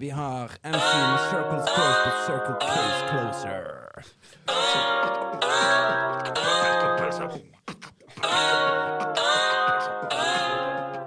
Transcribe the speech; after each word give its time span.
Vi 0.00 0.10
har 0.10 0.50
MC 0.62 0.94
med 0.96 1.20
Circles 1.30 1.64
Close, 1.74 1.98
but 2.04 2.14
Circle 2.26 2.54
Case 2.60 3.08
Closer. 3.10 3.64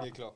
Jeg 0.00 0.08
er 0.08 0.14
klar. 0.14 0.32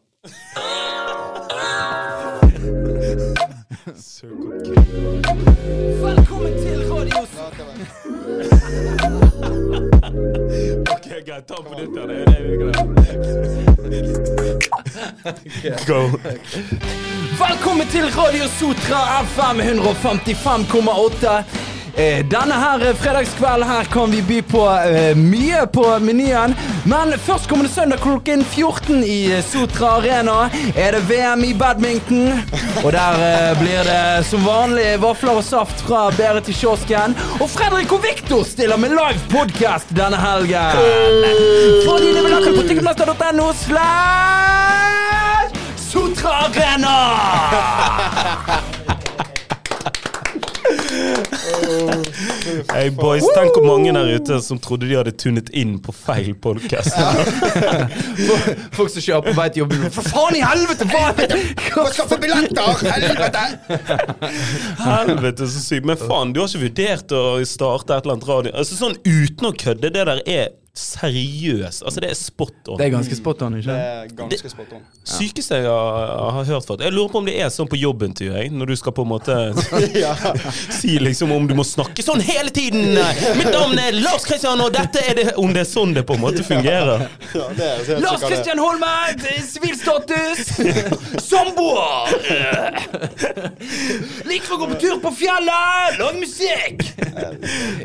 Velkommen 6.06 6.52
til 6.58 6.78
Radio 6.90 7.18
Ja, 7.36 7.44
det 7.56 7.64
var 7.66 7.74
Ok, 10.94 11.08
greit. 11.26 11.44
Ta 11.48 11.54
på 11.62 11.70
nytt 11.78 11.94
igjen. 11.96 12.08
Det 12.08 12.16
er 12.18 12.56
greit. 12.58 12.88
Go. 15.86 16.10
Velkommen 17.38 17.86
til 17.88 18.04
Radio 18.16 18.44
Sotra 18.58 19.22
FM 19.24 19.60
155,8. 19.60 21.44
Eh, 21.98 22.24
Denne 22.30 22.54
her 22.54 22.94
fredagskvelden 22.94 23.68
her 23.68 23.84
kan 23.90 24.10
vi 24.10 24.20
by 24.22 24.36
på 24.46 24.60
uh, 24.62 25.16
mye 25.18 25.64
på 25.74 25.82
menyen. 25.98 26.54
Men 26.86 27.14
førstkommende 27.18 27.70
søndag 27.72 27.98
klokken 28.04 28.44
14 28.44 29.02
i 29.04 29.42
Sotra 29.42 29.96
Arena 29.96 30.36
er 30.76 30.94
det 30.94 31.00
VM 31.08 31.42
i 31.44 31.54
badminton. 31.58 32.38
Og 32.84 32.92
der 32.94 33.18
uh, 33.18 33.58
blir 33.58 33.82
det 33.90 34.26
som 34.30 34.46
vanlig 34.46 34.92
vafler 35.02 35.40
og 35.40 35.44
saft 35.44 35.82
fra 35.88 36.04
Berit 36.14 36.46
til 36.46 36.54
kiosken. 36.60 37.18
Og 37.40 37.50
Fredrik 37.50 37.92
og 37.92 38.04
Viktor 38.06 38.46
stiller 38.46 38.78
med 38.78 38.94
live 38.94 39.18
podcast 39.34 39.90
denne 39.90 40.22
helgen. 40.22 40.78
Fra 41.82 41.98
dine 42.04 42.22
vil 42.22 42.36
dere 42.36 42.54
på 42.54 42.68
ticketmaster.no 42.70 43.50
slash 43.64 44.87
Sotra 45.88 46.30
Arena! 46.30 46.96
Hey 52.74 52.90
boys, 52.90 53.24
tenk 53.34 53.56
hvor 53.56 53.64
mange 53.64 53.94
der 53.96 54.10
ute 54.18 54.36
som 54.44 54.60
trodde 54.60 54.84
de 54.90 54.98
hadde 54.98 55.14
tunet 55.16 55.48
inn 55.56 55.78
på 55.80 55.94
feil 55.96 56.34
podkast. 56.44 56.92
Folk 58.76 58.92
som 58.92 59.00
kjører 59.00 59.30
på 59.30 59.34
vei 59.38 59.48
til 59.54 59.64
jobben. 59.64 59.88
For 59.96 60.12
faen 60.12 60.36
i 60.36 60.44
helvete! 60.44 60.90
Hva 60.92 61.08
er 61.14 61.32
det? 61.32 61.40
Skaffe 61.96 62.20
billetter! 62.20 62.84
Helvete! 62.84 63.48
Helvete, 64.84 65.48
så 65.48 65.64
sykt. 65.70 65.88
Men 65.88 66.00
faen, 66.04 66.36
du 66.36 66.44
har 66.44 66.52
ikke 66.52 66.66
vurdert 66.68 67.16
å 67.16 67.26
starte 67.48 67.96
et 67.96 68.04
eller 68.04 68.18
annet 68.18 68.28
radio 68.34 68.56
Altså 68.60 68.76
Sånn 68.76 69.00
uten 69.08 69.48
å 69.48 69.56
kødde, 69.56 69.88
det 69.88 70.04
der 70.04 70.20
er 70.26 70.50
seriøst. 70.78 71.82
Altså, 71.82 72.00
det 72.02 72.10
er 72.12 72.18
spot 72.18 72.68
on. 72.68 72.78
Det 72.78 72.86
er 72.86 72.92
ganske 72.94 73.16
spot 73.18 73.42
on, 73.42 73.56
ikke 73.58 73.74
Det 73.74 74.16
ganske 74.18 74.50
spot 74.52 74.72
on. 74.76 74.84
Sykeste 75.08 75.58
jeg 75.58 75.66
har, 75.66 76.12
har 76.36 76.44
hørt. 76.44 76.66
For. 76.68 76.82
Jeg 76.82 76.94
lurer 76.94 77.10
på 77.12 77.22
om 77.22 77.28
det 77.28 77.34
er 77.42 77.50
sånn 77.52 77.68
på 77.70 77.78
jobbintervju, 77.80 78.32
jeg, 78.36 78.52
når 78.54 78.72
du 78.72 78.76
skal 78.78 78.94
på 78.96 79.04
en 79.06 79.10
måte 79.12 79.36
si 80.78 80.98
liksom 81.02 81.32
om 81.34 81.48
du 81.48 81.54
må 81.58 81.64
snakke 81.66 82.04
sånn 82.04 82.22
hele 82.24 82.52
tiden. 82.54 82.98
Mitt 83.38 83.50
navn 83.52 83.78
er 83.82 83.96
Lars 83.98 84.26
Kristian, 84.28 84.60
og 84.64 84.72
dette 84.74 85.02
er 85.02 85.18
det 85.18 85.26
Om 85.40 85.52
det 85.54 85.64
er 85.64 85.68
sånn 85.70 85.94
det 85.96 86.04
på 86.08 86.16
en 86.18 86.22
måte 86.22 86.44
fungerer. 86.46 87.06
ja 87.34 87.48
det 87.58 87.70
er 87.74 88.02
Lars. 88.04 88.22
Kristian 88.28 88.60
Holmen, 88.62 89.18
sivilstatus, 89.48 90.54
samboer. 91.24 92.14
Liker 94.28 94.54
å 94.54 94.60
gå 94.60 94.70
på 94.72 94.78
tur 94.82 94.98
på 95.02 95.12
fjellet, 95.22 95.98
lage 96.00 96.22
musikk. 96.22 96.84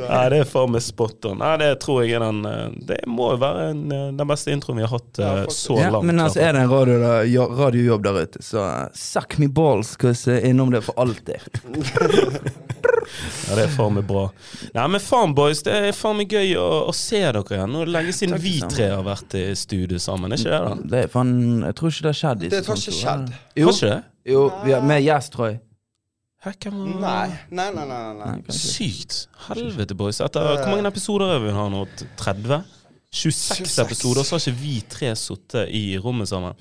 Ja, 0.03 0.25
det 0.31 0.43
er 0.43 0.49
faen 0.49 0.73
meg 0.73 0.83
spot 0.85 1.29
on. 1.29 1.43
Ja, 1.43 1.55
det 1.61 1.69
tror 1.83 2.03
jeg 2.03 2.17
er 2.17 2.25
den 2.25 2.43
eh, 2.49 2.75
Det 2.87 2.99
må 3.07 3.31
jo 3.33 3.39
være 3.41 3.69
en, 3.71 3.83
eh, 3.91 4.05
den 4.17 4.29
beste 4.29 4.53
introen 4.53 4.81
vi 4.81 4.85
har 4.85 4.93
hatt 4.93 5.21
ja, 5.21 5.33
så 5.53 5.77
langt. 5.77 5.97
Ja, 5.97 6.01
men 6.09 6.19
altså, 6.23 6.41
er 6.43 6.57
det 6.57 6.65
en 6.65 6.71
radio, 6.71 6.99
da, 7.01 7.13
jo- 7.27 7.49
radiojobb 7.57 8.05
der 8.07 8.21
ute, 8.23 8.43
så 8.43 8.63
uh, 8.63 8.85
suck 8.97 9.37
me 9.41 9.47
balls, 9.47 9.95
cause 10.01 10.31
uh, 10.31 10.49
innom 10.49 10.73
det 10.73 10.83
for 10.85 10.99
alltid. 11.01 11.49
Ja, 13.49 13.55
det 13.57 13.65
er 13.65 13.71
faen 13.73 13.97
meg 13.97 14.05
bra. 14.07 14.23
Nei, 14.73 14.85
men 14.95 15.01
faen, 15.03 15.33
boys, 15.35 15.61
det 15.65 15.73
er 15.89 15.95
faen 15.95 16.17
meg 16.21 16.31
gøy 16.33 16.55
å, 16.59 16.67
å 16.87 16.93
se 16.95 17.19
dere 17.19 17.43
igjen. 17.57 17.73
Nå 17.73 17.83
er 17.83 17.89
det 17.89 17.95
lenge 17.97 18.15
siden 18.15 18.37
Takk, 18.37 18.45
vi 18.45 18.53
tre 18.71 18.87
har 18.93 19.03
vært 19.05 19.35
i 19.37 19.43
studio 19.59 19.99
sammen. 20.01 20.33
Er 20.33 20.41
ikke 20.41 20.53
det, 20.53 20.61
da? 20.63 20.87
Det 20.93 21.01
er 21.03 21.11
faen 21.11 21.35
Jeg 21.67 21.77
tror 21.79 21.93
ikke 21.93 22.05
det 22.05 22.11
har 22.13 22.19
skjedd. 22.21 22.47
Det 22.47 22.63
har 22.69 22.81
ikke 22.81 22.95
skjedd. 22.99 23.29
Jo, 23.59 23.75
jo 24.33 24.47
vi 24.63 24.75
har, 24.75 24.87
med 24.93 25.03
gjest, 25.03 25.33
tror 25.35 25.51
jeg. 25.51 25.59
Hæ, 26.43 26.51
hvem 26.63 26.79
var 26.99 27.27
Nei. 27.27 27.35
Nei, 27.49 27.69
nei, 27.71 27.85
nei. 27.87 28.13
nei. 28.19 28.31
Nei. 28.43 28.55
Sykt. 28.55 29.27
Helvete, 29.47 29.95
boys. 29.95 30.19
Etter, 30.21 30.43
hvor 30.59 30.73
mange 30.73 30.89
episoder 30.91 31.37
er 31.37 31.39
vi 31.39 31.53
har 31.55 31.69
nå? 31.71 31.85
30? 32.19 32.63
26, 33.13 33.55
26. 33.55 33.85
episoder, 33.85 34.25
så 34.25 34.35
har 34.35 34.43
ikke 34.43 34.59
vi 34.59 34.73
tre 34.89 35.13
sittet 35.15 35.71
i 35.71 35.83
rommet 36.01 36.27
sammen. 36.27 36.57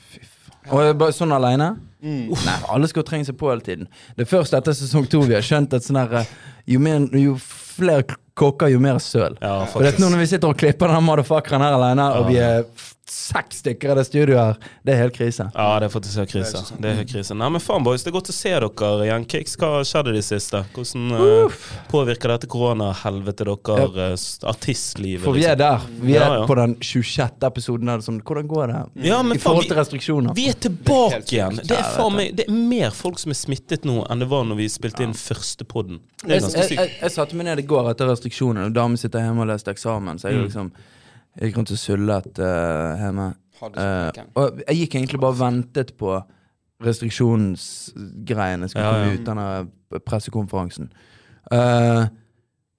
Og 0.70 0.92
bare 1.00 1.14
sånn 1.16 1.34
aleine? 1.34 1.72
Mm. 2.02 2.30
Nei, 2.30 2.56
alle 2.70 2.90
skal 2.90 3.06
trenge 3.08 3.26
seg 3.26 3.38
på 3.40 3.50
hele 3.50 3.64
tiden. 3.66 3.88
Det 4.14 4.26
er 4.26 4.30
først 4.30 4.54
etter 4.54 4.76
sesong 4.76 5.08
to 5.10 5.24
vi 5.26 5.34
har 5.34 5.42
skjønt 5.46 5.74
at 5.74 5.86
sånn 5.86 5.98
her 5.98 6.20
eh, 6.20 6.30
jo, 6.70 6.78
mer, 6.82 7.08
jo 7.18 7.34
flere 7.76 8.04
kokker, 8.38 8.70
jo 8.72 8.78
mer 8.80 8.96
søl. 9.04 9.34
Ja, 9.44 9.58
For 9.68 9.84
det, 9.84 9.94
er 9.96 10.00
nå 10.00 10.08
når 10.14 10.22
vi 10.24 10.30
sitter 10.32 10.52
og 10.54 10.56
klipper 10.62 10.88
den 10.92 11.04
motherfuckeren 11.04 11.60
her 11.66 11.76
alene, 11.76 12.06
og 12.16 12.30
vi 12.30 12.38
er 12.40 12.64
seks 13.12 13.58
stykker 13.60 13.90
i 13.92 13.94
det 13.98 14.04
studioet 14.08 14.38
her, 14.40 14.70
det 14.88 14.92
er 14.94 15.00
helt 15.02 15.12
krise. 15.12 15.44
Ja, 15.52 15.66
det 15.82 15.88
er 15.90 15.92
faktisk 15.92 16.20
helt 16.22 16.30
krise. 16.32 16.62
Det 16.80 16.88
er 16.88 16.94
helt 17.02 17.10
krise. 17.12 17.34
Nei, 17.36 17.48
men 17.52 17.60
faen, 17.60 17.84
boys, 17.84 18.00
det 18.06 18.08
er 18.08 18.14
godt 18.16 18.30
å 18.32 18.36
se 18.36 18.52
dere 18.54 19.04
igjen. 19.04 19.26
Kicks, 19.28 19.58
hva 19.60 19.82
skjedde 19.84 20.14
i 20.14 20.16
det 20.16 20.22
siste? 20.24 20.62
Hvordan 20.72 21.12
uh, 21.18 21.58
påvirker 21.92 22.32
dette 22.32 22.48
koronahelvetet 22.48 23.50
dere 23.66 24.06
eh, 24.06 24.14
s- 24.16 24.38
artistlivet? 24.48 25.26
For 25.26 25.36
vi 25.36 25.44
er 25.50 25.58
der. 25.60 25.84
Vi 26.00 26.14
er 26.16 26.22
Ja, 26.24 26.38
ja. 26.38 26.46
på 26.48 26.56
den 26.56 26.78
26. 26.80 27.36
episoden. 27.50 27.92
Er 27.92 28.00
sånn, 28.06 28.22
hvordan 28.24 28.48
går 28.48 28.72
det? 28.72 28.80
Ja, 29.10 29.20
men 29.26 29.36
I 29.36 29.42
forhold 29.44 29.68
til 29.68 29.76
restriksjoner. 29.82 30.32
Vi 30.38 30.48
er 30.48 30.56
tilbake 30.64 31.20
det 31.20 31.26
er 31.26 31.36
igjen. 31.36 31.60
Det 31.68 31.76
er, 31.82 31.90
faen 31.98 32.16
meg, 32.16 32.32
det 32.38 32.48
er 32.48 32.56
mer 32.72 32.96
folk 32.96 33.20
som 33.20 33.34
er 33.34 33.40
smittet 33.42 33.84
nå 33.88 34.06
enn 34.08 34.24
det 34.24 34.30
var 34.32 34.48
når 34.48 34.62
vi 34.62 34.70
spilte 34.72 35.04
inn 35.04 35.12
første 35.18 35.68
podden. 35.68 36.00
Det 36.22 36.38
er 36.38 36.40
Jeg, 36.40 36.54
jeg, 36.54 36.78
jeg, 36.78 36.96
jeg 37.02 37.12
satte 37.18 37.36
meg 37.36 37.50
ned 37.50 37.60
i 37.60 37.66
går 37.72 37.90
etter 37.92 38.10
restriksjonene, 38.12 38.66
og 38.70 38.74
damen 38.76 38.96
sitter 39.00 39.24
hjemme 39.24 39.42
og 39.44 39.48
leser 39.52 39.72
eksamen, 39.74 40.18
så 40.20 40.28
jeg 40.30 40.38
Mm. 40.38 40.44
liksom 40.48 40.72
jeg 41.40 41.48
gikk 41.48 41.56
rundt 41.58 41.70
og 41.72 41.78
sullet 41.80 42.38
uh, 42.38 43.00
hjemme. 43.00 43.28
Eh, 43.62 44.24
og 44.36 44.58
jeg 44.68 44.76
gikk 44.82 44.94
egentlig 44.98 45.20
bare 45.22 45.32
og 45.32 45.38
ventet 45.38 45.92
på 45.96 46.16
restriksjonsgreiene 46.82 48.68
skulle 48.68 48.84
Ja, 48.84 48.92
komme 48.92 49.06
ja. 49.06 49.14
ut, 49.14 49.24
denne 49.26 50.00
pressekonferansen. 50.06 50.90
Uh, 51.52 52.06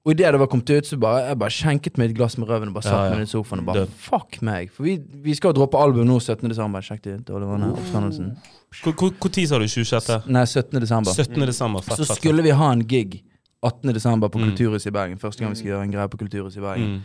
og 0.05 0.11
idet 0.11 0.33
det 0.35 0.39
var 0.41 0.47
kommet 0.51 0.69
ut, 0.69 0.85
så 0.87 0.97
bare 0.99 1.21
jeg 1.29 1.37
bare 1.39 1.49
skjenket 1.55 1.97
meg 1.97 2.09
et 2.11 2.17
glass 2.17 2.35
med 2.37 2.49
røven 2.49 2.67
og 2.67 2.73
bare 2.75 2.83
satt 2.83 2.93
Ja, 2.93 3.03
ja. 3.05 3.15
meg 3.15 3.23
i 3.23 3.31
sofaen 3.31 3.59
og 3.61 3.65
bare 3.69 3.85
Død. 3.85 3.93
fuck 4.03 4.41
meg. 4.41 4.71
For 4.71 4.83
vi, 4.83 4.97
vi 5.23 5.33
skal 5.33 5.53
jo 5.53 5.61
droppe 5.61 5.79
album 5.79 6.07
nå 6.07 6.19
17. 6.19 6.49
desember. 6.49 6.81
Sjekk 6.83 7.01
det 7.03 7.13
ut. 7.21 7.29
Hvor- 7.29 9.13
Hvor 9.19 9.29
tid 9.31 9.47
sa 9.47 9.57
du? 9.59 9.65
26.? 9.67 10.27
Nei, 10.27 10.43
17. 10.45 10.79
desember. 10.81 11.11
17. 11.11 11.45
desember. 11.45 11.81
Fett, 11.81 11.97
Så 11.97 12.15
skulle 12.15 12.43
vi 12.43 12.49
ha 12.49 12.71
en 12.71 12.83
gig 12.85 13.21
18. 13.63 13.93
desember 13.93 14.29
på 14.29 14.39
Mm. 14.39 14.49
Kulturhuset 14.51 14.87
i 14.87 14.91
Bergen. 14.91 15.17
Første 15.17 15.39
gang 15.39 15.51
vi 15.53 15.55
skulle 15.61 15.73
gjøre 15.75 15.83
en 15.87 15.91
greie 15.91 16.07
på 16.09 16.17
Kulturhuset 16.19 16.57
i 16.57 16.61
Bergen. 16.61 16.89
Mm. 16.97 17.01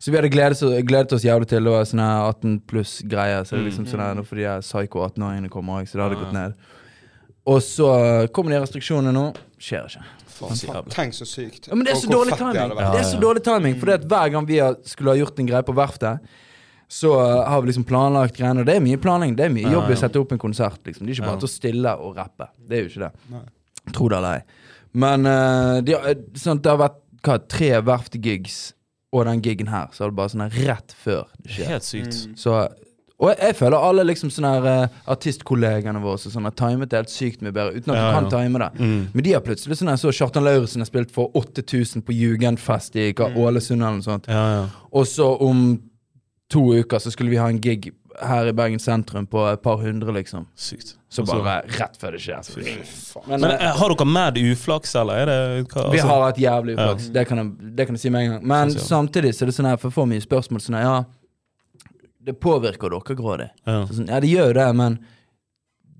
Så 0.00 0.10
vi 0.10 0.16
hadde 0.16 0.30
gledet, 0.32 0.56
oss- 0.62 0.82
gledet 0.86 1.12
oss 1.12 1.22
jævlig 1.24 1.46
til. 1.48 1.62
Det 1.64 1.70
var 1.72 1.84
sånne 1.84 2.08
18 2.28 2.60
pluss-greier. 2.66 3.44
Så 3.44 3.50
det 3.56 3.60
er 3.60 3.68
liksom 3.70 3.84
Mm. 3.86 3.90
sånn 3.92 4.00
her, 4.00 4.14
nå 4.14 4.24
får 4.24 4.36
de 4.36 4.60
psycho 4.62 4.98
18-åringene 5.08 5.50
komme 5.50 5.68
òg, 5.76 5.86
så 5.88 5.92
det 5.92 6.02
hadde 6.08 6.20
gått 6.24 6.32
ned. 6.32 6.54
Og 7.46 7.60
så 7.60 8.28
kommer 8.32 8.50
de 8.50 8.60
restriksjonene 8.60 9.12
nå. 9.12 9.34
Skjer 9.58 9.86
ikke. 9.86 10.04
Tenk 10.88 11.12
så 11.12 11.26
sykt. 11.28 11.68
Ja, 11.68 11.74
men 11.74 11.84
det 11.84 11.92
er 11.92 12.00
så 12.00 12.08
dårlig 12.08 12.32
timing. 12.38 12.70
Det 12.76 13.00
er 13.00 13.04
så 13.04 13.20
dårlig 13.20 13.42
timing 13.44 13.74
Fordi 13.78 13.92
at 13.92 14.04
hver 14.08 14.30
gang 14.32 14.46
vi 14.46 14.56
skulle 14.88 15.10
ha 15.10 15.16
gjort 15.16 15.38
en 15.38 15.46
greie 15.46 15.62
på 15.62 15.74
verftet, 15.74 16.20
så 16.88 17.12
uh, 17.12 17.44
har 17.48 17.60
vi 17.60 17.68
liksom 17.70 17.84
planlagt 17.84 18.36
greiene. 18.36 18.60
Og 18.60 18.66
det 18.66 18.76
er 18.76 18.80
mye 18.80 18.96
planlegging. 18.96 19.36
Det 19.36 19.44
er 19.46 19.52
mye 19.52 19.70
jobb 19.70 19.90
i 19.90 19.92
å 19.94 19.98
sette 20.00 20.16
opp 20.18 20.32
en 20.32 20.38
konsert. 20.38 20.78
Liksom. 20.84 21.06
Det 21.06 21.12
er 21.12 21.22
ikke 21.22 21.26
bare 21.28 21.36
Ja. 21.36 21.40
til 21.44 21.48
å 21.48 21.54
stille 21.60 21.92
og 22.00 22.16
rappe. 22.16 22.48
Det 22.66 22.78
er 22.78 22.82
jo 22.82 22.88
ikke 22.88 23.10
det. 23.10 23.92
Tro 23.92 24.08
det 24.08 24.16
eller 24.18 24.34
ei. 24.34 24.42
Men 24.92 25.26
uh, 25.28 25.78
de, 25.84 25.96
sånn, 26.38 26.60
det 26.62 26.72
har 26.72 26.80
vært 26.80 27.00
hva, 27.26 27.38
tre 27.50 27.72
verftgigs 27.84 28.60
og 29.12 29.26
den 29.26 29.42
gigen 29.42 29.70
her, 29.70 29.90
så 29.92 30.06
er 30.06 30.12
det 30.12 30.18
bare 30.20 30.32
sånn 30.32 30.46
her 30.46 30.62
rett 30.68 30.94
før 31.02 31.26
det 31.42 31.56
skjer. 31.56 31.72
Helt 31.74 31.86
sykt. 31.86 32.18
Så, 32.38 32.54
og 33.20 33.32
jeg, 33.32 33.38
jeg 33.42 33.56
føler 33.58 33.86
alle 33.90 34.06
liksom 34.06 34.30
sånne 34.32 34.52
her, 34.54 34.68
uh, 34.86 35.00
artistkollegene 35.12 36.02
våre 36.02 36.20
Som 36.22 36.36
sånn, 36.36 36.48
har 36.48 36.56
timet 36.58 36.92
det 36.92 37.02
helt 37.02 37.12
sykt 37.12 37.44
mye 37.44 37.54
bedre, 37.54 37.76
uten 37.76 37.94
at 37.94 37.98
Ja, 37.98 38.06
du 38.06 38.16
kan 38.16 38.28
ja. 38.30 38.32
time 38.38 38.62
det. 38.62 38.70
Mm. 38.80 39.02
Men 39.12 39.26
de 39.26 39.36
har 39.36 39.44
plutselig 39.46 39.80
sånn 39.80 39.92
her, 39.92 40.00
så 40.00 40.14
Kjartan 40.14 40.46
Lauritzen 40.46 40.84
har 40.84 40.90
spilt 40.90 41.14
for 41.14 41.34
8000 41.38 42.06
på 42.06 42.16
Jugendfest 42.16 42.98
i 42.98 43.10
hva, 43.12 43.30
Ålesund 43.34 43.80
eller 43.80 43.98
noe 43.98 44.06
sånt. 44.06 44.30
Ja, 44.30 44.44
ja. 44.56 44.66
Og 44.94 45.08
så 45.10 45.28
om 45.42 45.64
to 46.50 46.64
uker 46.74 47.02
så 47.02 47.12
skulle 47.14 47.30
vi 47.30 47.38
ha 47.38 47.46
en 47.50 47.60
gig 47.62 47.92
her 48.22 48.46
i 48.50 48.52
Bergen 48.52 48.78
sentrum 48.82 49.26
på 49.30 49.52
et 49.52 49.62
par 49.62 49.76
hundre, 49.78 50.12
liksom. 50.12 50.46
Sykt. 50.56 50.96
Så 51.10 51.22
Og 51.22 51.28
bare 51.28 51.62
rett 51.66 51.96
før 51.98 52.12
det 52.12 52.20
skjer. 52.22 52.42
Så. 52.46 52.60
Faen. 52.62 53.28
Men, 53.28 53.40
Men 53.40 53.50
eh, 53.56 53.72
har 53.76 53.88
dere 53.94 54.06
mad 54.06 54.36
uflaks, 54.38 54.94
eller 55.00 55.14
er 55.22 55.26
det 55.26 55.68
hva, 55.72 55.90
vi 55.90 55.98
altså- 55.98 56.06
har 56.08 56.22
hatt 56.26 56.36
jævlig 56.38 56.74
uflaks. 56.76 57.08
Det, 57.12 57.24
kan 57.28 57.38
jeg- 57.38 57.74
det 57.76 57.86
kan 57.86 57.94
jeg 57.94 58.00
si 58.00 58.10
med 58.10 58.22
en 58.24 58.30
gang. 58.32 58.46
Men 58.46 58.68
sånn, 58.70 59.08
samtidig 59.08 59.32
så 59.34 59.42
er 59.42 59.46
det 59.46 59.54
sånn 59.54 59.66
her, 59.70 59.76
for 59.76 59.88
jeg 59.88 59.94
får 59.94 60.08
mye 60.08 60.26
spørsmål 60.26 60.60
sånn 60.60 60.76
her, 60.76 60.82
ja 60.82 61.04
Det 62.22 62.34
påvirker 62.40 62.90
dere 62.90 63.16
grådig. 63.16 63.50
ja. 63.66 63.86
Så 63.86 63.94
Sånn, 63.94 64.08
ja, 64.08 64.20
det 64.20 64.28
gjør 64.28 64.46
jo 64.48 64.52
det, 64.52 64.74
men 64.76 64.98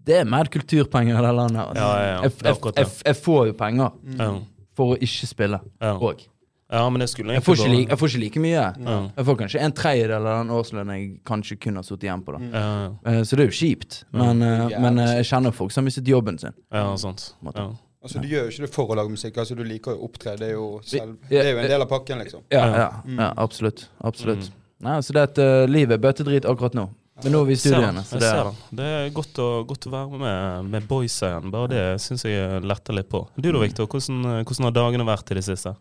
det 0.04 0.16
er 0.20 0.24
mer 0.24 0.44
kulturpenger 0.44 1.18
i 1.18 1.22
det 1.26 1.34
landet. 1.34 1.62
Altså. 1.68 1.74
Ja, 1.80 1.96
ja, 1.96 2.06
ja. 2.16 2.22
Jeg, 2.22 2.32
jeg, 2.42 2.74
jeg, 2.76 2.86
jeg 3.06 3.16
får 3.16 3.46
jo 3.46 3.52
penger 3.54 3.92
Ja. 4.18 4.38
for 4.76 4.94
å 4.94 4.98
ikke 5.00 5.26
spille 5.26 5.60
Ja. 5.80 5.94
òg. 5.98 6.26
Ja, 6.70 6.84
men 6.90 7.02
jeg 7.02 7.10
skulle 7.10 7.34
Jeg 7.34 7.42
får 7.42 7.56
ikke, 7.58 7.70
like, 7.72 7.90
jeg 7.90 7.98
får 7.98 8.08
ikke 8.12 8.20
like 8.22 8.40
mye. 8.44 8.64
Ja. 8.86 8.96
Jeg 9.16 9.26
får 9.26 9.36
kanskje 9.40 9.60
en 9.66 9.72
tredjedel 9.74 10.26
av 10.30 10.36
den 10.44 10.52
årslønnen 10.54 10.92
jeg 10.94 11.06
kanskje 11.26 11.56
kunne 11.64 11.82
ha 11.82 11.86
sittet 11.86 12.06
igjen 12.06 12.22
på. 12.22 12.36
da 12.36 12.40
Ja, 12.46 12.60
ja. 12.84 12.90
Eh, 13.10 13.22
Så 13.26 13.36
det 13.36 13.44
er 13.46 13.50
jo 13.50 13.56
kjipt. 13.58 14.04
Men, 14.14 14.42
eh, 14.46 14.78
men 14.80 14.98
eh, 15.02 15.14
jeg 15.18 15.26
kjenner 15.32 15.50
folk 15.56 15.72
som 15.74 15.82
har 15.82 15.88
mistet 15.90 16.06
jobben 16.06 16.38
sin. 16.38 16.54
ja, 16.72 16.84
sant. 16.96 17.34
Ja. 17.42 17.66
Altså, 18.02 18.22
Du 18.22 18.28
gjør 18.28 18.46
jo 18.46 18.52
ikke 18.54 18.64
det 18.66 18.70
for 18.74 18.86
å 18.86 18.96
lage 18.96 19.10
musikk. 19.10 19.36
altså 19.36 19.56
Du 19.56 19.64
liker 19.64 19.96
å 19.96 20.04
opptre. 20.06 20.36
Det 20.38 20.46
er 20.48 20.54
jo, 20.54 20.80
selv, 20.84 21.18
det 21.28 21.42
er 21.42 21.50
jo 21.52 21.58
en 21.58 21.68
del 21.68 21.82
av 21.82 21.88
pakken, 21.88 22.18
liksom. 22.22 22.46
Ja, 22.50 22.64
Ja. 22.66 22.76
ja, 22.76 23.02
ja 23.18 23.32
absolutt. 23.36 23.88
absolutt. 24.00 24.50
Nei, 24.80 25.00
så 25.02 25.12
det 25.12 25.22
at 25.26 25.38
uh, 25.38 25.66
livet 25.68 25.98
er 25.98 25.98
bøttedrit 26.00 26.46
akkurat 26.48 26.72
nå. 26.72 26.88
Men 27.22 27.32
nå 27.34 27.42
er 27.42 27.44
vi 27.50 27.52
i 27.52 27.56
studiene. 27.60 28.00
Så 28.06 28.16
det, 28.16 28.30
er. 28.32 28.48
Det 28.72 28.84
er 28.86 29.10
godt 29.12 29.36
å, 29.36 29.66
godt 29.68 29.84
å 29.86 29.90
være 29.92 30.18
med 30.22 30.70
med 30.70 30.86
boysa 30.88 31.34
igjen. 31.34 31.50
Bare 31.52 31.68
det 31.68 31.82
syns 32.00 32.24
jeg 32.24 32.62
letter 32.64 32.96
litt 32.96 33.10
på. 33.10 33.26
Du 33.36 33.50
da, 33.52 33.58
Victor. 33.58 33.84
Hvordan, 33.90 34.44
hvordan 34.46 34.64
har 34.70 34.72
dagene 34.78 35.04
vært 35.04 35.34
i 35.34 35.34
det 35.36 35.44
siste? 35.44 35.74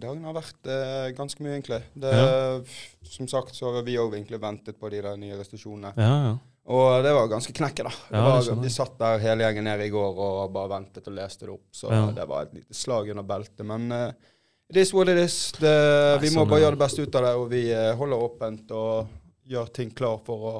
Dagene 0.00 0.26
har 0.30 0.36
vært 0.36 0.68
eh, 0.70 1.08
ganske 1.16 1.42
mye, 1.44 1.56
egentlig. 1.58 1.80
Det, 1.94 2.12
Som 3.10 3.28
sagt 3.30 3.54
så 3.56 3.72
har 3.74 3.82
vi 3.86 3.98
òg 4.00 4.14
egentlig 4.16 4.40
ventet 4.42 4.78
på 4.80 4.90
de 4.92 5.00
der 5.04 5.16
nye 5.20 5.36
restriksjonene. 5.40 5.92
Ja, 5.96 6.14
ja. 6.28 6.38
Og 6.70 7.02
det 7.02 7.10
var 7.16 7.26
ganske 7.32 7.52
knekket, 7.56 7.86
da. 7.88 7.92
Det 8.10 8.18
Ja, 8.20 8.24
var, 8.36 8.58
vi 8.62 8.70
satt 8.70 8.98
der 9.00 9.18
hele 9.18 9.42
gjengen 9.46 9.64
nede 9.66 9.86
i 9.88 9.90
går 9.90 10.18
og 10.22 10.52
bare 10.54 10.70
ventet 10.76 11.08
og 11.08 11.16
leste 11.16 11.46
det 11.48 11.54
opp. 11.56 11.64
Så 11.74 11.90
Ja. 11.90 12.02
det 12.14 12.26
var 12.30 12.42
et 12.46 12.52
lite 12.54 12.74
slag 12.76 13.08
under 13.10 13.24
beltet. 13.26 13.64
Men 13.66 13.90
uh, 13.90 14.12
it 14.70 14.76
is 14.76 14.92
what 14.94 15.08
it 15.08 15.18
is. 15.18 15.52
Det, 15.58 15.72
vi 16.22 16.30
må 16.30 16.44
sånn 16.44 16.50
bare 16.52 16.60
gjøre 16.60 16.76
det 16.76 16.84
beste 16.84 17.02
ut 17.02 17.14
av 17.18 17.24
det, 17.26 17.32
og 17.40 17.48
vi 17.50 17.62
eh, 17.74 17.94
holder 17.98 18.22
åpent 18.28 18.70
og 18.76 19.08
gjør 19.50 19.72
ting 19.74 19.90
klar 19.90 20.20
for 20.22 20.46
å 20.52 20.54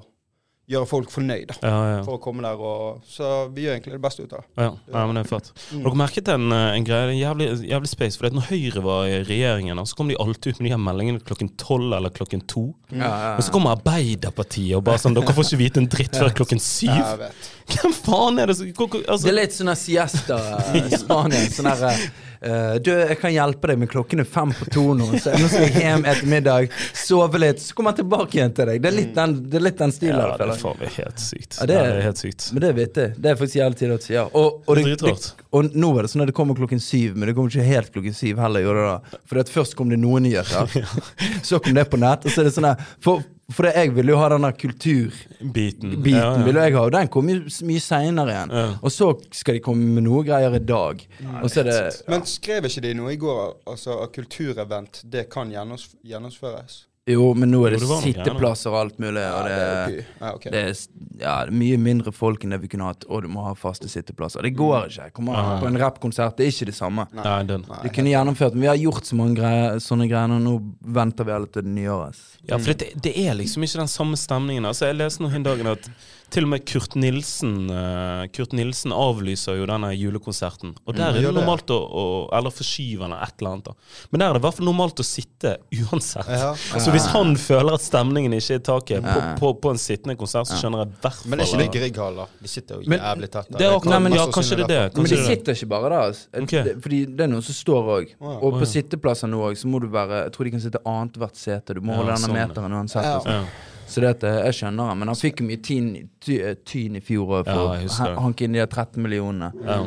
gjøre 0.70 0.88
folk 0.88 1.10
fornøyd. 1.12 1.52
Ja, 1.64 1.76
ja. 1.90 1.98
For 2.06 2.16
å 2.18 2.22
komme 2.22 2.44
der 2.44 2.60
og 2.60 3.02
Så 3.08 3.26
vi 3.54 3.66
gjør 3.66 3.76
egentlig 3.76 3.96
det 3.96 4.02
beste 4.04 4.24
ut 4.24 4.34
av 4.36 4.44
det. 4.44 4.62
Ja, 4.62 4.70
ja, 4.94 5.02
men 5.08 5.18
det 5.18 5.24
er 5.24 5.30
flott. 5.32 5.50
Mm. 5.72 5.82
Dere 5.84 6.00
merket 6.02 6.30
en, 6.32 6.46
eh, 6.54 6.66
en 6.76 6.86
greie, 6.86 7.10
en 7.10 7.18
jævlig, 7.18 7.48
jævlig 7.72 7.90
space? 7.90 8.20
For 8.20 8.36
når 8.36 8.48
Høyre 8.50 8.84
var 8.86 9.10
i 9.10 9.20
regjeringen, 9.26 9.82
så 9.86 9.98
kom 9.98 10.12
de 10.12 10.18
alltid 10.20 10.54
ut 10.54 10.60
med 10.62 10.70
de 10.70 10.74
her 10.76 10.82
meldingene 10.86 11.24
klokken 11.26 11.52
tolv 11.60 11.96
eller 11.98 12.14
klokken 12.14 12.46
to. 12.46 12.68
ja, 12.92 13.10
ja, 13.10 13.36
Og 13.36 13.44
så 13.46 13.54
kommer 13.54 13.76
Arbeiderpartiet 13.76 14.76
og 14.78 14.84
bare 14.86 15.02
sånn 15.02 15.14
Dere 15.16 15.34
får 15.34 15.50
ikke 15.50 15.62
vite 15.64 15.82
en 15.82 15.90
dritt 15.90 16.16
før 16.16 16.34
klokken 16.42 16.62
syv. 16.62 16.94
Jeg 16.94 17.22
vet. 17.26 17.52
Hvem 17.70 17.92
faen 17.94 18.40
er 18.42 18.50
det 18.50 18.56
som 18.58 18.66
altså, 18.70 19.22
Det 19.22 19.30
er 19.30 19.38
litt 19.38 19.54
sånn 19.54 19.76
siesta 19.78 20.40
i 20.80 20.86
Spania. 20.98 21.46
Sånn 21.54 21.70
her 21.70 22.10
Uh, 22.40 22.78
Du, 22.80 22.88
jeg 22.88 23.18
kan 23.20 23.32
hjelpe 23.34 23.68
deg, 23.68 23.80
men 23.82 23.88
klokken 23.90 24.22
er 24.22 24.28
fem 24.28 24.52
på 24.56 24.64
to 24.72 24.84
nå. 24.96 25.10
Så 25.20 25.34
nå 25.36 25.48
skal 25.50 25.66
jeg 25.66 25.82
hjem, 25.84 26.06
etter 26.08 26.28
middag, 26.30 26.70
sove 26.96 27.40
litt, 27.42 27.60
så 27.60 27.76
kommer 27.76 27.92
jeg 27.92 28.00
tilbake 28.00 28.38
igjen 28.38 28.54
til 28.56 28.70
deg. 28.70 28.80
Det 28.80 28.88
er 28.88 28.96
litt 28.96 29.12
den, 29.16 29.34
det 29.52 29.60
er 29.60 29.66
litt 29.66 29.82
den 29.82 29.92
stilen. 29.92 30.22
Ja, 30.24 30.38
her, 30.62 30.74
det 30.80 30.86
er 30.86 30.94
faen 30.94 30.96
helt 31.00 31.22
sykt. 31.24 31.58
Ja, 31.60 31.66
det 31.66 31.76
er- 31.76 31.80
Ja, 31.80 31.90
det 31.90 31.96
er 31.98 32.06
helt 32.08 32.22
sykt. 32.22 32.46
Men 32.52 32.60
det 32.64 32.68
er 32.70 32.78
vittig. 32.78 33.06
Det 33.20 33.30
er 33.32 33.40
faktisk 33.40 33.56
jævlig 33.60 33.80
tidlig 33.80 33.96
å 33.98 34.02
si 34.04 34.14
ja. 34.14 34.24
Og, 34.34 34.62
og, 34.66 34.76
Det 34.76 34.84
det, 34.84 34.98
det, 35.00 35.32
og 35.52 35.74
nå 35.74 35.90
er 35.98 36.02
det 36.06 36.10
sånn 36.12 36.22
at 36.22 36.30
det 36.30 36.34
kommer 36.36 36.54
klokken 36.58 36.80
syv, 36.80 37.16
men 37.16 37.28
det 37.28 37.34
kommer 37.34 37.50
ikke 37.50 37.66
helt 37.66 37.92
klokken 37.92 38.14
syv 38.14 38.38
heller. 38.44 38.60
Gjorde 38.64 38.86
det 38.86 38.94
da. 39.16 39.20
For 39.26 39.42
at 39.42 39.48
først 39.50 39.76
kom 39.76 39.88
det 39.90 39.98
noen 39.98 40.22
nyheter, 40.28 40.70
så 41.48 41.58
kom 41.62 41.74
det 41.74 41.88
på 41.90 41.98
nett, 41.98 42.24
og 42.24 42.30
så 42.34 42.40
er 42.40 42.44
det 42.50 42.54
sånn 42.54 42.68
her 42.70 42.76
For, 43.00 43.22
for 43.50 43.66
det, 43.66 43.72
jeg 43.74 43.90
ville 43.96 44.12
jo 44.12 44.18
ha 44.20 44.28
den 44.30 44.44
der 44.46 44.52
kulturbiten, 44.54 45.96
Biten. 46.02 46.14
Ja, 46.14 46.36
ja. 46.38 46.44
ville 46.46 46.60
jeg 46.68 46.74
ha, 46.76 46.84
og 46.86 46.92
den 46.94 47.08
kom 47.10 47.28
jo 47.32 47.38
mye 47.66 47.80
seinere 47.82 48.34
igjen. 48.34 48.52
Ja. 48.54 48.66
Og 48.82 48.92
så 48.94 49.08
skal 49.34 49.56
de 49.58 49.62
komme 49.64 49.88
med 49.96 50.04
noe 50.06 50.22
greier 50.26 50.54
i 50.54 50.62
dag. 50.62 51.02
Og 51.42 51.48
så 51.50 51.64
er 51.64 51.70
det 51.70 51.80
Men 52.10 52.22
skrev 52.30 52.68
ikke 52.68 52.84
de 52.86 52.94
noe 52.94 53.14
i 53.14 53.18
går, 53.20 53.56
altså 53.66 53.98
at 54.04 54.12
kulturevent, 54.14 55.02
det 55.10 55.26
kan 55.32 55.50
gjennomf 55.50 55.88
gjennomføres? 56.06 56.84
Jo, 57.08 57.30
men 57.34 57.48
nå 57.48 57.62
er 57.64 57.74
det 57.74 57.80
det 57.80 57.96
sitteplasser 58.02 58.70
og 58.74 58.76
alt 58.82 58.98
mulig, 59.00 59.22
og 59.24 59.46
det, 59.48 59.54
det 59.56 59.62
er. 59.64 60.10
Ja, 60.20 60.32
okay. 60.36 60.52
det 60.52 60.60
er, 60.60 60.74
ja, 61.22 61.32
det 61.48 61.54
er 61.54 61.54
mye 61.62 61.78
mindre 61.80 62.12
folk 62.12 62.44
enn 62.44 62.52
det 62.52 62.60
vi 62.60 62.68
kunne 62.74 62.90
hatt, 62.90 63.06
og 63.08 63.24
du 63.24 63.30
må 63.32 63.44
ha 63.46 63.54
faste 63.58 63.88
sitteplasser. 63.90 64.44
Det 64.44 64.52
går 64.58 64.90
ikke. 64.90 65.08
Kom 65.16 65.30
an, 65.32 65.56
på 65.62 65.70
en 65.70 65.80
rappkonsert, 65.80 66.36
det 66.38 66.46
er 66.46 66.52
ikke 66.52 66.68
det 66.68 66.76
samme. 66.76 67.08
Nei, 67.16 67.38
den. 67.48 67.64
Nei, 67.70 67.80
Vi 67.86 67.94
kunne 67.96 68.12
gjennomført, 68.12 68.54
men 68.54 68.66
vi 68.66 68.70
har 68.70 68.80
gjort 68.82 69.08
så 69.08 69.18
mange 69.18 69.40
greier, 69.40 69.80
sånne 69.82 70.10
greier, 70.12 70.36
og 70.36 70.44
nå 70.44 70.54
venter 71.00 71.28
vi 71.28 71.36
alle 71.38 71.50
til 71.50 71.66
det 71.66 71.74
nye 71.80 71.92
året. 71.96 72.22
Ja, 72.44 72.60
for 72.60 72.76
det, 72.84 72.92
det 73.08 73.16
er 73.24 73.36
liksom 73.40 73.64
ikke 73.64 73.80
den 73.80 73.92
samme 73.96 74.20
stemningen. 74.20 74.68
Altså, 74.68 74.90
jeg 74.90 75.00
leste 75.00 75.24
nå 75.24 75.32
hin 75.32 75.46
dagen 75.46 75.72
at 75.72 75.88
til 76.30 76.46
og 76.46 76.50
med 76.52 76.64
Kurt 76.68 76.94
Nilsen 77.00 77.70
uh, 77.70 78.24
Kurt 78.34 78.52
Nilsen 78.56 78.92
avlyser 78.94 79.56
jo 79.58 79.66
denne 79.68 79.90
julekonserten. 79.96 80.72
Og 80.86 80.94
der 80.96 81.10
er 81.16 81.18
det 81.24 81.32
normalt 81.34 81.70
å, 81.74 81.78
å 81.80 82.04
Eller 82.36 82.54
forskyver 82.54 83.08
den 83.08 83.14
et 83.18 83.34
eller 83.42 83.50
annet. 83.56 83.70
da. 83.70 83.74
Men 84.12 84.22
der 84.22 84.26
er 84.30 84.38
det 84.38 84.42
i 84.42 84.44
hvert 84.46 84.58
fall 84.60 84.68
normalt 84.70 85.02
å 85.02 85.06
sitte 85.06 85.56
uansett. 85.74 86.28
Ja. 86.30 86.52
Så 86.80 86.94
hvis 86.94 87.06
han 87.12 87.34
føler 87.40 87.76
at 87.78 87.84
stemningen 87.84 88.34
ikke 88.36 88.56
er 88.56 88.62
i 88.62 88.64
taket 88.70 89.06
på, 89.06 89.22
på, 89.40 89.52
på 89.64 89.72
en 89.74 89.80
sittende 89.82 90.16
konsert, 90.20 90.48
så 90.50 90.58
skjønner 90.60 90.84
jeg 90.84 90.92
i 90.92 91.00
hvert 91.04 91.18
fall 91.20 91.32
Men 91.34 91.42
er 91.44 91.50
ikke 91.50 91.62
det 91.64 91.70
Grieghallen, 91.80 92.20
da? 92.22 92.28
De 92.46 92.52
sitter 92.54 92.78
jo 92.80 92.96
jævlig 92.96 93.30
tett. 93.34 93.50
der. 93.50 93.58
Det 93.58 93.66
er 93.68 93.76
akkurat- 93.78 94.04
men 94.06 94.16
ja, 94.18 94.26
kanskje 94.34 94.60
det 94.60 94.66
er 94.68 94.72
det. 94.74 94.82
Kanskje 94.94 95.16
Men 95.18 95.26
de 95.26 95.34
sitter 95.34 95.58
ikke 95.58 95.70
bare 95.74 95.90
der. 95.90 96.06
Altså. 96.10 96.28
Okay. 96.44 96.62
Det, 96.68 96.76
fordi 96.84 97.00
det 97.16 97.26
er 97.26 97.32
noen 97.34 97.46
som 97.50 97.58
står 97.58 97.90
òg. 97.96 98.14
Og 98.30 98.60
på 98.60 98.70
sitteplasser 98.70 99.30
nå 99.30 99.42
òg, 99.50 99.58
så 99.60 99.68
må 99.70 99.80
du 99.82 99.88
være 99.90 100.24
Jeg 100.26 100.32
tror 100.36 100.48
de 100.48 100.54
kan 100.56 100.62
sitte 100.68 100.80
annethvert 100.86 101.36
sete. 101.36 101.74
Du 101.74 101.80
må 101.82 101.92
Ja, 101.94 102.00
holde 102.02 102.14
denne 102.14 102.28
sånn, 102.28 102.38
meteren 102.38 102.78
uansett. 102.80 103.04
Altså. 103.16 103.36
Ja. 103.40 103.68
Så 103.90 104.02
det 104.04 104.12
at 104.14 104.26
eh, 104.28 104.38
jeg 104.48 104.60
skjønner 104.60 104.92
han. 104.92 105.00
Men 105.00 105.10
han 105.10 105.18
fikk 105.18 105.42
jo 105.42 105.48
mye 105.48 105.62
tyn, 105.66 105.90
ty, 106.22 106.38
eh, 106.38 106.54
tyn 106.66 107.00
i 107.00 107.02
fjor 107.04 107.42
for 107.42 107.50
å 107.50 107.66
ja, 107.82 108.14
hanke 108.20 108.46
inn 108.46 108.54
de 108.54 108.62
13 108.66 109.02
millionene. 109.02 109.50
Ja. 109.66 109.82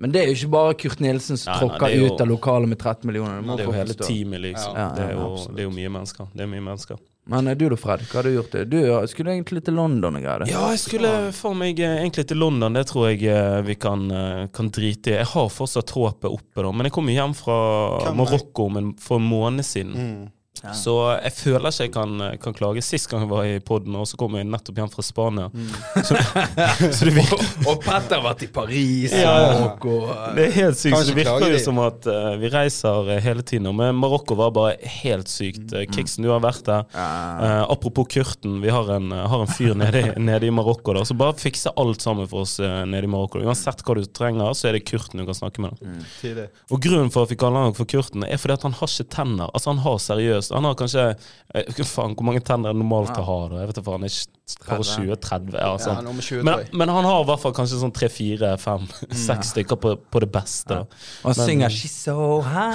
Men 0.00 0.14
det 0.14 0.22
er 0.22 0.30
jo 0.30 0.36
ikke 0.38 0.52
bare 0.54 0.76
Kurt 0.80 1.02
Nilsen 1.04 1.36
som 1.36 1.58
tråkker 1.58 1.90
er 1.90 1.98
jo- 1.98 2.14
ut 2.14 2.22
av 2.24 2.28
lokalet 2.30 2.70
med 2.70 2.78
13 2.78 3.04
millioner. 3.10 3.42
Det 3.42 3.46
må 3.46 3.56
Det 3.56 3.66
er 3.66 3.68
jo 3.68 3.76
hele 3.76 3.94
teamet, 3.98 4.40
liksom. 4.46 4.76
Ja, 4.78 4.88
det, 4.96 5.02
er 5.10 5.12
jo, 5.12 5.26
det 5.50 5.58
er 5.58 5.68
jo 5.68 5.76
mye 5.76 5.90
mennesker. 5.98 6.30
Det 6.32 6.46
er 6.46 6.52
mye 6.54 6.64
mennesker. 6.70 7.02
Men 7.26 7.48
eh, 7.48 7.54
du 7.54 7.68
da, 7.68 7.76
Fred? 7.76 8.06
Hva 8.08 8.22
har 8.22 8.22
du 8.22 8.32
gjort? 8.32 8.56
Du 8.70 8.78
ja, 8.80 9.02
skulle 9.06 9.34
egentlig 9.34 9.64
til 9.66 9.74
London 9.74 10.16
og 10.16 10.22
greier. 10.24 10.46
Ja, 10.48 10.62
jeg 10.70 10.80
skulle 10.86 11.12
for 11.36 11.58
meg 11.58 11.76
egentlig 11.76 12.26
til 12.30 12.40
London. 12.40 12.72
Det 12.72 12.86
tror 12.86 13.10
jeg 13.10 13.64
vi 13.66 13.74
kan, 13.74 14.08
kan 14.54 14.70
drite 14.70 15.12
i. 15.12 15.18
Jeg 15.20 15.26
har 15.34 15.48
fortsatt 15.52 15.90
håpet 15.90 16.30
oppe, 16.30 16.62
da. 16.62 16.72
Men 16.72 16.88
jeg 16.88 16.92
kom 16.96 17.10
jo 17.10 17.18
hjem 17.18 17.34
fra 17.36 18.14
Marokko 18.16 18.70
for 19.02 19.18
en 19.20 19.28
måned 19.28 19.66
siden. 19.68 19.92
Mm. 19.92 20.28
Ja. 20.60 20.74
Så 20.76 20.92
jeg 21.14 21.32
føler 21.32 21.70
ikke 21.70 21.84
jeg 21.86 21.92
kan, 21.94 22.20
eh, 22.20 22.36
kan 22.42 22.54
klage. 22.56 22.82
Sist 22.84 23.08
gang 23.08 23.22
jeg 23.24 23.30
var 23.30 23.46
i 23.48 23.58
poden, 23.64 23.94
og 23.96 24.04
så 24.10 24.18
kom 24.20 24.34
jeg 24.36 24.44
nettopp 24.50 24.80
hjem 24.82 24.90
fra 24.92 25.04
Spania. 25.06 25.46
Så, 26.10 26.16
så 26.16 27.06
det, 27.06 27.12
virker, 27.14 27.40
Og 27.70 27.80
Petter 27.84 28.18
har 28.18 28.24
vært 28.24 28.42
i 28.44 28.48
Paris 28.52 29.12
Ja, 29.14 29.32
og, 29.60 29.84
og 29.86 30.10
eh, 30.10 30.26
det 30.36 30.44
er 30.48 30.54
helt 30.56 30.78
sykt. 30.80 30.96
Så 30.96 31.10
det 31.10 31.16
virker 31.18 31.46
jo 31.46 31.50
de. 31.54 31.60
som 31.62 31.80
at 31.82 32.06
uh, 32.08 32.34
vi 32.40 32.50
reiser 32.52 33.10
eh, 33.14 33.20
hele 33.24 33.44
tiden. 33.46 33.68
Men 33.76 33.96
Marokko 34.00 34.36
var 34.38 34.52
bare 34.56 34.90
helt 35.00 35.30
sykt. 35.32 35.72
Uh, 35.72 35.84
Kiksen, 35.90 36.26
du 36.26 36.32
har 36.32 36.42
vært 36.44 36.64
der. 36.68 36.84
Ja. 36.96 37.08
Eh, 37.40 37.62
apropos 37.70 38.08
Kurten, 38.10 38.60
vi 38.60 38.72
har 38.74 38.90
en, 38.96 39.12
eh, 39.12 39.26
har 39.28 39.40
en 39.40 39.46
fyr 39.50 39.74
nede, 39.74 40.14
nede 40.28 40.46
i 40.46 40.50
Marokko 40.50 40.94
da, 40.96 41.04
som 41.08 41.18
bare 41.20 41.36
fikser 41.40 41.76
alt 41.80 42.02
sammen 42.04 42.28
for 42.28 42.44
oss 42.44 42.58
eh, 42.60 42.82
nede 42.88 43.08
i 43.08 43.12
Marokko. 43.12 43.40
Uansett 43.44 43.84
hva 43.86 43.96
du 43.96 44.04
trenger, 44.04 44.52
så 44.56 44.70
er 44.70 44.78
det 44.78 44.84
Kurten 44.88 45.22
du 45.22 45.26
kan 45.28 45.38
snakke 45.38 45.64
med. 45.64 45.80
Mm. 45.80 46.48
Og 46.70 46.82
grunnen 46.82 47.12
for 47.14 47.28
at 47.28 47.32
vi 47.32 47.38
kaller 47.40 47.68
han 47.68 47.76
for 47.76 47.88
Kurten, 47.88 48.26
er 48.26 48.40
fordi 48.40 48.58
at 48.58 48.66
han 48.68 48.76
har 48.76 48.92
ikke 48.92 49.08
tenner. 49.14 49.48
Altså 49.54 49.70
Han 49.70 49.84
har 49.84 49.98
seriøst 50.02 50.39
Han 50.54 50.64
har 50.68 50.76
kanskje 50.78 51.06
jeg, 51.10 51.86
Faen, 51.90 52.14
hvor 52.16 52.26
mange 52.28 52.42
tenner 52.46 52.70
er 52.70 52.76
det 52.76 52.80
normalt 52.82 53.16
å 53.18 53.24
ha? 53.26 53.38
da? 53.50 53.62
Jeg 53.62 53.70
vet 53.70 53.80
ikke, 53.80 53.86
faen, 53.90 54.06
ikke 54.10 54.68
bare 54.70 54.86
20-30? 54.88 55.54
Ja, 55.54 55.60
Ja, 55.60 55.78
sånn. 55.84 56.10
20, 56.20 56.42
men, 56.46 56.64
men 56.82 56.92
han 56.96 57.08
har 57.08 57.22
i 57.22 57.28
hvert 57.28 57.42
fall 57.42 57.54
kanskje 57.56 57.80
sånn 57.82 57.94
tre-fire-fem-seks 57.94 59.52
stykker 59.54 59.78
på, 59.80 59.94
på 60.10 60.22
det 60.24 60.30
beste. 60.34 60.80
Og 61.22 61.30
han 61.30 61.38
synger 61.38 61.68
'She's 61.74 61.96
so 62.06 62.40
high'. 62.46 62.70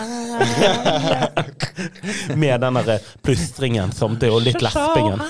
Med 2.41 2.61
den 2.61 2.73
der 2.73 2.99
plystringen 3.23 3.91
samtidig, 3.91 4.33
og 4.33 4.41
litt 4.45 4.61
lespingen. 4.63 5.21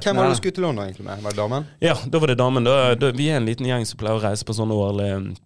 Hvem 0.00 0.16
var 0.16 0.24
det 0.24 0.32
du 0.34 0.40
skulle 0.40 0.56
til 0.56 0.66
London 0.66 0.84
egentlig 0.84 1.06
med? 1.06 1.22
Var 1.22 1.30
det 1.30 1.38
damen? 1.42 1.70
Ja, 1.80 1.94
da 2.06 2.18
var 2.18 2.32
det 2.32 2.38
damen. 2.38 2.64
Da, 2.66 2.94
da, 2.94 3.12
vi 3.16 3.30
er 3.30 3.40
en 3.40 3.48
liten 3.48 3.66
gjeng 3.68 3.86
som 3.88 4.00
pleier 4.00 4.18
å 4.18 4.24
reise 4.24 4.46
på 4.46 4.56
sånn 4.56 4.74
årlig 4.74 5.36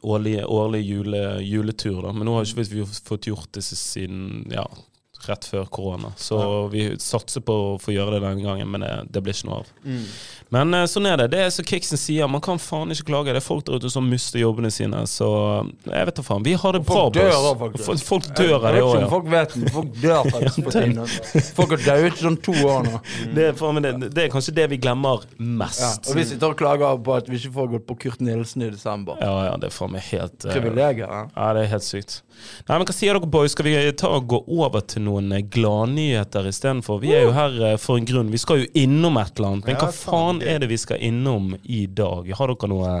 Årlig, 0.00 0.38
årlig 0.48 0.78
jule, 0.80 1.18
juletur, 1.44 1.98
da. 2.00 2.12
Men 2.16 2.24
nå 2.24 2.32
har 2.38 2.46
ikke 2.48 2.64
vi 2.72 2.84
fått 2.88 3.26
gjort 3.28 3.50
det 3.52 3.60
siden 3.66 4.46
ja, 4.48 4.62
rett 5.28 5.44
før 5.48 5.66
korona. 5.72 6.12
Så 6.16 6.38
vi 6.72 6.88
satser 7.02 7.44
på 7.44 7.54
å 7.74 7.78
få 7.80 7.94
gjøre 7.94 8.16
det 8.16 8.24
denne 8.26 8.44
gangen, 8.44 8.70
men 8.72 8.84
det, 8.84 8.92
det 9.14 9.22
blir 9.24 9.36
ikke 9.36 9.50
noe 9.50 9.62
av. 9.62 9.72
Men 10.50 10.74
eh, 10.74 10.86
sånn 10.90 11.06
er 11.06 11.20
det. 11.20 11.28
Det 11.34 11.42
er 11.44 11.50
som 11.54 11.66
Kiksen 11.66 12.00
sier, 12.00 12.26
man 12.30 12.42
kan 12.42 12.58
faen 12.62 12.90
ikke 12.94 13.06
klage. 13.12 13.34
Det 13.34 13.40
er 13.42 13.44
folk 13.44 13.66
der 13.68 13.78
ute 13.78 13.90
som 13.92 14.08
mister 14.10 14.40
jobbene 14.42 14.70
sine, 14.74 15.02
så 15.10 15.28
jeg 15.86 16.08
vet 16.08 16.18
da 16.18 16.24
faen. 16.26 16.46
Vi 16.46 16.56
har 16.58 16.74
det 16.74 16.82
bra, 16.88 17.04
faktisk. 17.60 17.84
Folk, 17.86 18.02
folk 18.08 18.30
dør 18.38 18.56
av 18.58 18.66
det 18.74 18.82
òg, 18.82 18.96
ja. 19.02 19.10
folk 19.12 19.30
vet 19.30 19.54
det. 19.56 19.72
Folk 19.74 19.92
dør 20.02 20.30
faktisk 20.34 20.70
altså. 20.74 21.44
Folk 21.60 21.76
har 21.76 21.84
dødd 21.86 22.18
sånn 22.24 22.40
to 22.42 22.56
år 22.66 22.86
nå. 22.88 23.02
Det 23.36 23.50
faen, 23.58 23.82
det, 23.84 24.10
det 24.10 24.24
er 24.26 24.32
kanskje 24.32 24.54
det 24.56 24.66
vi 24.72 24.80
glemmer 24.82 25.22
Ja. 25.22 25.46
mest. 25.60 26.10
Og 26.10 26.18
vi 26.18 26.24
sitter 26.26 26.50
og 26.52 26.58
klager 26.58 26.98
på 27.04 27.14
at 27.14 27.28
vi 27.30 27.38
ikke 27.38 27.52
får 27.54 27.70
gått 27.76 27.86
på 27.88 27.96
Kurt 28.06 28.24
Nilsen 28.24 28.66
i 28.66 28.70
desember. 28.72 29.20
Ja, 29.22 29.50
ja, 29.50 29.54
det 29.60 29.70
er 29.70 29.74
faen 29.74 29.94
meg 29.94 30.06
helt 30.10 30.46
eh, 30.46 30.54
Privilegier. 30.56 31.06
Ja. 31.06 31.22
Ja, 31.36 31.52
det 31.56 31.66
er 31.66 31.72
helt 31.76 31.86
sykt. 31.86 32.20
Nei, 32.68 32.76
men 32.78 32.86
Hva 32.88 32.94
sier 32.96 33.16
dere, 33.16 33.30
boys? 33.30 33.54
Skal 33.54 33.66
vi 33.68 33.74
ta 33.98 34.10
og 34.16 34.28
gå 34.30 34.38
over 34.60 34.84
til 34.86 35.04
noen 35.06 35.32
eh, 35.36 35.42
gladnyheter 35.56 36.48
istedenfor? 36.50 37.00
Vi 37.02 37.12
er 37.16 37.26
jo 37.26 37.34
her 37.36 37.58
eh, 37.72 37.76
for 37.80 38.00
en 38.00 38.08
grunn. 38.08 38.30
Vi 38.32 38.40
skal 38.42 38.62
jo 38.62 38.70
innom 38.82 39.18
et 39.20 39.34
eller 39.36 39.48
annet. 39.54 39.66
Men 39.70 39.80
hva 39.80 39.90
faen, 39.94 40.40
er 40.42 40.62
det 40.62 40.70
vi 40.70 40.78
skal 40.80 41.02
innom 41.10 41.52
i 41.64 41.84
dag? 41.86 42.30
Har 42.38 42.54
dere 42.54 42.70
noe, 42.70 42.94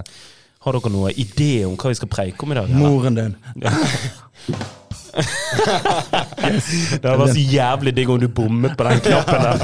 har 0.66 0.78
dere 0.78 0.92
noe 0.92 1.14
idé 1.14 1.52
om 1.68 1.76
hva 1.80 1.92
vi 1.92 2.00
skal 2.00 2.12
preike 2.12 2.46
om 2.46 2.52
i 2.54 2.60
dag? 2.60 2.68
eller? 2.68 2.80
Moren 2.84 3.14
din. 3.18 3.34
Det 5.10 7.02
hadde 7.02 7.16
vært 7.18 7.34
så 7.34 7.42
jævlig 7.42 7.92
digg 7.96 8.10
om 8.14 8.20
du 8.22 8.28
bommet 8.30 8.76
på 8.78 8.86
den 8.86 9.00
knappen 9.02 9.40
der. 9.42 9.58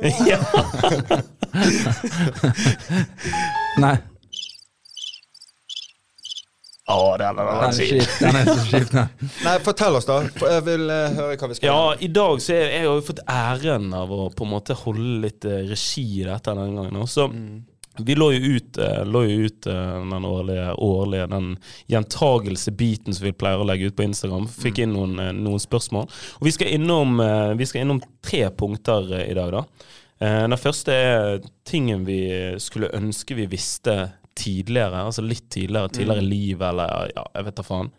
ja. 0.30 0.38
Nei. 3.82 3.96
Å, 6.86 7.16
den 7.18 7.40
er 7.42 7.48
Den. 7.50 7.62
Den 8.30 8.46
så 8.46 8.64
kjip, 8.70 8.90
den. 8.92 9.08
Nei, 9.46 9.54
fortell 9.66 9.96
oss, 9.98 10.06
da. 10.06 10.20
For 10.38 10.52
Jeg 10.54 10.66
vil 10.68 10.84
uh, 10.86 11.16
høre 11.16 11.38
hva 11.40 11.48
vi 11.50 11.56
skal 11.58 11.66
Ja, 11.66 11.78
gjøre. 11.90 12.02
i 12.06 12.10
dag 12.14 12.42
så 12.44 12.52
er, 12.54 12.66
jeg 12.76 12.84
har 12.86 13.00
jeg 13.00 13.08
fått 13.08 13.24
æren 13.26 13.88
av 13.98 14.12
å 14.14 14.20
på 14.30 14.46
en 14.46 14.52
måte 14.52 14.76
holde 14.84 15.16
litt 15.24 15.48
uh, 15.50 15.56
regi 15.66 16.06
i 16.20 16.28
dette 16.28 16.54
denne 16.54 16.76
gangen. 16.76 17.00
Også. 17.02 17.26
så 17.26 17.74
vi 18.04 18.14
lå 18.14 18.26
jo 18.34 18.56
ut, 18.58 18.78
eh, 18.78 19.04
lå 19.08 19.22
jo 19.24 19.46
ut 19.48 19.66
eh, 19.72 19.92
den 20.10 20.24
årlige, 20.28 20.74
årlige 20.84 21.26
den 21.32 21.46
gjentagelse-biten 21.88 23.14
som 23.16 23.24
vi 23.24 23.32
pleier 23.32 23.62
å 23.62 23.66
legge 23.68 23.88
ut 23.88 23.96
på 23.96 24.04
Instagram. 24.04 24.46
Fikk 24.52 24.82
inn 24.84 24.92
noen, 24.92 25.18
eh, 25.22 25.32
noen 25.32 25.62
spørsmål. 25.62 26.04
Og 26.40 26.44
vi 26.44 26.52
skal 26.52 26.74
innom, 26.76 27.20
eh, 27.20 27.54
vi 27.56 27.64
skal 27.66 27.86
innom 27.86 28.02
tre 28.20 28.50
punkter 28.50 29.08
eh, 29.16 29.30
i 29.30 29.34
dag, 29.34 29.52
da. 29.52 29.64
Eh, 30.20 30.42
Den 30.48 30.58
første 30.60 30.92
er 30.92 31.40
tingen 31.64 32.04
vi 32.04 32.20
skulle 32.60 32.92
ønske 32.92 33.34
vi 33.36 33.46
visste 33.46 34.12
tidligere, 34.36 35.06
altså 35.08 35.24
litt 35.24 35.48
tidligere, 35.52 35.88
tidligere 35.96 36.22
i 36.22 36.28
livet, 36.28 36.66
eller 36.68 37.10
ja, 37.14 37.24
jeg 37.38 37.48
vet 37.48 37.56
da 37.58 37.64
faen. 37.66 37.90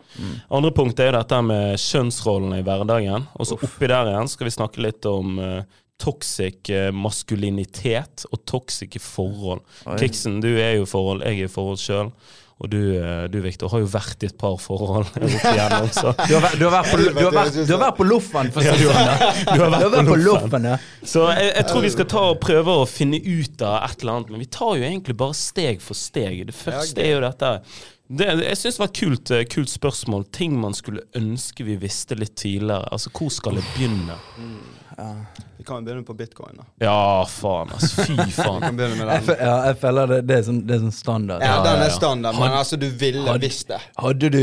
Andre 0.54 0.72
punkt 0.78 1.02
er 1.02 1.12
jo 1.12 1.18
dette 1.18 1.42
med 1.50 1.82
kjønnsrollene 1.82 2.62
i 2.62 2.66
hverdagen. 2.68 3.28
Og 3.36 3.50
så 3.50 3.58
oppi 3.58 3.90
der 3.90 4.12
igjen 4.12 4.32
skal 4.32 4.50
vi 4.50 4.56
snakke 4.56 4.84
litt 4.86 5.08
om 5.10 5.42
uh, 5.42 5.78
toxic 5.98 6.70
eh, 6.70 6.92
maskulinitet 6.94 8.28
og 8.32 8.44
toxic 8.46 9.00
forhold. 9.02 9.64
Kiksen, 9.98 10.40
du 10.44 10.52
er 10.54 10.78
jo 10.78 10.86
i 10.86 10.90
forhold, 10.90 11.26
jeg 11.26 11.42
er 11.42 11.50
i 11.50 11.52
forhold 11.52 11.82
sjøl. 11.82 12.12
Og 12.58 12.70
du, 12.72 12.80
eh, 12.98 13.26
du 13.30 13.38
Victor, 13.44 13.70
har 13.70 13.84
jo 13.84 13.90
vært 13.92 14.24
i 14.26 14.30
et 14.32 14.38
par 14.40 14.56
forhold 14.62 15.12
opp 15.14 15.20
igjennom, 15.22 15.90
så 15.94 16.14
Du 16.24 16.34
har, 16.34 16.46
vært, 16.48 16.56
du, 16.58 16.64
har 16.66 16.74
vært 16.74 16.90
på, 16.90 17.02
du, 17.04 17.20
har 17.22 17.36
vært, 17.36 17.60
du 17.60 17.74
har 17.76 17.84
vært 17.84 18.00
på 18.00 18.08
loffen, 18.10 18.50
for 18.54 18.62
å 18.62 18.64
si 18.64 18.88
det 18.88 18.96
sånn. 18.96 19.52
du 19.52 19.62
har 19.62 19.76
vært 19.76 20.10
på 20.10 20.18
loffen, 20.24 20.66
ja. 20.72 20.80
Så 21.04 21.28
jeg, 21.36 21.52
jeg 21.52 21.68
tror 21.70 21.86
vi 21.86 21.92
skal 21.94 22.10
ta 22.16 22.24
og 22.32 22.40
prøve 22.42 22.80
å 22.82 22.88
finne 22.90 23.20
ut 23.22 23.62
av 23.62 23.78
et 23.86 24.02
eller 24.02 24.16
annet, 24.16 24.34
men 24.34 24.42
vi 24.42 24.50
tar 24.58 24.74
jo 24.80 24.88
egentlig 24.90 25.18
bare 25.22 25.38
steg 25.38 25.86
for 25.86 26.00
steg. 26.00 26.42
Det 26.50 26.58
første 26.58 27.06
er 27.06 27.14
jo 27.14 27.22
dette 27.28 27.54
det, 28.08 28.28
Jeg 28.40 28.58
syns 28.58 28.78
det 28.78 28.82
var 28.82 28.90
et 28.90 29.00
kult, 29.02 29.32
eh, 29.36 29.46
kult 29.52 29.72
spørsmål. 29.72 30.28
Ting 30.34 30.58
man 30.62 30.76
skulle 30.78 31.06
ønske 31.20 31.66
vi 31.68 31.78
visste 31.82 32.16
litt 32.18 32.38
tidligere. 32.40 32.88
Altså, 32.96 33.12
hvor 33.14 33.30
skal 33.34 33.60
jeg 33.60 33.68
begynne? 33.76 34.18
Vi 35.58 35.64
kan 35.64 35.86
begynne 35.86 36.04
på 36.04 36.14
bitcoin. 36.18 36.58
da. 36.58 36.64
Ja, 36.86 37.26
faen, 37.30 37.70
altså. 37.74 38.04
Fy 38.08 38.32
faen. 38.40 38.62
kan 38.62 38.78
begynne 38.78 38.98
med 39.06 39.12
den. 39.28 39.36
ja, 39.40 39.54
jeg 39.70 39.78
føler 39.82 40.08
det, 40.14 40.20
det, 40.30 40.38
er 40.40 40.46
sånn, 40.48 40.62
det 40.66 40.76
er 40.78 40.84
sånn 40.88 40.96
standard. 40.96 41.46
Ja, 41.46 41.52
Ja, 41.58 41.64
den 41.68 41.82
ja, 41.84 41.86
er 41.90 41.96
standard, 41.96 42.40
men 42.40 42.58
altså, 42.58 42.80
du 42.82 42.88
ville 42.90 43.38
visst 43.44 43.68
det. 43.70 43.82
Hadde 44.02 44.32
du 44.34 44.42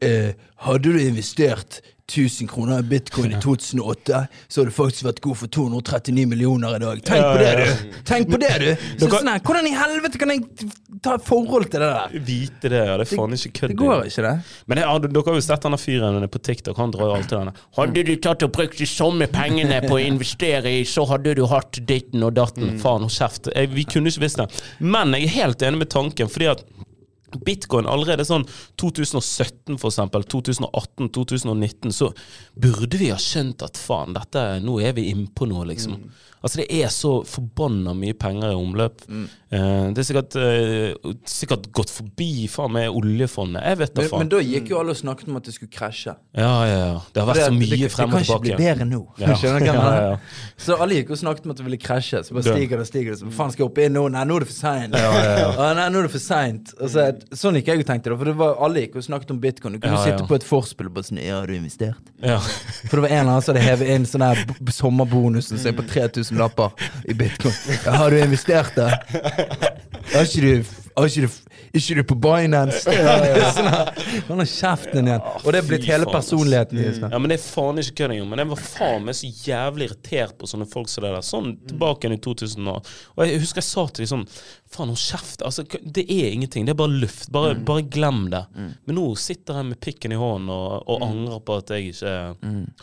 eh, 0.00 0.32
Hadde 0.64 0.92
du 0.94 1.00
investert 1.02 1.80
1000 2.08 2.48
kroner 2.48 2.78
i 2.80 2.86
bitcoin 2.88 3.34
i 3.36 3.40
2008, 3.42 4.20
så 4.48 4.60
hadde 4.60 4.70
du 4.70 4.74
faktisk 4.76 5.04
vært 5.04 5.20
god 5.24 5.36
for 5.42 5.52
239 5.52 6.24
millioner 6.30 6.76
i 6.76 6.80
dag. 6.80 7.02
Tenk 7.04 7.26
på 7.26 7.36
det, 7.42 7.50
du! 7.58 7.98
Tenk 8.08 8.30
på 8.32 8.40
det, 8.40 8.52
du! 8.62 8.68
Så, 9.02 9.10
sånn 9.12 9.28
her, 9.28 9.42
hvordan 9.44 9.68
i 9.68 9.74
helvete 9.76 10.20
kan 10.22 10.32
jeg 10.32 10.70
ta 11.04 11.18
et 11.18 11.26
forhold 11.26 11.68
til 11.68 11.84
det 11.84 11.90
der? 11.92 12.16
Vite 12.30 12.72
det, 12.72 12.80
ja. 12.88 12.96
Det 12.96 13.06
er 13.06 13.12
faen 13.12 13.36
ikke 13.36 13.52
kødd. 13.60 13.74
Det 13.74 13.78
går 13.82 14.08
ikke, 14.08 14.24
det. 14.24 14.34
Men 14.72 14.82
jeg, 14.82 15.04
dere 15.04 15.24
har 15.28 15.38
jo 15.38 15.44
sett 15.50 15.68
denne 15.68 15.80
fyren 15.82 16.28
på 16.32 16.42
TikTok. 16.48 16.80
Han 16.80 16.96
drar 16.96 17.12
jo 17.12 17.18
alltid 17.18 17.36
denne. 17.36 17.54
Hadde 17.78 18.06
du 18.08 18.14
tatt 18.24 18.48
og 18.48 18.56
brukt 18.56 18.80
de 18.80 18.88
samme 18.88 19.28
pengene 19.32 19.82
på 19.84 19.98
å 19.98 20.02
investere 20.02 20.72
i, 20.80 20.82
så 20.88 21.04
hadde 21.12 21.36
du 21.38 21.44
hatt 21.52 21.82
ditten 21.88 22.24
og 22.24 22.34
datten. 22.40 22.78
Faen 22.80 23.04
hold 23.04 23.14
kjeft. 23.14 23.52
Vi 23.74 23.84
kunne 23.88 24.08
ikke 24.12 24.24
visst 24.24 24.40
det. 24.40 24.48
Men 24.80 25.12
jeg 25.16 25.28
er 25.28 25.36
helt 25.42 25.68
enig 25.68 25.84
med 25.84 25.92
tanken, 25.92 26.32
fordi 26.32 26.54
at 26.56 26.64
Bitcoin 27.44 27.88
allerede 27.90 28.24
sånn 28.26 28.46
2017 28.80 29.76
for 29.76 29.90
eksempel, 29.90 30.24
2018, 30.24 31.10
2019, 31.14 31.92
så 31.94 32.10
burde 32.56 33.00
vi 33.00 33.10
ha 33.12 33.18
skjønt 33.20 33.64
at 33.66 33.80
faen, 33.80 34.16
dette, 34.16 34.44
nå 34.64 34.78
er 34.80 34.96
vi 34.96 35.10
innpå 35.12 35.48
noe, 35.50 35.66
liksom. 35.68 35.98
Altså 36.42 36.60
Det 36.60 36.66
er 36.70 36.90
så 36.94 37.12
forbanna 37.26 37.94
mye 37.98 38.14
penger 38.18 38.52
i 38.52 38.58
omløp. 38.58 39.02
Eh, 39.08 39.88
det 39.96 40.02
er 40.02 40.06
sikkert, 40.06 40.36
eh, 40.38 41.12
sikkert 41.26 41.68
gått 41.74 41.90
forbi 41.90 42.46
faen 42.52 42.72
meg 42.76 42.94
oljefondet. 42.94 43.64
Jeg 43.64 43.78
vet 43.80 43.94
da 43.96 44.02
faen. 44.02 44.18
men 44.22 44.28
da 44.32 44.40
gikk 44.44 44.70
jo 44.70 44.78
alle 44.78 44.94
og 44.94 45.00
snakket 45.00 45.28
om 45.32 45.38
at 45.40 45.48
det 45.48 45.54
skulle 45.56 45.72
krasje. 45.72 46.14
Ja, 46.36 46.52
ja, 46.68 46.78
ja. 46.78 47.00
Det 47.14 47.22
har 47.22 47.30
vært 47.32 47.44
så 47.46 47.56
mye 47.56 47.78
det, 47.82 47.90
frem 47.92 48.14
og 48.14 48.22
tilbake. 48.22 48.42
Det 48.44 48.52
kan 48.52 48.52
ikke 48.52 48.56
bli 48.56 48.66
bedre 48.68 48.88
nå. 48.92 49.02
Ja. 49.18 49.34
Ja, 49.68 49.74
ja. 49.74 50.16
Så 50.56 50.76
alle 50.80 50.94
gikk 51.00 51.10
og 51.10 51.18
snakket 51.18 51.44
om 51.46 51.50
at 51.52 51.58
det 51.58 51.64
ville 51.66 51.78
krasje. 51.80 52.20
Så 52.24 52.34
bare 52.36 52.44
stiger 52.46 52.78
det 52.78 52.84
og 52.84 52.88
stiger 52.88 53.10
det. 53.12 53.18
Så 53.20 53.30
faen 53.34 53.50
skal 53.52 53.64
jeg 53.64 53.70
opp 53.70 53.78
inn 53.82 53.92
nå? 53.96 54.04
Nei, 54.12 54.22
nå 54.28 54.36
er 54.38 54.44
det 54.44 54.48
for 54.50 54.58
seint. 54.58 54.94
Ja, 54.94 55.10
ja, 55.12 55.34
ja. 55.42 55.48
Ah, 55.68 55.72
nei, 55.74 55.88
nå 55.92 55.98
er 56.02 56.06
det 56.06 56.12
for 56.14 56.22
seint. 56.22 56.72
Altså, 56.78 57.08
Sånn 57.34 57.58
gikk 57.58 57.68
jeg 57.72 57.82
og 57.82 57.88
tenkte 57.88 58.12
det. 58.12 58.18
For 58.20 58.30
det 58.30 58.36
var, 58.38 58.54
alle 58.64 58.84
gikk 58.84 58.96
og 59.00 59.04
snakket 59.08 59.32
om 59.34 59.40
bitcoin. 59.42 59.76
Du 59.76 59.82
kunne 59.82 60.00
sitte 60.04 60.26
på 60.28 60.38
et 60.38 60.46
forspill 60.46 60.88
og 60.90 60.94
bare 60.98 61.08
sånn 61.08 61.20
Ja, 61.24 61.40
har 61.40 61.50
du 61.50 61.56
investert? 61.56 62.12
Ja. 62.22 62.38
For 62.38 62.98
det 62.98 63.04
var 63.08 63.12
en 63.14 63.20
eller 63.24 63.32
annen 63.34 63.44
som 63.46 63.54
hadde 63.54 63.64
hevet 63.66 63.92
inn 63.96 64.06
sånn 64.08 64.24
der 64.24 64.44
sommerbonusen 64.74 64.78
sommerbonusen 64.78 65.58
sin 65.58 65.76
på 65.78 65.82
3000 65.94 66.27
lapper 66.36 66.70
i 67.08 67.14
bitcoin. 67.14 67.54
Ja, 67.84 67.96
har 68.02 68.10
du 68.10 68.20
investert 68.20 68.74
det? 68.76 68.90
Har 70.12 70.28
ikke 70.28 70.40
du 71.24 71.28
ikke 71.72 71.94
du, 71.98 72.02
på 72.08 72.16
Binance? 72.22 72.80
Sånn. 73.56 73.68
Han 74.28 74.40
har 74.42 74.48
kjeften 74.48 75.10
igjen. 75.10 75.26
Og 75.42 75.50
det 75.52 75.60
er 75.60 75.68
blitt 75.68 75.86
hele 75.88 76.08
personligheten 76.08 76.80
deres. 76.80 77.00
ja, 77.02 77.20
men 77.20 77.32
det 77.32 77.38
er 77.38 77.44
faen 77.44 77.80
ikke 77.82 77.96
kødd 78.02 78.14
engang. 78.14 78.30
Men 78.32 78.42
jeg 78.42 78.50
var 78.52 78.62
faen 78.64 79.06
meg 79.06 79.18
så 79.18 79.30
jævlig 79.48 79.90
irritert 79.90 80.38
på 80.40 80.48
sånne 80.50 80.68
folk 80.70 80.90
som 80.92 81.04
det 81.04 81.12
der. 81.14 81.26
Sånn 81.26 81.52
tilbake 81.68 82.06
igjen 82.06 82.18
i 82.18 82.22
2000 82.24 82.72
år. 82.72 82.94
Og 83.16 83.24
jeg 83.26 83.42
husker 83.44 83.62
jeg 83.62 83.68
sa 83.68 83.86
til 83.90 84.04
dem 84.04 84.12
sånn 84.14 84.26
Faen, 84.68 84.90
hold 84.90 85.00
kjeft. 85.00 85.42
Altså, 85.42 85.64
det 85.80 86.04
er 86.12 86.32
ingenting. 86.32 86.66
Det 86.66 86.74
er 86.74 86.78
bare 86.78 86.92
luft. 86.92 87.30
Bare, 87.32 87.54
bare 87.54 87.82
glem 87.88 88.26
det. 88.32 88.42
Men 88.84 88.98
nå 88.98 89.06
sitter 89.16 89.60
jeg 89.60 89.68
med 89.70 89.80
pikken 89.80 90.12
i 90.12 90.18
hånden 90.20 90.50
og, 90.52 90.82
og 90.92 91.04
angrer 91.06 91.40
på 91.40 91.56
at 91.62 91.72
jeg 91.72 91.94
ikke 91.94 92.12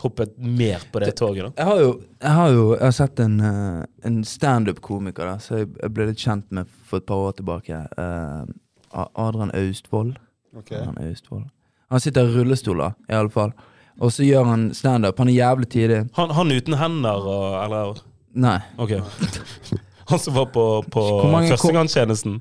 hoppet 0.02 0.34
mer 0.42 0.82
på 0.92 1.02
det 1.04 1.12
toget. 1.20 1.46
da 1.46 1.62
Jeg 1.62 1.70
har 1.70 1.82
jo, 1.84 1.92
jeg 2.22 2.34
har 2.40 2.50
jo 2.56 2.64
jeg 2.74 2.84
har 2.84 2.96
sett 2.98 3.22
en, 3.22 3.38
uh, 3.40 3.84
en 4.02 4.18
standup-komiker 4.26 5.30
som 5.36 5.44
så 5.46 5.62
jeg, 5.62 5.70
jeg 5.82 5.94
ble 5.94 6.08
litt 6.10 6.26
kjent 6.26 6.50
med 6.58 6.74
for 6.90 6.98
et 6.98 7.06
par 7.06 7.28
år 7.28 7.38
tilbake. 7.38 7.80
Uh, 7.94 9.06
Adrian 9.14 9.54
Austvold. 9.54 10.16
Okay. 10.56 10.80
Adrian 10.80 10.98
Austvold. 11.06 11.46
Han 11.94 12.02
sitter 12.02 12.26
i 12.26 12.34
rullestol, 12.34 12.82
da, 12.82 12.92
i 13.06 13.14
alle 13.14 13.30
fall. 13.30 13.54
Og 14.02 14.12
så 14.12 14.26
gjør 14.26 14.44
han 14.50 14.68
standup. 14.74 15.18
Han 15.22 15.30
er 15.30 15.38
jævlig 15.38 15.70
tidlig. 15.72 16.02
Han, 16.18 16.34
han 16.34 16.52
uten 16.52 16.76
hender 16.76 17.30
og 17.30 17.64
Eller 17.64 18.02
Nei. 18.36 18.58
Ok. 18.76 18.98
Han 20.10 20.18
som 20.22 20.34
var 20.34 20.46
på, 20.54 20.66
på 20.92 21.02
førstegangstjenesten. 21.48 22.40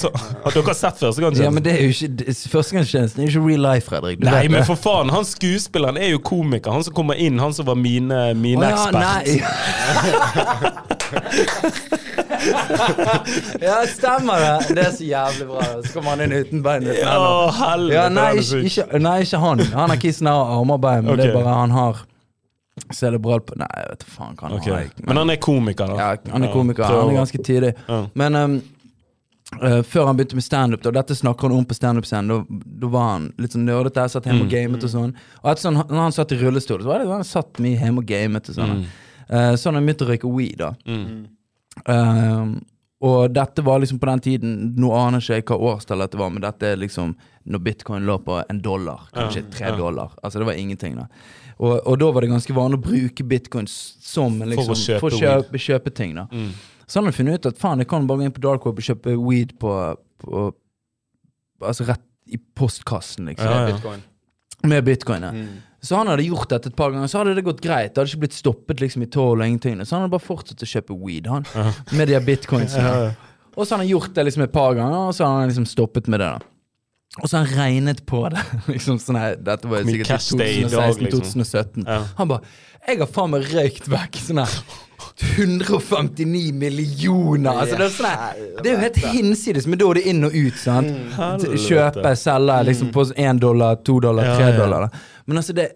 som, 0.00 0.10
har 0.44 0.54
dere 0.54 0.74
sett 0.74 1.02
Ja, 1.02 1.10
førstegangstjenesten? 1.10 1.54
men 1.54 1.62
det 1.64 1.72
er 1.74 1.82
jo 1.84 1.92
ikke 1.92 2.34
Førstegangstjenesten 2.48 3.22
er 3.22 3.28
ikke 3.28 3.42
real 3.44 3.60
life, 3.60 3.86
Fredrik. 3.90 4.18
Du 4.20 4.26
Nei, 4.26 4.48
men 4.48 4.64
for 4.64 4.78
faen, 4.80 5.12
han 5.12 5.24
skuespilleren 5.28 5.98
er 6.00 6.14
jo 6.14 6.20
komiker. 6.24 6.72
Han 6.72 6.84
som 6.84 6.94
kommer 6.96 7.14
inn, 7.20 7.38
han 7.42 7.52
som 7.56 7.68
var 7.68 7.76
mine, 7.76 8.34
mine 8.40 8.64
Å, 8.64 8.70
ja, 8.72 9.20
ja, 13.60 13.76
stemmer 13.88 14.40
det. 14.40 14.74
Det 14.74 14.86
er 14.86 14.90
så 14.96 15.04
jævlig 15.04 15.46
bra. 15.50 15.68
Så 15.84 15.92
kommer 15.94 16.14
han 16.14 16.24
inn 16.26 16.34
uten 16.40 16.64
bein. 16.64 16.88
uten 16.88 17.00
Ja, 17.02 17.50
helvete. 17.60 17.94
Ja, 17.98 18.08
nei, 18.12 18.30
ikke, 18.40 18.64
ikke, 18.70 18.98
nei, 19.04 19.16
ikke 19.26 19.40
han. 19.44 19.64
Han 19.74 19.94
har 19.94 20.00
kissen 20.02 20.30
av 20.30 20.42
armer 20.58 20.78
og 20.80 20.84
bein, 20.84 21.04
men 21.06 21.20
det 21.20 21.30
er 21.30 21.36
bare 21.36 21.56
han 21.60 21.74
har 21.74 22.04
cerebral 22.92 23.40
på 23.46 23.56
Nei, 23.60 23.68
jeg 23.78 23.90
vet 23.92 24.06
faen 24.10 24.36
hva 24.36 24.48
han 24.48 24.56
Ok. 24.58 24.68
har. 24.72 24.88
Men 25.06 25.16
han 25.22 25.30
er 25.30 25.36
komiker, 25.42 25.86
da. 25.86 25.96
ja, 25.98 26.32
han 26.32 26.42
er 26.46 26.52
komiker. 26.52 26.82
ja, 26.82 27.00
Han 27.00 27.10
er 27.14 27.20
ganske 27.20 27.42
tidlig. 27.46 27.74
Ja. 27.88 28.00
Men 28.14 28.34
um, 28.40 28.56
uh, 29.62 29.82
før 29.82 30.06
han 30.10 30.16
begynte 30.18 30.34
med 30.40 30.44
standup, 30.46 30.82
dette 30.82 31.14
snakker 31.14 31.48
han 31.48 31.56
om 31.58 31.64
på 31.64 31.76
standup-scenen, 31.78 32.44
da, 32.80 32.90
var 32.90 33.08
han 33.12 33.32
litt 33.38 33.54
sånn 33.54 33.64
nerdete, 33.68 34.08
satt 34.10 34.26
hjemme 34.26 34.46
og 34.48 34.50
gamet 34.50 34.84
og 34.84 34.90
sånn. 34.90 35.14
Og 35.42 35.50
etter 35.52 35.68
sånn, 35.68 35.80
når 35.86 36.02
han 36.08 36.16
satt 36.18 36.34
i 36.34 36.40
rullestol, 36.42 36.82
så 36.82 36.90
var 36.90 36.98
det 37.04 37.08
han 37.12 37.24
satt 37.24 37.62
mye 37.62 37.78
hjemme 37.78 38.02
og 38.02 38.10
gamet 38.10 38.50
og 38.50 38.58
sånn. 38.58 38.84
Eh, 39.28 39.54
så 39.56 39.70
han 39.72 39.80
begynte 39.86 40.04
å 40.04 40.10
røyke 40.10 40.30
weed, 40.34 40.58
da. 40.60 40.72
Mm. 40.84 41.26
Um, 41.86 42.54
og 43.04 43.30
dette 43.34 43.62
var 43.66 43.80
liksom 43.82 43.98
på 43.98 44.06
den 44.06 44.20
tiden 44.22 44.52
Nå 44.80 44.92
aner 44.96 45.18
ikke 45.20 45.34
jeg 45.40 45.44
hva 45.50 45.56
årstall 45.74 46.04
dette 46.04 46.16
var, 46.16 46.30
men 46.32 46.44
dette 46.44 46.68
er 46.70 46.78
liksom 46.80 47.14
når 47.44 47.60
bitcoin 47.66 48.06
lå 48.08 48.14
på 48.24 48.38
en 48.48 48.60
dollar. 48.64 49.02
Kanskje 49.12 49.42
tre 49.52 49.74
dollar. 49.76 50.14
Altså 50.22 50.40
det 50.40 50.46
var 50.48 50.56
ingenting, 50.56 50.94
da. 50.96 51.08
Og, 51.58 51.74
og 51.86 51.98
da 52.00 52.08
var 52.10 52.24
det 52.24 52.30
ganske 52.32 52.54
vanlig 52.56 52.78
å 52.80 52.84
bruke 52.88 53.26
bitcoin 53.30 53.68
som 53.70 54.40
liksom, 54.42 54.66
For 54.66 54.74
å 54.74 54.80
kjøpe 54.80 55.00
for 55.04 55.14
å 55.14 55.20
kjøpe, 55.20 55.60
kjøpe 55.62 55.94
ting. 55.94 56.14
da 56.18 56.26
Mm. 56.32 56.50
Så 56.86 56.98
han 56.98 57.06
hadde 57.06 57.16
funnet 57.16 57.38
ut 57.40 57.46
at 57.48 57.58
faen, 57.62 57.80
jeg 57.80 57.88
kan 57.88 58.06
bare 58.06 58.18
gå 58.20 58.24
inn 58.26 58.34
på 58.36 58.42
dark 58.44 58.66
web 58.66 58.76
og 58.76 58.84
kjøpe 58.84 59.14
weed 59.16 59.54
på, 59.58 59.70
på 60.20 60.42
Altså 61.64 61.86
rett 61.88 62.02
i 62.28 62.36
postkassen, 62.36 63.30
liksom. 63.30 63.46
Ja, 63.48 63.60
ja. 63.68 63.72
Bitcoin. 63.72 64.02
Med 64.68 64.84
bitcoin. 64.84 65.22
Ja. 65.22 65.30
Mm. 65.32 65.62
Så 65.84 65.96
han 65.96 66.08
hadde 66.08 66.24
gjort 66.26 66.48
dette 66.50 66.68
et 66.72 66.76
par 66.76 66.90
ganger, 66.92 67.08
så 67.08 67.20
hadde 67.20 67.34
det 67.36 67.44
gått 67.44 67.60
greit. 67.64 67.92
Det 67.94 68.00
hadde 68.02 68.10
ikke 68.12 68.22
blitt 68.24 68.36
stoppet 68.36 68.80
liksom 68.80 69.04
i 69.04 69.08
toll 69.12 69.40
og 69.40 69.46
ingenting. 69.46 69.78
Så 69.84 69.96
han 69.96 70.04
hadde 70.04 70.12
bare 70.16 70.24
fortsatt 70.24 70.64
å 70.64 70.68
kjøpe 70.68 70.96
weed, 70.96 71.28
han. 71.28 71.44
Med 71.92 72.08
de 72.08 72.20
bitcoinsene. 72.24 72.84
Ja, 72.84 73.08
ja. 73.08 73.48
Og 73.54 73.66
så 73.68 73.74
har 73.76 73.84
han 73.84 73.88
gjort 73.90 74.14
det 74.16 74.24
liksom 74.26 74.44
et 74.46 74.52
par 74.52 74.74
ganger, 74.76 75.08
og 75.08 75.14
så 75.14 75.24
har 75.28 75.40
han 75.42 75.52
liksom 75.52 75.66
stoppet 75.68 76.08
med 76.10 76.20
det. 76.24 76.30
da 76.34 76.53
Og 77.22 77.28
så 77.30 77.36
har 77.38 77.44
han 77.46 77.58
regnet 77.58 78.00
på 78.06 78.24
det. 78.34 78.42
liksom 78.74 78.98
sånn 79.02 79.18
her, 79.20 79.36
Dette 79.38 79.70
var 79.70 79.84
sikkert 79.86 80.08
i 80.08 80.10
cash 80.10 80.32
det 80.38 80.48
er 80.48 80.56
i 80.64 80.70
dag, 80.72 80.98
liksom. 80.98 81.22
2016-2017. 81.44 81.84
Ja. 81.86 82.00
Han 82.18 82.32
bare 82.32 82.42
Jeg 82.88 82.98
har 83.00 83.12
faen 83.14 83.30
meg 83.32 83.46
røykt 83.54 83.86
vekk 83.88 84.18
sånn 84.24 84.42
her 84.42 84.56
159 85.36 86.52
millioner! 86.58 87.50
Altså 87.60 87.78
Det 87.78 87.86
er 87.86 87.94
sånn 87.94 88.08
her 88.10 88.42
Det 88.58 88.70
er 88.70 88.74
jo 88.74 88.82
helt 88.82 88.98
hinsides, 89.14 89.66
men 89.70 89.78
da 89.80 89.88
er 89.92 90.00
det 90.00 90.04
inn 90.10 90.26
og 90.26 90.34
ut. 90.34 90.58
sant? 90.58 90.90
Helvete. 91.14 91.60
Kjøpe, 91.68 92.12
selge 92.18 92.58
liksom 92.70 92.90
på 92.94 93.06
én 93.24 93.40
dollar, 93.42 93.78
to 93.86 93.98
dollar, 94.02 94.34
tre 94.38 94.52
dollar. 94.58 94.88
Da. 94.88 95.06
Men 95.26 95.42
altså, 95.42 95.56
det 95.56 95.70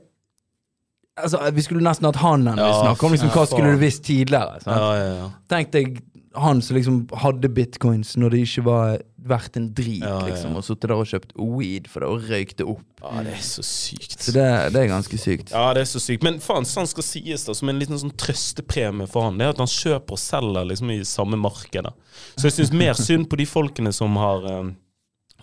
Altså, 1.19 1.41
Vi 1.51 1.63
skulle 1.67 1.83
nesten 1.83 2.07
hatt 2.07 2.21
han 2.23 2.47
her 2.47 2.55
vi 2.55 2.63
Ja, 2.63 2.75
snakker 2.85 3.09
om 3.09 3.15
liksom, 3.17 3.31
hva 3.35 3.47
skulle 3.51 3.73
du 3.75 3.81
visst 3.81 4.05
tidligere. 4.07 4.61
Sant? 4.63 4.77
Ja, 4.77 4.91
ja, 4.95 5.09
ja. 5.17 5.31
Tenk 5.51 5.73
deg 5.75 5.97
han 6.41 6.61
som 6.65 6.77
liksom 6.77 6.99
hadde 7.23 7.49
bitcoins 7.53 8.15
når 8.21 8.35
det 8.35 8.41
ikke 8.47 8.65
var 8.67 8.99
verdt 9.29 9.59
en 9.59 9.69
drit, 9.77 10.03
Ja, 10.05 10.21
liksom, 10.25 10.55
og 10.57 10.65
sittet 10.65 10.89
der 10.89 10.95
og 10.97 11.09
kjøpt 11.11 11.35
weed 11.37 11.89
for 11.91 12.05
det 12.05 12.09
og 12.09 12.29
røykte 12.31 12.67
opp. 12.71 12.85
Ja, 13.03 13.23
det 13.27 13.35
er 13.37 13.43
så 13.45 13.65
sykt. 13.67 14.17
Så 14.25 14.33
det, 14.37 14.47
det 14.75 14.83
er 14.83 14.91
ganske 14.93 15.19
sykt. 15.21 15.53
Ja, 15.53 15.67
det 15.77 15.85
er 15.85 15.91
så 15.91 16.01
sykt. 16.03 16.25
Men 16.27 16.41
faen, 16.45 16.67
sånn 16.69 16.89
skal 16.91 17.07
sies 17.07 17.45
da, 17.49 17.57
som 17.59 17.71
en 17.71 17.81
liten 17.83 18.01
sånn 18.01 18.15
trøstepremie 18.19 19.11
for 19.11 19.29
han, 19.29 19.39
det 19.41 19.49
er 19.49 19.55
at 19.57 19.63
han 19.63 19.71
kjøper 19.73 20.17
og 20.17 20.23
selger 20.23 20.71
liksom 20.71 20.95
i 20.95 21.01
samme 21.09 21.39
marked. 21.41 21.91
Så 22.37 22.49
jeg 22.49 22.57
syns 22.61 22.75
mer 22.75 22.99
synd 22.99 23.29
på 23.31 23.39
de 23.41 23.47
folkene 23.49 23.93
som 23.95 24.17
har 24.19 24.49
eh, 24.53 24.75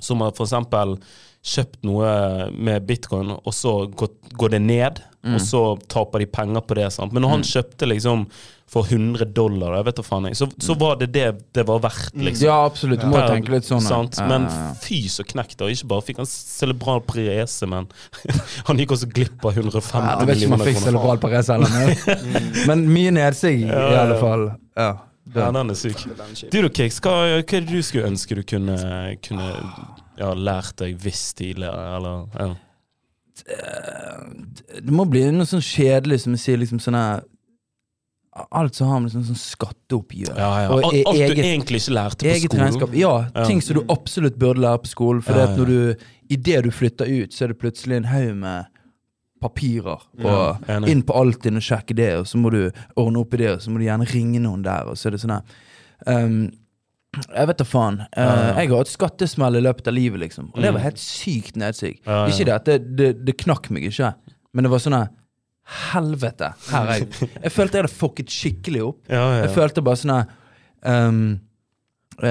Som 0.03 0.19
har 0.21 0.33
eksempel 0.35 0.97
kjøpt 1.45 1.83
noe 1.85 2.49
med 2.51 2.87
bitcoin, 2.89 3.29
og 3.37 3.53
så 3.53 3.85
går 3.93 4.49
det 4.55 4.59
ned, 4.65 4.97
og 5.29 5.37
så 5.41 5.61
taper 5.89 6.23
de 6.23 6.27
penger 6.29 6.61
på 6.65 6.75
det. 6.77 6.89
sant? 6.93 7.13
Men 7.13 7.21
når 7.21 7.29
han 7.35 7.45
kjøpte 7.45 7.87
liksom 7.89 8.25
for 8.67 8.88
100 8.89 9.27
dollar, 9.38 9.75
jeg 9.77 9.86
vet 9.86 9.98
da 10.00 10.03
faen 10.03 10.25
jeg, 10.25 10.38
så, 10.39 10.48
så 10.57 10.74
var 10.81 10.95
det 10.98 11.12
det 11.13 11.25
det 11.53 11.63
var 11.67 11.84
verdt, 11.84 12.15
liksom. 12.17 12.48
Ja, 12.48 12.55
absolutt. 12.65 13.03
Du 13.03 13.07
må 13.12 13.19
Per- 13.19 13.29
tenke 13.36 13.53
litt 13.53 13.67
sånn. 13.67 13.84
ja. 13.84 13.91
sant? 13.93 14.17
Men 14.25 14.48
fy 14.81 15.03
så 15.12 15.24
knekt 15.27 15.60
da. 15.62 15.69
Ikke 15.69 15.89
bare 15.91 16.05
fikk 16.07 16.22
han 16.24 16.29
cerebral 16.31 17.03
parese, 17.05 17.69
men 17.69 17.86
han 18.67 18.81
gikk 18.81 18.95
også 18.98 19.10
glipp 19.13 19.45
av 19.45 19.53
150 19.62 19.93
Ja, 20.01 20.15
jeg 20.24 20.31
vet 20.31 20.41
ikke 20.41 20.50
om 20.50 20.57
han 20.57 20.65
fikk 20.72 20.81
cerebral 20.81 21.22
parese 21.22 21.60
eller 21.60 21.75
men, 22.34 22.50
men 22.72 22.86
mye 22.89 23.13
nedsig 23.19 23.53
i 23.62 23.67
Ja, 23.69 23.86
i 23.93 24.00
alle 24.01 24.17
fall. 24.24 24.48
Ja. 24.75 24.89
Ja, 25.36 25.48
den 25.51 25.69
er 25.74 25.77
syk. 25.77 26.01
Den. 26.17 26.36
Du 26.53 26.57
da, 26.62 26.69
Kix, 26.69 27.00
hva, 27.01 27.13
hva 27.22 27.39
er 27.41 27.45
det 27.45 27.63
du 27.69 27.81
skulle 27.84 28.10
ønske 28.10 28.36
du 28.38 28.43
kunne, 28.45 28.75
kunne 29.25 29.48
ja, 30.19 30.34
lært 30.38 30.77
deg 30.81 30.98
visst 31.01 31.38
tidligere, 31.41 31.86
eller 31.98 32.27
ja. 32.38 32.51
Det 33.45 34.93
må 34.93 35.05
bli 35.10 35.25
noe 35.34 35.48
sånn 35.50 35.63
kjedelig 35.65 36.22
som 36.24 36.36
jeg 36.38 36.43
sier, 36.43 36.60
liksom 36.62 36.79
sånn 36.84 36.98
her 37.00 37.24
Alt 38.51 38.75
som 38.75 38.87
har 38.91 38.99
med 38.99 39.11
sånn, 39.13 39.23
sånn 39.23 39.37
skatteoppgjør 39.39 40.35
Ja, 40.37 40.49
ja. 40.65 40.69
og 40.69 40.83
Alt, 40.83 40.93
e- 40.93 41.03
alt 41.07 41.35
du 41.35 41.41
egentlig 41.41 41.79
ikke 41.79 41.93
lærte 41.95 42.17
på 42.25 42.31
eget 42.33 42.51
skolen. 42.51 42.65
regnskap. 42.65 42.93
Ja, 42.99 43.13
Ja. 43.33 43.45
ting 43.45 43.61
som 43.61 43.77
du 43.77 43.85
absolutt 43.87 44.37
burde 44.37 44.59
lære 44.59 44.81
på 44.83 44.87
skolen. 44.91 45.21
For 45.23 45.33
Ja, 45.33 45.43
at 45.47 45.57
når 45.57 45.65
du 45.65 45.95
idet 46.29 46.63
du 46.63 46.69
flytter 46.71 47.05
ut, 47.07 47.29
så 47.31 47.43
er 47.45 47.47
det 47.53 47.59
plutselig 47.59 47.95
en 47.95 48.03
haug 48.11 48.35
med 48.35 48.65
papirer. 49.41 50.01
Og 50.23 50.57
Ja, 50.67 50.79
inn 50.87 51.03
på 51.03 51.13
Altinn 51.15 51.55
og 51.55 51.61
sjekke 51.63 51.95
det, 51.95 52.13
og 52.17 52.25
så 52.25 52.35
må 52.41 52.51
du 52.51 52.71
ordne 52.97 53.19
opp 53.21 53.33
i 53.33 53.37
det, 53.37 53.49
og 53.51 53.59
så 53.61 53.69
må 53.69 53.77
du 53.79 53.85
gjerne 53.85 54.07
ringe 54.11 54.39
noen 54.41 54.63
der, 54.63 54.83
og 54.89 54.95
så 54.97 55.07
er 55.07 55.11
det 55.11 55.21
sånn 55.21 55.35
her 55.35 55.43
um, 56.07 56.51
Jeg 57.35 57.47
vet 57.47 57.57
da 57.57 57.63
faen. 57.63 57.99
Uh, 58.01 58.07
Ja, 58.17 58.35
ja. 58.35 58.55
Jeg 58.59 58.69
har 58.69 58.77
hatt 58.81 58.87
skattesmell 58.91 59.55
i 59.55 59.61
løpet 59.61 59.87
av 59.87 59.93
livet, 59.93 60.19
liksom. 60.19 60.49
Og 60.53 60.61
det 60.61 60.69
Mm. 60.71 60.73
var 60.73 60.81
helt 60.81 60.97
sykt 60.99 61.55
nedsig. 61.55 61.99
Ja, 62.05 62.25
ja. 62.25 62.31
Ikke 62.33 62.45
det 62.45 62.53
at 62.53 62.65
det, 62.65 62.95
det, 62.97 63.25
det 63.25 63.37
knakk 63.37 63.69
meg 63.71 63.83
ikke, 63.83 64.13
men 64.53 64.63
det 64.65 64.71
var 64.71 64.79
sånn 64.79 64.97
her 64.99 65.07
Helvete! 65.65 66.51
Her 66.69 66.91
er 66.93 67.00
jeg. 67.01 67.29
Jeg 67.41 67.51
følte 67.53 67.79
jeg 67.79 67.86
hadde 67.86 67.98
fucket 67.98 68.34
skikkelig 68.34 68.81
opp. 68.86 69.00
Ja, 69.10 69.24
ja, 69.24 69.38
Jeg 69.45 69.53
følte 69.55 69.81
bare 69.86 69.98
sånn 69.98 70.13
eh, 70.15 71.22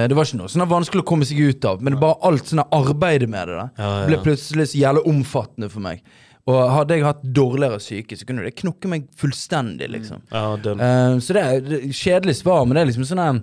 Det 0.09 0.15
var 0.17 0.29
ikke 0.29 0.39
noe 0.39 0.51
sånn 0.53 0.67
vanskelig 0.71 1.03
å 1.03 1.07
komme 1.07 1.27
seg 1.27 1.41
ut 1.43 1.67
av, 1.67 1.81
men 1.83 1.95
det 1.97 2.01
bare 2.03 2.15
alt 2.29 2.47
sånn 2.51 2.63
arbeidet 2.63 3.27
med 3.29 3.51
det 3.51 3.57
da 3.59 3.65
Ja, 3.75 3.89
ja. 4.01 4.05
ble 4.09 4.21
plutselig 4.29 4.69
så 4.71 4.79
jævlig 4.79 5.03
omfattende 5.11 5.69
for 5.73 5.83
meg. 5.83 6.05
Og 6.45 6.59
hadde 6.69 6.93
jeg 6.93 7.05
hatt 7.07 7.23
dårligere 7.35 7.79
psyke, 7.81 8.15
så 8.17 8.27
kunne 8.29 8.43
det 8.45 8.53
knokke 8.59 8.89
meg 8.91 9.07
fullstendig, 9.17 9.87
liksom. 9.95 10.21
ja 10.31 10.43
den, 10.61 10.81
Ehm, 10.85 11.17
så 11.25 11.33
det 11.33 11.41
er 11.41 11.63
det 11.65 11.79
er 11.79 11.95
kjedelig 11.97 12.35
svar, 12.43 12.65
men 12.65 12.77
det 12.77 12.83
er 12.83 12.89
liksom 12.91 13.07
sånn 13.09 13.23
her 13.23 13.41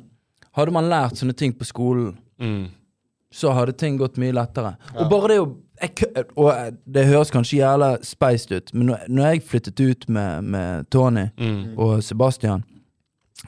Hadde 0.52 0.72
man 0.76 0.84
lært 0.90 1.16
sånne 1.16 1.32
ting 1.32 1.54
på 1.56 1.64
skolen, 1.64 2.10
mm. 2.38 2.66
så 3.32 3.54
hadde 3.56 3.72
ting 3.80 3.96
gått 3.96 4.18
mye 4.20 4.34
lettere. 4.36 4.74
Og 5.00 5.08
bare 5.08 5.30
det 5.32 5.38
å 5.40 5.46
jeg, 5.82 6.24
Og 6.36 6.54
det 6.94 7.06
høres 7.06 7.30
kanskje 7.30 7.58
jævla 7.58 7.96
speist 8.02 8.52
ut, 8.52 8.70
men 8.74 8.86
når, 8.86 8.98
når 9.08 9.26
jeg 9.26 9.42
flyttet 9.42 9.80
ut 9.80 10.08
med, 10.08 10.42
med 10.42 10.84
Tony 10.92 11.26
Mm. 11.38 11.78
og 11.78 12.02
Sebastian 12.02 12.64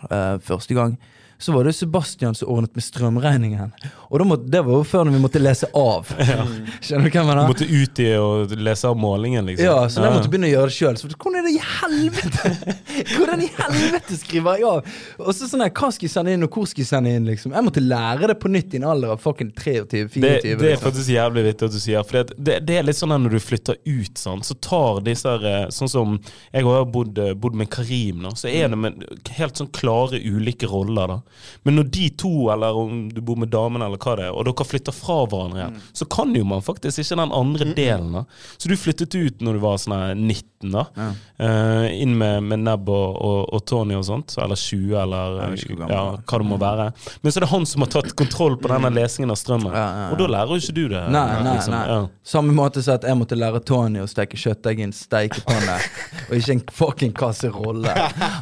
uh, 0.03 0.41
første 0.41 0.75
gang, 0.75 0.99
så 1.39 1.53
var 1.53 1.65
det 1.65 1.73
Sebastian 1.73 2.35
som 2.35 2.49
ordnet 2.49 2.75
med 2.75 2.85
strømregningen. 2.85 3.73
Og 4.09 4.19
da 4.19 4.25
må, 4.25 4.37
det 4.37 4.61
var 4.65 4.79
jo 4.79 4.85
før 4.87 5.09
når 5.09 5.17
vi 5.17 5.21
måtte 5.25 5.41
lese 5.43 5.69
av. 5.77 6.09
Skjønner 6.85 7.09
du 7.09 7.11
hva 7.11 7.21
jeg 7.21 7.27
mener? 7.29 7.49
måtte 7.51 7.67
ut 7.69 8.01
i 8.01 8.09
og 8.21 8.55
lese 8.57 8.89
av 8.89 8.99
målingen, 8.99 9.49
liksom. 9.51 9.67
Ja, 9.67 9.89
så 9.91 10.05
jeg 10.05 10.15
måtte 10.15 10.31
begynne 10.33 10.49
å 10.49 10.53
gjøre 10.53 10.71
det 10.71 10.77
sjøl. 10.77 11.01
Hvordan 11.15 11.41
er 11.41 11.49
det 11.49 11.55
i 11.55 11.63
helvete 11.65 12.53
Hvordan 13.17 13.45
i 13.45 13.51
helvete 13.59 14.19
skriver 14.21 14.61
jeg 14.61 14.69
av? 14.71 14.95
Og 15.19 15.31
så 15.35 15.49
sånn 15.51 15.65
her, 15.67 15.73
Hva 15.75 15.91
skal 15.95 16.09
jeg 16.09 16.15
sende 16.15 16.37
inn, 16.37 16.47
og 16.47 16.59
hvor 16.59 16.69
skal 16.71 16.85
jeg 16.85 16.91
sende 16.93 17.15
inn? 17.19 17.29
liksom 17.29 17.57
Jeg 17.57 17.67
måtte 17.67 17.83
lære 17.85 18.31
det 18.31 18.39
på 18.43 18.53
nytt 18.55 18.77
i 18.77 18.81
en 18.81 18.89
alder 18.95 19.15
av 19.17 19.23
fucking 19.25 19.53
23-24. 19.59 20.23
det, 20.23 20.33
det 20.45 20.55
er 20.55 20.63
liksom. 20.63 20.85
faktisk 20.87 21.13
jævlig 21.15 21.47
vittig 21.49 21.69
at 21.69 21.77
du 21.77 21.81
sier. 21.83 22.07
For 22.07 22.21
det, 22.21 22.39
det, 22.39 22.61
det 22.69 22.79
er 22.79 22.89
litt 22.89 23.01
sånn 23.01 23.15
at 23.17 23.25
når 23.25 23.37
du 23.37 23.43
flytter 23.43 23.81
ut, 23.83 24.15
sant, 24.21 24.47
så 24.47 24.59
tar 24.63 25.03
disse 25.05 25.29
her 25.29 25.49
eh, 25.51 25.61
Sånn 25.75 25.91
som 25.91 26.19
Jeg 26.53 26.67
har 26.67 26.85
bodd, 26.89 27.19
eh, 27.19 27.35
bodd 27.39 27.57
med 27.59 27.71
Karim 27.73 28.23
nå, 28.23 28.35
så 28.39 28.49
er 28.51 28.71
det 28.71 28.79
med 28.79 29.05
helt 29.35 29.59
sånn 29.59 29.73
klare 29.75 30.21
ulike 30.23 30.69
roller. 30.71 31.17
da 31.17 31.24
Men 31.65 31.79
når 31.79 31.91
de 31.97 32.09
to, 32.21 32.33
eller 32.53 32.79
om 32.79 33.05
du 33.13 33.21
bor 33.25 33.39
med 33.41 33.53
damen, 33.53 33.83
eller 33.85 34.01
hva 34.01 34.17
det 34.19 34.29
er, 34.29 34.35
og 34.35 34.47
dere 34.49 34.67
flytter 34.69 34.97
fra 34.97 35.21
hverandre 35.27 35.61
igjen, 35.61 35.79
så 35.97 36.09
kan 36.11 36.35
jo 36.37 36.45
man 36.49 36.65
faktisk 36.65 37.03
ikke 37.03 37.21
den 37.21 37.37
andre 37.41 37.71
delen. 37.77 38.21
Så 38.59 38.71
du 38.71 38.77
flyttet 38.79 39.15
ut 39.15 39.45
når 39.45 39.59
du 39.59 39.65
var 39.65 39.81
sånn 39.83 39.97
her 39.97 40.15
19, 40.65 40.73
da. 40.73 41.13
Eh, 41.39 42.03
inn 42.03 42.19
med, 42.19 42.43
med 42.43 42.59
Nebb 42.59 42.89
og, 42.89 43.17
og, 43.23 43.55
og 43.55 43.65
Tony 43.67 43.95
og 43.99 44.05
sånt. 44.05 44.37
Eller 44.39 44.57
20, 44.57 44.97
eller 45.03 45.39
gammel 45.77 45.91
ja, 45.91 46.03
hva 46.17 46.41
det 46.41 46.49
må 46.49 46.59
være. 46.61 46.91
Men 47.23 47.33
så 47.33 47.41
er 47.41 47.47
det 47.47 47.51
han 47.53 47.67
som 47.67 47.85
har 47.85 47.93
tatt 47.95 48.15
kontroll 48.19 48.57
på 48.61 48.71
denne 48.71 48.91
lesingen 48.95 49.33
av 49.33 49.39
strømmen. 49.41 49.73
Ja, 49.75 49.85
ja, 49.85 50.05
ja. 50.05 50.11
Og 50.15 50.21
da 50.21 50.29
lærer 50.37 50.55
jo 50.55 50.63
ikke 50.63 50.77
du 50.77 50.85
det. 50.93 51.03
Nei, 51.15 51.25
nei, 51.45 51.55
liksom. 51.57 51.75
nei. 51.75 51.83
Ja. 51.91 52.01
Samme 52.35 52.55
måte 52.57 52.83
som 52.85 52.99
at 52.99 53.07
jeg 53.09 53.19
måtte 53.21 53.39
lære 53.39 53.63
Tony 53.67 54.03
å 54.03 54.09
steke 54.11 54.39
kjøttdeig 54.41 54.81
i 54.81 54.87
en 54.89 54.95
steikepanne, 54.97 55.79
og 56.29 56.37
ikke 56.39 56.57
en 56.57 56.65
fucking 56.79 57.15
kasserolle. 57.17 57.95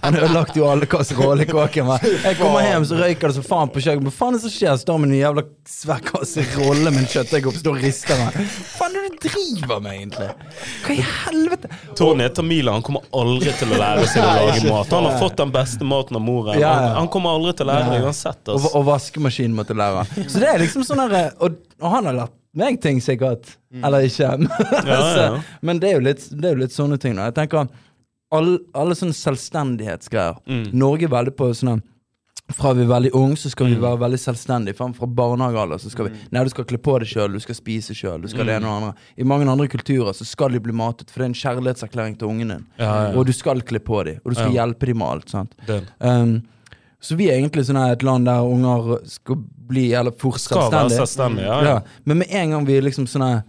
Han 0.04 0.18
ødelagte 0.20 0.60
jo 0.60 0.68
alle 0.70 0.88
kasseroller 0.90 1.46
i 1.46 1.50
kåken. 1.50 1.88
men 1.88 2.06
Jeg 2.26 2.38
kommer 2.40 2.66
hjem, 2.66 2.86
så 2.88 3.00
røyker 3.00 3.32
det 3.32 3.38
som 3.40 3.46
faen 3.48 3.72
på 3.72 3.82
kjøkkenet. 3.82 4.10
Hva 4.10 4.14
faen 4.18 4.36
er 4.36 4.40
det 4.40 4.46
som 4.46 4.54
skjer? 4.54 4.76
Står 4.82 5.00
med 5.02 5.12
en 5.12 5.18
jævla 5.18 5.46
svær 5.68 6.04
kasserolle 6.06 6.92
med 6.92 7.04
en 7.04 7.10
kjøttdeig 7.10 7.48
opp, 7.48 7.58
står 7.62 7.78
og 7.78 7.86
rister 7.86 8.20
meg. 8.20 8.38
Hva 8.38 8.76
faen 8.76 8.98
er 8.98 9.08
det 9.08 9.12
du 9.12 9.28
driver 9.28 9.82
med, 9.82 9.98
egentlig? 9.98 10.28
Hva 10.84 10.96
i 10.96 11.06
helvete? 11.22 11.72
Tony 11.98 12.11
er 12.20 12.42
Milan. 12.42 12.74
han 12.74 12.82
kommer 12.82 13.02
aldri 13.12 13.52
til 13.58 13.72
å 13.72 13.78
lære 13.80 14.06
seg 14.06 14.22
å 14.22 14.32
lage 14.36 14.68
mat. 14.70 14.90
Han 14.92 15.04
har 15.08 15.18
fått 15.18 15.36
den 15.36 15.52
beste 15.54 15.84
maten 15.84 16.16
av 16.16 16.22
moren. 16.22 16.58
Ja, 16.60 16.68
ja. 16.68 16.72
Han, 16.88 16.96
han 16.96 17.08
kommer 17.08 17.30
aldri 17.38 17.52
til 17.56 17.66
å 17.66 17.72
lære 17.72 17.90
det 17.94 18.02
uansett. 18.04 18.42
Og, 18.48 18.56
ass. 18.60 18.74
og 18.74 18.84
vaskemaskinen 18.90 19.54
måtte 19.56 19.74
lære. 19.78 20.04
Så 20.28 20.38
det 20.42 20.48
er 20.52 20.58
liksom 20.62 20.84
sånn 20.84 21.02
her 21.08 21.32
og, 21.38 21.56
og 21.80 21.88
han 21.96 22.10
har 22.10 22.18
lært 22.24 22.36
meg 22.54 22.80
ting, 22.82 23.00
sikkert. 23.00 23.54
Eller 23.72 24.04
ikke. 24.04 24.34
Så- 25.14 25.40
Men 25.64 25.78
det 25.80 25.88
er, 25.90 25.94
jo 25.96 26.04
litt, 26.04 26.28
det 26.30 26.50
er 26.50 26.52
jo 26.58 26.62
litt 26.66 26.74
sånne 26.76 26.98
ting. 27.00 27.16
Da. 27.16 27.30
Jeg 27.30 27.38
tenker 27.40 27.68
Alle, 28.32 28.58
alle 28.74 28.94
sånne 28.96 29.12
selvstendighetsgreier. 29.16 30.38
Mm. 30.48 30.66
Norge 30.72 31.04
er 31.08 31.12
veldig 31.12 31.34
på 31.36 31.50
sånne 31.56 31.80
fra 32.56 32.72
vi 32.76 32.82
er 32.84 32.90
veldig 32.90 33.10
unge, 33.18 33.36
så 33.40 33.50
skal 33.52 33.66
vi 33.70 33.76
være 33.80 33.98
veldig 34.02 34.18
selvstendige. 34.22 34.76
Fra, 34.78 34.88
barnehagealder 35.06 35.78
så 35.82 35.90
skal 35.92 36.08
vi 36.08 36.14
Nei, 36.32 36.44
du 36.44 36.50
skal 36.52 36.64
kle 36.68 36.78
på 36.78 36.98
deg 37.02 37.08
sjøl, 37.10 37.32
du 37.32 37.40
skal 37.40 37.54
spise 37.58 37.94
sjøl, 37.96 38.22
du 38.22 38.28
skal 38.32 38.46
det 38.48 38.56
ene 38.58 38.68
og 38.70 38.76
andre. 38.78 38.92
I 39.16 39.24
mange 39.28 39.48
andre 39.50 39.68
kulturer 39.72 40.12
så 40.16 40.24
skal 40.28 40.52
de 40.54 40.60
bli 40.60 40.72
matet, 40.72 41.10
for 41.10 41.22
det 41.22 41.28
er 41.28 41.32
en 41.32 41.40
kjærlighetserklæring 41.42 42.18
til 42.20 42.28
ungen 42.28 42.48
din. 42.54 42.66
Ja, 42.78 42.90
ja. 43.08 43.12
Og 43.18 43.26
du 43.26 43.32
skal 43.36 43.62
kle 43.66 43.80
på 43.82 44.02
dem, 44.08 44.20
og 44.24 44.30
du 44.32 44.38
skal 44.38 44.52
Ja. 44.52 44.62
hjelpe 44.66 44.86
dem 44.86 44.98
med 44.98 45.06
alt. 45.08 45.30
sant? 45.30 45.54
Um, 46.00 46.42
så 47.02 47.16
vi 47.18 47.28
er 47.30 47.38
egentlig 47.40 47.64
sånn 47.66 47.80
et 47.82 48.02
land 48.06 48.26
der 48.26 48.42
unger 48.46 49.00
skal 49.10 49.36
bli 49.68 49.92
eller 49.92 50.12
fort 50.12 50.38
Skal 50.40 50.70
være 50.70 50.90
selvstendige. 50.90 51.46
ja. 51.46 51.62
Ja. 51.62 51.68
ja. 51.74 51.80
Men 52.04 52.18
med 52.18 52.28
en 52.30 52.50
gang 52.50 52.64
vi 52.66 52.80
liksom 52.80 53.06
sånn 53.10 53.42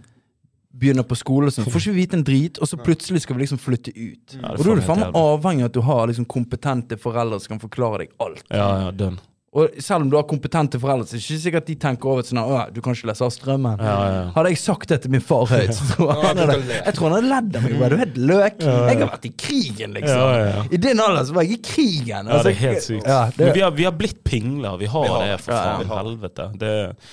begynner 0.74 1.06
på 1.06 1.16
skole, 1.18 1.48
og 1.48 1.54
sånn, 1.54 1.68
får 1.70 1.84
ikke 1.84 1.94
vi 1.94 2.02
vite 2.02 2.18
en 2.18 2.24
drit, 2.26 2.58
og 2.58 2.70
så 2.70 2.78
plutselig 2.80 3.22
skal 3.24 3.36
vi 3.36 3.44
liksom 3.44 3.60
flytte 3.62 3.92
ut. 3.94 4.34
Ja, 4.34 4.54
og 4.54 4.64
da 4.64 4.72
er 4.72 4.80
du 4.80 4.86
faen 4.86 5.02
meg 5.04 5.18
avhengig 5.20 5.66
av 5.66 5.70
at 5.70 5.76
du 5.76 5.84
har 5.86 6.08
liksom 6.10 6.26
kompetente 6.30 6.98
foreldre 7.00 7.38
som 7.42 7.54
kan 7.54 7.62
forklare 7.62 8.04
deg 8.04 8.16
alt. 8.24 8.42
Ja, 8.50 8.68
ja, 8.86 8.90
den. 9.04 9.20
Og 9.54 9.76
selv 9.78 10.02
om 10.02 10.08
du 10.10 10.16
har 10.18 10.24
kompetente 10.26 10.80
foreldre, 10.82 11.06
så 11.06 11.14
er 11.14 11.20
det 11.20 11.24
ikke 11.28 11.42
sikkert 11.44 11.66
de 11.68 11.74
tenker 11.78 12.10
over 12.10 12.24
sånn, 12.26 12.40
at 12.42 12.72
du 12.74 12.80
kan 12.82 12.96
ikke 12.96 13.06
lese 13.12 13.22
av 13.22 13.30
strømmen. 13.30 13.78
Ja, 13.86 13.92
ja. 14.10 14.22
Hadde 14.34 14.50
jeg 14.50 14.58
sagt 14.58 14.88
det 14.90 14.98
til 15.04 15.12
min 15.14 15.22
far 15.22 15.44
høyt, 15.46 15.70
så 15.76 15.86
tror 15.92 16.10
jeg 16.10 16.24
han 16.24 16.40
hadde, 16.42 16.56
jeg 16.80 16.94
tror 16.96 17.06
han 17.06 17.14
hadde 17.14 17.30
ledd 17.30 17.58
av 17.60 17.62
meg. 17.68 17.76
Bare, 17.78 17.90
Du 17.90 17.94
er 17.94 18.02
helt 18.02 18.18
løk. 18.32 18.64
Jeg 18.64 18.98
har 18.98 19.12
vært 19.12 19.28
i 19.28 19.32
krigen, 19.44 19.94
liksom. 19.94 20.24
Ja, 20.24 20.32
ja, 20.40 20.48
ja. 20.56 20.64
I 20.74 20.80
din 20.88 21.02
alder 21.04 21.28
så 21.28 21.36
var 21.38 21.46
jeg 21.46 21.60
i 21.60 21.62
krigen. 21.70 22.32
Ja, 22.34 22.40
det 22.42 22.54
er 22.54 22.58
helt 22.64 22.82
sykt. 22.88 23.06
Ja, 23.06 23.20
det, 23.30 23.44
Men 23.44 23.54
vi 23.54 23.62
har, 23.66 23.76
vi 23.78 23.86
har 23.86 23.94
blitt 24.02 24.24
pingler. 24.26 24.74
Vi 24.82 24.90
har, 24.90 25.06
Vi 25.06 25.12
har 25.14 25.22
det, 25.22 25.30
det. 25.36 25.38
for 25.44 25.54
Ja, 25.54 25.62
ja. 25.62 25.76
faen. 25.84 25.94
Helvete. 26.02 26.48
Det, 26.58 26.72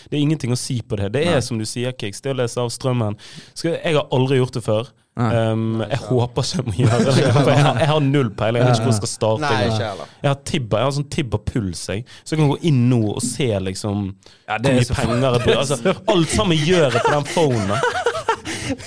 det 0.10 0.18
er 0.18 0.22
ingenting 0.22 0.56
å 0.56 0.60
si 0.60 0.80
på 0.82 0.98
det. 0.98 1.12
Det 1.14 1.28
er 1.36 1.46
som 1.46 1.62
du 1.62 1.66
sier, 1.70 1.94
Kix, 1.94 2.22
det 2.26 2.34
å 2.34 2.40
lese 2.42 2.58
av 2.64 2.74
strømmen. 2.74 3.20
Jeg 3.62 3.94
har 3.96 4.08
aldri 4.10 4.42
gjort 4.42 4.58
det 4.58 4.66
før. 4.66 4.90
Um, 5.52 5.82
jeg 5.90 6.00
håper 6.08 6.46
ikke 6.46 6.58
jeg 6.58 6.66
må 6.68 6.74
gjøre 6.82 7.00
det. 7.06 7.14
For 7.34 7.50
jeg, 7.52 7.64
har- 7.66 7.80
jeg 7.80 7.88
har 7.92 8.00
null 8.06 8.30
peiling. 8.40 8.62
Jeg 8.64 8.68
vet 8.70 8.76
ikke 8.80 8.88
hvor 8.88 8.94
jeg 8.94 9.02
skal 9.02 9.12
starte. 9.14 9.42
Nei, 9.46 9.62
ikke 9.70 9.88
heller. 9.90 10.12
Jeg 10.24 10.30
har 10.34 10.40
tibba, 10.52 10.78
jeg 10.82 10.86
har 10.90 10.96
sånn 10.98 11.10
tibba 11.18 11.38
puls, 11.52 11.84
jeg. 11.90 12.06
Så 12.24 12.36
jeg 12.36 12.42
kan 12.44 12.50
gå 12.54 12.58
inn 12.72 12.82
nå 12.90 13.02
og 13.16 13.22
se 13.26 13.48
liksom 13.70 14.08
Ja, 14.48 14.58
det 14.58 14.72
hvor 14.72 14.80
mye 14.80 14.88
så- 14.90 15.00
penger 15.02 15.22
jeg 15.22 15.42
bruker. 15.46 15.60
Altså, 15.60 15.96
alt 16.16 16.30
sammen 16.38 16.58
gjør 16.58 16.88
jeg 16.90 17.02
på 17.06 17.14
den 17.18 17.30
phonen. 17.36 17.76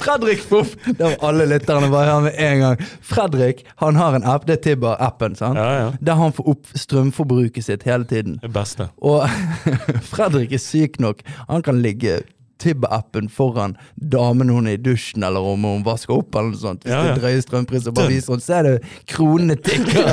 Fredrik 0.01 0.49
Poff! 0.49 0.75
Det 0.87 1.05
var 1.05 1.17
alle 1.29 1.45
lytterne 1.47 1.91
bare 1.93 2.05
her 2.09 2.21
med 2.25 2.35
en 2.41 2.61
gang. 2.63 2.77
Fredrik 3.05 3.65
han 3.83 3.97
har 3.97 4.15
en 4.17 4.25
app, 4.25 4.47
det 4.49 4.59
er 4.59 4.63
Tibber-appen. 4.71 5.35
sant? 5.37 5.59
Ja, 5.61 5.73
ja. 5.79 5.91
Der 6.01 6.15
han 6.21 6.33
får 6.33 6.49
opp 6.55 6.67
strømforbruket 6.79 7.65
sitt 7.67 7.83
hele 7.89 8.05
tiden. 8.09 8.39
Det 8.43 8.53
beste. 8.55 8.89
Og 9.03 9.27
Fredrik 10.15 10.53
er 10.57 10.63
syk 10.63 11.01
nok. 11.05 11.21
Han 11.51 11.63
kan 11.67 11.83
ligge 11.85 12.23
Tibber-appen 12.65 13.29
foran 13.33 13.77
damen 14.01 14.49
hun 14.51 14.67
er 14.71 14.79
i 14.79 14.81
dusjen, 14.81 15.23
eller 15.29 15.45
om 15.53 15.67
hun 15.69 15.85
vasker 15.87 16.17
opp, 16.17 16.35
eller 16.35 16.55
noe 16.55 16.61
sånt. 16.63 16.83
Hvis 16.87 16.95
Ja, 16.95 17.03
det 17.05 17.11
ja. 17.11 17.15
er 17.15 17.21
drøye 17.23 17.45
strømpriser, 17.45 17.95
bare 17.97 18.11
viser 18.15 18.35
hun, 18.35 18.43
så 18.45 18.57
er 18.59 18.69
det 18.71 18.75
kronene 19.13 19.57
tikker. 19.61 20.09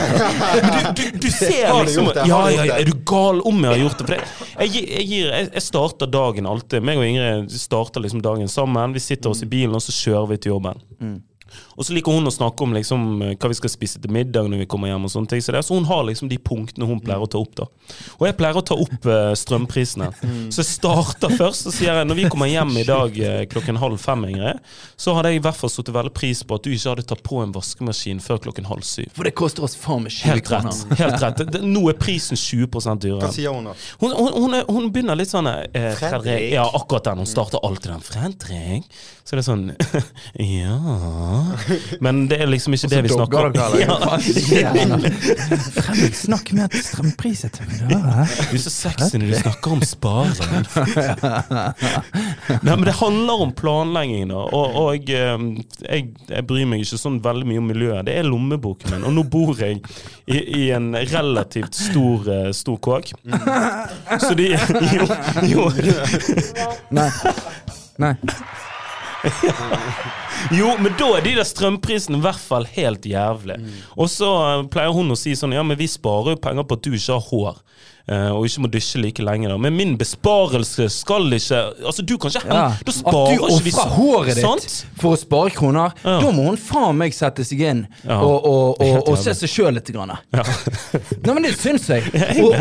Du, 0.51 1.01
du, 1.01 1.03
du 1.23 1.27
ser 1.41 1.71
liksom 1.85 2.11
det? 2.11 2.25
Ja, 2.29 2.41
ja, 2.51 2.65
er 2.81 2.85
du 2.87 2.93
gal 3.07 3.39
om 3.47 3.63
jeg 3.63 3.71
har 3.71 3.81
gjort 3.85 4.01
det? 4.03 4.05
For 4.05 4.13
det, 4.15 4.67
jeg, 4.67 4.85
jeg, 4.91 5.07
jeg, 5.15 5.49
jeg 5.55 5.63
starter 5.65 6.09
dagen 6.11 6.47
alltid. 6.49 6.83
Meg 6.85 6.99
og 6.99 7.07
Ingrid 7.07 7.51
starter 7.55 8.03
liksom 8.03 8.21
dagen 8.25 8.51
sammen. 8.51 8.93
Vi 8.97 9.01
sitter 9.03 9.31
oss 9.31 9.43
i 9.45 9.49
bilen, 9.49 9.73
og 9.77 9.83
så 9.85 9.95
kjører 9.95 10.27
vi 10.33 10.39
til 10.43 10.55
jobben. 10.57 10.81
Og 11.77 11.87
så 11.87 11.95
liker 11.95 12.15
hun 12.15 12.29
å 12.29 12.33
snakke 12.33 12.65
om 12.65 12.75
liksom, 12.75 13.05
eh, 13.25 13.35
hva 13.35 13.51
vi 13.51 13.57
skal 13.57 13.73
spise 13.73 14.01
til 14.01 14.13
middag 14.13 14.49
når 14.51 14.63
vi 14.63 14.69
kommer 14.69 14.91
hjem. 14.91 15.05
og 15.07 15.13
sånne 15.13 15.31
ting 15.31 15.41
Så, 15.41 15.53
det, 15.55 15.63
så 15.65 15.77
hun 15.77 15.87
har 15.89 16.03
liksom 16.07 16.29
de 16.31 16.37
punktene 16.37 16.87
hun 16.87 17.01
pleier 17.03 17.23
å 17.23 17.29
ta 17.29 17.41
opp. 17.41 17.55
da 17.55 17.67
Og 18.19 18.27
jeg 18.27 18.37
pleier 18.39 18.59
å 18.59 18.65
ta 18.65 18.77
opp 18.77 19.07
uh, 19.09 19.31
strømprisene. 19.37 20.11
Så 20.51 20.61
jeg 20.61 20.69
starter 20.69 21.33
først 21.37 21.69
og 21.71 21.75
sier 21.75 21.95
jeg, 21.95 22.07
når 22.07 22.19
vi 22.21 22.27
kommer 22.31 22.51
hjem 22.51 22.73
i 22.81 22.85
dag 22.87 23.17
uh, 23.17 23.41
klokken 23.51 23.79
halv 23.81 23.99
fem, 24.01 24.27
Ingrid, 24.31 24.61
så 24.99 25.15
hadde 25.17 25.31
jeg 25.31 25.41
i 25.41 25.43
hvert 25.45 25.57
fall 25.57 25.71
satt 25.73 25.91
veldig 25.91 26.13
pris 26.15 26.43
på 26.47 26.57
at 26.57 26.65
du 26.65 26.71
ikke 26.71 26.93
hadde 26.93 27.07
tatt 27.09 27.23
på 27.25 27.41
en 27.43 27.53
vaskemaskin 27.55 28.21
før 28.23 28.41
klokken 28.47 28.69
halv 28.69 28.85
syv. 28.87 29.09
For 29.15 29.27
det 29.27 29.33
koster 29.37 29.65
oss 29.67 29.75
faen 29.79 30.05
meg 30.05 30.15
20 30.15 30.43
kroner. 30.47 30.81
helt 31.01 31.23
rett 31.23 31.43
det, 31.51 31.63
Nå 31.65 31.83
er 31.91 31.97
prisen 31.99 32.39
20 32.39 32.69
Hva 32.71 33.31
sier 33.33 33.53
hun 33.53 33.69
da? 33.71 33.75
Hun, 34.01 34.13
hun, 34.13 34.31
hun, 34.35 34.57
er, 34.57 34.67
hun 34.69 34.89
begynner 34.93 35.17
litt 35.19 35.31
sånn 35.31 35.49
eh, 35.51 35.91
Fredrik? 35.97 36.51
Ja, 36.53 36.67
akkurat 36.77 37.09
den. 37.09 37.23
Hun 37.23 37.29
starter 37.29 37.63
alltid 37.65 37.91
den. 37.93 38.05
Fredrik. 38.05 39.01
Så 39.23 39.37
det 39.37 39.43
er 39.43 39.47
sånn 39.47 39.67
Ja 40.61 40.77
Men 42.05 42.23
det 42.31 42.37
er 42.43 42.49
liksom 42.51 42.73
ikke 42.77 42.89
det 42.91 43.01
vi 43.05 43.11
snakker 43.13 43.47
om. 43.47 43.53
dere, 43.55 43.79
Ja. 43.81 43.95
Fredrik, 45.75 46.15
snakk 46.17 46.51
med 46.57 46.63
et 46.69 46.77
strømpris 46.85 47.43
etter 47.47 47.67
meg. 47.69 47.91
Du 47.91 48.55
er 48.57 48.61
så 48.63 48.71
sexy 48.73 49.19
når 49.21 49.27
du 49.31 49.37
snakker 49.41 49.75
om 49.77 49.81
sparing. 49.85 50.65
Nei, 52.61 52.75
men 52.75 52.85
det 52.87 52.95
handler 52.99 53.45
om 53.47 53.53
planlegging, 53.57 54.27
da. 54.31 54.41
Og, 54.53 54.75
og 54.85 55.09
eh, 55.11 55.37
jeg, 55.87 56.07
jeg 56.31 56.47
bryr 56.49 56.67
meg 56.69 56.83
ikke 56.85 56.99
sånn 57.01 57.19
veldig 57.23 57.47
mye 57.49 57.61
om 57.63 57.69
miljøet. 57.71 58.05
Det 58.07 58.17
er 58.21 58.27
lommeboken 58.29 58.95
min. 58.95 59.05
Og 59.07 59.15
nå 59.17 59.23
bor 59.31 59.53
jeg 59.61 59.79
i, 60.31 60.37
i 60.37 60.63
en 60.75 60.91
relativt 61.11 61.75
stor, 61.77 62.27
eh, 62.31 62.49
stor 62.55 62.77
kåk. 62.83 63.13
Så 64.21 64.33
de 64.37 64.51
Jo. 65.51 65.69
jo. 65.71 65.71
Nei. 66.95 67.09
Nei. 68.01 68.15
Jo, 70.51 70.73
men 70.81 70.93
da 70.99 71.07
er 71.17 71.21
de 71.25 71.35
der 71.39 71.47
strømprisene 71.47 72.17
i 72.19 72.23
hvert 72.25 72.41
fall 72.41 72.65
helt 72.75 73.05
jævlig. 73.07 73.59
Og 73.97 74.09
så 74.11 74.31
eh, 74.59 74.67
pleier 74.73 74.93
hun 74.95 75.13
å 75.13 75.17
si 75.19 75.35
sånn 75.37 75.53
Ja, 75.55 75.63
men 75.63 75.77
vi 75.79 75.87
sparer 75.91 76.35
jo 76.35 76.41
penger 76.41 76.63
på 76.67 76.79
at 76.79 76.83
du 76.87 76.91
ikke 76.97 77.13
har 77.19 77.27
hår. 77.31 77.61
eh, 78.11 78.31
og 78.33 78.45
ikke 78.47 78.61
må 78.63 78.69
dusje 78.73 78.99
like 78.99 79.21
lenge. 79.23 79.47
da 79.47 79.57
Men 79.61 79.75
min 79.77 79.91
besparelse 79.97 80.87
skal 80.91 81.27
ikke 81.37 81.59
Altså, 81.85 82.01
du 82.03 82.17
kan 82.17 82.31
ikke 82.31 82.47
Ja. 82.49 82.69
hen- 82.69 82.77
Da 82.83 82.91
At 82.91 82.95
sparer 82.97 83.37
du 83.37 83.43
ikke 83.45 83.63
vi 83.63 83.71
ofrer 83.71 83.91
håret 83.95 84.35
ditt 84.35 84.43
Sant? 84.45 84.85
for 84.97 85.15
å 85.15 85.19
spare 85.19 85.49
kroner, 85.53 85.93
Ja. 86.03 86.19
da 86.19 86.31
må 86.31 86.45
hun 86.49 86.57
faen 86.57 86.97
meg 86.97 87.13
sette 87.13 87.45
seg 87.45 87.61
inn 87.61 87.87
Ja. 88.03 88.19
og, 88.19 88.45
og, 88.45 88.81
og, 88.81 89.07
og 89.09 89.17
se 89.17 89.31
seg 89.33 89.49
sjøl 89.49 89.73
litt. 89.75 89.91
Grann. 89.93 90.17
Ja. 90.33 90.43
Nei, 91.25 91.33
men 91.33 91.43
det 91.43 91.53
syns 91.59 91.87
jeg. 91.87 92.03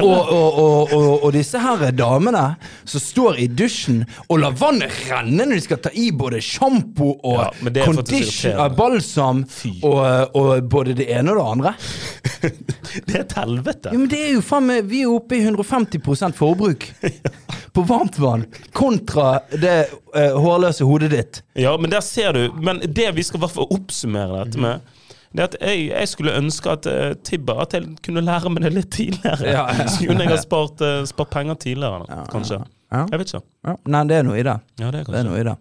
Og, 0.03 1.33
disse 1.33 1.59
her 1.61 1.91
damene 1.93 2.57
som 2.85 3.01
står 3.01 3.39
i 3.41 3.47
dusjen 3.49 4.05
og 4.29 4.41
lar 4.43 4.53
vannet 4.53 4.91
renne 5.09 5.47
når 5.47 5.55
de 5.55 5.61
skal 5.65 5.81
ta 5.85 5.91
i 5.95 6.11
både 6.13 6.41
sjampo 6.45 7.15
og 7.25 7.39
Ja, 7.41 7.51
men 7.71 7.77
det 7.77 7.83
er 7.83 7.91
condition, 7.91 8.51
irriterende. 8.51 8.77
balsam 8.77 9.45
og, 9.87 10.37
og 10.37 10.69
både 10.73 10.95
det 10.99 11.07
ene 11.15 11.33
og 11.33 11.41
det 11.41 11.47
andre. 11.55 11.75
Det 13.07 13.15
er 13.15 13.21
et 13.23 13.33
helvete. 13.37 13.91
Ja, 13.93 13.99
men 13.99 14.09
det 14.11 14.19
er 14.19 14.31
jo 14.35 14.41
faen 14.43 14.65
meg 14.67 14.87
Vi 14.91 15.03
er 15.05 15.11
oppe 15.13 15.37
i 15.37 15.43
150% 15.45 16.35
forbruk 16.39 16.87
på 17.77 17.85
varmtvann 17.87 18.47
kontra 18.75 19.37
det 19.53 19.75
uh, 20.17 20.39
hårløse 20.41 20.87
hodet 20.89 21.11
ditt. 21.13 21.43
Ja, 21.61 21.77
men 21.79 21.93
der 21.93 22.03
ser 22.03 22.35
du 22.35 22.57
Men 22.59 22.81
det 22.83 23.11
vi 23.15 23.23
skal 23.27 23.39
i 23.39 23.45
hvert 23.45 23.55
fall 23.55 23.71
oppsummere 23.77 24.45
dette 24.47 24.63
med, 24.63 24.89
det 25.37 25.47
at 25.47 25.57
jeg, 25.61 25.87
jeg 25.93 26.11
skulle 26.11 26.35
ønske 26.41 26.73
at 26.75 26.89
uh, 26.91 27.13
Tibber 27.27 27.63
At 27.63 27.77
jeg 27.77 27.87
kunne 28.03 28.25
lære 28.27 28.51
meg 28.51 28.65
det 28.67 28.75
litt 28.75 28.91
tidligere. 28.97 29.47
Ja, 29.47 29.69
ja. 29.71 29.87
Så 29.93 30.09
kunne 30.09 30.27
jeg 30.27 30.35
ha 30.35 30.41
spart, 30.43 30.83
uh, 30.83 31.03
spart 31.07 31.31
penger 31.37 31.61
tidligere, 31.63 32.25
kanskje. 32.33 32.63
Ja. 32.91 33.05
Jeg 33.13 33.23
vet 33.23 33.35
ikke. 33.35 33.47
Ja, 33.69 33.77
nei, 33.95 34.07
det 34.11 34.17
er 34.19 34.25
noe 34.27 34.41
i 34.41 34.47
det. 34.47 34.57
Ja, 34.83 34.89
det 34.91 35.05
er 35.05 35.13
Det 35.13 35.21
er 35.21 35.29
noe 35.29 35.39
i 35.39 35.47
det. 35.47 35.59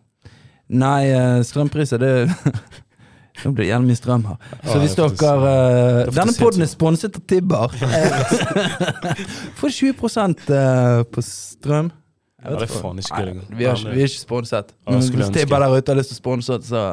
Nei, 0.70 1.10
eh, 1.10 1.40
strømpriser, 1.48 2.02
det 2.02 2.14
Nå 3.40 3.54
blir 3.56 3.64
det 3.64 3.70
jævlig 3.70 3.88
mye 3.88 3.96
strøm 3.96 4.24
her. 4.28 4.40
Så 4.68 4.80
hvis 4.82 4.98
er 5.00 5.14
dere 5.16 5.52
uh, 6.10 6.10
Denne 6.12 6.34
poden 6.36 6.66
er 6.66 6.68
sponset 6.68 7.16
av 7.16 7.24
Tibber. 7.30 7.72
Får 9.60 9.72
20 9.78 9.94
eh, 9.96 11.04
på 11.08 11.24
strøm. 11.24 11.92
Ja, 12.44 12.56
det 12.56 12.68
er 12.68 12.74
faen 12.74 13.00
ikke 13.00 13.22
gøy. 13.22 13.32
Vi, 13.52 13.64
ikke, 13.68 13.94
vi 13.94 14.04
er 14.04 14.12
ikke 14.12 14.22
sponset. 14.26 14.76
Men 14.88 15.00
hvis. 15.04 15.32
Tibber 15.36 15.64
der 15.64 15.78
ute 15.78 15.92
har 15.94 16.00
lyst 16.00 16.14
til 16.14 16.20
å 16.20 16.22
sponse 16.22 16.60
så 16.68 16.84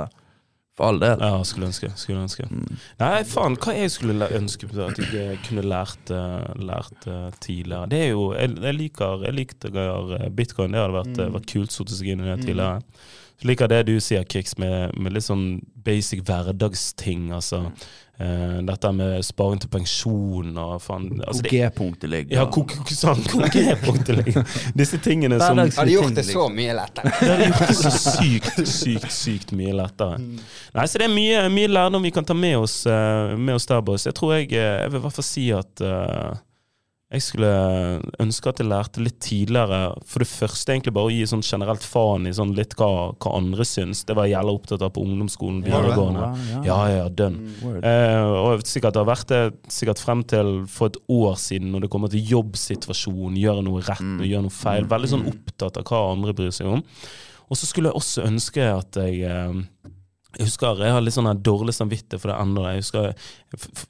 for 0.77 0.91
all 0.91 0.99
del. 1.01 1.23
Ja, 1.23 1.43
skulle 1.49 1.71
ønske. 1.71 1.91
Skulle 1.97 2.25
ønske. 2.27 2.47
Mm. 2.51 2.81
Nei, 3.01 3.13
faen, 3.31 3.57
hva 3.63 3.75
jeg 3.79 3.93
skulle 3.95 4.29
ønske 4.37 4.69
at 4.69 4.99
jeg 5.01 5.13
eh, 5.23 5.37
kunne 5.47 5.65
lært, 5.65 6.11
eh, 6.13 6.49
lært 6.69 7.07
eh, 7.09 7.29
tidligere. 7.41 7.89
Det 7.93 8.03
er 8.05 8.11
jo 8.13 8.27
Jeg, 8.37 8.57
jeg 8.61 8.77
liker 8.81 9.25
jeg 9.25 9.39
likte 9.39 9.71
eh, 9.73 10.27
bitcoin. 10.37 10.75
Det 10.77 10.83
hadde 10.83 10.99
vært, 10.99 11.15
Mm. 11.15 11.23
eh, 11.25 11.33
vært 11.39 11.49
kult 11.55 11.73
å 11.73 11.79
sette 11.79 11.97
seg 11.97 12.13
inn 12.13 12.27
i 12.27 12.29
det 12.29 12.43
tidligere. 12.45 12.83
Så 13.37 13.51
liker 13.51 13.67
jeg 13.67 13.75
det 13.75 13.93
du 13.93 14.01
sier, 14.01 14.25
Kix, 14.25 14.57
med, 14.59 14.97
med 14.97 15.13
litt 15.17 15.27
sånn 15.27 15.47
basic 15.87 16.25
hverdagsting. 16.27 17.31
Altså 17.37 17.67
Uh, 18.21 18.63
dette 18.65 18.89
med 18.97 19.25
sparing 19.29 19.59
til 19.61 19.69
pensjon 19.69 20.55
og 20.57 20.79
faen 20.81 21.19
altså, 21.19 21.43
Hvor 21.43 21.51
G-punktet 21.53 22.09
ligger. 22.09 22.39
Ja, 22.39 22.47
hvor 22.49 22.95
sant, 22.97 23.27
G-punktet 23.53 24.17
ligger. 24.23 24.55
Disse 24.73 24.97
tingene 25.05 25.37
som 25.37 25.61
Hadde 25.61 25.85
gjort 25.93 26.17
det 26.17 26.25
så 26.25 26.47
mye 26.49 26.79
lettere. 26.79 27.13
det 27.13 27.29
hadde 27.29 27.51
gjort 27.51 27.69
det 27.69 27.77
så 27.77 27.93
sykt, 27.93 28.63
sykt, 28.73 29.13
sykt 29.13 29.53
mye 29.53 29.77
lettere. 29.77 30.17
Nei, 30.17 30.87
så 30.89 31.03
det 31.03 31.11
er 31.11 31.13
mye, 31.13 31.45
mye 31.53 31.69
lærdom 31.69 32.09
vi 32.09 32.15
kan 32.17 32.25
ta 32.25 32.33
med 32.33 32.57
oss, 32.63 32.79
uh, 32.89 33.37
med 33.37 33.59
oss 33.59 33.69
der, 33.69 33.85
boys. 33.85 34.09
Jeg 34.09 34.17
tror 34.17 34.33
jeg, 34.39 34.49
eh, 34.55 34.65
jeg 34.87 34.95
vil 34.95 35.03
i 35.03 35.05
hvert 35.05 35.19
fall 35.19 35.29
si 35.29 35.47
at 35.53 35.85
eh, 35.85 36.41
jeg 37.17 37.25
skulle 37.25 37.51
ønske 38.23 38.51
at 38.51 38.61
jeg 38.61 38.69
lærte 38.69 39.03
litt 39.03 39.17
tidligere. 39.25 39.81
For 40.07 40.23
det 40.23 40.29
første 40.31 40.75
egentlig 40.75 40.95
bare 40.97 41.11
å 41.11 41.15
gi 41.15 41.27
sånn 41.31 41.45
generelt 41.47 41.85
faen 41.87 42.29
i 42.29 42.35
sånn 42.37 42.55
litt 42.57 42.77
hva, 42.79 42.91
hva 43.17 43.33
andre 43.39 43.67
syns. 43.69 44.05
Det 44.07 44.17
var 44.17 44.29
jeg 44.29 44.37
jævla 44.37 44.55
opptatt 44.57 44.85
av 44.87 44.93
på 44.97 45.05
ungdomsskolen, 45.07 45.63
videregående. 45.67 46.31
Ja, 46.53 46.63
Ja, 46.67 46.79
ja, 46.93 47.07
dønn. 47.09 47.39
Eh, 47.81 48.31
og 48.43 48.67
sikkert 48.69 48.99
har 49.01 49.09
vært 49.09 49.31
det 49.33 49.43
sikkert 49.73 50.03
frem 50.03 50.25
til 50.29 50.53
for 50.71 50.93
et 50.93 50.99
år 51.13 51.37
siden, 51.41 51.73
når 51.75 51.87
det 51.87 51.93
kommer 51.93 52.13
til 52.13 52.25
jobbsituasjon, 52.37 53.39
gjøre 53.41 53.65
noe 53.67 53.85
rett 53.87 54.03
og 54.05 54.27
gjøre 54.27 54.47
noe 54.49 54.55
feil. 54.55 54.89
Veldig 54.91 55.13
sånn 55.15 55.27
opptatt 55.33 55.81
av 55.81 55.89
hva 55.89 56.03
andre 56.13 56.37
bryr 56.37 56.53
seg 56.55 56.69
om. 56.79 56.85
Og 57.47 57.59
så 57.59 57.69
skulle 57.69 57.93
jeg 57.93 58.01
også 58.01 58.25
ønske 58.27 58.65
at 58.75 58.99
jeg 58.99 59.23
eh, 59.31 59.93
jeg 60.37 60.51
husker 60.51 60.83
jeg 60.85 60.93
har 60.93 61.05
litt 61.05 61.17
sånn 61.17 61.31
dårlig 61.41 61.73
samvittighet 61.77 62.21
for 62.21 62.33
det 62.33 62.37
ennå. 62.43 62.65
Jeg 62.69 62.83
husker 62.83 63.07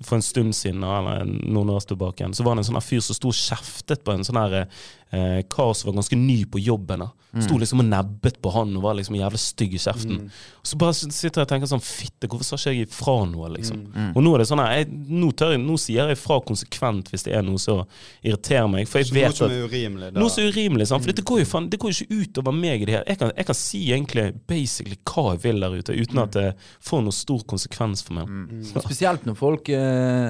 For 0.06 0.16
en 0.18 0.24
stund 0.24 0.54
siden, 0.54 0.84
eller 0.86 1.24
noen 1.26 1.72
år 1.74 1.86
tilbake, 1.88 2.28
så 2.36 2.46
var 2.46 2.54
det 2.54 2.62
en 2.62 2.68
sånn 2.70 2.84
fyr 2.84 3.02
som 3.02 3.18
sto 3.18 3.32
og 3.32 3.38
kjeftet 3.38 4.04
på 4.06 4.14
en 4.14 4.26
sånn 4.26 4.38
her 4.38 4.68
eh, 5.12 5.42
kar 5.50 5.74
som 5.74 5.90
var 5.92 6.00
ganske 6.02 6.16
ny 6.18 6.44
på 6.50 6.58
jobben. 6.62 7.06
Mm. 7.36 7.42
Sto 7.44 7.58
liksom 7.60 7.82
og 7.82 7.88
nebbet 7.90 8.38
på 8.40 8.48
han 8.54 8.70
og 8.78 8.82
var 8.86 8.94
liksom 8.96 9.16
jævlig 9.18 9.38
stygg 9.42 9.74
i 9.76 9.80
kjeften. 9.82 10.22
Og 10.62 10.68
så 10.70 10.78
bare 10.80 10.94
sitter 10.96 11.42
jeg 11.42 11.44
og 11.44 11.50
tenker 11.50 11.68
sånn 11.68 11.82
Fitte, 11.84 12.28
hvorfor 12.30 12.46
sa 12.48 12.56
ikke 12.56 12.72
jeg 12.72 12.86
ifra 12.88 13.16
noe, 13.28 13.50
liksom? 13.52 13.82
Og 14.16 14.22
nå 14.24 14.32
er 14.34 14.40
det 14.40 14.46
sånn 14.48 14.62
her, 14.62 14.70
jeg, 14.78 14.88
nå, 15.12 15.28
tør 15.36 15.52
jeg, 15.52 15.60
nå 15.60 15.76
sier 15.82 16.08
jeg 16.08 16.16
ifra 16.16 16.38
konsekvent 16.46 17.10
hvis 17.12 17.26
det 17.26 17.34
er 17.36 17.44
noe 17.44 17.60
som 17.60 17.82
irriterer 18.24 18.70
meg. 18.72 18.88
For 18.88 19.02
jeg 19.02 19.10
Noe 19.12 19.18
vet 19.20 19.36
som 19.36 19.50
at 19.50 19.56
er 19.58 19.66
urimelig. 19.68 20.08
da. 20.14 20.22
noe 20.22 20.32
er 20.40 20.48
urimelig, 20.54 20.86
sant? 20.88 21.04
for 21.04 21.12
det 21.20 21.26
går 21.28 21.42
jo 21.42 21.48
faen, 21.50 21.68
det 21.74 21.80
går 21.82 21.92
jo 21.92 22.06
ikke 22.06 22.22
ut 22.22 22.40
over 22.40 22.56
meg. 22.56 22.82
i 22.82 22.88
Det 22.88 22.96
her. 22.96 23.04
Jeg, 23.10 23.20
kan, 23.20 23.34
jeg 23.36 23.48
kan 23.50 23.58
si 23.60 23.82
egentlig 23.92 24.26
basically 24.48 24.96
hva 25.12 25.26
jeg 25.34 25.42
vil 25.44 25.60
der 25.66 25.76
ute, 25.76 25.98
uten 26.00 26.22
at 26.24 26.32
det 26.38 26.46
får 26.88 27.04
noe 27.04 27.18
stor 27.20 27.44
konsekvens 27.52 28.06
for 28.06 28.16
meg. 28.22 28.32
Spesielt 28.72 29.28
når 29.28 29.36
folk 29.38 29.68
eh, 29.68 29.76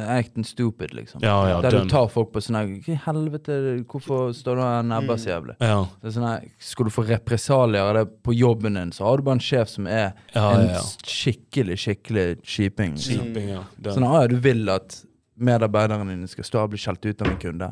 er 0.02 0.18
acting 0.24 0.44
stupid, 0.48 0.90
liksom. 0.98 1.22
Ja, 1.22 1.38
ja, 1.52 1.62
Der 1.62 1.78
dønn. 1.78 1.86
du 1.86 1.94
tar 1.94 2.10
folk 2.10 2.34
på 2.34 2.42
sånn 2.42 2.58
her 2.58 2.66
Hva 2.82 2.96
i 2.96 3.00
helvete, 3.06 3.60
hvorfor 3.86 4.34
står 4.34 4.58
du 4.58 4.65
og 4.66 4.84
nebber 4.90 5.18
så 5.22 5.30
jævlig? 5.32 5.56
Ja, 5.62 5.78
Det 6.02 6.10
er 6.10 6.14
sånn 6.18 6.28
her, 6.28 6.46
Skal 6.58 6.88
du 6.88 6.94
få 6.94 7.06
represalier 7.08 7.82
av 7.88 7.94
det 8.00 8.04
på 8.26 8.34
jobben 8.36 8.74
din, 8.78 8.92
så 8.92 9.06
har 9.08 9.16
du 9.22 9.26
bare 9.30 9.38
en 9.40 9.44
sjef 9.46 9.68
som 9.72 9.86
er 9.86 10.12
Ja, 10.34 10.46
en 10.58 10.68
ja, 10.68 10.78
ja. 10.78 10.84
skikkelig, 11.06 11.78
skikkelig 11.86 12.28
kjiping. 12.42 12.96
liksom. 12.98 13.26
Kjiping, 13.32 13.48
ja. 13.54 13.62
Sånn, 13.92 14.04
ah, 14.08 14.22
ja, 14.22 14.32
du 14.34 14.36
vil 14.42 14.68
at 14.72 15.02
medarbeiderne 15.36 16.06
dine 16.08 16.28
skal 16.32 16.46
stå 16.48 16.62
og 16.64 16.70
bli 16.72 16.78
skjelt 16.80 17.04
ut 17.04 17.20
av 17.20 17.28
en 17.28 17.36
kunde. 17.36 17.66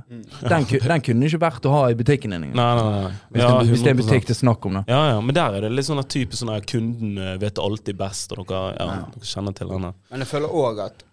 Den, 0.45 0.67
den 0.69 1.01
kunne 1.07 1.29
ikke 1.31 1.39
vært 1.41 1.65
å 1.65 1.71
ha 1.73 1.85
i 1.89 1.95
butikken 1.97 2.35
din. 2.35 2.43
engang. 2.51 2.59
Nei, 2.61 2.75
nei, 2.77 3.01
nei. 3.07 3.13
Hvis, 3.33 3.41
Ja, 3.41 3.49
det, 3.57 3.71
hvis 3.71 3.81
det 3.87 3.89
er 3.89 3.95
en 3.95 4.01
butikk 4.03 4.27
det 4.29 4.35
er 4.35 4.41
snakk 4.43 4.67
om, 4.69 4.75
da. 4.75 4.83
Ja, 4.93 4.99
ja, 5.15 5.21
men 5.25 5.35
der 5.39 5.57
er 5.57 5.65
det 5.65 5.71
litt 5.73 5.89
sånn 5.89 6.03
at 6.03 6.11
type 6.13 6.37
sånn 6.37 6.53
at 6.53 6.67
kunden 6.69 7.17
eh, 7.17 7.39
vet 7.41 7.57
alltid 7.63 7.97
best, 7.97 8.35
og 8.37 8.45
dere, 8.53 8.75
ja, 8.77 8.99
dere 9.15 9.31
kjenner 9.33 9.57
til 9.57 9.73
henne. 9.73 9.95
Men 10.13 10.25
jeg 10.27 10.29
føler 10.35 10.53
òg 10.61 10.83
at 10.85 11.05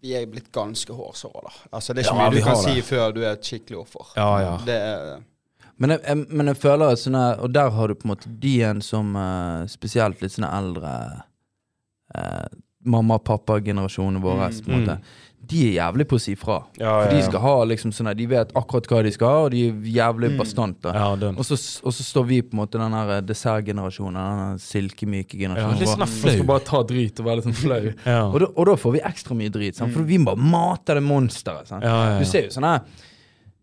vi 0.00 0.12
er 0.16 0.26
blitt 0.30 0.50
ganske 0.52 0.92
hårsåre, 0.92 1.46
da. 1.46 1.54
Altså, 1.76 1.94
det 1.94 2.02
er 2.02 2.08
ikke 2.10 2.18
Ja, 2.18 2.28
mye 2.30 2.36
du 2.36 2.44
kan 2.44 2.60
si 2.60 2.82
før 2.84 3.14
du 3.16 3.22
er 3.24 3.32
et 3.32 3.48
skikkelig 3.48 3.80
offer. 3.80 4.12
Ja, 4.16 4.28
ja. 4.42 4.52
Det 4.66 4.76
er 4.76 5.24
Men 5.76 5.90
jeg, 5.92 6.00
jeg, 6.06 6.26
men 6.30 6.46
jeg 6.52 6.56
føler 6.56 6.92
at 6.94 7.00
sånne, 7.02 7.24
Og 7.44 7.52
der 7.52 7.70
har 7.70 7.88
du 7.88 7.94
på 7.94 8.06
en 8.08 8.12
måte 8.14 8.30
de 8.42 8.54
en 8.64 8.80
som 8.80 9.16
uh, 9.16 9.66
spesielt 9.68 10.22
litt 10.22 10.32
sånne 10.32 10.52
eldre 10.56 10.92
uh, 12.16 12.46
mamma-pappa-generasjonen 12.86 14.22
vår. 14.22 14.44
på 14.64 14.72
en 14.72 14.80
måte. 14.80 14.98
De 15.50 15.60
er 15.68 15.72
jævlig 15.76 16.06
på 16.10 16.18
å 16.18 16.22
si 16.22 16.34
fra. 16.38 16.56
Ja, 16.80 16.92
For 17.02 17.06
ja, 17.06 17.14
de 17.14 17.22
skal 17.28 17.42
ha 17.44 17.52
liksom 17.70 17.92
sånn 17.94 18.10
De 18.18 18.26
vet 18.30 18.52
akkurat 18.58 18.88
hva 18.90 19.02
de 19.06 19.12
skal 19.14 19.30
ha, 19.30 19.40
og 19.46 19.50
de 19.54 19.62
er 19.68 19.88
jævlig 19.96 20.32
bastante. 20.38 20.92
Ja. 20.94 21.08
Og 21.32 21.42
så, 21.46 21.58
og 21.86 21.94
så 21.94 22.06
står 22.06 22.28
vi 22.30 22.40
på 22.42 22.56
en 22.56 22.62
måte 22.64 22.80
den 22.82 22.96
her 22.98 23.12
eh, 23.18 23.24
dessertgenerasjonen, 23.28 24.20
den 24.52 24.62
silkemyke 24.62 25.38
generasjonen. 25.38 25.80
litt 25.80 25.92
sånn 25.92 26.06
flau. 26.18 26.36
skal 26.38 26.48
bare 26.52 26.66
ta 26.70 26.82
drit 26.92 27.20
og 27.22 27.28
være 27.30 27.40
litt 27.42 27.50
sånn 27.50 27.60
flau. 27.60 27.82
Ja. 28.06 28.22
og, 28.28 28.38
da, 28.42 28.50
og 28.54 28.70
da 28.70 28.78
får 28.84 28.96
vi 28.98 29.04
ekstra 29.12 29.38
mye 29.38 29.52
drit, 29.54 29.78
sant? 29.78 29.94
for 29.94 30.06
vi 30.08 30.18
må 30.22 30.32
bare 30.32 30.50
mate 30.56 30.98
det 30.98 31.04
monsteret. 31.06 31.70
Ja, 31.76 31.82
ja, 31.84 31.98
ja. 32.14 32.16
Du 32.22 32.26
ser 32.28 32.48
jo 32.48 32.56
sånn 32.56 32.68
her 32.70 32.80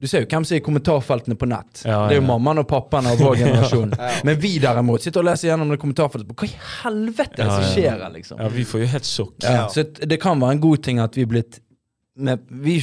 du 0.03 0.07
ser 0.11 0.25
jo 0.25 0.27
hvem 0.27 0.43
som 0.43 0.57
er 0.57 0.59
i 0.59 0.63
kommentarfeltene 0.65 1.35
på 1.39 1.47
nett. 1.47 1.85
Ja, 1.87 2.01
Det 2.09 2.17
er 2.17 2.19
jo 2.19 2.25
mammaen 2.27 2.59
og 2.59 2.65
pappaen 2.67 3.05
av 3.07 3.21
vår 3.23 3.37
generasjon. 3.45 3.93
Men 4.27 4.35
vi 4.41 4.57
derimot 4.59 4.99
sitter 5.05 5.21
og 5.23 5.29
leser 5.29 5.47
gjennom 5.47 5.69
det 5.71 5.77
kommentarfeltet. 5.79 6.33
Hva 6.35 6.49
i 6.49 6.57
helvete 6.81 7.37
er 7.39 7.39
det 7.39 7.45
Ja, 7.47 7.53
som 7.53 7.63
ja. 7.63 7.69
skjer 7.71 8.01
her, 8.03 8.11
liksom? 8.17 8.41
Ja, 8.43 8.49
vi 8.51 8.65
får 8.67 8.83
jo 8.83 8.89
helt 8.97 9.07
sjokk. 9.07 9.37
Ja, 9.45 9.61
så 9.71 9.85
det 9.87 10.17
kan 10.19 10.43
være 10.43 10.57
en 10.57 10.63
god 10.65 10.83
ting 10.83 10.99
at 10.99 11.15
vi 11.15 11.23
er 11.23 11.29
blitt 11.31 11.61
med, 12.17 12.39
vi, 12.49 12.79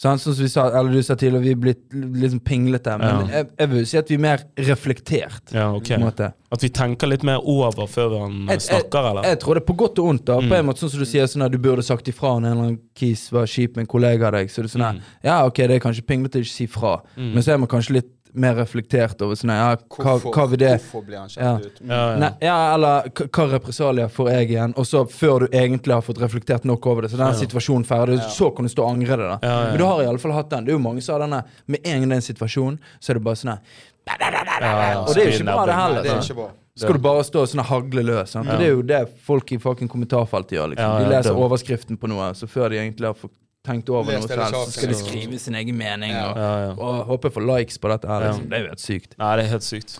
Sånn 0.00 0.16
som 0.18 0.32
vi 0.32 0.46
sa, 0.48 0.62
eller 0.72 0.94
du 0.96 1.02
sa 1.04 1.12
tidligere, 1.14 1.42
vi 1.44 1.50
er 1.52 1.58
blitt 1.60 1.92
liksom 1.92 2.40
pinglete. 2.40 2.94
Men 2.98 3.26
Ja. 3.28 3.36
jeg, 3.42 3.48
jeg 3.58 3.68
vil 3.68 3.82
si 3.86 3.98
at 3.98 4.08
vi 4.08 4.14
er 4.14 4.18
mer 4.22 4.38
reflektert. 4.56 5.52
Ja, 5.52 5.66
ok. 5.76 5.84
På 5.90 5.94
en 5.98 6.04
måte. 6.06 6.32
At 6.50 6.62
vi 6.64 6.70
tenker 6.72 7.06
litt 7.10 7.22
mer 7.22 7.38
over 7.44 7.84
før 7.86 8.14
han 8.22 8.38
Jeg, 8.48 8.56
jeg, 8.56 8.60
snakker, 8.70 9.10
eller? 9.10 9.22
jeg 9.28 9.38
tror 9.42 9.54
det 9.58 9.62
er 9.62 9.66
på 9.68 9.76
godt 9.76 9.98
og 10.00 10.08
ondt. 10.14 10.24
da 10.24 10.38
På 10.40 10.42
Mm. 10.48 10.52
en 10.58 10.66
måte 10.70 10.78
sånn 10.80 10.90
som 10.90 11.00
Du 11.00 11.04
sier 11.04 11.24
sånn 11.28 11.44
at 11.44 11.52
du 11.52 11.58
burde 11.58 11.82
sagt 11.84 12.08
ifra 12.08 12.32
når 12.40 12.46
en 12.46 12.52
eller 12.52 12.62
annen 12.64 12.80
kis 12.94 13.30
var 13.30 13.44
kjip 13.44 13.76
med 13.76 13.82
en 13.82 13.86
kollega 13.92 14.26
av 14.28 14.32
deg. 14.32 14.48
Så 14.48 14.62
det 14.62 14.72
er 14.74 14.78
sånn 14.78 14.94
Mm. 14.96 15.00
Ja, 15.22 15.44
ok, 15.46 15.54
det 15.68 15.70
er 15.70 15.80
kanskje 15.80 16.06
pinglete 16.06 16.38
å 16.40 16.40
ikke 16.40 16.56
si 16.56 16.66
fra, 16.66 17.02
men 17.16 17.42
så 17.42 17.52
er 17.52 17.58
man 17.58 17.68
kanskje 17.68 17.92
litt 18.00 18.10
mer 18.34 18.54
reflektert 18.54 19.20
over 19.22 19.34
sånn 19.34 19.50
ja, 19.54 19.76
hva, 19.76 20.18
hva 20.20 20.44
vil 20.50 20.58
det 20.58 20.80
hvorfor 20.80 21.04
blir 21.06 21.18
han 21.18 21.28
Ja. 21.36 21.56
kjent 21.58 21.66
ut? 21.66 21.80
Mm. 21.82 21.90
Ja, 21.90 22.10
ja. 22.10 22.16
Nei, 22.18 22.30
ja, 22.42 22.74
eller 22.74 23.08
hva 23.10 23.46
represalier 23.52 24.08
får 24.08 24.30
jeg 24.30 24.48
igjen? 24.50 24.74
Og 24.76 24.84
så 24.86 25.04
før 25.10 25.40
du 25.40 25.46
egentlig 25.48 25.92
har 25.94 26.02
fått 26.02 26.18
reflektert 26.20 26.64
nok 26.64 26.86
over 26.86 27.02
det, 27.02 27.10
så 27.10 27.16
den 27.18 27.26
Ja. 27.26 27.32
situasjonen 27.40 27.84
ferdig, 27.86 28.18
Ja. 28.18 28.28
så 28.28 28.54
kan 28.54 28.64
du 28.64 28.68
stå 28.70 28.84
og 28.84 28.90
angre 28.96 29.16
det. 29.16 29.28
da 29.28 29.38
Ja, 29.42 29.62
ja. 29.64 29.68
Men 29.70 29.78
du 29.78 29.84
har 29.84 30.02
i 30.02 30.06
alle 30.06 30.18
fall 30.18 30.32
hatt 30.32 30.50
den. 30.50 30.64
Det 30.64 30.72
er 30.72 30.78
jo 30.78 30.82
mange 30.84 31.02
som 31.02 31.14
har 31.20 31.26
denne 31.28 31.44
Med 31.66 31.80
en 31.84 32.00
gang 32.00 32.08
det 32.08 32.12
er 32.12 32.16
en 32.16 32.34
situasjon, 32.34 32.78
så 33.00 33.10
er 33.10 33.14
det 33.14 33.24
bare 33.24 33.34
sånn 33.36 33.58
Ja, 34.06 34.16
ja, 34.18 35.00
Og 35.04 35.14
det 35.14 35.22
er 35.22 35.30
jo 35.30 35.38
ikke 35.38 35.44
bra, 35.44 35.66
det 35.66 35.74
heller. 35.74 36.02
det 36.02 36.10
er 36.10 36.18
ikke 36.24 36.34
bra. 36.36 36.48
Skal 36.80 36.92
du 36.96 36.98
bare 37.04 37.22
stå 37.26 37.42
sånn 37.50 37.64
hagle 37.66 38.02
løs. 38.06 38.28
Sant? 38.32 38.46
Ja. 38.48 38.56
Det 38.56 38.66
er 38.66 38.70
jo 38.70 38.82
det 38.82 39.00
folk 39.26 39.50
i 39.52 39.58
fucking 39.58 39.88
kommentarfeltet 39.88 40.54
gjør. 40.56 40.70
liksom 40.74 40.78
Ja, 40.78 40.98
De 40.98 41.10
leser 41.10 41.34
det- 41.34 41.36
overskriften 41.36 41.98
på 41.98 42.08
noe, 42.08 42.32
så 42.32 42.46
før 42.48 42.70
de 42.70 42.76
egentlig 42.78 43.04
har 43.06 43.14
fått 43.14 43.30
tenkt 43.66 43.90
over 43.92 44.16
noe 44.16 44.24
selv, 44.24 44.54
så 44.54 44.72
skal 44.72 44.88
de 44.88 44.94
skrive 44.96 45.38
sin 45.40 45.56
egen 45.58 45.76
mening. 45.76 46.14
Ja. 46.14 46.30
Og, 46.30 46.38
Ja, 46.40 46.52
ja. 46.64 46.70
og 46.80 47.00
håpe 47.10 47.30
for 47.34 47.44
likes 47.44 47.76
på 47.78 47.90
dette 47.92 48.08
her. 48.08 48.22
Ja. 48.24 48.30
Liksom. 48.32 48.46
Det 48.48 48.56
er 48.56 48.62
jo 48.62 48.68
helt 48.70 48.80
sykt. 48.84 49.16
Nei, 49.20 49.30
det 49.36 49.44
er 49.44 49.50
helt 49.50 49.66
sykt. 49.66 49.96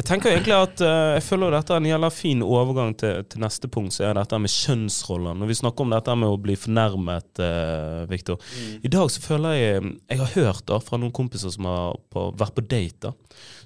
Jeg 0.00 0.06
tenker 0.08 0.32
egentlig 0.32 0.54
at 0.56 0.82
uh, 0.82 1.14
Jeg 1.14 1.22
føler 1.26 1.54
dette 1.54 1.74
er 1.74 1.82
en 1.82 1.86
jævla 1.88 2.10
fin 2.14 2.42
overgang 2.42 2.94
til, 2.98 3.22
til 3.30 3.44
neste 3.44 3.70
punkt, 3.70 3.94
så 3.94 4.08
er 4.08 4.18
dette 4.18 4.40
med 4.42 4.50
kjønnsroller. 4.50 5.38
Når 5.38 5.50
vi 5.52 5.58
snakker 5.60 5.86
om 5.86 5.94
dette 5.94 6.16
med 6.18 6.34
å 6.34 6.40
bli 6.42 6.56
fornærmet, 6.58 7.30
uh, 7.38 8.02
Viktor. 8.10 8.42
I 8.82 8.90
dag 8.90 9.10
så 9.14 9.22
føler 9.22 9.54
jeg 9.58 9.84
Jeg 10.10 10.18
har 10.18 10.34
hørt 10.34 10.66
da 10.66 10.80
fra 10.82 10.98
noen 10.98 11.14
kompiser 11.14 11.54
som 11.54 11.70
har 11.70 11.94
på, 12.10 12.26
vært 12.38 12.58
på 12.58 12.66
date. 12.66 13.10
da 13.10 13.14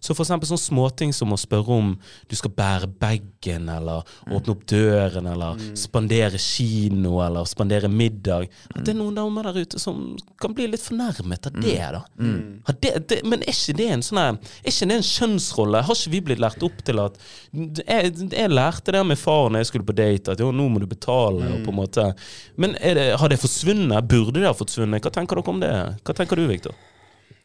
Så 0.01 0.13
for 0.15 0.25
eksempel 0.27 0.49
sånne 0.51 0.63
småting 0.67 1.13
som 1.17 1.33
å 1.33 1.41
spørre 1.41 1.73
om 1.81 1.95
du 2.29 2.37
skal 2.37 2.53
bære 2.53 2.89
bagen, 3.01 3.69
eller 3.73 4.05
åpne 4.29 4.55
opp 4.55 4.67
døren, 4.69 5.27
eller 5.33 5.57
spandere 5.79 6.39
kino, 6.39 7.19
eller 7.25 7.49
spandere 7.49 7.89
middag. 7.89 8.49
At 8.75 8.85
det 8.85 8.93
er 8.95 9.01
noen 9.01 9.17
damer 9.39 9.53
der 9.53 9.61
ute 9.65 9.79
som 9.81 10.17
kan 10.41 10.55
bli 10.55 10.67
litt 10.69 10.83
fornærmet 10.83 11.47
av 11.47 11.59
det. 11.63 11.77
da 11.95 12.01
Mm. 12.19 12.63
det, 12.81 13.09
det, 13.09 13.21
Men 13.25 13.43
er 13.43 13.53
ikke 13.55 13.77
det 13.77 13.89
en 13.91 14.03
sånn 14.03 14.19
her 14.19 14.33
Er 14.65 14.71
ikke 14.73 14.89
det 14.89 14.97
en 14.97 15.07
kjønnsrolle? 15.07 15.83
Har 15.87 15.95
ikke 15.95 16.11
vi 16.11 16.21
blitt 16.21 16.39
lært 16.43 16.63
opp 16.63 16.83
til 16.85 16.99
at 16.99 17.17
Jeg, 17.55 18.13
jeg 18.33 18.51
lærte 18.51 18.93
det 18.93 19.07
med 19.07 19.19
faren 19.19 19.53
da 19.53 19.59
jeg 19.63 19.71
skulle 19.71 19.87
på 19.87 19.95
date, 19.97 20.33
at 20.33 20.41
jo, 20.41 20.51
nå 20.53 20.69
må 20.69 20.81
du 20.81 20.87
betale. 20.87 21.47
Og 21.55 21.65
på 21.65 21.71
en 21.73 21.79
måte 21.79 22.15
Men 22.57 22.75
er 22.81 22.95
det, 22.95 23.07
har 23.21 23.29
det 23.29 23.41
forsvunnet? 23.41 24.09
Burde 24.09 24.41
det 24.41 24.47
ha 24.51 24.55
forsvunnet? 24.55 25.03
Hva 25.03 25.11
tenker 25.15 25.37
dere 25.41 25.49
om 25.55 25.61
det? 25.61 25.73
Hva 26.05 26.15
tenker 26.15 26.37
du, 26.37 26.47
Viktor? 26.51 26.75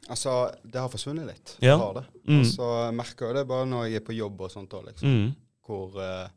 Altså, 0.10 0.52
det 0.68 0.82
har 0.82 0.90
forsvunnet 0.92 1.28
litt. 1.30 1.56
Ja. 1.64 1.78
Det 1.78 1.84
har 1.86 1.94
det. 2.02 2.06
Mm. 2.28 2.40
Og 2.42 2.46
så 2.50 2.70
merker 2.92 3.30
jeg 3.30 3.36
det 3.40 3.48
bare 3.48 3.66
når 3.70 3.86
jeg 3.88 4.02
er 4.02 4.08
på 4.08 4.16
jobb 4.18 4.42
og 4.44 4.52
sånt 4.52 4.74
òg, 4.76 4.90
liksom. 4.90 5.08
Mm. 5.08 5.30
Hvor 5.64 5.96
altså, 5.96 6.28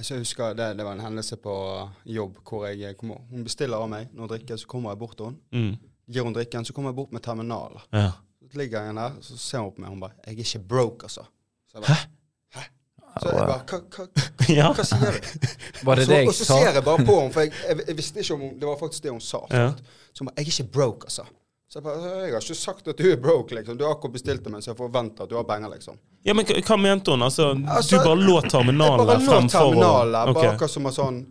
Jeg 0.00 0.22
husker 0.22 0.54
det, 0.56 0.76
det 0.78 0.84
var 0.86 0.96
en 0.96 1.04
hendelse 1.04 1.36
på 1.36 1.54
jobb 2.04 2.38
hvor 2.46 2.66
jeg 2.68 2.96
kom 2.96 3.12
Hun 3.30 3.44
bestiller 3.44 3.82
av 3.82 3.88
meg 3.90 4.08
noe 4.16 4.28
drikke, 4.30 4.56
så 4.58 4.68
kommer 4.70 4.94
jeg 4.94 5.00
bort 5.02 5.16
til 5.18 5.30
henne. 5.30 5.40
Mm. 5.52 5.90
Gir 6.10 6.26
hun 6.26 6.34
drikken, 6.34 6.64
så 6.64 6.74
kommer 6.74 6.90
jeg 6.90 6.96
bort 6.96 7.12
med 7.12 7.22
terminalen. 7.22 7.82
Ja. 7.92 8.12
Så 8.50 8.58
ligger 8.58 8.88
jeg 8.88 8.94
der, 8.96 9.18
så 9.22 9.36
ser 9.38 9.58
hun 9.66 9.74
på 9.76 9.82
meg, 9.82 9.90
og 9.90 9.94
hun 9.94 10.00
bare 10.00 10.16
'Jeg 10.26 10.34
er 10.34 10.38
ikke 10.38 10.58
broke, 10.68 11.04
altså'. 11.06 11.26
Så 11.68 11.78
jeg 11.78 11.82
bare, 11.82 11.96
Hæ? 12.54 12.60
Så 13.20 13.28
jeg 13.28 13.46
bare 13.46 13.62
Hva, 13.68 13.78
hva, 13.78 14.06
hva, 14.46 14.74
hva 14.74 14.84
sier 14.84 15.12
du? 15.12 15.20
Var 15.86 15.94
det 15.94 16.04
så, 16.06 16.12
det 16.12 16.18
og 16.20 16.24
jeg 16.26 16.34
så 16.34 16.44
sa? 16.44 16.58
ser 16.58 16.72
jeg 16.74 16.84
bare 16.84 17.04
på 17.04 17.20
henne, 17.20 17.32
for 17.32 17.40
jeg, 17.40 17.52
jeg, 17.68 17.80
jeg 17.88 17.96
visste 17.96 18.20
ikke 18.20 18.34
om 18.34 18.40
Det 18.40 18.66
var 18.68 18.76
faktisk 18.80 19.02
det 19.02 19.10
hun 19.10 19.20
sa. 19.20 19.40
Ja. 19.50 19.68
Så 20.12 20.24
hun 20.24 20.26
bare 20.26 20.34
'Jeg 20.36 20.46
er 20.46 20.62
ikke 20.62 20.72
broke, 20.72 21.06
altså'. 21.06 21.28
Så 21.70 21.78
jeg 21.78 21.84
bare 21.84 22.00
'Jeg 22.02 22.32
har 22.32 22.40
ikke 22.40 22.54
sagt 22.54 22.88
at 22.88 22.98
du 22.98 23.12
er 23.12 23.16
broke, 23.16 23.54
liksom. 23.54 23.76
Du 23.78 23.84
har 23.84 23.92
akkurat 23.94 24.12
bestilt 24.12 24.42
det, 24.44 24.50
mens 24.50 24.64
så 24.64 24.70
jeg 24.72 24.76
forventer 24.76 25.22
at 25.22 25.30
du 25.30 25.36
har 25.36 25.44
penger', 25.44 25.70
liksom. 25.70 25.98
ja, 26.24 26.34
men 26.34 26.44
hva 26.44 26.76
mente 26.76 27.10
hun? 27.10 27.22
Altså, 27.22 27.54
Altså, 27.68 27.96
du 27.98 28.04
bare 28.04 28.16
lå 28.16 28.40
Jeg 28.42 28.50
terminalen 28.50 28.98
bare 28.98 29.06
der 29.06 29.18
lå 29.26 29.30
fremfor 29.30 29.58
terminalet, 29.70 30.34
bare 30.34 30.52
akkurat 30.54 30.70
som 30.70 30.86
en 30.86 30.92
sånn 30.92 31.26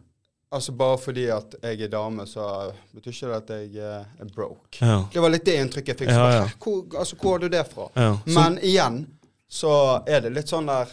Altså 0.52 0.72
Bare 0.72 0.98
fordi 0.98 1.28
at 1.30 1.56
jeg 1.62 1.82
er 1.82 1.88
dame, 1.88 2.26
så 2.26 2.72
betyr 2.96 3.12
ikke 3.12 3.28
det 3.28 3.36
at 3.36 3.50
jeg 3.50 3.76
eh, 3.78 4.06
er 4.20 4.26
broke. 4.36 4.80
Ja. 4.82 5.04
Det 5.14 5.22
var 5.22 5.30
litt 5.30 5.46
det 5.46 5.60
inntrykket 5.60 5.88
jeg 5.88 5.98
fikk. 5.98 6.10
Ja, 6.10 6.32
ja. 6.32 6.48
Hvor, 6.60 6.98
altså, 6.98 7.16
hvor 7.22 7.32
har 7.32 7.40
du 7.40 7.50
det 7.50 7.68
fra? 7.70 8.18
Men 8.26 8.58
igjen 8.58 9.06
så 9.48 10.02
er 10.08 10.22
det 10.22 10.34
litt 10.34 10.50
sånn 10.50 10.66
der 10.66 10.88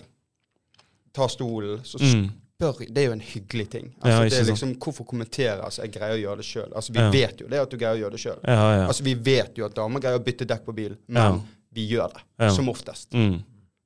Ta 1.14 1.28
stolen, 1.28 1.80
så 1.85 1.96
Mm. 1.98 2.30
Spør 2.56 2.78
Det 2.92 2.98
er 3.02 3.06
jo 3.06 3.12
en 3.12 3.20
hyggelig 3.20 3.68
ting. 3.70 3.90
Altså, 4.00 4.22
ja, 4.22 4.28
det 4.28 4.38
er 4.40 4.44
liksom, 4.50 4.74
Hvorfor 4.80 5.04
kommentere? 5.06 5.58
Altså, 5.64 5.82
jeg 5.84 5.92
greier 5.92 6.16
å 6.16 6.20
gjøre 6.22 6.36
det 6.40 6.46
sjøl. 6.48 6.72
Altså, 6.74 6.92
vi 6.92 6.98
Ja. 7.00 7.10
vet 7.10 7.40
jo 7.40 7.48
det 7.48 7.58
at 7.60 7.70
du 7.70 7.76
greier 7.76 7.96
å 7.96 8.00
gjøre 8.00 8.10
det 8.12 8.20
sjøl. 8.20 8.38
Ja, 8.46 8.76
ja. 8.76 8.86
Altså, 8.88 9.02
vi 9.04 9.14
vet 9.14 9.54
jo 9.58 9.64
at 9.66 9.74
damer 9.74 10.00
greier 10.00 10.18
å 10.18 10.24
bytte 10.24 10.46
dekk 10.46 10.64
på 10.64 10.74
bil, 10.74 10.96
men 11.08 11.22
Ja. 11.22 11.40
vi 11.72 11.88
gjør 11.90 12.12
det. 12.14 12.22
Ja. 12.40 12.50
Som 12.50 12.68
oftest. 12.68 13.10
Mm. 13.12 13.42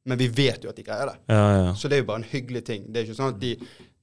Men 0.07 0.19
vi 0.19 0.29
vet 0.29 0.63
jo 0.65 0.71
at 0.71 0.77
de 0.77 0.83
greier 0.83 1.07
det. 1.07 1.17
Ja, 1.29 1.65
ja. 1.65 1.73
Så 1.75 1.89
det 1.89 1.93
er 1.99 2.03
jo 2.03 2.05
bare 2.07 2.17
en 2.23 2.31
hyggelig 2.31 2.65
ting. 2.65 2.85
Det 2.93 2.97
er 3.03 3.05
ikke 3.13 3.17
sånn 3.23 3.35
at 3.35 3.41
de 3.41 3.57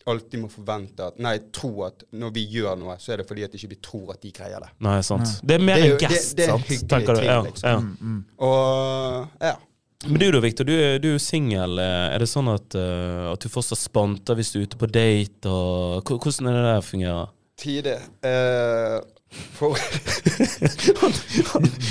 alltid 0.08 0.40
må 0.40 0.50
forvente 0.50 1.00
at 1.06 1.20
Nei, 1.20 1.38
tro 1.52 1.84
at 1.84 2.04
når 2.14 2.32
vi 2.34 2.46
gjør 2.48 2.78
noe, 2.80 2.96
så 2.98 3.12
er 3.14 3.18
det 3.18 3.28
fordi 3.28 3.44
at 3.44 3.52
ikke 3.52 3.70
vi 3.70 3.76
tror 3.76 4.12
at 4.14 4.22
de 4.22 4.32
greier 4.32 4.60
det. 4.60 4.70
Nei, 4.80 5.02
sant. 5.02 5.42
Det 5.46 5.60
er 5.60 5.64
mer 5.64 5.78
er 5.78 5.92
en 5.94 5.98
gest, 5.98 6.36
det- 6.36 6.46
det 6.46 6.50
er 6.50 6.54
en 6.54 6.60
hyggelig 6.60 7.06
ting, 7.16 7.26
Ja, 7.26 7.42
liksom. 7.42 7.70
ja. 7.70 7.80
Mm, 7.80 8.26
Og 8.40 9.28
ja. 9.42 9.56
Men 10.06 10.20
du 10.22 10.28
da, 10.32 10.40
Victor, 10.40 10.64
du, 10.68 10.74
er- 10.78 11.00
du 11.02 11.08
er 11.10 11.16
jo 11.18 11.20
singel. 11.24 11.80
Eh, 11.82 12.14
Er 12.14 12.20
det 12.22 12.28
sånn 12.30 12.48
at, 12.54 12.76
uh, 12.78 13.32
at 13.34 13.42
du 13.42 13.50
fortsatt 13.50 13.80
spanter 13.82 14.36
hvis 14.38 14.52
du 14.54 14.60
er 14.60 14.68
ute 14.68 14.78
på 14.78 14.86
date? 14.94 15.50
Og, 15.50 16.04
hvordan 16.06 16.48
er 16.52 16.54
det 16.58 16.66
der 16.68 16.82
fungerer? 16.86 17.32
Tide. 17.58 17.96
Uh, 18.22 19.02
for 19.58 19.74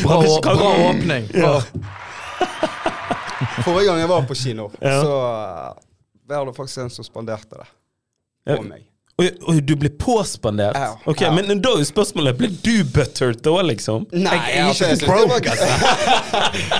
Bra, 0.02 0.22
Kan- 0.22 0.42
kan- 0.42 0.56
bra 0.56 0.70
åpning. 0.90 1.26
Ja. 1.34 1.60
Forrige 3.66 3.86
gang 3.90 3.98
jeg 4.00 4.08
var 4.08 4.22
på 4.28 4.34
kino, 4.38 4.70
Ja. 4.80 5.00
så 5.02 5.12
uh, 5.12 5.74
var 6.30 6.46
det 6.46 6.54
faktisk 6.56 6.78
en 6.84 6.90
som 6.90 7.04
spanderte 7.04 7.58
det 7.58 7.66
Ja. 8.46 8.56
på 8.56 8.62
meg. 8.68 8.86
Oi, 9.16 9.30
oi, 9.48 9.62
du 9.64 9.72
ble 9.80 9.88
påspandert? 9.96 10.76
Ja, 10.76 10.90
Ok, 11.08 11.22
ja. 11.24 11.30
Men 11.32 11.48
da 11.64 11.70
er 11.72 11.78
jo 11.80 11.86
spørsmålet 11.88 12.36
Ble 12.36 12.50
du 12.52 12.84
buttered 12.92 13.38
da, 13.40 13.54
liksom? 13.64 14.04
Nei, 14.12 14.34
Jeg 14.36 14.58
er 14.58 14.66
altså, 14.68 14.84
ikke 14.92 14.92
jeg 14.92 15.08
broke, 15.08 15.48
altså. 15.54 15.72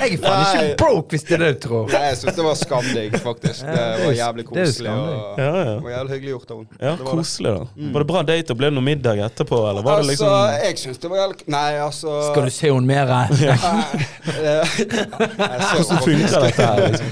Jeg 0.02 0.12
er 0.12 0.20
faen 0.20 0.44
ikke 0.60 0.76
broke, 0.82 1.08
hvis 1.16 1.24
det 1.24 1.32
er 1.38 1.40
det 1.46 1.48
du 1.54 1.60
tror. 1.64 1.88
Nei, 1.94 2.02
jeg 2.10 2.18
syns 2.20 2.36
det 2.36 2.44
var 2.44 2.52
skamdigg, 2.60 3.16
faktisk. 3.24 3.64
Ja, 3.64 3.72
Det 3.96 4.04
var 4.04 4.12
jævlig 4.20 4.44
koselig. 4.50 4.90
Og, 4.92 5.00
Ja, 5.40 5.48
ja. 5.48 5.64
det 5.64 5.80
var 5.88 5.92
jævlig 5.96 6.12
hyggelig 6.18 6.32
gjort 6.36 6.50
av 6.50 6.56
henne. 6.60 6.68
Ja, 6.76 6.92
Det 6.92 7.00
var. 7.08 7.16
Koselig, 7.16 7.50
da. 7.56 7.64
Var 7.96 8.00
det 8.04 8.08
bra 8.12 8.20
date, 8.34 8.48
og 8.52 8.56
ble 8.60 8.68
det 8.70 8.76
noe 8.82 8.88
middag 8.92 9.16
etterpå, 9.30 9.56
eller 9.72 9.80
var 9.88 9.96
det 10.04 10.08
liksom 10.12 10.28
Altså, 10.36 10.60
jeg 10.68 10.76
syns 10.84 10.98
det 11.06 11.12
var 11.16 11.24
jævlig 11.24 11.40
Nei, 11.56 11.72
altså 11.88 12.20
Skal 12.28 12.44
du 12.44 12.52
se 12.60 12.68
henne 12.68 12.84
mer? 12.84 13.06
Hvordan 15.72 15.96
funker 16.04 16.28
dette 16.36 16.60
her? 16.60 16.84
liksom? 16.84 17.08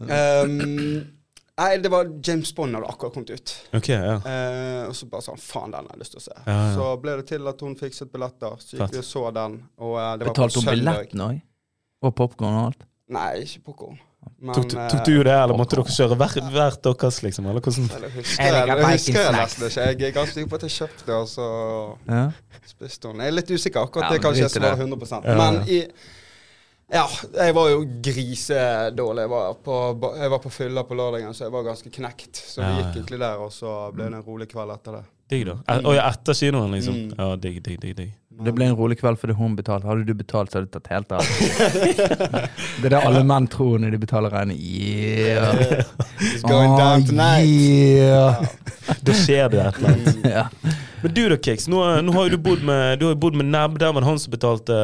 Um, 0.00 1.19
nei, 1.60 1.70
det 1.84 1.90
var 1.92 2.08
James 2.26 2.50
Bond 2.56 2.74
hadde 2.78 2.88
akkurat 2.90 3.14
kommet 3.14 3.30
ut. 3.36 3.54
Ok, 3.76 3.88
ja. 3.92 4.16
Eh, 4.18 4.82
og 4.88 4.94
så 4.96 5.08
bare 5.12 5.26
sånn 5.28 5.40
Faen, 5.40 5.72
den 5.74 5.86
har 5.86 5.94
jeg 5.96 6.02
lyst 6.02 6.16
til 6.16 6.22
å 6.22 6.26
se. 6.26 6.36
Ja, 6.40 6.58
ja. 6.58 6.68
Så 6.76 6.90
ble 7.04 7.16
det 7.20 7.26
til 7.30 7.48
at 7.52 7.64
hun 7.66 7.78
fikset 7.80 8.12
billetter. 8.12 8.60
Så 8.64 8.78
gikk 8.78 8.94
vi 8.96 9.02
og 9.04 9.08
så 9.12 9.24
den. 9.36 9.58
Og 9.80 9.96
eh, 10.00 10.12
det 10.20 10.28
var 10.28 10.34
Betalte 10.34 10.62
hun 10.62 10.70
billetten 10.72 11.26
òg? 11.26 11.42
Og 12.00 12.14
popkorn 12.16 12.54
og 12.56 12.70
alt? 12.70 12.86
Nei, 13.10 13.32
ikke 13.44 13.66
popkorn. 13.70 13.98
Men, 14.40 14.54
Tok, 14.54 14.72
eh, 14.76 14.86
tok 14.92 15.02
du 15.08 15.14
det, 15.24 15.32
eller 15.32 15.56
måtte 15.56 15.76
dere 15.76 15.92
kjøre 15.96 16.16
hvert, 16.20 16.38
hver 16.52 16.76
deres, 16.84 17.18
liksom? 17.24 17.46
Eller 17.50 17.64
hvordan? 17.64 17.88
Husker 18.14 18.56
Jeg 18.56 18.84
husker 18.84 19.18
jeg 19.20 19.34
nesten 19.36 19.66
ikke. 19.66 19.84
Jeg 19.88 20.08
er 20.08 20.14
ganske 20.16 20.36
sikker 20.36 20.50
på 20.52 20.58
at 20.60 20.64
jeg 20.66 20.74
kjøpte 20.76 21.06
det, 21.08 21.16
og 21.16 21.28
så 21.28 21.46
Ja. 22.08 22.22
spiste 22.68 23.08
hun. 23.08 23.20
Jeg 23.20 23.32
er 23.32 23.36
litt 23.36 23.50
usikker. 23.50 23.80
Akkurat 23.84 24.08
Ja, 24.08 24.12
det 24.14 24.22
kan 24.22 24.32
ikke 24.32 24.44
jeg 24.44 24.50
ikke 24.50 24.60
svare 24.60 24.76
100 24.76 25.24
Ja, 25.24 25.36
Men 25.40 25.62
i 25.68 25.80
ja, 26.92 27.04
jeg 27.36 27.54
var 27.54 27.70
jo 27.70 27.84
grisedårlig. 28.02 29.22
Jeg 29.26 29.30
var 29.30 29.54
på, 29.64 29.78
jeg 30.18 30.30
var 30.34 30.42
på 30.42 30.50
fylla 30.54 30.84
på 30.88 30.98
lørdagen, 30.98 31.34
så 31.34 31.46
jeg 31.46 31.54
var 31.54 31.66
ganske 31.70 31.90
knekt. 31.94 32.36
Så 32.36 32.60
vi 32.60 32.66
Ja, 32.68 32.76
gikk 32.80 32.96
egentlig 33.00 33.20
der, 33.22 33.38
og 33.46 33.52
så 33.54 33.74
ble 33.94 34.08
det 34.10 34.18
en 34.20 34.26
rolig 34.26 34.48
kveld 34.50 34.74
etter 34.74 34.98
det. 34.98 35.04
Digg, 35.30 35.44
da. 35.46 35.54
Et, 35.70 35.84
og 35.86 35.94
ja, 35.94 36.08
etter 36.10 36.34
kinoen, 36.34 36.72
liksom? 36.74 36.96
Mm. 36.96 37.12
Ja, 37.18 37.28
digg, 37.38 37.60
digg, 37.62 37.78
digg. 37.84 37.94
digg. 38.00 38.10
Det 38.40 38.54
ble 38.56 38.66
en 38.70 38.76
rolig 38.78 38.96
kveld 38.98 39.18
fordi 39.20 39.34
hun 39.36 39.54
betalte. 39.58 39.86
Hadde 39.86 40.06
du 40.08 40.14
betalt, 40.16 40.50
så 40.50 40.58
hadde 40.58 40.70
du 40.70 40.78
tatt 40.78 40.88
helt 40.90 41.12
av. 41.12 41.22
Det 42.80 42.88
er 42.88 42.94
det 42.94 43.00
alle 43.04 43.20
menn 43.28 43.46
tror 43.52 43.78
når 43.82 43.92
de 43.94 43.98
betaler 44.00 44.32
regning. 44.32 44.58
Yeah. 44.58 45.84
It's 46.32 46.42
going 46.42 46.72
down 46.78 47.04
tonight. 47.04 47.46
Yeah. 47.46 48.40
Da 49.04 49.14
skjer 49.14 49.52
det 49.52 49.60
et 49.66 49.82
eller 49.82 49.92
annet. 49.92 50.56
Men 51.02 51.14
du 51.16 51.20
da, 51.32 51.36
Kix. 51.36 51.66
Nå, 51.68 51.78
nå 52.04 52.12
har 52.12 52.26
jo 52.28 52.36
du 52.36 52.42
bodd 52.44 52.62
med, 52.66 52.98
du 53.00 53.06
har 53.08 53.14
bodd 53.20 53.36
med 53.38 53.46
Nebb. 53.52 53.78
Der 53.80 53.92
var 53.92 54.00
det 54.04 54.08
han 54.10 54.18
som 54.20 54.32
betalte 54.34 54.74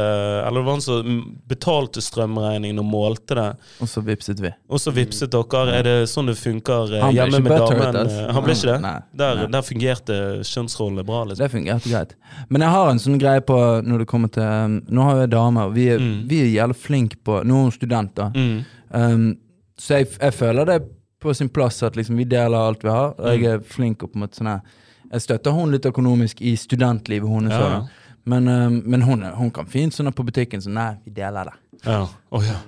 Eller 0.47 0.61
det 0.61 0.67
var 0.67 0.73
han 0.77 0.85
som 0.85 1.19
betalte 1.51 2.01
strømregningen 2.05 2.79
og 2.81 2.87
målte 2.89 3.37
det. 3.39 3.47
Og 3.85 3.91
så 3.91 4.03
vipset 4.07 4.41
vi. 4.41 4.51
Og 4.73 4.81
så 4.81 4.93
vipset 4.97 5.31
dere. 5.35 5.65
Er 5.77 5.83
det 5.87 5.95
sånn 6.13 6.31
det 6.31 6.37
funker 6.41 6.95
eh, 7.01 7.07
hjemme 7.17 7.43
med 7.45 7.53
damen? 7.53 8.01
Eh, 8.07 8.33
Han 8.37 8.45
ble 8.47 8.57
ikke 8.57 8.71
det? 8.73 8.79
Nei, 8.87 8.95
Der, 9.23 9.43
nei. 9.43 9.47
der 9.57 9.67
fungerte 9.67 10.19
kjønnsrollene 10.47 11.05
bra, 11.07 11.25
liksom. 11.29 11.45
Det 11.45 11.53
fungerte 11.53 11.93
greit. 11.93 12.17
Men 12.49 12.65
jeg 12.67 12.75
har 12.77 12.91
en 12.95 13.03
sånn 13.03 13.19
greie 13.21 13.45
på 13.45 13.61
når 13.87 14.05
det 14.05 14.09
kommer 14.11 14.33
til 14.33 14.43
um, 14.47 14.79
Nå 14.89 15.09
har 15.11 15.23
jeg 15.25 15.33
dame, 15.37 15.67
og 15.69 15.75
vi 15.77 15.89
er, 15.93 15.99
Mm. 16.07 16.29
vi 16.29 16.41
er 16.45 16.51
jævlig 16.53 16.77
flinke 16.77 17.17
på 17.25 17.41
Nå 17.45 17.57
er 17.61 17.63
hun 17.69 17.73
student, 17.75 18.15
da. 18.15 18.31
Mm. 18.35 18.65
Um, 18.93 19.27
så 19.79 19.99
jeg, 20.01 20.09
jeg 20.21 20.33
føler 20.37 20.65
det 20.69 20.77
på 21.21 21.33
sin 21.35 21.49
plass 21.49 21.83
at 21.83 21.97
liksom 21.97 22.17
vi 22.21 22.25
deler 22.29 22.57
alt 22.69 22.85
vi 22.85 22.91
har. 22.93 23.15
Og 23.19 23.27
jeg 23.33 23.41
Mm. 23.43 23.53
er 23.55 23.65
flink 23.67 24.03
og 24.05 24.13
på 24.13 24.17
en 24.21 24.23
måte 24.27 24.37
sånn 24.39 24.51
her 24.53 24.61
Jeg 25.13 25.23
støtter 25.23 25.55
hun 25.55 25.71
litt 25.75 25.87
økonomisk 25.87 26.41
i 26.43 26.57
studentlivet 26.59 27.31
hennes. 27.31 27.55
Ja. 27.55 27.83
Men, 28.27 28.49
um, 28.49 28.81
men 28.85 29.05
hun, 29.07 29.23
hun 29.39 29.53
kan 29.55 29.69
fint 29.71 29.95
sånn 29.95 30.11
på 30.15 30.27
butikken 30.27 30.63
så 30.63 30.73
Nei, 30.75 30.93
vi 31.05 31.15
deler 31.15 31.53
det. 31.53 31.59
Ja. 31.85 32.01
Oh, 32.35 32.43
ja. 32.43 32.59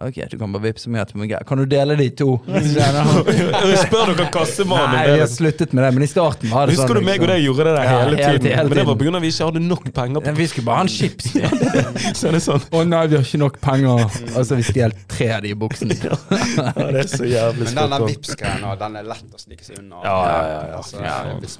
Ok, 0.00 0.16
du 0.32 0.38
kan 0.40 0.52
bare 0.54 0.62
vippse 0.64 0.88
meg 0.88 1.10
meg. 1.14 1.32
Kan 1.46 1.58
du 1.60 1.66
dele 1.68 1.92
de 1.98 2.06
to? 2.16 2.38
Jeg 2.48 3.80
spør 3.84 4.14
dere 4.16 4.28
kassemannen. 4.32 4.94
Nei, 4.94 5.02
vi 5.04 5.10
har 5.10 5.26
liksom- 5.26 5.36
sluttet 5.36 5.74
med 5.76 5.84
det, 5.84 5.90
men 5.94 6.02
i 6.02 6.08
starten 6.08 6.48
var 6.50 6.66
det 6.66 6.76
Husker 6.76 6.94
sånn. 6.94 7.00
du 7.02 7.04
meg 7.04 7.20
og 7.20 7.28
deg 7.28 7.42
gjorde 7.44 7.64
det 7.68 7.74
der 7.76 7.84
Ja, 7.84 7.90
hele 7.90 8.16
hele 8.16 8.16
tiden? 8.16 8.40
tiden, 8.40 8.56
hele 8.56 8.68
Men 8.70 8.78
det 8.78 8.86
var 8.86 8.96
pga. 8.96 9.16
at 9.16 9.22
vi 9.22 9.28
ikke 9.28 9.44
hadde 9.50 9.60
nok 9.60 9.84
penger. 9.98 10.20
På 10.24 10.34
Vi 10.40 10.46
skulle 10.46 10.64
bare 10.64 10.76
ha 10.76 10.82
en 10.82 10.88
chips. 10.88 11.24
Så 12.18 12.28
er 12.28 12.32
det 12.32 12.42
sånn 12.46 12.64
Å 12.72 12.84
nei, 12.88 13.02
vi 13.12 13.16
har 13.16 13.24
ikke 13.28 13.38
nok 13.44 13.60
penger. 13.60 14.04
Altså, 14.36 14.56
vi 14.56 14.62
stjal 14.70 14.92
tre 15.08 15.28
av 15.36 15.42
de 15.42 15.48
i 15.50 15.54
buksen. 15.54 15.90
ja, 16.00 16.16
Det 16.72 17.04
er 17.04 17.10
så 17.12 17.24
jævlig 17.28 17.66
Men 17.68 17.74
spot 17.76 17.92
on. 18.00 18.06
Vipps-greia 18.08 18.72
den 18.80 18.96
er 18.96 19.08
lett 19.10 19.36
å 19.36 19.42
snike 19.44 19.64
seg 19.68 19.78
unna. 19.82 20.00
Ja, 20.04 20.16
ja, 20.24 20.40
ja. 20.48 20.76
Altså, 20.80 20.96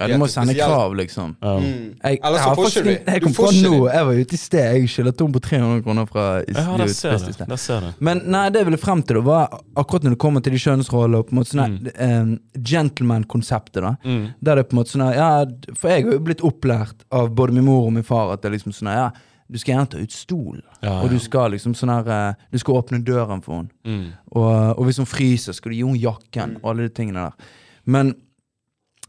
Ja, 0.01 0.07
du 0.07 0.17
må 0.17 0.27
sende 0.31 0.55
krav, 0.57 0.95
liksom. 0.97 1.35
Jeg, 1.41 2.19
Eller 2.23 2.39
så 2.41 2.55
får 2.57 2.71
ikke 2.73 2.83
du. 2.89 3.11
jeg 3.11 3.21
kom 3.27 3.33
på 3.37 3.51
nå, 3.61 3.73
jeg 3.93 4.05
var 4.09 4.13
ute 4.25 4.33
i 4.33 4.41
sted. 4.41 4.75
Jeg 4.81 4.89
skylder 4.89 5.17
Tom 5.21 5.31
på 5.35 5.39
300 5.45 5.83
kroner 5.85 6.05
fra 6.09 6.25
der 6.41 6.87
ser 6.87 7.11
fest 7.17 7.29
i 7.29 7.33
sted. 7.37 7.47
Der 7.51 7.59
ser 7.61 7.79
du. 7.85 7.91
Men 7.99 8.21
nei, 8.31 8.45
det 8.49 8.61
jeg 8.61 8.67
ville 8.69 8.79
frem 8.81 9.01
til, 9.05 9.19
da, 9.19 9.21
var 9.27 9.55
akkurat 9.81 10.03
når 10.07 10.15
det 10.15 10.19
kommer 10.23 10.43
til 10.45 10.53
de 10.55 10.61
kjønnsrollene 10.63 11.19
og 11.21 11.27
på 11.29 11.35
en 11.35 11.39
måte 11.41 11.51
sånn 11.53 11.75
Mm. 11.81 11.89
eh, 11.95 12.61
gentleman-konseptet. 12.71 13.81
da 13.81 13.95
Mm. 14.03 14.33
Der 14.41 14.55
det 14.55 14.69
på 14.69 14.73
en 14.75 14.79
måte 14.83 14.93
sånn 14.95 15.13
ja, 15.13 15.45
For 15.75 15.89
jeg 15.89 16.05
har 16.05 16.11
jo 16.13 16.19
blitt 16.19 16.41
opplært 16.41 17.03
av 17.11 17.29
både 17.35 17.53
min 17.53 17.65
mor 17.65 17.85
og 17.87 17.93
min 17.93 18.03
far 18.03 18.33
at 18.33 18.41
det 18.41 18.49
er 18.51 18.57
liksom 18.57 18.73
sånn 18.73 18.91
ja, 18.93 19.11
du 19.51 19.57
skal 19.59 19.73
gjerne 19.75 19.89
ta 19.91 19.97
ut 19.99 20.11
stolen. 20.15 20.61
Ja, 20.81 21.01
Og 21.03 21.09
du 21.11 21.19
skal 21.19 21.51
liksom 21.51 21.73
sånn 21.75 21.91
her 21.91 22.07
eh, 22.07 22.33
Du 22.51 22.57
skal 22.57 22.75
åpne 22.79 23.03
døren 23.03 23.41
for 23.43 23.57
henne. 23.57 23.69
Mm. 23.85 24.11
Og, 24.31 24.77
og 24.79 24.85
hvis 24.85 24.97
hun 24.97 25.05
fryser, 25.05 25.53
skal 25.53 25.71
du 25.71 25.75
gi 25.77 25.83
henne 25.83 25.99
jakken 25.99 26.57
og 26.63 26.69
alle 26.71 26.87
de 26.87 26.93
tingene 26.95 27.25
der. 27.29 27.33
Men 27.85 28.13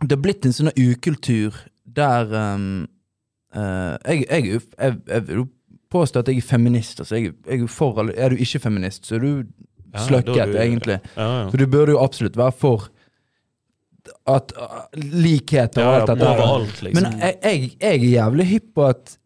det 0.02 0.16
har 0.16 0.22
blitt 0.22 0.44
en 0.46 0.52
sånn 0.56 0.72
ukultur 0.74 1.54
der 1.86 2.24
um, 2.54 2.88
uh, 3.54 3.94
jeg, 4.08 4.24
jeg, 4.30 4.60
jeg, 4.78 4.96
jeg 5.06 5.26
jo 5.28 5.44
påstå 5.92 6.22
at 6.24 6.28
jeg 6.32 6.40
er 6.40 6.48
feminist. 6.48 7.00
Altså 7.04 7.18
jeg, 7.20 7.32
jeg 7.46 7.60
er, 7.62 7.70
for, 7.70 8.00
er 8.16 8.32
du 8.32 8.36
ikke 8.40 8.58
feminist, 8.64 9.06
så 9.06 9.18
er 9.20 9.22
du 9.26 9.32
Ja, 9.92 10.00
sløkket, 10.06 10.36
er 10.40 10.46
du- 10.48 10.58
egentlig. 10.58 10.94
Ja, 11.16 11.24
ja. 11.42 11.48
For 11.52 11.60
du 11.60 11.66
burde 11.68 11.92
jo 11.92 11.98
absolutt 12.00 12.36
være 12.40 12.52
for 12.56 12.88
at 14.26 14.52
uh, 14.58 14.78
likhet 14.96 15.76
og 15.78 15.82
Ja, 15.82 15.90
ja, 15.90 15.98
alt 16.00 16.08
dette. 16.10 16.28
overalt, 16.28 16.80
liksom. 16.82 17.02
Men 17.02 17.20
jeg, 17.20 17.36
jeg, 17.42 17.70
jeg 17.80 17.92
er 17.98 18.06
jævlig 18.16 18.46
hypp 18.50 18.70
på 18.74 18.86
at 18.88 19.16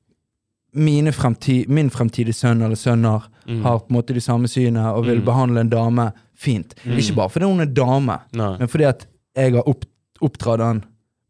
mine 0.77 1.13
fremtid, 1.17 1.69
min 1.73 1.89
fremtidige 1.91 2.35
sønn 2.37 2.63
eller 2.67 2.77
sønner 2.77 3.29
Mm. 3.47 3.61
har 3.63 3.79
på 3.79 3.87
en 3.93 3.95
måte 3.95 4.13
de 4.15 4.21
samme 4.21 4.49
synene 4.51 4.89
og 4.91 5.05
vil 5.07 5.21
Mm. 5.21 5.25
behandle 5.25 5.61
en 5.61 5.69
dame 5.71 6.09
fint. 6.35 6.75
Mm. 6.85 6.97
Ikke 6.99 7.15
bare 7.15 7.31
fordi 7.31 7.47
hun 7.47 7.61
er 7.61 7.65
dame, 7.71 8.17
Nei. 8.35 8.57
men 8.59 8.69
fordi 8.69 8.85
at 8.89 9.07
jeg 9.37 9.53
har 9.55 9.63
opp, 9.69 9.85
oppdratt 10.21 10.59
han 10.61 10.85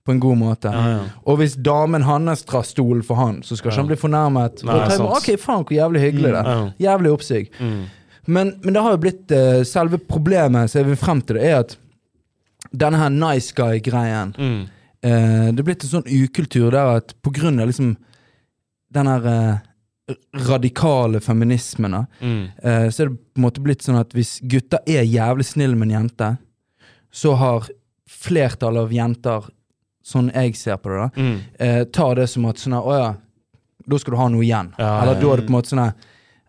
på 0.06 0.14
en 0.14 0.20
god 0.22 0.38
måte. 0.38 0.70
Ja, 0.72 0.84
ja. 0.92 1.00
Og 1.26 1.40
hvis 1.40 1.56
damen 1.58 2.04
hans 2.06 2.44
drar 2.46 2.62
stolen 2.66 3.02
for 3.04 3.18
han, 3.18 3.40
så 3.42 3.56
skal 3.58 3.70
ikke 3.72 3.76
Ja. 3.76 3.82
han 3.82 3.90
bli 3.90 3.96
fornærmet. 4.00 4.62
Nei, 4.64 4.76
tenker 4.88 5.16
ok, 5.18 5.28
faen, 5.42 5.64
hvor 5.66 5.76
jævlig 5.76 6.00
hyggelig 6.04 6.30
det 6.32 6.40
er. 6.40 6.50
Ja. 6.52 6.70
Jævlig 6.86 7.12
oppsig. 7.12 7.50
Mm. 7.60 7.82
Men, 8.28 8.54
men 8.62 8.74
det 8.74 8.82
har 8.82 8.94
jo 8.96 9.02
blitt 9.02 9.30
uh, 9.34 9.62
Selve 9.66 9.98
problemet 10.02 10.70
som 10.70 10.80
jeg 10.80 10.86
vil 10.88 10.96
frem 10.98 11.20
til, 11.22 11.36
det 11.38 11.44
er 11.50 11.58
at 11.60 11.76
denne 12.74 12.98
her 12.98 13.10
nice 13.14 13.52
guy-greien 13.54 14.32
Mm. 14.38 14.62
uh, 15.06 15.52
Det 15.52 15.58
er 15.60 15.68
blitt 15.68 15.84
en 15.84 15.92
sånn 16.00 16.08
ukultur 16.10 16.70
der 16.74 16.96
at 16.96 17.14
på 17.22 17.30
grunn 17.36 17.60
av 17.62 17.66
liksom 17.70 17.96
den 18.94 19.06
her 19.06 19.26
uh, 19.26 19.58
radikale 20.48 21.20
feminismen, 21.20 22.06
Mm. 22.22 22.48
så 22.92 23.00
er 23.02 23.08
det 23.08 23.16
på 23.34 23.38
en 23.38 23.42
måte 23.42 23.62
blitt 23.62 23.82
sånn 23.82 23.98
at 23.98 24.12
hvis 24.14 24.40
gutter 24.42 24.78
er 24.86 25.02
jævlig 25.02 25.44
snille 25.44 25.74
med 25.76 25.90
en 25.90 25.96
jente, 26.08 26.38
så 27.12 27.34
har 27.36 27.66
flertallet 28.08 28.82
av 28.86 28.92
jenter, 28.92 29.48
sånn 30.06 30.28
jeg 30.34 30.54
ser 30.56 30.76
på 30.78 30.92
det, 30.92 30.98
da, 31.02 31.08
Mm. 31.22 31.38
eh, 31.58 31.84
tar 31.84 32.14
det 32.14 32.28
som 32.30 32.44
at 32.46 32.56
sånn 32.62 32.76
å 32.78 32.92
ja, 32.98 33.14
da 33.88 33.98
skal 33.98 34.14
du 34.14 34.18
ha 34.20 34.28
noe 34.28 34.42
igjen. 34.46 34.72
Ja, 34.78 35.02
Eller 35.02 35.20
da 35.20 35.32
er 35.32 35.36
det 35.40 35.46
på 35.48 35.52
en 35.52 35.56
måte 35.58 35.72
sånn 35.74 35.92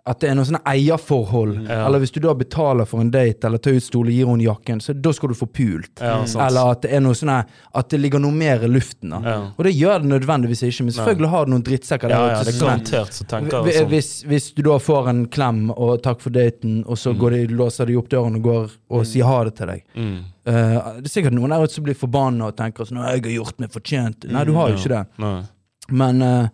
at 0.08 0.22
det 0.24 0.30
er 0.32 0.36
noe 0.40 0.46
sånne 0.48 0.62
eierforhold. 0.72 1.56
Ja. 1.68 1.82
Eller 1.88 2.00
hvis 2.00 2.14
du 2.16 2.20
da 2.24 2.34
betaler 2.38 2.88
for 2.88 3.02
en 3.04 3.10
date 3.12 3.48
eller 3.50 3.60
tar 3.60 3.76
ut 3.76 3.84
stol 3.84 4.08
og 4.08 4.14
gir 4.16 4.30
henne 4.30 4.46
jakken, 4.46 4.80
så 4.84 4.94
da 4.96 5.12
skal 5.14 5.34
du 5.34 5.36
få 5.36 5.48
pult. 5.52 6.00
Ja. 6.00 6.22
Eller 6.48 6.72
at 6.72 6.82
det 6.86 6.94
er 6.96 7.02
noe 7.04 7.18
sånne, 7.18 7.42
At 7.78 7.90
det 7.92 8.00
ligger 8.00 8.20
noe 8.24 8.32
mer 8.32 8.64
i 8.64 8.70
luften. 8.72 9.10
da 9.12 9.20
Ja. 9.24 9.36
Og 9.58 9.64
det 9.68 9.74
gjør 9.76 10.02
det 10.02 10.10
nødvendigvis 10.14 10.64
ikke, 10.64 10.84
men 10.88 10.94
selvfølgelig 10.96 11.30
har 11.30 11.46
du 11.46 11.52
noen 11.52 11.64
drittsekker 11.68 12.08
der. 12.08 12.16
Ja, 12.16 12.30
ja, 12.38 12.44
det 12.44 12.54
er 12.54 12.58
sånn 12.58 12.68
garantert 12.68 13.14
så 13.14 13.28
tenker 13.28 13.66
jeg 13.68 13.76
sånn. 13.82 13.90
hvis, 13.90 14.24
hvis 14.24 14.48
du 14.56 14.62
da 14.64 14.78
får 14.80 15.10
en 15.10 15.26
klem 15.28 15.72
og 15.76 16.02
takk 16.04 16.22
for 16.22 16.30
daten, 16.32 16.84
og 16.88 16.98
så 16.98 17.14
går 17.18 17.32
de, 17.32 17.48
låser 17.54 17.86
de 17.92 17.98
opp 17.98 18.10
døren 18.10 18.36
og 18.40 18.44
går 18.44 18.72
og 18.90 19.06
sier 19.06 19.26
ha 19.26 19.44
det 19.44 19.56
til 19.56 19.68
deg 19.68 19.84
Mm. 19.98 20.18
uh, 20.48 20.94
Det 21.02 21.06
er 21.06 21.10
sikkert 21.10 21.34
noen 21.34 21.50
der 21.50 21.64
ute 21.64 21.74
som 21.74 21.84
blir 21.84 21.96
forbanna 21.96 22.48
og 22.48 22.56
tenker 22.56 22.86
sånn 22.86 22.98
'Jeg 23.04 23.22
har 23.24 23.44
gjort 23.44 23.60
meg 23.60 23.70
fortjent'. 23.72 24.32
Nei, 24.32 24.44
du 24.46 24.54
har 24.54 24.70
jo 24.70 24.76
ikke 24.76 24.90
det. 24.90 25.06
Nei. 25.20 25.44
Men 25.90 26.22
eh, 26.22 26.48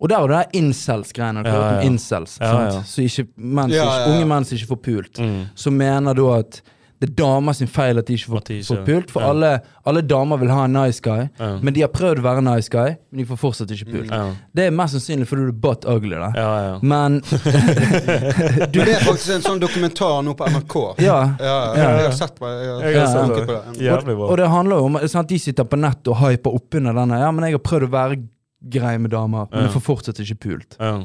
Og 0.00 0.08
der 0.08 0.16
er 0.18 0.28
det 0.28 0.36
der 0.52 0.60
incels-greiene. 0.60 1.44
Ja, 1.46 1.58
ja. 1.80 1.80
incels. 1.88 2.38
Ja, 2.40 2.54
ja. 2.68 2.80
Så 2.84 3.02
ikke, 3.06 3.28
mens, 3.36 3.72
Ja, 3.72 3.84
ja, 3.84 3.98
ja. 4.06 4.14
Unge 4.14 4.26
menn 4.26 4.44
som 4.44 4.58
ikke 4.58 4.74
får 4.76 4.82
pult. 4.82 5.18
Mm. 5.18 5.44
Som 5.54 5.76
mener 5.78 6.14
da 6.14 6.32
at 6.40 6.60
det 6.98 7.10
er 7.10 7.14
damer 7.18 7.52
sin 7.52 7.68
feil 7.68 7.98
at 8.00 8.06
de 8.08 8.14
ikke 8.16 8.30
får, 8.32 8.40
de 8.46 8.54
ikke- 8.56 8.66
får 8.70 8.78
pult. 8.86 9.10
For 9.12 9.20
ja. 9.20 9.28
alle, 9.28 9.60
alle 9.84 10.00
damer 10.00 10.38
vil 10.40 10.48
ha 10.48 10.62
en 10.64 10.72
nice 10.72 11.00
guy, 11.04 11.28
Ja. 11.38 11.58
men 11.60 11.74
de 11.74 11.82
har 11.82 11.88
prøvd 11.92 12.18
å 12.18 12.22
være 12.24 12.42
nice 12.42 12.70
guy, 12.72 12.94
men 13.12 13.18
de 13.20 13.24
får 13.26 13.36
fortsatt 13.36 13.68
ikke 13.70 13.90
pult. 13.92 14.10
Ja. 14.10 14.30
Det 14.54 14.64
er 14.66 14.70
mest 14.70 14.94
sannsynlig 14.96 15.26
fordi 15.28 15.42
du 15.44 15.48
er 15.48 15.60
butt 15.60 15.84
ugly. 15.84 16.16
da 16.16 16.30
Ja, 16.34 16.54
ja. 16.70 16.78
Men 16.80 17.20
Du, 18.72 18.80
det 18.80 18.94
er 18.96 19.04
faktisk 19.04 19.34
en 19.34 19.44
sånn 19.44 19.60
dokumentar 19.60 20.22
nå 20.24 20.32
på 20.38 20.48
NRK. 20.48 20.76
ja. 21.04 21.18
Ja, 21.38 21.74
Ja. 21.76 21.90
jeg 21.98 22.04
har 22.06 22.12
sett 22.12 22.34
på 22.38 22.46
det. 22.48 22.64
Jeg 22.64 22.72
har 22.72 22.80
Jeg 22.82 22.94
Ja. 22.94 23.06
sett 23.06 23.20
tenkt 23.20 23.46
på 23.46 23.46
det. 23.46 23.78
det. 24.06 24.14
Og, 24.16 24.30
og 24.30 24.36
det 24.38 24.48
handler 24.48 24.76
jo 24.76 24.84
om 24.86 24.98
sant, 25.08 25.24
at 25.24 25.28
de 25.28 25.38
sitter 25.38 25.64
på 25.64 25.78
nett 25.78 26.08
og 26.08 26.16
hyper 26.16 26.50
oppunder 26.54 26.94
denne. 26.94 27.18
Ja, 27.20 27.30
men 27.30 27.44
jeg 27.44 27.52
har 27.52 27.58
prøvd 27.60 27.88
å 27.88 27.90
være 27.90 28.22
grei 28.62 28.96
med 28.98 29.10
damer, 29.12 29.46
men 29.52 29.66
jeg 29.68 29.72
får 29.76 29.86
fortsatt 29.92 30.18
ikke 30.24 30.40
pult. 30.48 30.76
Ja. 30.80 30.98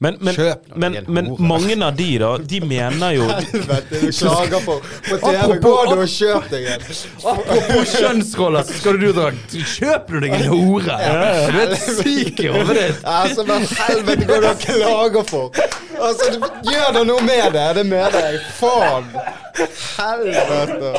Men, 0.00 0.16
men, 0.24 0.34
Kjøp 0.34 0.70
men, 0.80 0.94
men 1.12 1.26
mange 1.44 1.74
av 1.84 1.92
de, 1.94 2.06
da, 2.18 2.30
de 2.40 2.58
mener 2.64 3.12
jo 3.14 3.26
Helvete, 3.28 4.00
du 4.00 4.08
klager 4.16 4.62
på 4.64 4.78
På 4.80 5.18
TV. 5.20 5.36
Apropos- 5.36 5.60
Gå 5.60 5.92
du 5.92 6.00
og 6.00 6.08
kjøp 6.08 6.48
deg 6.50 6.64
en. 6.72 6.86
Apropos 7.34 7.92
kjønnsroller, 7.92 8.64
så 8.64 8.78
skal 8.80 8.98
du 8.98 9.06
dra 9.12 9.28
Kjøper 9.52 10.16
du 10.16 10.24
deg 10.24 10.34
en 10.40 10.48
hore? 10.50 10.98
Du 11.52 11.60
er 11.66 11.76
syk 11.78 12.40
i 12.42 12.48
hodet 12.56 12.78
ditt. 12.80 13.04
Altså, 13.04 13.44
men 13.52 13.68
helvete, 13.84 14.26
går 14.32 14.42
du 14.42 14.48
og 14.50 14.64
klager 14.64 15.28
for? 15.30 15.62
Altså, 16.00 16.32
gjør 16.72 16.92
da 16.98 17.04
noe 17.12 17.28
med 17.28 17.52
det. 17.54 17.68
Det 17.78 17.86
med 17.92 18.16
deg. 18.18 18.40
Faen. 18.58 19.12
Helvete. 19.54 20.90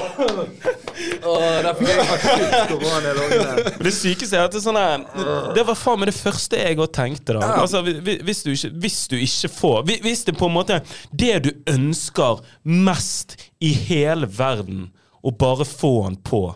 Der 1.66 1.74
fikk 1.78 1.90
jeg 1.92 2.06
akutt 2.06 2.54
korona 2.72 3.10
i 3.12 3.16
lungene. 3.18 3.74
Det 3.84 3.94
sykeste 3.94 4.38
er 4.40 4.46
at 4.48 4.54
det 4.56 4.60
er 4.62 4.66
sånn 4.66 4.80
her- 4.80 5.54
Det 5.58 5.66
var 5.68 5.76
faen 5.80 6.00
meg 6.00 6.12
det 6.12 6.16
første 6.18 6.60
jeg 6.62 6.78
òg 6.78 6.92
tenkte. 6.96 7.34
da 7.40 7.50
Altså 7.62 7.82
hvi- 7.84 8.00
hvi- 8.02 8.22
hvis, 8.24 8.44
du 8.44 8.52
ikke, 8.52 8.72
hvis 8.80 9.08
du 9.12 9.16
ikke 9.18 9.50
får 9.52 9.84
Hvis 10.02 10.24
det 10.26 10.38
på 10.38 10.46
en 10.48 10.54
måte 10.56 10.82
Det 11.16 11.44
du 11.44 11.52
ønsker 11.68 12.42
mest 12.64 13.36
i 13.62 13.74
hele 13.74 14.28
verden, 14.28 14.92
å 15.24 15.32
bare 15.38 15.66
få 15.66 16.04
den 16.06 16.16
på 16.18 16.56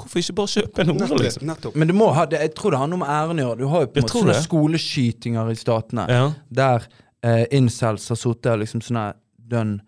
Hvorfor 0.00 0.18
ikke 0.18 0.34
bare 0.34 0.46
kjøpe 0.48 0.78
en 0.80 0.88
hore, 0.98 1.18
liksom? 1.20 1.42
nettopp. 1.46 1.74
Men 1.76 1.88
du 1.88 1.92
må 1.94 2.06
ha, 2.14 2.24
det, 2.24 2.40
jeg 2.40 2.54
tror 2.54 2.70
det 2.70 2.78
har 2.80 2.86
noe 2.88 2.98
med 2.98 3.08
æren 3.08 3.36
å 3.38 3.42
gjøre. 3.50 3.58
Du 3.58 3.66
har 3.68 3.80
jo 3.82 3.86
på 3.86 3.96
en 3.98 4.02
måte 4.06 4.14
sånne 4.16 4.36
skoleskytinger 4.46 5.50
i 5.50 5.54
statene 5.60 6.06
Ja. 6.08 6.32
der 6.50 6.86
eh, 7.22 7.44
incels 7.52 8.08
har 8.08 8.16
sittet 8.16 8.46
og 8.54 8.60
liksom 8.60 8.80
sånn 8.80 8.96
her 8.96 9.12
dønn 9.50 9.80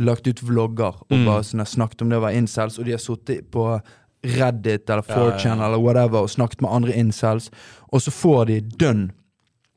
lagt 0.00 0.26
ut 0.26 0.40
vlogger 0.42 0.94
og 1.04 1.10
Mm. 1.14 1.24
bare 1.28 1.42
sånn 1.46 1.64
snakket 1.66 2.02
om 2.02 2.08
det 2.10 2.18
å 2.18 2.24
være 2.24 2.36
incels, 2.40 2.78
og 2.78 2.84
de 2.86 2.90
har 2.96 2.98
sittet 3.04 3.50
på 3.50 3.80
Reddit 4.24 4.90
eller 4.90 5.04
Ja, 5.08 5.14
ja, 5.14 5.30
4chan 5.30 5.58
ja. 5.58 5.66
eller 5.66 5.78
whatever 5.80 6.18
og 6.24 6.28
snakket 6.28 6.60
med 6.60 6.70
andre 6.70 6.92
incels, 6.92 7.50
og 7.92 8.00
så 8.00 8.10
får 8.12 8.46
de 8.46 8.60
dønn. 8.60 9.10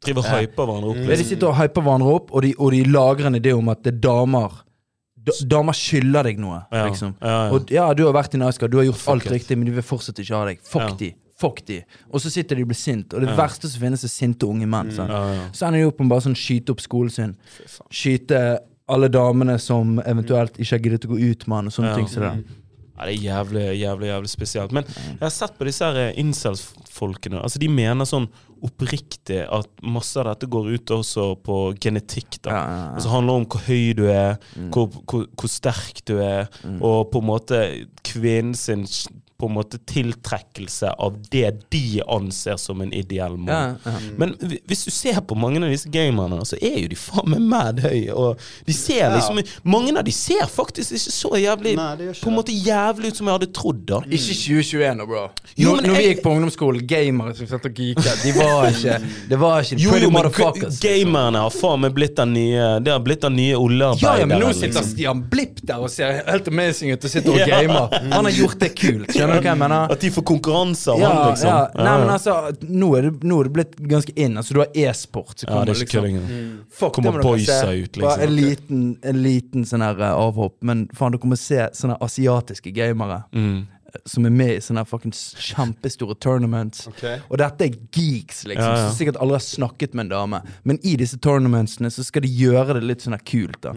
Driver 0.03 0.19
og 0.19 0.25
hyper 0.25 0.65
hverandre 0.67 0.89
opp. 0.89 0.95
Liksom. 0.97 1.17
De 1.17 1.23
sitter 1.29 1.47
og 1.47 1.55
hyper 1.55 1.81
hverandre 1.85 2.11
opp, 2.15 2.33
og 2.35 2.41
de, 2.43 2.53
og 2.59 2.71
de 2.71 2.83
lager 2.83 3.25
en 3.27 3.35
idé 3.39 3.53
om 3.55 3.69
at 3.69 3.83
det 3.83 3.93
er 3.95 3.99
damer 3.99 4.51
Damer 5.47 5.71
skylder 5.71 6.23
deg 6.27 6.37
noe, 6.37 6.65
Ja, 6.69 6.81
liksom. 6.89 7.13
ja, 7.21 7.27
ja. 7.47 7.51
Og 7.55 7.69
ja, 7.71 7.93
du 7.93 8.03
har 8.03 8.11
vært 8.11 8.33
i 8.35 8.37
Nice 8.37 8.57
du 8.67 8.75
har 8.75 8.83
gjort 8.83 8.97
Fuck 8.99 9.13
alt 9.13 9.25
it. 9.27 9.31
riktig, 9.31 9.55
men 9.57 9.65
de 9.65 9.71
vil 9.71 9.81
fortsatt 9.81 10.19
ikke 10.19 10.35
ha 10.35 10.45
deg. 10.49 10.59
Fuck 10.61 10.89
Ja. 10.89 10.95
de. 10.99 11.13
Fuck 11.39 11.65
de. 11.65 11.77
Og 12.11 12.19
så 12.19 12.29
sitter 12.29 12.55
de 12.57 12.63
og 12.63 12.67
blir 12.67 12.75
sint. 12.75 13.13
Og 13.13 13.21
det 13.21 13.29
Ja. 13.29 13.35
verste 13.37 13.69
som 13.69 13.79
finnes, 13.81 14.03
er 14.03 14.09
sinte 14.09 14.43
unge 14.45 14.67
menn. 14.67 14.91
ja. 14.91 15.47
Så 15.53 15.65
ender 15.65 15.79
de 15.79 15.87
opp 15.87 15.97
med 16.01 16.09
bare 16.09 16.19
sånn 16.19 16.35
skyte 16.35 16.71
opp 16.71 16.81
skolen 16.81 17.09
sin. 17.09 17.37
Skyte 17.89 18.59
alle 18.89 19.07
damene 19.09 19.59
som 19.59 19.99
eventuelt 19.99 20.57
ikke 20.59 20.75
har 20.77 20.79
giddet 20.83 21.05
å 21.07 21.13
gå 21.13 21.19
ut 21.31 21.47
med 21.47 21.55
han, 21.55 21.67
og 21.67 21.73
sånne 21.73 21.89
Ja. 21.89 21.95
ting 21.95 22.07
som 22.07 22.23
det. 22.23 22.33
Ja, 22.93 23.05
det 23.05 23.13
er 23.15 23.23
jævlig, 23.23 23.63
jævlig 23.81 24.07
jævlig 24.11 24.29
spesielt. 24.29 24.71
Men 24.71 24.83
jeg 24.85 25.19
har 25.21 25.29
sett 25.33 25.57
på 25.57 25.65
disse 25.65 25.81
her 25.85 26.13
incels-folkene. 26.13 27.41
Altså, 27.41 27.57
De 27.59 27.67
mener 27.67 28.05
sånn 28.05 28.27
oppriktig 28.63 29.41
at 29.51 29.67
masse 29.83 30.15
av 30.21 30.25
dette 30.29 30.47
går 30.49 30.69
ut 30.75 30.85
også 30.95 31.25
på 31.43 31.57
genetikk. 31.83 32.41
da. 32.43 32.49
Ja, 32.51 32.61
ja. 32.67 32.93
Altså 32.95 33.09
handler 33.09 33.33
om 33.41 33.45
hvor 33.45 33.61
høy 33.67 33.93
du 33.97 34.05
er, 34.07 34.37
hvor, 34.69 34.87
hvor, 35.09 35.25
hvor 35.35 35.49
sterk 35.51 36.03
du 36.05 36.17
er, 36.21 36.47
og 36.79 37.11
på 37.11 37.19
en 37.19 37.27
måte 37.27 37.87
kvinnen 38.03 38.55
sin 38.55 38.85
på 39.43 39.49
en 39.51 39.55
måte 39.59 39.77
tiltrekkelse 39.91 40.93
av 41.03 41.17
det 41.31 41.51
de 41.73 42.01
anser 42.07 42.57
som 42.61 42.81
en 42.83 42.93
ideell 42.95 43.35
Ja, 43.47 43.61
ja. 43.83 43.93
Men 44.19 44.33
hvis 44.39 44.85
du 44.87 44.91
ser 44.93 45.19
på 45.27 45.35
mange 45.39 45.59
av 45.63 45.71
disse 45.71 45.89
gamerne, 45.91 46.39
så 46.47 46.57
er 46.63 46.77
jo 46.83 46.89
de 46.91 46.97
faen 46.99 47.29
meg 47.33 47.41
mad 47.51 47.79
høye. 47.83 48.13
Og 48.13 48.39
de 48.67 48.73
ser 48.75 49.09
liksom 49.13 49.41
Mange 49.67 49.93
av 49.99 50.03
de 50.07 50.13
ser 50.15 50.45
faktisk 50.49 50.93
ikke 50.95 51.13
så 51.13 51.31
jævlig 51.41 51.73
Nei, 51.77 51.89
ikke 52.11 52.23
På 52.23 52.31
en 52.31 52.37
måte 52.37 52.53
jævlig 52.55 53.11
ut 53.13 53.19
som 53.19 53.29
jeg 53.29 53.37
hadde 53.37 53.49
trodd, 53.55 53.81
da. 53.89 53.99
Ikke 54.07 54.35
2021 54.37 54.97
nå, 54.99 55.07
bro. 55.09 55.23
Jo, 55.57 55.73
Når, 55.75 55.87
når 55.87 55.97
vi 55.99 56.05
gikk 56.07 56.21
på 56.25 56.33
ungdomsskolen, 56.37 56.85
gamere 56.89 57.35
som 57.37 57.49
satt 57.49 57.67
og 57.69 57.79
geeka, 57.81 58.13
de 58.23 58.33
var 58.37 58.67
ikke 58.73 58.97
Det 59.33 59.39
var 59.41 59.65
ikke 59.65 59.79
Jo, 59.83 59.91
pretty 59.93 60.07
jo, 60.07 60.13
motherfuckers. 60.15 60.79
gamerne 60.83 61.43
har 61.45 61.53
faen 61.57 61.83
meg 61.83 61.95
blitt 61.97 62.15
den 62.19 62.33
nye 62.37 62.69
Det 62.85 62.93
har 62.95 63.03
blitt 63.05 63.25
den 63.25 63.35
nye 63.39 63.51
Ja, 63.53 63.59
oljearbeideren. 63.63 64.19
ja, 64.23 64.29
men 64.33 64.43
nå 64.45 64.53
sitter 64.53 64.71
liksom. 64.73 64.89
Stian 64.93 65.23
Blipp 65.33 65.61
der 65.67 65.81
og 65.83 65.89
ser 65.93 66.21
helt 66.27 66.47
amazing 66.51 66.93
ut 66.95 67.03
og 67.07 67.11
sitter 67.13 67.33
og 67.33 67.39
Ja. 67.43 67.59
gamer. 67.59 67.91
Han 68.13 68.27
har 68.29 68.31
gjort 68.35 68.59
det 68.61 68.69
kult. 68.77 69.09
Skjønner 69.13 69.32
du 69.33 69.39
hva 69.47 69.51
jeg 69.53 69.59
mener? 69.59 69.91
At 69.91 69.99
de 70.05 70.09
får 70.15 70.23
konkurranse 70.29 70.87
av 70.93 70.99
Ja, 70.99 71.09
han, 71.13 71.29
liksom. 71.33 71.49
ja. 71.49 71.83
Nei, 71.83 71.97
men 72.03 72.09
altså, 72.13 72.35
nå 72.69 72.89
er, 72.97 73.01
det, 73.09 73.13
nå 73.23 73.39
er 73.39 73.43
det 73.49 73.53
blitt 73.57 73.75
ganske 73.91 74.13
in. 74.15 74.37
Altså, 74.37 74.53
du 74.53 74.59
har 74.63 74.71
e-sport. 74.85 75.37
som 75.39 75.49
Ja, 75.53 75.63
det 75.65 75.75
er 75.75 75.83
ikke 75.85 76.01
liksom 76.03 76.05
engang. 76.05 76.65
Fuck, 76.71 76.93
Kommer 76.99 77.21
boysa 77.21 77.71
ut, 77.73 77.95
liksom. 77.97 78.01
Bare 78.09 78.23
En 78.27 78.35
liten, 78.35 78.81
en 79.03 79.21
liten 79.23 79.65
sånn 79.65 79.81
her 79.85 79.99
eh, 80.01 80.13
avhopp. 80.13 80.57
Men 80.61 80.87
faen, 80.93 81.11
dere 81.17 81.29
må 81.33 81.37
se 81.37 81.69
sånne 81.73 81.97
asiatiske 82.01 82.71
gamere 82.73 83.23
Mm. 83.33 83.65
eh, 83.93 83.99
som 84.05 84.25
er 84.25 84.29
med 84.33 84.49
i 84.55 84.61
sånne 84.61 84.85
fuckings 84.89 85.35
kjempestore 85.37 86.15
tournaments. 86.19 86.87
Okay. 86.87 87.19
Og 87.29 87.37
dette 87.37 87.61
er 87.67 87.75
geeks, 87.93 88.43
liksom, 88.49 88.63
Ja, 88.63 88.77
ja. 88.77 88.87
som 88.89 88.97
sikkert 88.97 89.19
aldri 89.21 89.35
har 89.37 89.45
snakket 89.45 89.93
med 89.93 90.05
en 90.07 90.09
dame. 90.15 90.41
Men 90.63 90.79
i 90.83 90.95
disse 90.97 91.17
tournamentsene 91.21 91.91
så 91.93 92.03
skal 92.03 92.21
de 92.25 92.27
gjøre 92.29 92.73
det 92.79 92.83
litt 92.83 93.01
sånn 93.05 93.17
kult, 93.23 93.61
da. 93.61 93.73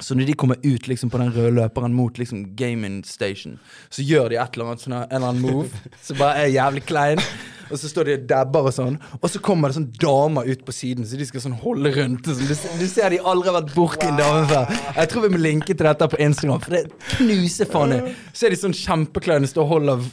Så 0.00 0.14
når 0.14 0.30
de 0.30 0.34
kommer 0.38 0.56
ut 0.62 0.86
liksom 0.88 1.10
på 1.10 1.18
den 1.20 1.32
røde 1.34 1.52
løperen 1.58 1.94
mot 1.94 2.18
liksom 2.18 2.44
gaming 2.56 3.00
station, 3.04 3.58
så 3.90 4.04
gjør 4.06 4.30
de 4.30 4.38
et 4.40 4.56
eller 4.56 4.70
annet 4.70 4.84
sånne, 4.84 5.00
en 5.08 5.16
eller 5.16 5.32
annen 5.32 5.42
move 5.42 5.82
som 6.06 6.20
bare 6.20 6.44
er 6.44 6.54
jævlig 6.54 6.84
klein. 6.88 7.22
Og 7.70 7.78
så 7.78 7.86
står 7.90 8.08
de 8.08 8.14
og 8.16 8.22
dabber 8.30 8.66
og 8.66 8.74
sånn. 8.74 8.96
Og 9.20 9.28
så 9.30 9.38
kommer 9.46 9.70
det 9.70 9.76
sånn 9.76 9.90
damer 10.02 10.48
ut 10.50 10.64
på 10.66 10.74
siden, 10.74 11.06
så 11.06 11.18
de 11.18 11.26
skal 11.28 11.44
sånn 11.44 11.58
holde 11.62 11.92
rundt. 11.94 12.26
Sånn. 12.26 12.48
Du, 12.48 12.54
du 12.80 12.86
ser 12.90 13.14
de 13.14 13.20
aldri 13.22 13.50
har 13.50 13.60
vært 13.60 13.74
borti 13.76 14.08
en 14.08 14.18
dame 14.18 14.42
før. 14.50 14.72
Jeg 14.96 15.12
tror 15.12 15.26
vi 15.26 15.32
må 15.36 15.42
linke 15.42 15.74
til 15.74 15.86
dette 15.86 16.08
på 16.10 16.18
Instagram, 16.24 16.64
for 16.64 16.74
det 16.74 17.12
knuser 17.12 17.70
faen 17.70 17.94
i. 17.94 18.00
Så 18.34 18.48
er 18.48 18.54
de 18.54 18.58
sånn 18.58 18.74
kjempekleine, 18.74 19.50
står 19.50 19.68
og 19.68 19.74
holder 19.76 20.08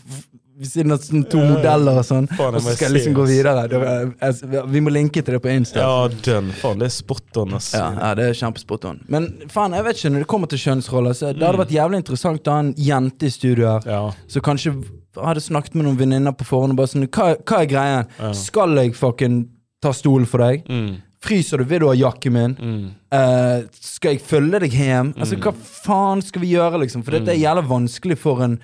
ved 0.58 0.70
siden 0.72 0.92
av 0.96 1.00
sånn 1.06 1.24
to 1.30 1.38
modeller 1.38 2.00
og 2.02 2.06
sånn. 2.08 2.26
Og 2.34 2.56
så 2.62 2.74
skal 2.76 2.88
jeg 2.88 2.96
liksom 2.98 3.14
gå 3.18 3.26
videre. 3.30 3.68
Jeg- 3.70 4.66
Vi 4.74 4.80
må 4.82 4.90
linke 4.92 5.24
til 5.24 5.34
det 5.38 5.42
på 5.44 5.52
Insta. 5.54 5.80
Ja, 5.84 6.08
den. 6.08 6.52
Faen, 6.52 6.80
det 6.80 6.86
er 6.88 6.96
spot 6.96 7.38
on, 7.38 7.54
ass. 7.54 7.74
Ja, 7.74 7.92
ja, 7.94 8.14
det 8.16 8.26
er 8.32 8.34
kjempespot 8.34 8.86
on. 8.90 9.00
Men 9.08 9.28
faen, 9.54 9.72
jeg 9.78 9.84
vet 9.86 9.96
ikke, 10.02 10.12
når 10.16 10.20
det 10.26 10.28
kommer 10.28 10.48
til 10.50 10.60
kjønnsroller, 10.60 11.14
så 11.14 11.34
det 11.34 11.46
hadde 11.46 11.62
vært 11.62 11.76
jævlig 11.78 12.02
interessant 12.02 12.42
å 12.48 12.52
ha 12.52 12.60
en 12.66 12.74
jente 12.74 13.24
i 13.30 13.30
studio 13.30 13.66
her. 13.76 13.82
Ja. 13.86 14.12
Så 14.28 14.42
kanskje 14.42 14.74
hadde 15.18 15.42
snakket 15.42 15.76
med 15.76 15.86
noen 15.86 15.98
venninner 15.98 16.32
på 16.38 16.46
forhånd 16.46 16.72
og 16.72 16.78
bare 16.78 16.88
sånn 16.88 17.08
Hva, 17.10 17.36
hva 17.44 17.62
er 17.62 17.66
greien? 17.72 18.34
Skal 18.36 18.76
jeg 18.76 18.94
fucking 18.96 19.48
ta 19.82 19.92
stolen 19.94 20.26
for 20.30 20.40
deg? 20.40 20.66
Mm, 20.70 20.96
Fryser 21.20 21.58
du? 21.58 21.64
Vil 21.66 21.80
du 21.80 21.88
ha 21.88 21.94
jakken 21.98 22.32
min? 22.34 22.56
mm. 22.56 22.92
Uh, 23.12 23.64
skal 23.82 24.12
jeg 24.14 24.22
følge 24.22 24.60
deg 24.60 24.72
hjem? 24.72 25.14
Altså, 25.18 25.38
hva 25.42 25.54
faen 25.56 26.22
skal 26.22 26.42
vi 26.42 26.52
gjøre, 26.54 26.78
liksom? 26.84 27.04
For 27.04 27.12
dette 27.16 27.30
er 27.34 27.40
jævlig 27.42 27.64
vanskelig 27.68 28.18
for 28.20 28.42
en, 28.44 28.60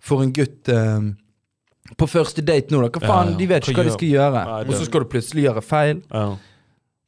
for 0.00 0.22
en 0.24 0.32
gutt 0.32 0.68
eh, 0.68 1.00
på 1.98 2.06
første 2.08 2.42
date 2.42 2.72
nå, 2.74 2.80
da. 2.86 2.88
Hva 2.94 3.02
faen? 3.08 3.34
De 3.38 3.46
vet 3.50 3.66
ikke 3.68 3.80
hva 3.82 3.84
de 3.88 3.92
skal 3.98 4.08
gjøre. 4.08 4.42
Og 4.66 4.72
så 4.78 4.84
skal 4.88 5.00
du 5.04 5.10
plutselig 5.12 5.44
gjøre 5.48 5.62
feil. 5.64 6.02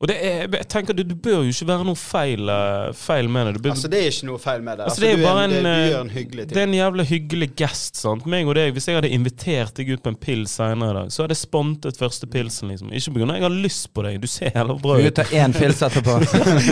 Og 0.05 0.09
det 0.11 0.19
er, 0.21 0.43
jeg 0.53 0.67
tenker 0.69 0.93
det, 0.93 1.07
det 1.09 1.15
bør 1.25 1.47
jo 1.47 1.53
ikke 1.55 1.67
være 1.71 1.85
noe 1.89 1.97
feil, 1.97 2.49
eh, 2.53 2.91
feil 2.93 3.29
med 3.33 3.47
det. 3.47 3.53
det 3.57 3.61
bør, 3.65 3.71
Altså, 3.73 3.89
det 3.89 4.01
er 4.03 4.11
ikke 4.11 4.27
noe 4.29 4.41
feil 4.43 4.65
med 4.67 4.77
det. 4.77 4.89
Altså, 4.91 5.01
det 5.01 5.13
er 5.15 5.23
bare 5.23 5.45
en, 5.47 5.55
en, 5.57 5.65
det, 5.65 5.71
eh, 5.73 5.85
du 5.89 5.97
en 5.97 6.11
hyggelig 6.13 6.45
det 6.51 6.59
er 6.61 6.67
en 6.69 6.75
jævla 6.77 7.07
hyggelig 7.09 7.49
gest. 7.57 8.01
sant? 8.03 8.27
Meg 8.29 8.51
og 8.51 8.59
deg, 8.59 8.75
Hvis 8.77 8.89
jeg 8.91 8.99
hadde 8.99 9.09
invitert 9.17 9.73
deg 9.81 9.95
ut 9.95 10.03
på 10.05 10.13
en 10.13 10.19
pils 10.21 10.59
senere 10.61 10.93
i 10.93 10.99
dag, 10.99 11.15
så 11.15 11.25
hadde 11.25 11.33
jeg 11.33 11.41
spontet 11.41 11.97
første 11.97 12.29
pilsen. 12.29 12.69
liksom. 12.75 12.93
Ikke 12.93 13.15
pga. 13.15 13.31
jeg 13.33 13.47
har 13.47 13.57
lyst 13.65 13.89
på 13.97 14.05
deg, 14.05 14.19
du 14.21 14.29
ser 14.29 14.53
jævla 14.53 14.77
bra 14.83 14.99
Du 15.01 15.09
ut. 15.09 15.15
tar 15.17 15.33
én 15.41 15.57
pils 15.57 15.81
etterpå. 15.89 16.19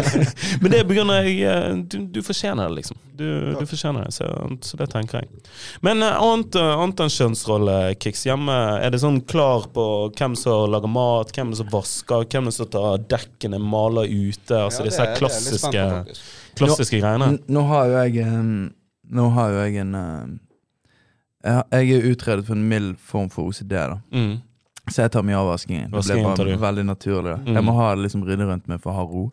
Men 0.61 0.74
det 0.74 0.83
er 0.83 0.91
pga. 0.93 1.07
jeg 1.22 1.41
eh, 1.55 1.80
du, 1.89 1.99
du 2.12 2.20
fortjener 2.20 2.68
det, 2.68 2.83
liksom. 2.83 3.01
Du, 3.16 3.26
du 3.57 3.64
fortjener 3.64 4.05
det, 4.11 4.12
så, 4.12 4.28
så 4.61 4.76
det 4.76 4.91
tenker 4.93 5.22
jeg. 5.22 5.43
Men 5.80 6.05
uh, 6.05 6.16
annet, 6.20 6.57
annet 6.61 7.01
enn 7.05 7.16
kjønnsrollekicks 7.16 8.26
hjemme, 8.28 8.61
er 8.85 8.93
det 8.93 9.01
sånn 9.01 9.22
klar 9.24 9.70
på 9.72 9.89
hvem 10.16 10.37
som 10.37 10.68
lager 10.72 10.93
mat, 10.93 11.33
hvem 11.33 11.53
som 11.57 11.68
vasker, 11.72 12.28
hvem 12.28 12.53
som 12.53 12.68
tar 12.72 13.01
dekkene, 13.23 13.59
maler 13.62 14.07
ute? 14.11 14.59
Altså 14.59 14.83
Ja, 14.83 14.91
disse 14.91 15.03
det 15.03 15.09
er- 15.09 15.18
klassiske, 15.18 15.85
klassiske, 16.59 17.01
nå, 17.01 17.03
greiene. 17.03 17.39
Nå 17.49 17.66
har 17.68 17.87
jo 17.87 17.99
jeg 18.05 18.27
Nå 19.12 19.29
har 19.35 19.51
jo 19.51 19.59
jeg 19.64 19.77
en 19.83 20.41
jeg 21.43 21.91
er 21.91 22.05
utredet 22.07 22.47
for 22.47 22.55
en 22.55 22.68
mild 22.68 22.97
form 23.03 23.29
for 23.33 23.51
OCD, 23.51 23.73
da. 23.75 23.97
Mm. 24.14 24.37
Så 24.91 25.03
jeg 25.03 25.12
tar 25.14 25.25
mye 25.27 25.39
avvaskingen. 25.39 25.91
Det 25.91 26.03
ble 26.07 26.23
bare 26.23 26.59
veldig 26.59 26.85
naturlig. 26.87 27.37
Mm. 27.47 27.55
Jeg 27.55 27.64
må 27.66 27.75
ha 27.75 27.95
det 27.95 28.05
liksom 28.05 28.25
rydde 28.27 28.47
rundt 28.49 28.68
meg 28.70 28.81
for 28.83 28.93
å 28.93 28.97
ha 29.01 29.05
ro. 29.07 29.25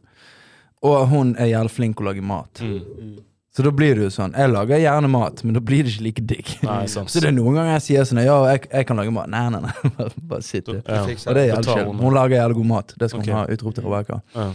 Og 0.89 1.07
hun 1.11 1.35
er 1.37 1.51
jævlig 1.51 1.73
flink 1.73 2.01
å 2.01 2.07
lage 2.07 2.23
mat. 2.25 2.61
Mm. 2.63 3.19
Så 3.59 3.63
da 3.65 3.71
blir 3.75 3.97
det 3.97 4.05
jo 4.05 4.09
sånn. 4.15 4.31
Jeg 4.39 4.53
lager 4.53 4.79
gjerne 4.79 5.09
mat, 5.11 5.41
men 5.43 5.57
da 5.57 5.59
blir 5.59 5.83
det 5.83 5.91
ikke 5.91 6.03
like 6.05 6.21
digg. 6.29 6.51
Nei, 6.63 6.85
sant. 6.87 7.09
Så 7.11 7.19
det 7.19 7.27
er 7.27 7.33
noen 7.35 7.57
ganger 7.57 7.73
jeg 7.73 7.83
sier 7.89 8.05
sånn 8.07 8.21
Ja, 8.23 8.37
jeg, 8.47 8.61
jeg 8.71 8.87
kan 8.87 8.95
lage 8.95 9.11
mat. 9.11 9.27
Nei, 9.27 9.41
nei, 9.51 9.59
nei. 9.65 9.73
Bare, 9.97 10.23
bare 10.31 10.45
sitt. 10.47 10.69
Ja. 10.71 11.01
Og 11.03 11.35
det 11.35 11.41
er 11.41 11.49
jævlig 11.49 11.73
chill. 11.73 11.89
hun. 11.89 12.15
Lager 12.15 12.37
jævlig 12.37 12.57
god 12.61 12.69
mat. 12.69 12.93
Det 12.95 13.09
skal 13.11 13.19
okay. 13.19 13.33
hun 13.33 13.39
ha. 13.41 13.57
Utrop 13.57 13.75
til 13.75 13.87
Rebekka. 13.89 14.21
Ja. 14.37 14.47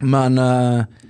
Men 0.00 0.40
uh, 0.40 1.04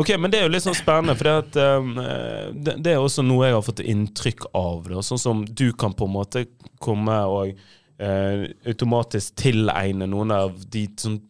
Ok, 0.00 0.14
men 0.16 0.32
det 0.32 0.40
er 0.40 0.48
jo 0.48 0.54
litt 0.54 0.64
sånn 0.64 0.74
spennende, 0.80 1.18
for 1.20 1.28
det, 1.28 1.34
at, 1.44 1.58
um, 1.76 1.92
eh, 2.00 2.46
det, 2.56 2.78
det 2.82 2.94
er 2.96 3.04
også 3.04 3.22
noe 3.28 3.44
jeg 3.44 3.54
har 3.54 3.62
fått 3.68 3.84
inntrykk 3.84 4.48
av. 4.56 4.88
Da. 4.88 5.04
Sånn 5.04 5.20
som 5.20 5.44
du 5.44 5.68
kan 5.76 5.92
på 5.94 6.08
en 6.08 6.16
måte 6.16 6.46
komme 6.82 7.18
og 7.28 7.52
uh, 8.00 8.48
automatisk 8.64 9.36
tilegne 9.44 10.08
noen 10.10 10.32
av 10.34 10.56
de 10.72 10.88
sånn 10.98 11.20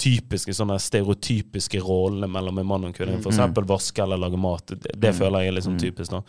typiske 0.00 0.54
sånne 0.56 0.78
stereotypiske 0.80 1.80
rollene 1.84 2.28
mellom 2.32 2.58
en 2.62 2.66
mann 2.70 2.86
og 2.86 2.90
en 2.90 2.94
kvinne. 2.96 3.18
For 3.20 3.30
eksempel 3.34 3.66
vaske 3.68 4.00
eller 4.02 4.16
lage 4.22 4.38
mat. 4.40 4.72
Det, 4.80 4.94
det 5.02 5.12
føler 5.18 5.44
jeg 5.44 5.52
er 5.58 5.64
sånn 5.66 5.76
typisk. 5.80 6.14
da. 6.14 6.22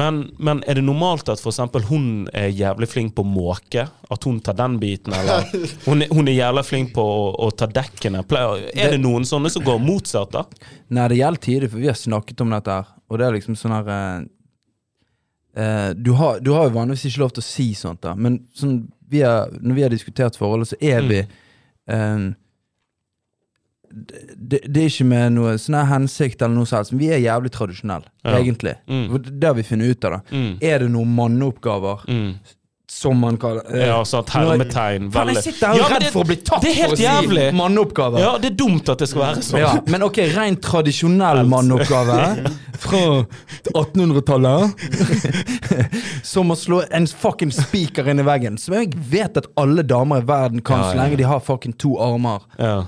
Men, 0.00 0.22
men 0.40 0.62
er 0.66 0.80
det 0.80 0.84
normalt 0.86 1.28
at 1.28 1.42
eksempel 1.44 1.84
hun 1.90 2.06
er 2.32 2.48
jævlig 2.48 2.88
flink 2.88 3.14
på 3.18 3.24
å 3.26 3.28
måke? 3.28 3.84
At 4.10 4.24
hun 4.28 4.40
tar 4.46 4.56
den 4.58 4.78
biten? 4.80 5.12
Eller 5.16 5.44
hun, 5.88 6.06
hun 6.10 6.32
er 6.32 6.38
jævlig 6.38 6.64
flink 6.70 6.94
på 6.96 7.04
å, 7.04 7.30
å 7.46 7.50
ta 7.52 7.68
dekkene? 7.68 8.24
Pleier- 8.30 8.66
Er 8.74 8.96
det 8.96 9.02
noen 9.04 9.28
sånne 9.28 9.52
som 9.52 9.64
går 9.68 9.78
motsatt, 9.84 10.32
da? 10.34 10.46
Nei, 10.90 11.08
det 11.12 11.20
gjelder 11.20 11.44
tidlig, 11.44 11.70
for 11.74 11.84
vi 11.84 11.92
har 11.92 11.98
snakket 12.00 12.40
om 12.46 12.56
dette 12.56 12.80
her. 12.80 12.88
Og 13.10 13.18
det 13.20 13.26
er 13.28 13.36
liksom 13.36 13.56
sånn 13.58 13.76
her 13.76 13.92
eh, 13.94 14.20
eh, 15.56 15.90
du, 15.94 16.12
har, 16.12 16.40
du 16.40 16.52
har 16.56 16.68
jo 16.68 16.74
vanligvis 16.78 17.04
ikke 17.10 17.22
lov 17.24 17.32
til 17.36 17.44
å 17.44 17.46
si 17.50 17.68
sånt, 17.78 18.00
da. 18.06 18.14
Men 18.16 18.40
sånn, 18.56 18.80
vi 19.10 19.22
er, 19.26 19.50
når 19.60 19.76
vi 19.78 19.84
har 19.86 19.92
diskutert 19.94 20.38
forholdet, 20.38 20.72
så 20.72 20.78
er 20.80 21.02
vi 21.08 21.20
eh, 21.20 22.28
det, 23.90 24.60
det 24.72 24.76
er 24.84 24.88
ikke 24.88 25.04
med 25.10 25.32
noe 25.34 25.56
sånn 25.58 25.80
hensikt 25.90 26.42
eller 26.42 26.54
noe 26.54 26.66
sånt. 26.70 26.92
Vi 26.92 27.08
er 27.10 27.18
jævlig 27.18 27.50
tradisjonelle, 27.50 28.06
Ja. 28.24 28.36
egentlig. 28.38 28.76
Mm. 28.88 29.18
Det 29.40 29.44
har 29.48 29.54
vi 29.54 29.62
funnet 29.62 29.90
ut 29.96 30.04
av. 30.04 30.10
da 30.12 30.20
Mm. 30.36 30.58
Er 30.62 30.78
det 30.78 30.90
noen 30.90 31.14
manneoppgaver, 31.16 32.04
Mm. 32.06 32.34
som 32.88 33.16
man 33.20 33.36
kaller 33.38 33.62
eh, 33.72 33.86
Ja, 33.86 34.02
sånn 34.02 34.24
hermetegn. 34.26 35.10
Faen, 35.12 35.28
jeg 35.34 35.42
sitter 35.44 35.66
her 35.68 35.76
Ja, 35.76 35.88
redd 35.88 36.00
det- 36.02 36.10
for 36.12 36.22
å 36.24 36.26
bli 36.26 36.36
tatt 36.36 36.60
Det 36.62 36.70
er 36.70 36.74
helt 36.74 36.88
for 36.90 36.96
å 36.96 37.06
jævlig. 37.06 37.50
si 37.50 37.56
manneoppgaver. 37.56 38.18
Ja, 38.18 38.38
det 38.38 38.50
er 38.52 38.56
dumt 38.56 38.88
at 38.88 38.98
det 38.98 39.08
skal 39.08 39.22
være 39.22 39.36
sånn. 39.42 39.58
Ja, 39.60 39.80
men 39.86 40.02
ok, 40.02 40.16
rent 40.34 40.60
tradisjonell 40.60 41.46
manneoppgave 41.46 42.50
fra 42.78 43.26
1800-tallet. 43.74 44.74
Som 46.24 46.50
å 46.50 46.56
slå 46.58 46.82
en 46.90 47.06
fucking 47.06 47.50
spiker 47.54 48.08
inn 48.10 48.20
i 48.20 48.22
veggen. 48.26 48.58
Som 48.58 48.74
jeg 48.74 48.94
vet 48.94 49.36
at 49.36 49.46
alle 49.56 49.82
damer 49.82 50.18
i 50.22 50.26
verden 50.26 50.60
kan, 50.62 50.78
Ja, 50.80 50.92
så 50.92 50.96
lenge 50.96 51.16
de 51.16 51.24
har 51.24 51.40
fucking 51.40 51.72
to 51.78 51.96
armer. 51.98 52.40
Ja. 52.58 52.84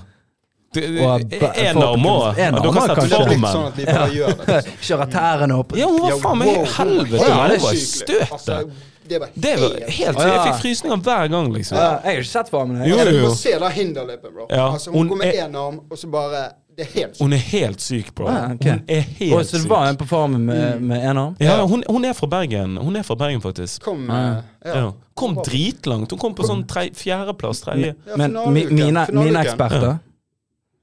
Det- 0.73 0.89
Og 1.01 1.21
ba- 1.29 1.51
En 1.55 1.75
folk- 1.75 1.85
arm 1.85 2.05
òg. 2.05 2.35
Dere 2.35 2.51
Du 2.51 2.67
arm 2.67 2.73
kan 2.73 2.81
sette 2.81 2.95
kanskje. 2.95 3.09
Det 3.09 3.19
er 3.19 3.25
blitt 3.25 3.39
formen. 3.39 3.53
sånn 3.53 3.75
det. 3.75 3.85
liksom. 3.85 4.79
Kjører 4.81 5.11
tærne 5.11 5.59
opp. 5.59 5.75
Ja, 5.77 5.85
hun 5.87 6.01
var 6.01 6.17
faen 6.23 6.37
meg 6.37 6.47
wow, 6.47 6.65
helvete. 6.65 7.27
Ja, 7.29 7.47
det 7.47 7.61
var 7.61 7.73
i 7.73 7.77
støtet. 7.77 8.31
Altså, 8.31 8.69
det 9.09 9.19
var 9.19 9.29
Det 9.35 9.59
var 9.59 9.69
helt 9.69 9.89
helt 9.89 10.17
Ja. 10.17 10.27
Jeg 10.33 10.41
fikk 10.47 10.61
frysninger 10.61 10.97
hver 11.03 11.27
gang, 11.29 11.53
liksom. 11.53 11.77
Ja, 11.77 11.89
jeg 12.03 12.03
har 12.03 12.21
ikke 12.21 12.31
sett. 12.31 12.49
Jo, 12.51 12.97
Ja, 12.97 13.03
jo, 13.03 13.11
du 13.11 13.27
må 13.27 13.35
se 13.35 13.59
det 13.59 13.71
hinderløpet, 13.73 14.33
bro. 14.33 14.45
Ja, 14.49 14.71
altså, 14.73 14.91
hun 14.91 15.07
hun 15.07 15.09
går 15.09 15.17
med 15.17 15.33
én 15.35 15.55
arm, 15.55 15.79
og 15.91 15.97
så 15.97 16.07
bare 16.11 16.49
Det 16.75 16.87
er 16.87 16.99
helt 16.99 17.11
sykt. 17.15 17.21
Hun 17.21 17.33
er 17.33 17.37
helt 17.37 17.81
syk, 17.81 18.15
bro. 18.15 18.25
Ah, 18.27 18.51
okay. 18.51 18.71
Hun 18.71 18.81
er 18.87 19.01
helt 19.01 19.33
Oi, 19.35 19.43
så 19.43 19.57
det 19.61 19.69
var 19.69 19.83
en 19.85 19.93
syk. 19.93 19.99
på 19.99 20.05
farmen 20.07 20.41
med, 20.45 20.81
med 20.81 21.03
en 21.05 21.17
arm? 21.17 21.35
Ja, 21.39 21.61
hun, 21.67 21.83
hun 21.87 22.05
er 22.05 22.13
fra 22.13 22.25
Bergen. 22.27 22.77
Hun 22.77 22.95
er 22.95 23.03
fra 23.03 23.15
Bergen, 23.15 23.41
faktisk. 23.41 23.81
Kom 23.83 24.07
Ja. 24.09 24.37
eh, 24.65 24.75
Ja. 24.75 24.91
Kom 25.15 25.35
dritlangt. 25.35 26.09
Hun 26.09 26.17
kom 26.19 26.33
på 26.33 26.43
sånn 26.43 26.65
tre, 26.67 26.89
fjerdeplass, 26.95 27.61
tredje. 27.61 27.93
Ja, 28.07 28.17
Men 28.17 28.33
mine, 28.53 29.05
mine 29.11 29.39
eksperter 29.45 29.99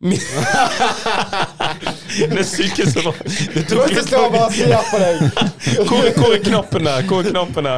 det 2.30 2.44
sykeste 2.48 3.02
var 3.04 3.14
Du 3.54 3.62
tok 3.68 3.90
ikke 3.90 4.02
stå 4.06 4.16
og 4.24 4.32
bare 4.32 4.52
se 4.56 4.64
på 4.88 4.96
deg! 5.02 5.14
Hvor, 5.90 6.06
hvor 6.16 6.30
er 6.32 6.40
knappene? 6.46 6.94
Hvor 7.10 7.18
er 7.20 7.24
knappene? 7.34 7.74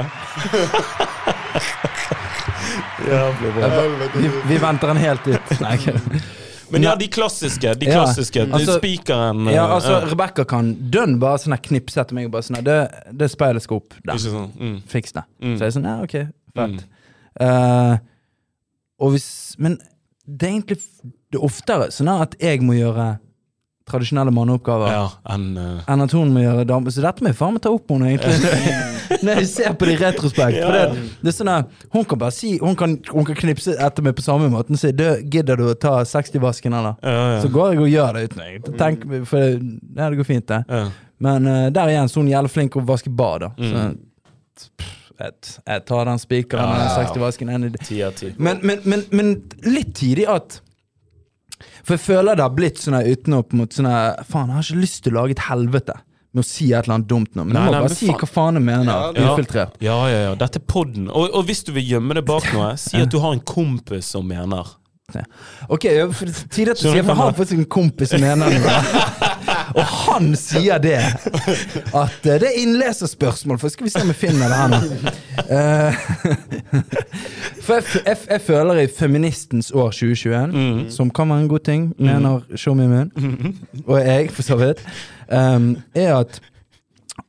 Jævlig 3.08 3.50
bra. 3.56 3.66
Vi, 4.14 4.28
vi 4.52 4.56
venter 4.62 4.86
den 4.92 5.00
helt 5.02 5.24
ut. 5.26 5.46
Nei, 5.64 5.72
ikke. 5.80 5.94
Men 6.72 6.80
ja, 6.86 6.92
de 6.96 7.08
klassiske. 7.12 7.74
De 7.80 7.86
Ja, 7.90 7.98
klassiske. 8.04 8.40
altså- 8.46 8.78
Spikeren. 8.78 9.38
Ja, 9.50 9.64
eh, 9.66 9.74
altså, 9.74 9.92
ja. 9.92 9.98
Rebekka 10.12 10.44
kan 10.48 10.70
dønn 10.94 11.18
bare 11.20 11.38
sånn 11.42 11.56
knipse 11.58 12.00
etter 12.00 12.14
meg 12.14 12.26
og 12.30 12.32
bare 12.32 12.42
sånn 12.46 12.62
Det, 12.64 12.78
det 13.12 13.28
speilet 13.30 13.62
skal 13.66 13.76
opp 13.82 13.90
der. 14.04 14.16
Sånn. 14.22 14.52
Mm. 14.58 14.78
Fiks 14.86 15.12
det. 15.12 15.22
Mm. 15.42 15.56
Så 15.58 15.60
jeg 15.66 15.66
er 15.66 15.70
sånn, 15.80 15.90
ja, 15.90 15.96
ok, 16.06 16.16
fett. 16.54 16.78
Mm. 16.78 16.84
Uh, 17.40 17.96
og 19.00 19.10
hvis 19.16 19.28
Men 19.58 19.78
det 20.28 20.48
er 20.48 20.52
egentlig 20.52 20.78
det 21.32 21.40
er 21.40 21.44
oftere 21.48 21.90
sånn 21.94 22.10
at 22.12 22.36
jeg 22.40 22.60
må 22.64 22.74
gjøre 22.76 23.14
tradisjonelle 23.88 24.30
manneoppgaver. 24.34 24.92
Ja, 24.94 25.06
enn 25.34 25.56
uh... 25.58 25.80
At 25.90 26.12
hun 26.14 26.30
må 26.32 26.42
gjøre 26.44 26.62
dame. 26.68 26.92
Så 26.94 27.02
dette 27.02 27.24
må 27.24 27.32
jeg 27.32 27.36
faen 27.38 27.56
meg 27.56 27.64
ta 27.64 27.72
opp 27.74 27.90
henne, 27.90 28.12
egentlig. 28.12 28.62
Når 29.26 29.40
jeg 29.40 29.48
ser 29.50 29.74
på 29.76 29.88
det 29.88 29.96
i 29.96 30.00
retrospekt. 30.00 30.60
For 30.62 30.76
det, 30.76 31.08
det 31.20 31.32
er 31.32 31.34
sånn 31.36 31.50
at 31.52 31.82
Hun 31.92 32.06
kan 32.08 32.20
bare 32.22 32.32
si 32.32 32.52
Hun 32.62 32.76
kan, 32.78 32.94
hun 33.10 33.26
kan 33.28 33.36
knipse 33.42 33.74
etter 33.74 34.06
meg 34.06 34.14
på 34.16 34.24
samme 34.24 34.48
måten 34.52 34.78
og 34.78 34.80
si 34.80 34.92
«Du, 34.96 35.04
'Gidder 35.20 35.58
du 35.60 35.66
å 35.68 35.74
ta 35.76 35.98
60-vasken, 36.08 36.72
eller?' 36.78 36.96
ja, 37.02 37.26
ja. 37.34 37.42
Så 37.42 37.50
går 37.52 37.74
jeg 37.74 37.82
og 37.82 37.90
gjør 37.92 38.16
det 38.16 38.24
uten 38.30 38.44
jeg 38.46 38.62
tenk, 38.80 39.04
For 39.28 39.42
det, 39.44 39.76
ja, 39.98 40.08
det 40.08 40.20
går 40.22 40.30
fint, 40.30 40.46
det. 40.48 40.62
ja. 40.70 40.84
Men 41.22 41.46
uh, 41.46 41.66
der 41.74 41.92
igjen 41.92 42.08
så 42.10 42.22
er 42.22 42.32
jævlig 42.32 42.50
flink 42.54 42.72
til 42.74 42.82
å 42.82 42.88
vaske 42.88 43.10
bad, 43.22 43.44
da. 43.48 43.52
Så, 43.58 43.82
Mm. 43.82 43.98
pff, 44.62 44.90
jeg, 45.20 45.32
jeg 45.68 45.84
tar 45.90 46.08
den 46.08 46.18
spikeren 46.22 46.64
Ja, 46.64 46.72
den 46.78 46.86
ja, 46.86 46.90
ja. 46.96 47.04
60-vasken. 47.10 47.50
any 47.52 47.68
day. 47.74 47.84
Ti 47.86 48.00
av. 48.06 48.22
Men, 48.38 48.58
men, 48.62 48.80
men, 48.84 49.04
men 49.12 49.34
litt 49.66 49.92
tidlig 49.98 50.26
at 50.30 50.60
For 51.82 51.96
jeg 51.96 52.04
føler 52.04 52.38
det 52.38 52.44
har 52.46 52.54
blitt 52.56 52.78
sånn 52.82 52.94
her 52.98 53.08
uten 53.10 53.34
å 53.36 53.42
på 53.42 53.56
en 53.56 53.62
måte 53.64 53.78
sånn 53.80 53.88
her 53.90 54.22
Faen, 54.28 54.50
jeg 54.52 54.58
har 54.60 54.66
ikke 54.68 54.82
lyst 54.84 55.00
til 55.04 55.14
å 55.14 55.20
lage 55.20 55.36
et 55.36 55.44
helvete 55.48 55.96
med 56.32 56.40
å 56.40 56.46
si 56.48 56.70
et 56.72 56.86
eller 56.86 56.94
annet 56.96 57.08
dumt 57.10 57.34
nå. 57.36 57.44
Men 57.44 57.52
Nei, 57.58 57.62
jeg 57.62 57.68
må 57.68 57.72
nei, 57.74 57.80
bare 57.84 57.96
si 57.98 58.06
faen. 58.08 58.20
hva 58.22 58.28
faen 58.32 58.58
jeg 58.60 58.64
mener. 58.64 58.92
Ja, 59.18 59.32
Ufiltrert. 59.34 59.74
Ja, 59.84 59.96
ja, 60.08 60.20
ja. 60.28 60.30
Dette 60.40 60.62
er 60.62 60.64
podden. 60.64 61.10
Og, 61.12 61.26
og 61.36 61.44
hvis 61.50 61.60
du 61.66 61.74
vil 61.76 61.84
gjemme 61.90 62.16
det 62.16 62.22
bak 62.24 62.46
noe, 62.54 62.70
si 62.80 63.02
at 63.02 63.12
du 63.12 63.18
har 63.20 63.34
en 63.36 63.42
kompis 63.44 64.14
som 64.14 64.24
mener. 64.28 64.70
Ok, 65.68 65.84
for 66.16 66.24
det 66.24 66.32
er 66.32 66.46
tidlig 66.48 66.72
at 66.72 66.80
du 66.80 66.86
sier 66.86 67.02
du 67.02 67.04
For 67.04 67.12
jeg 67.12 67.18
har 67.18 67.34
faktisk 67.36 67.58
en 67.58 67.68
kompis 67.74 68.14
som 68.14 68.22
mener 68.24 68.48
det. 68.48 68.62
Og 69.74 69.82
han 69.84 70.32
sier 70.36 70.78
det. 70.82 70.98
At 71.92 71.94
uh, 72.26 72.34
det 72.40 72.48
er 72.48 72.58
innleserspørsmål, 72.62 73.58
for 73.62 73.72
skal 73.72 73.86
vi 73.88 73.92
se 73.94 74.02
om 74.04 74.10
vi 74.12 74.16
finner 74.18 74.52
det 74.52 74.58
her 74.58 74.68
nå. 74.72 74.80
Uh, 75.48 75.92
for 77.64 77.74
jeg, 77.78 77.84
jeg, 78.06 78.16
jeg 78.30 78.40
føler 78.46 78.82
i 78.84 78.86
feministens 78.98 79.70
år 79.74 79.90
2021, 79.90 80.52
Mm. 80.52 80.90
som 80.90 81.10
kan 81.10 81.28
være 81.30 81.40
en 81.44 81.48
god 81.48 81.58
ting, 81.64 81.94
mener 81.98 82.40
Tjommi 82.56 82.86
min, 82.90 83.12
og 83.86 83.98
jeg 84.00 84.30
for 84.30 84.42
så 84.42 84.56
vidt, 84.60 84.82
um, 85.32 85.76
er 85.94 86.14
at 86.16 86.40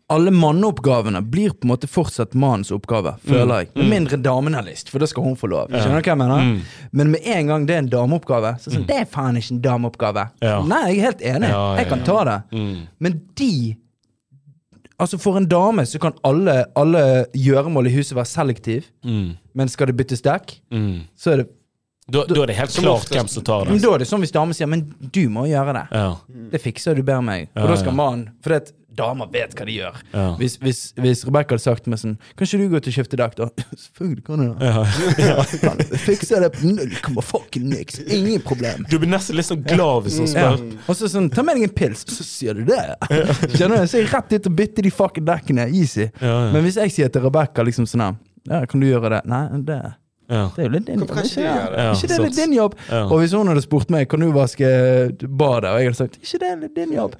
alle 0.09 0.31
manneoppgavene 0.31 1.21
blir 1.29 1.49
på 1.51 1.65
en 1.65 1.71
måte 1.73 1.87
fortsatt 1.91 2.33
mannens 2.39 2.71
oppgave, 2.71 3.15
føler 3.27 3.63
jeg. 3.63 3.69
Med 3.75 3.89
mindre 3.89 4.17
damen 4.21 4.53
har 4.55 4.63
lyst, 4.63 4.89
for 4.89 4.99
da 4.99 5.05
skal 5.09 5.23
hun 5.23 5.35
få 5.35 5.49
lov. 5.51 5.67
Skjønner 5.73 5.99
du 5.99 6.07
hva 6.07 6.13
jeg 6.13 6.17
mener? 6.21 6.39
Mm. 6.39 6.61
Men 6.91 7.11
med 7.11 7.21
en 7.25 7.47
gang 7.47 7.65
det 7.67 7.75
er 7.75 7.81
en 7.83 7.89
dameoppgave, 7.89 8.53
så 8.61 8.69
det 8.69 8.77
sånn, 8.77 8.87
det 8.87 8.95
er 9.01 9.05
faen 9.05 9.35
ikke 9.41 9.51
en 9.57 9.61
dameoppgave. 9.61 10.25
Ja. 10.41 10.61
Nei, 10.63 10.83
jeg 10.93 10.99
er 10.99 11.07
helt 11.09 11.21
enig. 11.21 11.49
Ja, 11.49 11.63
ja, 11.73 11.75
Jeg 11.81 11.89
kan 11.89 12.03
ta 12.07 12.23
det. 12.23 12.37
Mm. 12.51 12.87
Men 12.99 13.21
de 13.35 13.75
Altså 15.01 15.17
For 15.19 15.35
en 15.39 15.47
dame 15.49 15.83
så 15.89 15.99
kan 15.99 16.13
alle, 16.23 16.65
alle 16.79 17.25
gjøremål 17.35 17.87
i 17.89 17.95
huset 17.97 18.15
være 18.15 18.29
selektiv, 18.29 18.83
Mm. 19.03 19.33
men 19.55 19.67
skal 19.67 19.87
det 19.87 19.97
byttes 19.97 20.21
dekk, 20.21 20.59
Mm. 20.71 21.01
så 21.17 21.31
er 21.33 21.37
det 21.37 21.47
Da, 22.11 22.25
da 22.25 22.41
er 22.43 22.47
det 22.47 22.55
helt 22.57 22.69
klart 22.69 23.09
hvem 23.09 23.27
som 23.29 23.43
tar 23.43 23.65
Men 23.65 23.75
det. 23.77 23.81
da 23.81 23.93
er 23.93 23.97
det 23.99 24.07
sånn 24.07 24.19
hvis 24.19 24.31
damen 24.31 24.53
sier 24.53 24.67
'men 24.67 24.93
du 25.11 25.29
må 25.29 25.47
gjøre 25.47 25.73
det'. 25.73 25.87
Ja. 25.91 26.15
Det 26.51 26.61
fikser 26.61 26.95
du 26.95 27.01
ber 27.01 27.21
meg. 27.21 27.47
Ja, 27.55 27.63
Og 27.63 27.69
da 27.69 27.75
skal 27.75 27.91
ja. 27.91 27.95
mannen 27.95 28.29
For 28.41 28.49
det 28.49 28.71
damer 28.95 29.29
vet 29.33 29.53
hva 29.57 29.65
de 29.65 29.75
gjør. 29.79 29.99
Ja. 30.13 30.25
Hvis, 30.39 30.57
hvis, 30.61 30.79
hvis 30.99 31.23
Rebekka 31.27 31.55
hadde 31.55 31.63
sagt 31.65 31.87
meg 31.87 31.99
sånn 32.01 32.17
'Kan 32.35 32.45
ikke 32.47 32.57
du 32.61 32.69
gå 32.73 32.79
til 32.83 32.91
å 32.93 32.95
skifte 32.97 33.17
dekk?' 33.19 33.35
da? 33.39 33.47
Selvfølgelig 33.83 34.23
kan 34.27 34.43
jeg 34.43 34.55
det. 34.59 34.71
Ja. 35.27 35.45
Kan 35.63 35.77
fikse 36.05 36.41
det 36.43 36.51
på 36.55 36.71
null 36.73 36.93
komma 37.05 37.21
fucking 37.25 37.69
niks. 37.69 37.99
Ingen 38.07 38.41
problem. 38.41 38.85
Du 38.89 38.97
blir 38.99 39.09
nesten 39.09 39.35
litt 39.39 39.45
sånn 39.49 39.63
glad 39.65 40.03
hvis 40.07 40.19
hun 40.21 40.27
Ja. 40.33 40.53
spør. 40.57 40.77
Og 40.89 40.95
så 40.99 41.09
sånn, 41.09 41.31
ta 41.33 41.43
med 41.43 41.57
deg 41.57 41.63
en 41.69 41.75
pils, 41.75 42.05
så 42.07 42.23
sier 42.23 42.53
du 42.53 42.63
det. 42.65 42.83
Skjønner 43.55 43.81
du? 43.83 43.87
Så 43.87 43.97
er 43.97 44.05
jeg 44.05 44.13
rett 44.13 44.29
dit 44.29 44.47
og 44.47 44.55
bytter 44.55 44.83
de 44.83 44.91
fucking 44.91 45.25
dekkene. 45.25 45.67
Easy. 45.73 46.09
Ja, 46.21 46.27
ja. 46.47 46.51
Men 46.53 46.63
hvis 46.63 46.75
jeg 46.81 46.91
sier 46.91 47.09
til 47.09 47.21
Rebekka 47.25 47.63
liksom 47.65 47.85
sånn 47.89 48.01
her, 48.07 48.15
Ja, 48.49 48.65
kan 48.67 48.81
du 48.81 48.85
gjøre 48.89 49.09
det? 49.09 49.21
Nei, 49.31 49.47
det, 49.63 49.77
Ja. 50.31 50.45
det 50.55 50.61
er 50.63 50.67
jo 50.69 50.71
litt 50.71 50.85
din 50.87 50.99
jobb. 51.03 51.09
ikke 51.09 51.23
det? 51.35 51.43
Ja, 51.43 51.91
ikke 51.91 52.07
det 52.07 52.15
er 52.15 52.23
litt 52.23 52.37
din 52.37 52.53
jobb? 52.55 52.75
Ja. 52.89 53.01
Og 53.11 53.19
hvis 53.19 53.33
hun 53.35 53.49
hadde 53.51 53.63
spurt 53.65 53.89
meg 53.91 54.07
Kan 54.09 54.23
du 54.23 54.29
vaske 54.31 54.69
badet, 55.27 55.73
og 55.73 55.81
jeg 55.81 55.89
hadde 55.91 55.99
sagt 55.99 56.15
ikke 56.21 56.39
det 56.43 56.49
er 56.53 56.61
litt 56.63 56.75
din 56.79 56.93
jobb, 56.95 57.17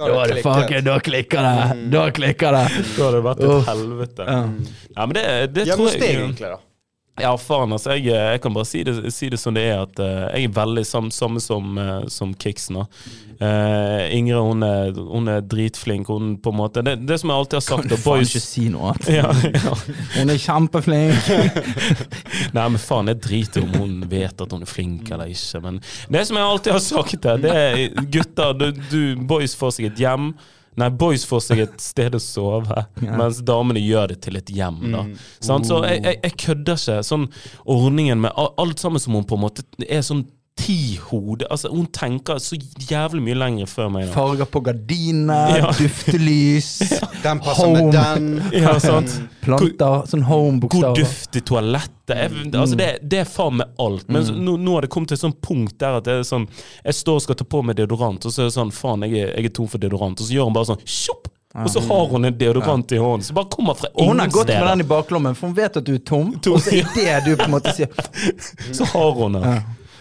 Da 0.00 0.08
har 0.14 0.32
det 0.32 0.40
fucking, 0.46 0.84
da 0.86 0.96
klikker 1.04 1.44
det. 1.44 1.90
Da 1.92 2.06
klikker 2.16 2.56
det. 2.56 2.64
Da 2.96 3.04
hadde 3.04 3.12
det 3.18 3.24
vært 3.28 3.44
et 3.44 3.68
helvete. 3.68 4.26
Ja. 4.30 5.06
Men 5.06 5.14
det, 5.18 5.24
det 5.58 5.66
tror 5.74 5.90
jeg 5.92 6.00
egentlig, 6.16 6.48
da. 6.56 6.58
Ja, 7.22 7.32
faen, 7.40 7.72
altså. 7.76 7.96
Jeg, 7.96 8.10
jeg 8.12 8.42
kan 8.44 8.54
bare 8.56 8.68
si 8.68 8.84
det, 8.86 8.98
si 9.14 9.30
det 9.32 9.40
som 9.40 9.56
det 9.56 9.66
er, 9.70 9.82
at 9.86 10.00
uh, 10.02 10.28
jeg 10.34 10.50
er 10.50 10.54
veldig 10.60 10.86
sam, 10.86 11.10
samme 11.14 11.42
som, 11.42 11.76
uh, 11.78 12.06
som 12.12 12.34
Kiksen. 12.34 12.80
Eh, 13.40 14.16
Ingrid 14.16 14.36
hun 14.36 14.62
er, 14.62 14.90
hun 14.92 15.28
er 15.32 15.40
dritflink. 15.40 16.08
Hun 16.12 16.34
på 16.44 16.52
en 16.52 16.58
måte 16.58 16.82
Det, 16.84 16.98
det 17.08 17.16
som 17.22 17.30
jeg 17.32 17.40
alltid 17.40 17.56
har 17.56 17.62
sagt 17.64 17.86
Kan 17.86 17.88
du 17.88 17.96
faen 17.96 18.26
ikke 18.26 18.42
si 18.44 18.66
noe 18.68 18.90
annet? 18.90 19.08
ja, 19.14 19.30
ja. 19.54 19.76
Hun 20.18 20.32
er 20.34 20.40
kjempeflink. 20.42 21.30
Nei, 22.56 22.66
men 22.66 22.76
faen, 22.82 23.08
jeg 23.08 23.22
driter 23.24 23.64
om 23.64 23.72
hun 23.80 23.94
vet 24.10 24.44
at 24.44 24.52
hun 24.52 24.66
er 24.66 24.68
flink 24.68 25.08
eller 25.08 25.32
ikke. 25.32 25.62
Men 25.64 25.80
det 26.12 26.26
som 26.28 26.36
jeg 26.36 26.50
alltid 26.50 26.76
har 26.76 26.84
sagt, 26.84 27.16
det 27.24 27.36
det 27.46 27.56
er 27.56 28.10
gutter, 28.12 28.52
du, 28.60 28.66
du 28.92 29.02
boys 29.24 29.56
får 29.56 29.78
seg 29.78 29.88
et 29.88 30.04
hjem. 30.04 30.34
Nei, 30.78 30.86
boys 30.94 31.24
får 31.26 31.40
seg 31.42 31.58
et 31.64 31.80
sted 31.90 32.14
å 32.14 32.20
sove, 32.22 32.84
Ja. 33.02 33.16
mens 33.18 33.40
damene 33.42 33.80
gjør 33.82 34.12
det 34.14 34.20
til 34.22 34.36
et 34.38 34.46
hjem. 34.54 34.78
da 34.92 35.04
Sant? 35.42 35.66
Så 35.66 35.80
jeg, 35.84 36.02
jeg, 36.04 36.20
jeg 36.22 36.36
kødder 36.44 36.78
ikke. 36.78 36.98
Sånn 37.04 37.26
ordningen 37.66 38.20
med 38.22 38.32
alt 38.36 38.78
sammen 38.78 39.02
som 39.02 39.14
hun 39.18 39.24
på 39.26 39.34
en 39.38 39.44
måte 39.48 39.64
er 39.88 40.02
sånn 40.06 40.24
ti 40.60 40.76
hode 41.08 41.46
Altså, 41.50 41.70
hun 41.72 41.86
tenker 41.96 42.38
så 42.42 42.58
jævlig 42.90 43.22
mye 43.24 43.38
lenger 43.40 43.66
før 43.70 43.88
meg. 43.94 44.06
da 44.10 44.12
Farger 44.14 44.48
på 44.52 44.60
gardiner, 44.66 45.54
Ja. 45.60 45.70
duftelys, 45.78 46.68
Den 47.24 47.40
passer 47.40 47.64
Home. 47.66 47.86
med 47.86 47.96
den. 47.96 48.28
Ja, 48.52 48.76
sant? 48.82 49.16
planter, 49.40 50.04
sånn 50.10 50.20
God 50.24 50.28
home-bokstaver. 50.30 51.00
duft 51.00 51.36
i 51.36 51.40
toalettet. 51.40 51.96
Jeg, 52.10 52.50
altså 52.58 52.76
det, 52.76 52.88
det 53.06 53.20
er 53.22 53.28
faen 53.30 53.56
meg 53.60 53.68
alt. 53.80 54.08
Men 54.10 54.24
så, 54.26 54.32
nå, 54.34 54.56
nå 54.58 54.72
har 54.76 54.82
det 54.86 54.90
kommet 54.92 55.12
til 55.12 55.18
et 55.20 55.24
sånt 55.24 55.40
punkt 55.44 55.76
der 55.80 56.00
at 56.00 56.04
det 56.08 56.16
er 56.20 56.24
sånn 56.26 56.48
Jeg 56.84 56.96
står 56.98 57.20
og 57.20 57.22
skal 57.26 57.38
ta 57.40 57.44
på 57.46 57.60
meg 57.64 57.76
deodorant, 57.78 58.24
og 58.26 58.32
så 58.34 58.42
er 58.44 58.48
det 58.50 58.56
sånn 58.56 58.72
Faen, 58.74 59.04
jeg 59.06 59.20
er, 59.28 59.34
jeg 59.38 59.50
er 59.50 59.54
tom 59.60 59.68
for 59.70 59.78
deodorant. 59.82 60.18
Og 60.20 60.26
så 60.26 60.34
gjør 60.36 60.50
hun 60.50 60.56
bare 60.58 60.72
sånn 60.72 60.82
Sjopp! 60.84 61.28
Og 61.50 61.66
så 61.72 61.80
har 61.82 62.04
hun 62.12 62.28
en 62.28 62.34
deodorant 62.38 62.92
i 62.94 62.98
hånden 63.02 63.24
som 63.26 63.34
bare 63.34 63.48
kommer 63.50 63.74
fra 63.74 63.88
Og 63.98 64.06
hun 64.12 64.20
har 64.22 64.28
gått 64.30 64.52
med 64.52 64.68
den 64.68 64.84
i 64.84 64.86
baklommen, 64.86 65.34
for 65.34 65.48
hun 65.50 65.56
vet 65.56 65.80
at 65.80 65.86
du 65.88 65.96
er 65.96 66.02
tom. 66.06 66.28
Tom, 66.38 66.54
Og 66.54 66.62
så 66.62 66.76
idet 66.78 67.24
du 67.26 67.32
på 67.34 67.48
en 67.48 67.54
måte 67.56 67.72
sier 67.74 67.90
Så 68.76 68.86
har 68.92 69.16
hun 69.18 69.34
det. 69.38 69.42
Ja. 69.48 69.56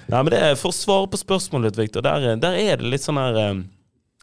Nei, 0.10 0.22
men 0.24 0.32
det 0.34 0.40
er 0.42 0.56
For 0.60 0.74
å 0.74 0.76
svare 0.76 1.10
på 1.12 1.20
spørsmålet 1.22 1.74
ditt, 1.74 1.84
Victor, 1.84 2.06
der, 2.06 2.32
der 2.42 2.58
er 2.58 2.80
det 2.82 2.90
litt 2.90 3.06
sånn 3.06 3.20
her 3.22 3.38
eh, 3.38 3.60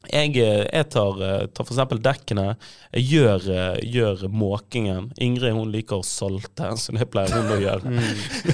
jeg, 0.06 0.36
eh, 0.38 0.62
jeg 0.70 0.86
tar, 0.92 1.20
eh, 1.24 1.46
tar 1.50 1.66
eksempel 1.66 1.98
dekkene. 2.02 2.44
Jeg 2.94 3.06
gjør, 3.10 3.46
gjør 3.82 4.24
måkingen. 4.30 5.08
Ingrid 5.22 5.54
hun 5.56 5.72
liker 5.72 5.98
å 5.98 6.06
salte, 6.06 6.68
så 6.78 6.94
det 6.94 7.08
pleier 7.10 7.32
hun 7.34 7.54
å 7.54 7.58
gjøre. 7.58 7.94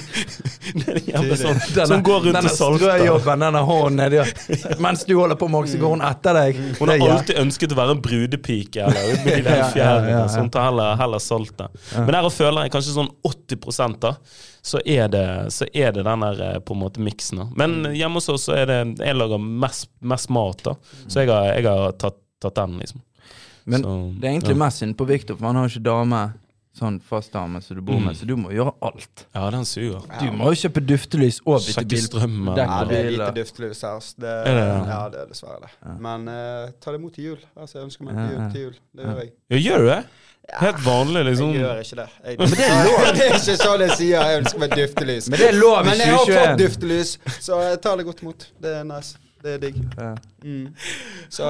det 0.79 0.95
er 0.95 0.99
jævlig 1.11 1.37
sånn 1.41 1.59
som 1.61 2.05
går 2.05 2.23
rundt 2.27 2.39
denne 2.39 2.53
og 2.53 2.57
salter. 2.57 2.87
strøjobben, 2.87 3.45
denne 3.45 3.61
hånden 3.67 3.99
nedi 4.01 4.79
Mens 4.81 5.05
du 5.05 5.13
holder 5.19 5.37
på 5.39 5.49
med 5.53 5.69
så 5.69 5.81
går 5.83 5.93
hun 5.97 6.05
etter 6.09 6.39
deg. 6.39 6.63
Hun 6.79 6.93
har 6.93 7.05
alltid 7.17 7.43
ønsket 7.43 7.75
å 7.75 7.81
være 7.81 7.97
en 7.97 8.01
brudepike, 8.07 8.87
eller 8.89 9.21
med 9.27 9.29
de 9.29 9.43
Ja, 9.43 9.59
der 9.59 9.75
fjærene. 9.75 10.09
ja, 10.09 10.17
ja. 10.23 10.23
Så 10.31 10.41
hun 10.41 10.49
tar 10.53 10.71
heller, 10.71 10.97
heller 11.01 11.21
salte. 11.21 11.69
Men 11.99 12.15
der 12.17 12.31
føler 12.33 12.65
jeg 12.65 12.77
kanskje 12.77 12.97
sånn 12.97 13.13
80 13.29 14.01
da, 14.01 14.15
så 14.63 14.79
er 14.85 15.07
det, 15.11 15.51
så 15.51 15.65
er 15.73 15.91
det 15.91 16.05
den 16.07 16.21
der 16.23 16.41
eh, 16.41 16.59
på 16.63 16.73
en 16.73 16.79
måte 16.79 17.03
miksen. 17.03 17.41
Men 17.59 17.81
hjemme 17.91 18.21
hos 18.21 18.29
oss 18.31 18.45
er 18.47 18.69
det 18.69 18.77
Jeg 19.03 19.17
lager 19.17 19.41
mest, 19.41 19.89
mest 19.99 20.29
mat, 20.31 20.63
da. 20.63 20.77
Så 21.07 21.25
jeg 21.25 21.31
har, 21.33 21.49
jeg 21.51 21.67
har 21.67 21.97
tatt, 21.99 22.21
tatt 22.39 22.55
den, 22.61 22.77
liksom. 22.79 23.01
Men 23.67 23.83
Så, 23.83 23.95
det 24.19 24.27
er 24.27 24.31
egentlig 24.37 24.55
ja. 24.55 24.61
mest 24.63 24.79
synd 24.79 24.95
på 24.99 25.07
Victor, 25.07 25.35
for 25.35 25.49
han 25.49 25.59
har 25.59 25.67
jo 25.67 25.73
ikke 25.73 25.89
dame. 25.89 26.21
Sånn 26.73 26.95
fast 27.05 27.31
dame 27.35 27.59
som 27.61 27.75
du 27.77 27.81
bor 27.85 27.99
med, 27.99 28.15
Mm. 28.15 28.17
så 28.17 28.25
du 28.25 28.35
må 28.35 28.49
gjøre 28.49 28.71
alt. 28.81 29.25
Ja, 29.35 29.49
den 29.53 29.63
suger. 29.65 30.01
Du 30.19 30.31
må 30.33 30.49
jo 30.49 30.57
kjøpe 30.67 30.81
duftelys 30.81 31.37
og 31.45 31.59
bytte 31.59 31.73
Sjekke 31.75 31.89
bil. 31.91 32.01
strømmen. 32.07 32.55
dekk 32.57 32.65
Ja, 32.71 32.83
det 32.89 32.97
er 32.97 33.09
lite 33.11 33.33
duftlys 33.35 33.81
her. 33.85 33.97
ass. 33.97 34.13
Det, 34.17 34.25
Er 34.25 34.53
det, 34.57 34.63
ja? 34.67 34.85
ja, 34.89 35.09
det 35.09 35.19
er 35.21 35.25
dessverre 35.29 35.59
det. 35.61 35.69
Men 36.01 36.27
eh, 36.27 36.71
ta 36.81 36.91
det 36.91 36.99
imot 36.99 37.13
til 37.13 37.23
jul. 37.25 37.37
Altså, 37.55 37.77
jeg 37.77 37.83
ønsker 37.85 38.05
meg 38.05 38.15
Ja, 38.15 38.25
jul. 38.31 38.51
Til 38.51 38.61
jul. 38.61 38.75
Det 38.95 39.05
gjør 39.05 39.19
jeg. 39.21 39.31
Ja, 39.49 39.57
gjør 39.57 39.77
du 39.77 39.87
det? 39.93 40.03
Helt 40.59 40.81
vanlig, 40.85 41.21
liksom. 41.25 41.53
Jeg 41.53 41.61
gjør 41.61 41.79
ikke 41.83 41.95
det. 41.95 42.09
Jeg, 42.25 42.37
det, 42.37 42.47
er 42.59 43.13
det 43.15 43.21
er 43.27 43.35
ikke 43.37 43.57
sånn 43.61 43.79
jeg 43.85 43.91
sier. 43.97 44.23
Jeg 44.25 44.41
ønsker 44.41 44.59
meg 44.59 44.69
duftelys. 44.71 45.29
Men 45.29 45.39
det 45.39 45.47
er 45.47 45.59
lov 45.59 45.77
i 45.77 45.83
Men 45.91 45.97
jeg 46.01 46.07
har 46.09 46.17
fått 46.17 46.33
2021. 46.33 46.57
duftelys, 46.63 47.13
så 47.39 47.61
jeg 47.69 47.81
tar 47.85 47.97
det 48.01 48.05
godt 48.09 48.21
imot. 48.25 48.47
Det 48.65 48.73
er 48.79 48.83
nice. 48.83 49.13
Det 49.43 49.53
er 49.53 49.57
digg. 49.59 49.77
Ja. 49.97 50.15
Mm. 50.43 50.73
Så 51.29 51.43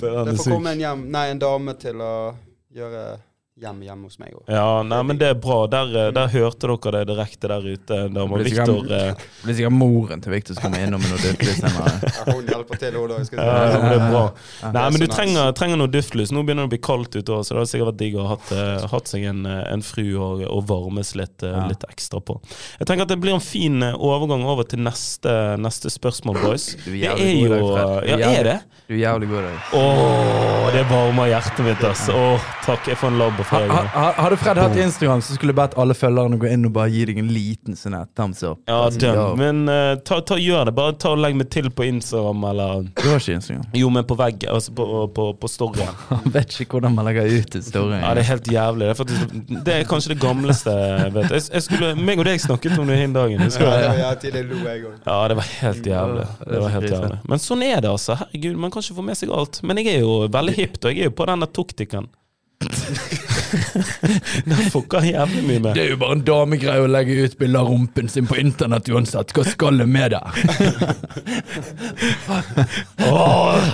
Det 0.00 0.08
er 0.12 0.24
det 0.24 0.36
sykt. 0.36 0.44
får 0.44 0.52
komme 0.52 0.70
en 0.76 0.78
hjem 0.84 1.02
Nei, 1.10 1.26
en 1.30 1.38
dame 1.38 1.74
til 1.80 1.94
å 2.04 2.34
gjøre 2.74 3.18
hjemme 3.60 3.84
hjemme 3.84 4.08
hos 4.08 4.18
meg 4.20 4.32
Også. 4.34 4.48
Ja, 4.52 4.82
nei, 4.86 5.00
men 5.06 5.18
det 5.20 5.28
er 5.30 5.34
bra. 5.40 5.58
Der, 5.70 5.90
eh, 6.06 6.10
der 6.16 6.28
hørte 6.32 6.68
dere 6.70 6.92
det 7.04 7.08
direkte 7.10 7.48
der 7.50 7.66
ute. 7.66 7.98
Må 8.10 8.38
Det 8.38 8.46
blir 8.46 8.50
sikkert- 8.54 8.90
eh, 8.90 9.24
blir 9.44 9.54
sikkert 9.58 9.72
moren 9.76 10.20
til 10.24 10.32
Victor 10.32 10.54
som 10.54 10.62
kommer 10.64 10.86
innom 10.86 11.00
med 11.02 11.10
noe 11.10 11.18
duftlys. 11.18 11.60
Hun 12.30 12.46
hjelper 12.46 12.78
til, 12.80 12.94
hun 12.96 13.08
da. 13.12 13.18
skal 13.24 13.38
ja, 13.38 13.56
si. 13.72 13.78
men 13.80 13.90
det 13.90 14.00
er 14.00 14.10
bra. 14.10 14.24
Nei, 14.72 14.84
men 14.90 15.00
du 15.00 15.06
trenger, 15.06 15.52
trenger 15.58 15.80
noe 15.80 15.92
duftlys. 15.92 16.32
Nå 16.32 16.44
begynner 16.46 16.66
det 16.66 16.70
å 16.70 16.74
bli 16.74 16.82
kaldt 16.88 17.16
ute 17.18 17.36
òg, 17.36 17.44
så 17.44 17.54
det 17.54 17.60
hadde 17.60 17.72
sikkert 17.74 17.90
vært 17.92 18.00
digg 18.04 18.16
å 18.16 18.26
ha 18.26 18.34
hatt, 18.36 18.52
eh, 18.56 18.88
hatt 18.94 19.12
seg 19.12 19.24
en, 19.30 19.44
eh, 19.46 19.72
en 19.74 19.82
fru 19.82 20.06
og, 20.16 20.44
og 20.48 20.64
varmes 20.70 21.14
litt, 21.18 21.42
litt 21.42 21.84
ekstra 21.90 22.20
på. 22.24 22.40
Jeg 22.80 22.86
tenker 22.88 23.02
at 23.02 23.12
det 23.12 23.20
blir 23.20 23.34
en 23.34 23.44
fin 23.44 23.80
overgang 23.92 24.44
over 24.44 24.64
til 24.64 24.80
neste, 24.80 25.36
neste 25.60 25.90
spørsmål, 25.92 26.40
boys. 26.42 26.70
Du 26.84 26.90
er 26.90 27.14
Det 27.16 27.18
jævlig 27.18 27.34
god 27.36 27.44
i 27.44 27.48
dag, 27.50 27.66
Fred. 28.00 28.20
Ja, 28.20 28.30
er 28.40 28.44
det? 28.44 28.58
Du 28.88 28.94
er 28.94 29.02
jævlig 29.04 29.28
god 29.30 29.38
i 29.38 29.46
dag. 29.46 29.58
Å, 29.80 30.72
det 30.74 30.84
varmer 30.90 31.30
hjertet 31.30 31.64
mitt, 31.66 31.84
altså. 31.86 32.16
Å, 32.16 32.40
takk. 32.64 32.88
Jeg 32.90 32.96
får 33.00 33.12
en 33.12 33.18
labb 33.20 33.38
Ha- 33.50 33.84
ha- 33.94 34.12
Hadde 34.22 34.36
Fred 34.40 34.58
hatt 34.62 34.76
Instagram, 34.78 35.20
så 35.26 35.34
skulle 35.34 35.50
jeg 35.54 35.58
bedt 35.58 35.74
alle 35.80 35.94
følgerne 35.98 36.38
gå 36.40 36.46
inn 36.52 36.66
og 36.68 36.72
bare 36.76 36.90
gi 36.94 37.04
deg 37.10 37.18
en 37.22 37.30
liten 37.34 37.76
sånn 37.78 37.96
thumbs 38.16 38.42
up. 38.46 38.60
Ja, 38.68 38.80
Altså, 38.86 39.36
Men 39.38 39.64
uh, 39.68 39.96
ta, 40.06 40.20
ta, 40.26 40.36
gjør 40.40 40.68
det. 40.70 40.74
Bare 40.76 40.94
ta 41.00 41.12
og 41.14 41.18
legg 41.22 41.34
meg 41.38 41.48
til 41.52 41.68
på 41.74 41.86
Instagram, 41.88 42.44
eller 42.50 42.84
Du 42.94 43.08
har 43.08 43.18
ikke 43.18 43.36
Instagram. 43.40 43.64
Jo, 43.80 43.90
men 43.90 44.06
på 44.08 44.16
vegg, 44.20 44.46
altså 44.50 44.74
på, 44.76 44.86
på, 45.16 45.26
på 45.42 45.50
storyen. 45.50 45.90
Han 46.12 46.30
vet 46.34 46.56
ikke 46.62 46.78
hvordan 46.78 46.94
man 46.94 47.08
legger 47.10 47.26
ut 47.30 47.58
en 47.58 47.66
story. 47.66 47.98
Ja, 48.00 48.14
det 48.14 48.24
er 48.24 48.30
helt 48.30 48.50
jævlig. 48.54 48.86
Det 48.86 48.94
er, 48.94 48.98
faktisk, 49.02 49.34
det 49.66 49.74
er 49.78 49.88
kanskje 49.90 50.14
det 50.14 50.20
gamleste 50.22 50.76
jeg 50.80 51.14
vet. 51.18 51.30
Jeg, 51.36 51.46
jeg 51.56 51.66
skulle, 51.66 51.90
meg 51.98 52.22
og 52.22 52.28
deg 52.30 52.40
snakket 52.46 52.78
om 52.78 52.86
det 52.90 53.00
den 53.02 53.16
dagen. 53.18 53.46
Ja. 53.50 53.74
Ja, 53.80 53.92
ja, 54.04 54.14
til 54.20 54.32
det 54.36 54.44
lo 54.50 54.60
jeg 54.64 54.84
òg. 54.86 54.94
Ja, 55.06 55.18
det 55.32 55.36
var 55.40 55.50
helt 55.60 55.86
jævlig. 55.92 56.26
Det 56.46 56.62
var 56.64 56.74
helt 56.76 56.90
jævlig. 56.94 57.18
Men 57.34 57.42
sånn 57.42 57.66
er 57.66 57.80
det, 57.84 57.90
altså. 57.90 58.16
Herregud, 58.22 58.56
man 58.62 58.70
kan 58.74 58.84
ikke 58.84 58.98
få 59.00 59.04
med 59.10 59.18
seg 59.20 59.34
alt. 59.34 59.60
Men 59.66 59.80
jeg 59.82 59.96
er 59.96 60.02
jo 60.06 60.16
veldig 60.30 60.56
hipt, 60.58 60.84
og 60.84 60.94
jeg 60.94 61.06
er 61.06 61.10
jo 61.10 61.16
på 61.20 61.26
denne 61.30 61.48
tuktikken. 61.60 62.08
Den 64.50 64.70
fucker 64.70 65.04
jævlig 65.06 65.42
mye 65.46 65.60
med. 65.64 65.74
Det 65.76 65.84
er 65.84 65.90
jo 65.94 65.98
bare 66.00 66.16
en 66.18 66.24
damegreie 66.26 66.84
å 66.84 66.88
legge 66.90 67.16
ut 67.24 67.36
bilder 67.40 67.60
av 67.64 67.70
rumpen 67.72 68.08
sin 68.12 68.28
på 68.30 68.38
internett 68.40 68.88
uansett. 68.92 69.32
Hva 69.36 69.44
skal 69.48 69.80
det 69.80 69.86
med 69.90 70.14
det? 70.14 70.22
Å, 73.06 73.24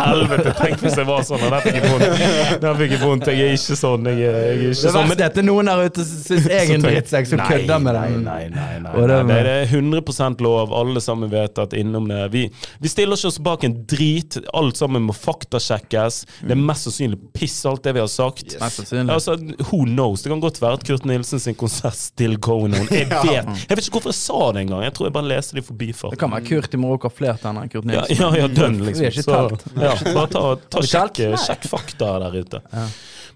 helvete! 0.00 0.52
Tenk 0.58 0.82
hvis 0.84 0.96
jeg 1.00 1.08
var 1.08 1.24
sånn. 1.26 1.42
Den 1.42 1.54
Der 1.54 1.64
fikk 1.64 1.78
jeg 1.78 1.92
vondt. 1.92 2.62
Den 2.62 2.78
fikk 2.80 2.94
jeg 2.96 3.02
vondt. 3.02 3.30
Jeg 3.32 3.46
er 3.50 3.56
ikke 3.58 3.78
sånn. 3.80 4.08
Jeg 4.10 4.22
er, 4.22 4.36
jeg 4.36 4.46
er 4.46 4.62
ikke 4.62 4.70
Det 4.70 4.94
sånn. 4.96 5.12
er 5.16 5.26
er 5.26 5.46
noen 5.46 5.70
der 5.70 5.84
ute 5.90 6.06
som 6.06 6.22
syns 6.26 6.48
jeg 6.50 6.70
er 6.70 6.74
en 6.76 6.86
drittsekk 6.86 7.30
som 7.32 7.42
kødder 7.46 7.82
med 7.86 7.98
deg. 7.98 8.16
Nei, 8.16 8.20
nei, 8.26 8.46
nei. 8.54 8.78
nei, 8.86 9.06
det- 9.06 9.20
nei, 9.30 9.40
det 9.46 9.54
er 9.62 9.70
100 9.74 10.40
lov. 10.46 10.72
Alle 10.76 11.00
sammen 11.04 11.30
vet 11.32 11.58
at 11.58 11.72
innom 11.76 12.08
det 12.08 12.22
Vi, 12.32 12.50
vi 12.80 12.88
stiller 12.88 13.16
ikke 13.16 13.30
oss 13.32 13.38
bak 13.38 13.64
en 13.64 13.76
drit. 13.86 14.38
Alt 14.54 14.76
sammen 14.80 15.02
må 15.06 15.14
faktasjekkes. 15.16 16.22
Det 16.42 16.52
er 16.56 16.60
mest 16.60 16.86
sannsynlig 16.88 17.18
piss, 17.36 17.58
alt 17.66 17.82
det 17.86 17.94
vi 17.96 18.00
har 18.00 18.10
sagt. 18.10 18.56
Mest 18.60 18.80
sannsynlig. 18.82 19.12
Altså, 19.12 19.36
who 19.70 19.84
knows? 19.84 20.22
Det 20.22 20.30
kan 20.32 20.40
godt 20.40 20.60
være 20.62 20.72
at 20.78 20.84
Kurt 20.86 21.04
Nilsen 21.08 21.40
sin 21.42 21.54
konsert 21.58 21.94
still 21.98 22.36
going 22.38 22.74
on. 22.78 22.86
Jeg 22.90 23.08
vet 23.26 23.46
Jeg 23.68 23.76
vet 23.76 23.84
ikke 23.86 23.98
hvorfor 23.98 24.12
jeg 24.14 24.18
sa 24.20 24.52
det 24.56 24.62
engang. 24.66 24.82
Jeg 24.86 24.94
tror 24.94 25.06
jeg 25.08 25.14
bare 25.16 25.28
leste 25.30 25.56
det 25.56 25.62
i 25.64 25.66
forbifarten. 25.66 26.14
Det 26.16 26.20
kan 26.22 26.30
være 26.36 26.46
Kurt 26.48 26.74
i 26.74 26.80
Marokko 26.82 27.08
har 27.10 27.16
flere 27.18 27.36
tenner 27.42 27.66
enn 27.66 27.72
Kurt 27.72 27.84
Nilsen. 27.90 28.16
ja, 28.22 28.30
ja, 28.42 28.48
dønn, 28.48 28.80
liksom. 28.86 29.02
Vi 29.02 29.10
er 29.10 29.16
ikke 29.16 29.26
Så, 29.26 29.36
telt. 29.36 29.66
ja, 29.82 29.94
bare 30.14 30.32
ta, 30.36 30.44
ta 30.76 30.82
sjekk, 30.86 31.22
sjekk 31.46 31.68
fakta 31.72 32.12
der 32.24 32.38
ute. 32.42 32.62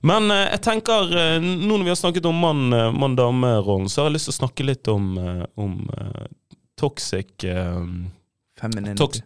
Men 0.02 0.30
eh, 0.32 0.46
jeg 0.54 0.62
tenker, 0.64 1.10
eh, 1.12 1.34
nå 1.44 1.74
når 1.76 1.82
vi 1.84 1.92
har 1.92 1.98
snakket 2.00 2.24
om 2.30 2.38
mann- 2.40 2.72
eh, 2.72 2.86
mann-dame-rollen, 2.96 3.88
så 3.92 4.00
har 4.04 4.08
jeg 4.10 4.14
lyst 4.20 4.30
til 4.30 4.36
å 4.36 4.38
snakke 4.40 4.64
litt 4.70 4.88
om, 4.88 5.10
om 5.60 5.74
toxic 6.80 7.44
eh, 7.44 7.84
Femininity. 8.60 8.96
tox, 9.02 9.20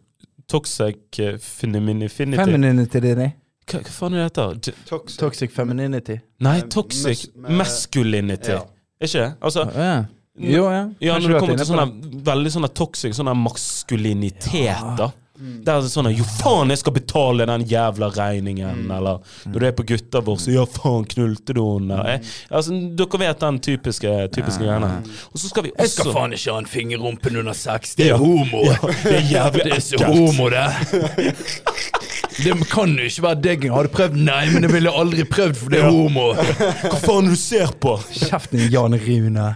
Toxic 0.46 0.96
uh, 1.20 1.38
femininity 1.40 2.08
Femininity, 2.36 3.00
det 3.00 3.10
er 3.14 3.16
det? 3.22 3.30
Hva, 3.70 3.80
hva 3.80 3.92
faen 3.96 4.14
er 4.14 4.18
det 4.18 4.24
heter? 4.28 4.74
Toxic. 4.88 5.16
Toxic 5.18 5.50
femininity. 5.54 6.18
nei, 6.44 6.60
toxic 6.68 7.26
mus- 7.36 7.50
masculinity. 7.62 8.50
Ja. 8.52 8.62
Er 9.00 9.06
ikke 9.08 9.18
det? 9.24 9.34
Altså, 9.42 9.68
Ja. 9.74 10.04
Jo, 10.36 10.64
ja. 10.66 10.88
ja, 11.00 11.12
når 11.18 11.28
du 11.28 11.32
det 11.34 11.40
kommer 11.40 11.56
til 11.60 11.66
sånne 11.68 12.22
veldig 12.26 12.50
sånne 12.50 12.68
toxic 12.74 13.12
sånne 13.14 13.34
maskuliniteter. 13.38 14.64
Ja. 15.04 15.12
Mm. 15.38 15.64
Det 15.66 15.72
er 15.72 15.80
sånn 15.90 16.06
at, 16.06 16.14
Jo 16.16 16.24
faen, 16.24 16.70
jeg 16.70 16.78
skal 16.78 16.92
betale 16.94 17.46
den 17.46 17.64
jævla 17.66 18.08
regningen. 18.14 18.84
Eller 18.90 19.18
når 19.50 19.58
du 19.60 19.66
er 19.66 19.72
på 19.74 19.82
gutta 19.86 20.20
vår, 20.22 20.36
så 20.38 20.52
ja 20.54 20.64
faen, 20.66 21.04
knulte 21.10 21.54
du 21.54 21.60
henne? 21.62 21.98
Mm. 22.02 22.28
Altså, 22.54 22.76
dere 22.98 23.18
vet 23.24 23.40
den 23.42 23.58
typiske, 23.66 24.12
typiske 24.34 24.62
greiene. 24.62 24.90
Og 25.32 25.38
så 25.42 25.48
skal 25.50 25.62
vi 25.66 25.70
også 25.74 25.82
Jeg 25.82 25.90
skal 25.90 26.12
faen 26.18 26.32
ikke 26.38 26.52
ha 26.52 26.58
en 26.62 26.66
finger 26.70 26.98
i 26.98 27.02
rumpen 27.02 27.36
under 27.36 27.52
sex. 27.52 27.94
Det 27.98 28.06
Ja. 28.06 28.14
er 28.14 28.18
homo. 28.18 28.62
Det 29.02 29.14
er 29.14 29.26
jævlig 29.30 29.64
Det 29.70 29.72
er 29.76 29.80
så 29.80 30.04
homo, 30.04 30.50
det. 30.50 30.66
Det 32.34 32.54
kan 32.70 32.90
jo 32.98 33.04
ikke 33.06 33.22
være 33.22 33.40
deg. 33.44 33.64
Har 33.70 33.86
du 33.86 33.90
prøvd? 33.94 34.16
Nei, 34.26 34.40
men 34.52 34.64
det 34.64 34.70
ville 34.72 34.90
jeg 34.90 35.00
aldri 35.00 35.24
prøvd, 35.30 35.56
for 35.56 35.70
det 35.70 35.78
er 35.80 35.84
Ja. 35.84 35.90
homo. 35.94 36.24
Hva 36.34 36.98
faen 37.04 37.28
du 37.30 37.36
ser 37.38 37.70
på? 37.80 37.92
Kjeften 38.10 38.58
din, 38.58 38.70
Jan 38.72 38.96
Rune. 38.98 39.46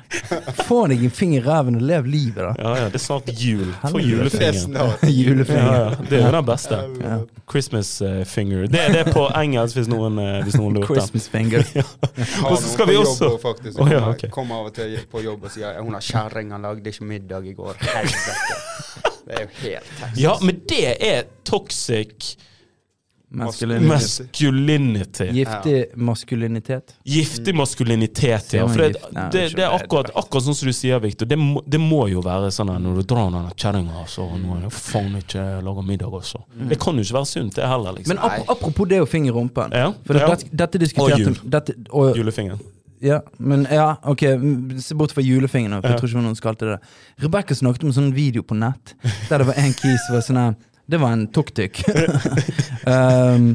Få 0.68 0.86
deg 0.88 1.02
en 1.04 1.10
finger 1.10 1.40
i 1.40 1.44
ræven 1.48 1.76
og 1.80 1.82
lev 1.82 2.06
livet, 2.06 2.36
da. 2.36 2.52
Ja, 2.58 2.74
ja, 2.76 2.84
det 2.92 2.94
er 3.00 3.04
snart 3.04 3.28
jul. 3.34 3.72
Få. 3.82 3.98
Er 3.98 4.06
julefingeren. 4.06 4.92
julefinger. 5.18 5.72
Ja, 5.72 5.82
ja, 5.90 6.08
det 6.08 6.20
er 6.20 6.24
jo 6.26 6.32
den 6.38 6.46
beste. 6.46 6.80
Ja. 7.02 7.18
Christmas 7.50 7.90
eh, 8.02 8.24
finger. 8.24 8.66
Det 8.68 8.80
er 9.02 9.10
på 9.12 9.26
engelsk, 9.34 9.76
hvis 9.80 9.88
noen, 9.90 10.18
eh, 10.22 10.42
hvis 10.46 10.56
noen 10.60 10.74
lurte. 10.78 10.92
Christmas 10.94 11.28
finger. 11.28 11.64
Har 12.42 12.50
Og 12.52 12.58
så 12.62 12.72
skal 12.74 12.86
vi 12.92 12.96
også- 13.00 13.34
faktisk. 13.42 13.78
Oh, 13.80 13.88
ja, 13.90 14.00
Kommer- 14.00 14.30
Kommer 14.38 14.54
av 14.62 14.66
og 14.70 14.74
til 14.74 14.98
på 15.10 15.22
jobb 15.24 15.44
og 15.44 15.50
sier 15.50 15.80
hun 15.82 15.92
har 15.94 16.00
kjerringa 16.04 16.58
lagde 16.62 16.86
ikke 16.92 17.04
middag 17.04 17.46
i 17.48 17.52
går. 17.58 17.74
Helvete. 17.80 18.36
Det 19.28 19.34
er 19.36 19.42
jo 19.42 19.48
helt 19.62 19.88
Texas. 19.98 20.18
Ja, 20.20 20.34
men 20.40 20.60
det 20.68 20.84
er 21.04 21.22
toxic 21.44 22.36
Maskulinitet. 23.30 23.88
masculinity. 24.38 25.24
Giftig 25.36 25.86
maskulinitet. 25.96 26.94
Giftig 27.04 27.54
maskulinitet, 27.54 28.52
ja. 28.56 28.68
For 28.68 28.78
det, 28.78 28.92
det, 29.32 29.42
det 29.56 29.64
er 29.64 29.66
er 29.66 29.74
akkurat, 29.76 30.08
akkurat 30.16 30.46
sånn 30.46 30.56
som 30.56 30.70
du 30.70 30.72
sier, 30.72 30.96
Victor. 31.02 31.28
Det 31.28 31.36
må, 31.36 31.60
det 31.66 31.80
må 31.82 32.06
jo 32.08 32.22
være 32.24 32.48
sånn 32.54 32.72
at 32.72 32.80
når 32.80 33.02
du 33.02 33.02
drar 33.12 33.28
den 33.34 33.50
kjerringa, 33.52 34.06
så 34.08 34.24
nå 34.32 34.56
er 34.56 34.64
det 34.64 34.72
faen 34.72 35.18
ikke 35.20 35.44
lager 35.66 35.86
middag 35.90 36.16
også. 36.22 36.40
Det 36.72 36.80
kan 36.80 36.96
jo 36.96 37.04
ikke 37.04 37.18
være 37.18 37.30
sunt, 37.34 37.54
det 37.60 37.68
heller, 37.68 37.98
liksom. 37.98 38.16
Men 38.16 38.24
ap 38.24 38.48
apropos 38.56 38.88
det 38.88 39.02
å 39.04 39.10
finger 39.10 39.34
i 39.34 39.36
rumpen. 39.36 39.76
Ja, 39.76 39.92
For 40.08 40.16
det, 40.16 40.24
ja. 40.24 40.32
dette, 40.32 40.50
dette 40.64 40.82
diskuterte 40.86 41.20
jul. 41.28 41.38
dette, 41.44 41.76
og, 41.90 42.16
Julefingeren. 42.16 42.64
Ja, 43.00 43.20
men 43.38 43.62
ja, 43.70 43.92
ok, 44.10 44.22
mm, 44.42 44.80
se 44.82 44.94
bort 44.98 45.12
fra 45.14 45.22
julefingeren, 45.22 45.78
for 45.82 45.86
Ja. 45.86 45.92
jeg 45.94 46.00
tror 46.00 46.08
ikke 46.10 46.22
noen 46.24 46.34
skal 46.34 46.56
til 46.58 46.72
det. 46.72 46.78
Rebecca 47.22 47.54
snakket 47.54 47.84
om 47.84 47.92
en 47.92 47.94
sånn 47.94 48.08
video 48.16 48.42
på 48.42 48.56
nett, 48.58 48.96
der 49.28 49.38
det 49.38 49.46
var 49.52 49.54
en 49.60 49.72
kis 49.76 50.00
som 50.08 50.16
var 50.16 50.24
sånn 50.26 50.40
her 50.40 50.56
Det 50.88 51.00
var 51.00 51.12
en 51.12 51.26
tuk-tuk. 51.32 51.82
um, 52.88 53.50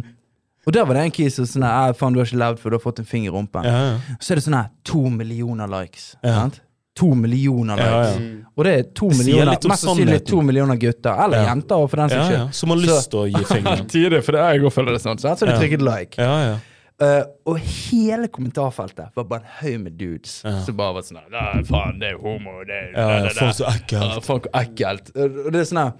og 0.64 0.74
der 0.76 0.86
var 0.88 0.96
det 0.96 1.06
en 1.10 1.16
kis 1.16 1.36
som 1.40 1.48
sånn 1.50 1.66
her 1.66 1.90
«Ah, 1.90 1.96
Faen, 1.98 2.14
du 2.16 2.22
har 2.22 2.28
ikke 2.30 2.40
levd 2.40 2.62
før 2.62 2.72
du 2.72 2.78
har 2.78 2.84
fått 2.86 3.02
en 3.02 3.08
finger 3.10 3.32
i 3.32 3.34
rumpen. 3.36 3.66
Ja, 3.68 3.80
ja. 3.90 4.18
Så 4.24 4.32
er 4.36 4.40
det 4.40 4.46
sånn 4.46 4.56
her 4.56 4.70
to 4.88 5.02
millioner 5.12 5.68
likes. 5.72 6.14
Ja. 6.24 6.36
Sant? 6.44 6.62
To 7.02 7.10
millioner 7.18 7.80
likes. 7.82 8.14
ja. 8.14 8.20
Mm. 8.22 8.38
Og 8.54 8.68
det 8.68 8.74
er 8.78 8.84
to 8.96 9.10
Det 9.10 9.18
millioner, 9.18 9.58
mest 9.72 9.84
sannsynlig 9.88 10.20
to 10.30 10.44
millioner 10.46 10.78
gutter, 10.78 11.24
eller 11.26 11.42
Ja. 11.42 11.48
jenter, 11.50 11.88
for 11.90 11.98
den 12.04 12.14
saks 12.14 12.22
ja. 12.22 12.28
skyld. 12.30 12.54
Som 12.62 12.70
har 12.70 12.78
lyst 12.84 13.10
til 13.12 13.20
å 13.20 13.26
gi 13.34 13.44
fingeren. 13.56 13.90
Tidlig, 13.90 14.22
for 14.24 14.38
det 14.38 14.44
er 14.46 14.54
jeg 14.54 14.64
òg 14.70 14.76
føler 14.78 14.94
det 14.96 15.02
sånn. 15.04 15.20
Så 15.20 15.34
har 15.34 15.42
du 15.42 15.56
trykket 15.58 15.84
like. 15.90 16.22
Ja, 16.22 16.38
ja. 16.52 16.56
Eh, 17.02 17.24
og 17.50 17.58
hele 17.58 18.30
kommentarfeltet 18.32 19.10
var 19.18 19.26
bare 19.26 19.42
en 19.42 19.54
haug 19.64 19.80
med 19.82 19.96
dudes 19.98 20.44
Ja. 20.46 20.60
som 20.64 20.78
bare 20.78 20.94
var 20.94 21.02
sånn 21.02 21.18
her, 21.26 21.64
faen, 21.66 21.98
det 22.00 22.12
er 22.14 22.20
homo, 22.22 22.60
det 22.70 22.78
er 22.78 22.92
ja, 22.94 23.08
ja. 23.10 23.22
det, 23.26 23.34
det, 23.34 23.40
det. 23.42 23.56
så 23.58 23.66
ekkelt. 23.74 24.14
Uh, 24.14 24.22
folk 24.24 24.46
ekkelt. 24.54 25.10
Og 25.18 25.50
det 25.52 25.64
er 25.64 25.68
sånn 25.74 25.82
her 25.82 25.96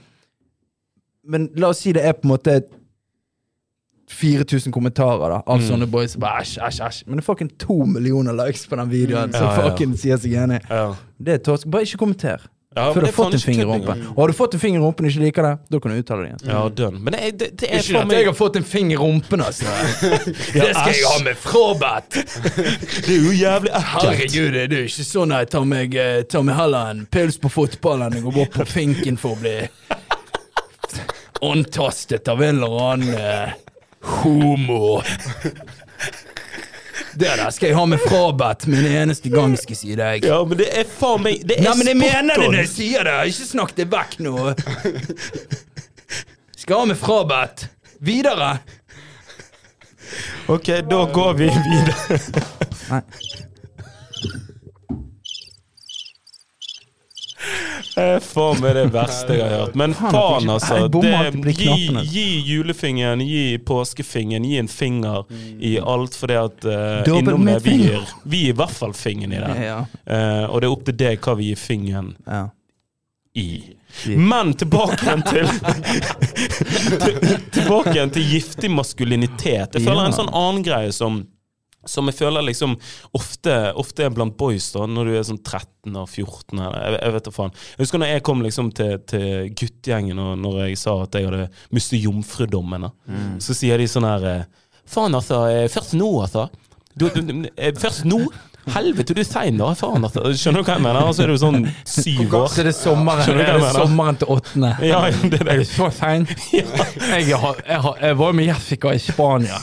Men 1.26 1.50
la 1.56 1.70
oss 1.72 1.80
si 1.86 1.94
det 1.96 2.04
er 2.04 2.14
på 2.18 2.28
en 2.28 2.34
måte 2.36 2.58
4000 4.14 4.72
kommentarer 4.76 5.30
da 5.32 5.40
av 5.48 5.60
Mm. 5.62 5.68
sånne 5.70 5.88
boys 5.90 6.16
bare 6.20 6.42
æsj, 6.44 6.58
æsj, 6.68 6.82
æsj. 6.88 7.04
Men 7.08 7.18
det 7.18 7.24
er 7.24 7.34
fucking 7.34 7.52
to 7.58 7.86
millioner 7.86 8.34
likes 8.34 8.68
på 8.68 8.76
den 8.76 8.90
videoen, 8.92 9.32
som 9.34 9.48
Ja, 9.48 9.56
ja. 9.56 9.70
fucking 9.70 9.96
sier 9.98 10.18
seg 10.18 10.34
enig. 10.34 10.62
Ja. 10.70 10.96
Det 11.24 11.34
er 11.34 11.38
torsk. 11.40 11.66
Bare 11.72 11.84
ikke 11.84 11.98
kommenter. 11.98 12.40
Ja, 12.76 12.92
Før 12.92 13.02
du 13.02 13.06
har 13.06 13.14
fått 13.14 13.34
en 13.36 13.40
finger 13.40 13.62
i 13.62 13.70
rumpen. 13.70 14.00
Og 14.10 14.18
har 14.18 14.28
du 14.28 14.34
fått 14.34 14.54
en 14.56 14.60
finger 14.60 14.80
i 14.80 14.84
rumpen 14.84 15.06
og 15.06 15.12
ikke 15.12 15.22
liker 15.24 15.44
det, 15.46 15.60
da 15.70 15.80
kan 15.80 15.92
du 15.92 15.98
uttale 16.02 16.24
det 16.24 16.30
igjen. 16.32 16.50
Ja, 16.50 16.70
dønn. 16.70 17.04
Men 17.04 17.14
det 17.14 17.20
er, 17.22 17.32
det, 17.32 17.50
det 17.62 17.68
er 17.70 17.78
Ikke 17.84 18.02
at 18.02 18.12
jeg 18.12 18.26
har 18.26 18.34
fått 18.34 18.56
en 18.58 18.64
finger 18.64 18.96
i 18.96 18.98
rumpen, 18.98 19.42
altså. 19.46 19.66
det 20.58 20.74
skal 20.74 20.90
jeg 20.90 21.06
ha 21.06 21.20
med 21.24 21.38
frabedt. 21.38 22.18
Det 23.06 23.14
er 23.14 23.22
jo 23.24 23.32
jævlig 23.38 23.70
ekkelt. 23.70 24.04
Herregud, 24.04 24.54
det 24.54 24.74
er 24.80 24.88
ikke 24.90 25.06
sånn 25.06 25.32
at 25.32 25.40
jeg 25.46 25.50
tar 25.54 25.66
meg, 25.70 25.96
eh, 25.96 26.24
tar 26.24 26.42
meg 26.44 26.56
heller 26.56 26.90
en 26.96 27.06
pils 27.06 27.38
på 27.38 27.50
fotballen 27.54 28.14
enn 28.18 28.26
å 28.26 28.34
gå 28.34 28.46
på 28.50 28.66
finken 28.66 29.18
for 29.22 29.36
å 29.38 29.40
bli 29.40 29.56
antastet 31.44 32.28
av 32.28 32.44
en 32.44 32.62
eller 32.64 32.80
annen 32.91 33.14
eh, 33.18 33.50
homo. 34.22 35.02
Det 37.14 37.30
der 37.38 37.50
skal 37.54 37.70
jeg 37.70 37.78
ha 37.78 37.86
med 37.86 38.02
frabedt 38.02 38.66
med 38.68 38.80
en 38.86 38.96
eneste 39.04 39.30
gang, 39.30 39.54
skal 39.58 39.76
jeg 39.76 39.82
si 39.82 39.98
deg. 39.98 40.26
Ja, 40.26 40.39
men 40.48 40.58
det 40.58 40.70
er 40.74 40.88
faen 40.89 41.22
meg 41.26 41.44
Det 41.46 41.60
er 41.60 41.68
Nei, 41.68 41.76
men 41.78 41.91
jeg 41.91 42.00
mener 42.00 42.41
det 42.41 42.48
når 42.48 42.60
jeg 42.64 42.72
sier 42.72 43.06
det! 43.06 43.18
Ikke 43.30 43.50
snakk 43.50 43.76
det 43.78 43.86
vekk 43.94 44.18
nå. 44.26 44.36
Skal 46.64 46.80
ha 46.80 46.89
med 46.89 46.98
frabedt. 46.98 47.68
Videre. 48.04 48.56
Ok, 50.52 50.74
da 50.89 51.06
går 51.14 51.34
vi 51.39 51.50
videre. 51.54 52.20
Nei. 52.89 53.04
Faen 58.26 58.62
meg 58.64 58.74
det 58.78 58.86
verste 58.93 59.36
jeg 59.38 59.43
har 59.45 59.54
hørt. 59.66 59.76
Men 59.78 59.93
Faen, 59.93 60.49
altså. 60.49 60.88
Det, 60.89 61.12
gi, 61.58 61.78
gi 62.14 62.26
julefingeren, 62.49 63.22
gi 63.28 63.58
påskefingeren, 63.68 64.45
gi 64.49 64.58
en 64.64 64.68
finger 64.72 65.24
i 65.60 65.76
alt, 65.80 66.16
fordi 66.18 66.38
at 66.41 66.66
uh, 66.66 67.18
innom 67.20 67.45
det 67.45 67.60
vi 67.68 67.78
gir 67.84 68.10
Vi 68.24 68.43
gir 68.47 68.56
i 68.56 68.58
hvert 68.64 68.74
fall 68.74 68.93
fingeren 68.97 69.34
i 69.38 69.43
det. 69.43 69.54
Ja. 69.68 69.78
Eh, 70.06 70.43
og 70.49 70.62
det 70.62 70.68
er 70.70 70.74
opp 70.74 70.86
til 70.89 70.97
deg 71.04 71.22
hva 71.24 71.36
vi 71.39 71.51
gir 71.51 71.62
fingeren 71.62 72.14
i. 73.38 73.47
Men 74.18 74.54
tilbake 74.58 74.97
igjen 75.06 75.22
til- 75.32 75.49
Tilbake 77.54 77.93
igjen 77.93 78.10
til 78.14 78.26
giftig 78.32 78.72
maskulinitet. 78.74 79.76
Jeg 79.78 79.86
føler 79.86 80.08
en 80.10 80.16
sånn 80.18 80.32
annen 80.34 80.64
greie 80.66 80.91
som 80.95 81.24
som 81.86 82.08
jeg 82.08 82.16
føler 82.16 82.46
liksom 82.48 82.76
ofte, 83.20 83.56
ofte 83.80 84.06
er 84.06 84.14
blant 84.16 84.38
boys, 84.40 84.70
da, 84.76 84.86
når 84.88 85.10
du 85.10 85.16
er 85.20 85.26
sånn 85.28 85.42
13 85.44 85.98
og 86.00 86.08
14 86.08 86.60
eller 86.64 86.78
jeg, 86.80 87.00
jeg 87.02 87.16
vet 87.18 87.28
da 87.28 87.34
faen. 87.36 87.56
Jeg 87.76 87.84
husker 87.84 88.00
når 88.04 88.14
jeg 88.14 88.24
kom 88.30 88.44
liksom 88.46 88.72
til, 88.78 88.94
til 89.10 89.50
guttegjengen, 89.60 90.20
og 90.24 90.38
når 90.40 90.62
jeg 90.68 90.80
sa 90.84 90.96
at 91.04 91.18
jeg 91.20 91.28
hadde 91.30 91.50
mistet 91.76 92.04
jomfrudommen. 92.06 92.90
Mm. 93.08 93.36
så 93.44 93.56
sier 93.58 93.78
de 93.82 93.90
sånn 93.92 94.08
her 94.08 94.46
Faen, 94.84 95.14
altså. 95.16 95.46
eh, 95.48 95.68
Først 95.72 95.94
nå, 95.96 96.08
altså. 96.26 96.50
Du, 97.00 97.06
du, 97.16 97.48
eh, 97.56 97.72
først 97.80 98.04
nå? 98.06 98.18
Helvete, 98.74 99.12
du 99.16 99.20
er 99.20 99.28
sein, 99.28 99.58
da. 99.60 99.70
Faen, 99.76 100.04
altså. 100.04 100.22
Skjønner 100.40 100.60
du 100.64 100.68
hva 100.68 100.76
jeg 100.78 100.84
mener? 100.86 101.08
Og 101.08 101.16
så 101.16 101.24
er 101.26 101.32
du 101.32 101.38
sånn 101.40 101.66
syv 101.88 102.36
år. 102.36 102.46
Så 102.52 102.62
er 102.64 102.68
det 102.70 102.74
sommeren, 102.78 103.32
er 103.44 103.58
det 103.60 103.72
sommeren 103.76 104.20
til 104.20 104.32
åttende. 104.36 104.74
Ja, 104.88 105.02
det 105.24 105.40
er 105.40 105.50
det. 105.50 105.66
så 105.72 105.88
sein? 105.96 106.28
Jeg, 106.54 107.28
jeg, 107.28 107.40
jeg 108.02 108.18
var 108.20 108.36
med 108.36 108.48
Jessica 108.48 108.94
i 108.96 109.00
Spania. 109.04 109.60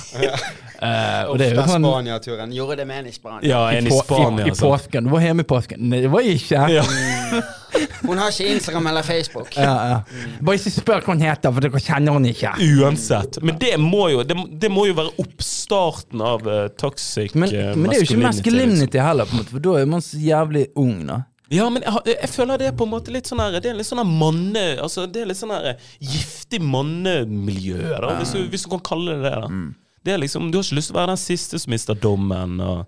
Eh, 0.81 1.28
og 1.28 1.37
det 1.37 1.51
er 1.51 1.59
jo 1.59 1.64
sånn 1.68 1.85
Spania-turen. 1.85 2.53
Gjorde 2.57 2.76
det 2.81 2.87
med 2.89 3.03
en 3.03 3.09
i 3.11 3.12
Spania. 3.12 3.45
Ja, 3.45 3.61
en 3.76 3.87
i 3.87 3.93
Spania, 3.93 4.47
i, 4.47 4.49
i 4.49 4.53
altså. 4.55 4.70
påsken. 4.70 5.05
Du 5.05 5.12
var 5.12 5.24
hjemme 5.26 5.45
i 5.45 5.49
påsken. 5.49 5.83
Nei, 5.93 6.01
det 6.07 6.12
var 6.12 6.24
jeg 6.24 6.41
ikke. 6.41 6.62
Ja. 6.72 6.85
Hun 8.01 8.18
har 8.18 8.33
ikke 8.33 8.47
Instagram 8.55 8.87
eller 8.91 9.05
Facebook. 9.07 9.53
Ja, 9.57 9.74
ja. 9.91 9.99
Bare 10.41 10.57
ikke 10.59 10.72
spør 10.72 11.05
hva 11.05 11.12
hun 11.12 11.24
heter, 11.24 11.53
for 11.53 11.66
dere 11.66 11.83
kjenner 11.85 12.16
henne 12.16 12.33
ikke. 12.33 12.55
Uansett. 12.81 13.41
Men 13.45 13.59
det 13.61 13.74
må 13.83 14.07
jo, 14.14 14.22
det, 14.26 14.37
det 14.62 14.70
må 14.72 14.87
jo 14.89 14.97
være 14.99 15.12
oppstarten 15.20 16.24
av 16.24 16.49
uh, 16.49 16.62
toxic 16.81 17.37
Men, 17.37 17.53
uh, 17.53 17.74
men 17.76 17.91
det 17.91 17.99
er 17.99 18.03
jo 18.03 18.09
ikke 18.09 18.24
masculinity, 18.24 18.87
liksom. 18.89 19.05
heller, 19.07 19.28
på 19.28 19.37
en 19.37 19.43
måte, 19.43 19.55
for 19.55 19.66
da 19.68 19.76
er 19.83 19.93
man 19.93 20.07
så 20.07 20.22
jævlig 20.24 20.64
ung, 20.81 20.97
da. 21.11 21.20
Ja, 21.51 21.66
men 21.72 21.83
jeg, 21.83 22.14
jeg 22.14 22.31
føler 22.31 22.61
det 22.62 22.70
er 22.70 22.74
på 22.78 22.87
en 22.87 22.93
måte 22.93 23.11
litt 23.11 23.26
sånn 23.26 23.41
her 23.43 23.57
Det 23.59 23.72
er 23.72 23.74
litt 23.74 23.89
sånn 23.89 23.99
her 23.99 24.07
manne... 24.07 24.64
Altså, 24.78 25.09
det 25.11 25.24
er 25.24 25.31
litt 25.33 25.39
sånn 25.41 25.51
her 25.51 25.72
giftig 25.99 26.61
mannemiljø, 26.62 27.81
da, 27.97 28.16
hvis, 28.20 28.35
du, 28.37 28.45
hvis 28.53 28.66
du 28.66 28.70
kan 28.76 28.85
kalle 28.93 29.18
det 29.18 29.28
det. 29.28 29.37
da 29.45 29.49
Mm. 29.51 29.70
Det 30.05 30.12
er 30.14 30.18
liksom, 30.22 30.51
Du 30.51 30.59
har 30.59 30.64
ikke 30.64 30.78
lyst 30.78 30.88
til 30.90 30.96
å 30.96 31.01
være 31.01 31.12
den 31.14 31.20
siste 31.20 31.59
som 31.61 31.70
mister 31.70 31.94
dommen. 31.94 32.61
Og, 32.61 32.86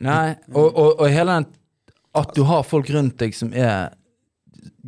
Nei, 0.00 0.34
og, 0.54 0.68
og, 0.78 1.00
og 1.00 1.08
hele 1.10 1.38
den 1.40 1.46
At 2.14 2.34
du 2.34 2.42
har 2.48 2.62
folk 2.66 2.88
rundt 2.90 3.16
deg 3.18 3.34
som 3.34 3.52
er 3.54 3.90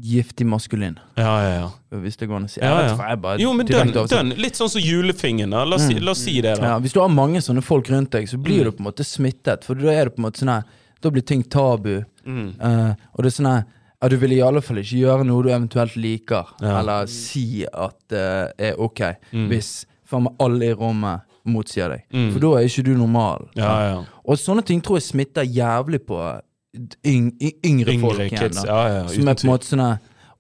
giftig 0.01 0.47
maskulin. 0.47 0.97
ja, 1.19 1.33
ja, 1.45 1.55
ja. 1.61 1.99
Hvis 2.01 2.17
det 2.17 2.27
går 2.31 2.37
an 2.41 2.45
å 2.47 2.51
si. 2.51 2.61
Ja, 2.63 2.71
ja. 2.87 2.95
jeg 3.11 3.19
bare 3.21 3.41
Jo, 3.43 3.51
men 3.53 3.67
dønn, 3.69 3.91
dønn. 4.09 4.31
Litt 4.41 4.57
sånn 4.59 4.71
som 4.73 4.81
julefingeren. 4.83 5.51
La 5.53 5.77
oss, 5.77 5.85
si, 5.91 5.99
la 6.01 6.13
oss 6.15 6.23
si 6.25 6.37
det, 6.41 6.55
da. 6.61 6.71
Ja, 6.73 6.79
hvis 6.83 6.95
du 6.95 7.01
har 7.03 7.11
mange 7.13 7.43
sånne 7.45 7.63
folk 7.67 7.91
rundt 7.93 8.11
deg, 8.15 8.29
så 8.31 8.39
blir 8.41 8.63
Mm. 8.63 8.65
du 8.65 8.71
på 8.79 8.81
en 8.85 8.89
måte 8.89 9.05
smittet. 9.07 9.65
For 9.67 9.75
da 9.75 9.91
er 9.93 10.05
det 10.09 10.15
på 10.17 10.23
en 10.23 10.29
måte 10.31 10.41
sånn 10.45 10.55
her 10.55 10.65
Da 11.03 11.09
blir 11.11 11.23
ting 11.25 11.43
tabu. 11.43 12.05
Mm. 12.27 12.55
Uh, 12.61 12.93
og 13.17 13.23
det 13.25 13.31
er 13.31 13.37
sånn 13.43 13.49
her 13.51 13.65
ja, 14.03 14.09
Du 14.09 14.17
vil 14.21 14.33
i 14.33 14.41
alle 14.45 14.61
fall 14.61 14.77
ikke 14.83 14.99
gjøre 15.01 15.25
noe 15.27 15.43
du 15.43 15.49
eventuelt 15.51 15.97
liker, 15.97 16.47
Ja. 16.61 16.79
eller 16.81 17.07
si 17.07 17.65
at 17.67 17.97
det 18.09 18.53
er 18.59 18.75
ok, 18.79 19.01
Mm. 19.33 19.49
hvis 19.49 19.87
faen 20.05 20.25
meg 20.25 20.35
alle 20.41 20.65
i 20.71 20.75
rommet 20.75 21.21
motsier 21.45 21.89
deg. 21.95 22.03
Mm. 22.13 22.29
For 22.35 22.41
da 22.45 22.51
er 22.59 22.67
ikke 22.69 22.85
du 22.87 22.93
normal. 22.99 23.49
Ja, 23.57 23.73
ja. 23.89 23.99
Og 24.25 24.39
sånne 24.41 24.65
ting 24.67 24.83
tror 24.85 24.99
jeg 25.01 25.07
smitter 25.09 25.43
jævlig 25.47 26.03
på 26.07 26.19
yng, 27.07 27.31
y- 27.41 27.57
yngre, 27.67 27.97
folk 28.01 28.21
igjen. 28.27 28.53
da. 28.55 28.67
Ja, 28.67 28.81
ja, 28.95 29.07
Som 29.09 29.29
er 29.29 29.35
på 29.41 29.47
en 29.47 29.53
måte 29.55 29.67
sånn 29.71 29.87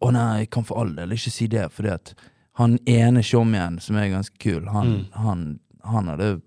Å 0.00 0.10
nei, 0.16 0.28
jeg 0.40 0.50
kan 0.50 0.64
for 0.64 0.80
all 0.80 0.94
del 0.96 1.10
ikke 1.12 1.30
si 1.30 1.46
det, 1.52 1.66
fordi 1.76 1.90
at 1.92 2.14
han 2.56 2.78
ene 2.88 3.20
showmien 3.22 3.78
som 3.84 3.96
er 4.00 4.08
ganske 4.08 4.38
kul, 4.40 4.64
han, 4.72 5.06
han, 5.12 5.42
han 5.84 6.08
hadde 6.08 6.40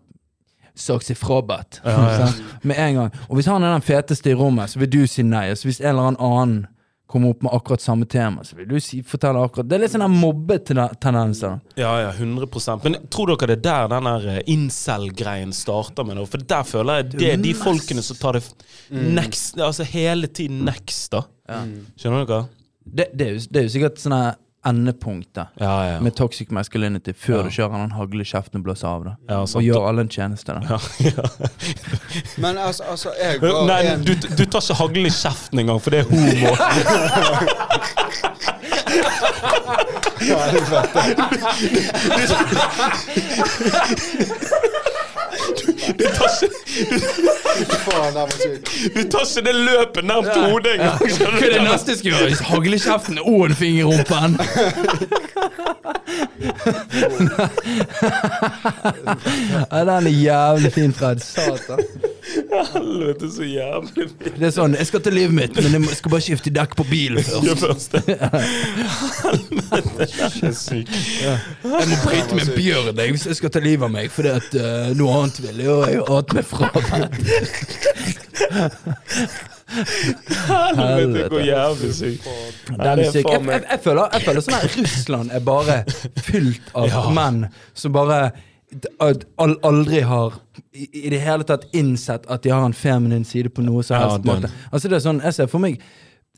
sagt 0.73 1.05
seg 1.05 1.17
frabedt. 1.17 1.77
Mm. 1.85 2.39
Med 2.71 2.79
en 2.81 2.95
gang. 2.97 3.11
Og 3.29 3.37
hvis 3.37 3.45
han 3.45 3.61
er 3.61 3.75
den 3.75 3.85
feteste 3.85 4.31
i 4.31 4.37
rommet, 4.37 4.69
så 4.73 4.79
vil 4.81 4.89
du 4.89 5.03
si 5.05 5.21
nei. 5.21 5.51
Og 5.53 5.57
så 5.61 5.69
hvis 5.69 5.81
en 5.83 5.91
eller 5.93 6.17
annen 6.17 6.63
kommer 7.13 7.31
opp 7.35 7.43
med 7.45 7.53
akkurat 7.55 7.81
samme 7.83 8.07
tema, 8.09 8.43
så 8.43 8.57
vil 8.57 8.67
du 8.71 8.75
si, 8.83 9.03
fortelle 9.05 9.41
akkurat 9.45 9.69
Det 9.69 9.77
er 9.77 9.83
litt 9.85 9.93
sånn 9.93 10.03
der 10.05 10.13
mobbetendenser. 10.13 11.59
Ja, 11.79 11.91
ja, 12.01 12.11
100% 12.17 12.83
Men 12.87 12.97
tror 13.13 13.33
dere 13.33 13.53
det 13.53 13.59
er 13.59 13.87
der 13.87 13.91
den 13.93 14.09
der 14.09 14.27
eh, 14.37 14.41
incel-greien 14.53 15.53
starter 15.55 16.05
med? 16.07 16.17
noe? 16.19 16.29
For 16.29 16.41
der 16.41 16.63
føler 16.67 17.01
jeg 17.01 17.11
det 17.17 17.31
er 17.33 17.41
de 17.43 17.53
folkene 17.57 18.03
som 18.05 18.19
tar 18.19 18.37
det 18.39 18.43
f- 18.45 18.53
next, 18.93 19.57
altså 19.61 19.85
hele 19.87 20.27
tiden 20.27 20.63
next, 20.67 21.11
da. 21.13 21.23
Skjønner 21.99 22.25
dere? 22.29 22.43
Det, 22.83 23.05
det, 23.15 23.25
er 23.29 23.37
jo, 23.37 23.43
det 23.49 23.61
er 23.61 23.67
jo 23.69 23.71
sikkert 23.77 24.01
sånn 24.03 24.17
her 24.65 25.47
ja, 25.59 25.65
Ja, 25.65 25.93
ja. 25.93 25.99
med 26.01 26.15
toxic 26.15 26.49
masculinity 26.51 27.11
før 27.13 27.37
Ja. 27.37 27.43
du 27.43 27.49
kjører 27.49 27.77
den 27.81 27.91
haglekjeften 27.91 28.33
kjeften 28.33 28.57
og 28.59 28.63
blåser 28.63 28.87
av. 28.87 29.03
da 29.03 29.15
Ja, 29.29 29.41
Og 29.41 29.61
gjør 29.63 29.87
alle 29.89 30.01
en 30.01 30.09
tjeneste. 30.09 30.53
da 30.53 30.61
ja, 30.69 30.77
ja. 30.99 31.23
Men 32.37 32.57
altså, 32.57 32.83
altså 32.83 33.09
jeg 33.21 33.39
går 33.39 33.65
Nei, 33.67 33.81
en 33.93 34.03
du, 34.03 34.13
du 34.15 34.45
tar 34.45 34.59
ikke 34.61 34.73
haglen 34.79 35.05
i 35.05 35.09
kjeften 35.09 35.59
engang, 35.59 35.81
for 35.81 35.89
det 35.89 35.99
er 35.99 36.05
homo. 36.09 36.55
Du 45.99 46.05
tar 46.17 46.29
ikke, 46.43 47.77
Faen, 47.85 48.13
det 48.13 48.21
var 48.21 48.29
sykt. 48.39 48.71
du 48.95 49.01
tar 49.13 49.25
ikke 49.27 49.43
det 49.47 49.55
løpet 49.55 50.05
nærmt 50.09 50.33
hodet 50.45 50.73
engang. 50.73 50.99
Hva 50.99 51.29
er 51.31 51.53
det 51.53 51.61
neste 51.67 51.93
jeg 51.93 51.99
skal 52.01 52.11
gjøre? 52.11 52.39
Hagle 52.49 52.79
kjeften 52.85 53.19
og 53.23 53.45
en 53.49 53.55
finger 53.55 53.79
i 53.79 53.85
rumpen! 53.91 54.29
ja, 59.71 59.79
den 59.79 60.07
er 60.07 60.09
jævlig 60.09 60.73
fin, 60.73 60.93
Fred. 60.93 61.19
Satan. 61.19 61.79
Helvete, 62.73 63.27
så 63.33 63.43
jævlig. 63.47 64.05
Det 64.37 64.45
er 64.47 64.51
sånn, 64.53 64.75
jeg 64.77 64.87
skal 64.89 65.01
til 65.05 65.15
livet 65.17 65.33
mitt, 65.37 65.55
men 65.57 65.73
jeg 65.87 65.97
skal 65.99 66.13
bare 66.13 66.23
skifte 66.25 66.51
dekk 66.53 66.75
på 66.79 66.85
bilen 66.89 67.23
Gjør 67.43 67.57
først. 67.63 67.95
først 67.95 68.09
det. 68.09 68.17
Helvete, 69.23 70.51
sykt. 70.65 70.93
Jeg 71.63 71.87
må 71.89 71.99
bryte 72.05 72.37
med 72.37 72.53
bjørn 72.57 72.93
jeg, 73.01 73.15
hvis 73.17 73.25
jeg 73.31 73.39
skal 73.41 73.53
ta 73.55 73.63
livet 73.63 73.87
av 73.87 73.93
meg, 73.95 74.11
for 74.13 74.29
at 74.29 74.49
eh, 74.59 74.91
noe 74.99 75.17
annet 75.21 75.41
vil 75.47 75.63
jeg, 75.63 75.71
og 75.73 75.81
jeg 75.89 76.05
hater 76.09 76.33
meg 76.39 76.45
fra. 76.53 76.65
Helvete, 79.73 81.29
går 81.29 81.45
jævlig 81.47 81.91
sykt. 81.95 82.27
Den 82.69 82.99
er 82.99 83.11
syk. 83.11 83.25
Jeg, 83.29 83.41
jeg, 83.47 83.61
jeg, 83.71 83.79
føler, 83.83 84.07
jeg 84.13 84.25
føler 84.27 84.45
sånn 84.45 84.57
at 84.59 84.77
Russland 84.79 85.33
er 85.33 85.43
bare 85.45 85.77
fylt 86.27 86.73
av 86.77 86.89
Ja. 86.91 87.03
menn 87.15 87.45
som 87.73 87.93
bare 87.95 88.19
aldri 88.99 90.01
har 90.01 90.33
i, 90.73 90.87
i 91.05 91.09
det 91.13 91.19
hele 91.23 91.43
tatt 91.47 91.67
innsett 91.75 92.25
at 92.31 92.43
de 92.43 92.49
har 92.53 92.65
en 92.65 92.73
feminin 92.73 93.25
side 93.25 93.49
på 93.53 93.63
noe 93.65 93.83
som 93.83 93.99
helst 94.01 94.25
ja, 94.25 94.33
måte. 94.33 94.51
Altså 94.71 94.89
det 94.89 94.97
er 94.99 95.05
sånn, 95.05 95.21
Jeg 95.23 95.33
ser 95.39 95.51
for 95.51 95.63
meg 95.63 95.81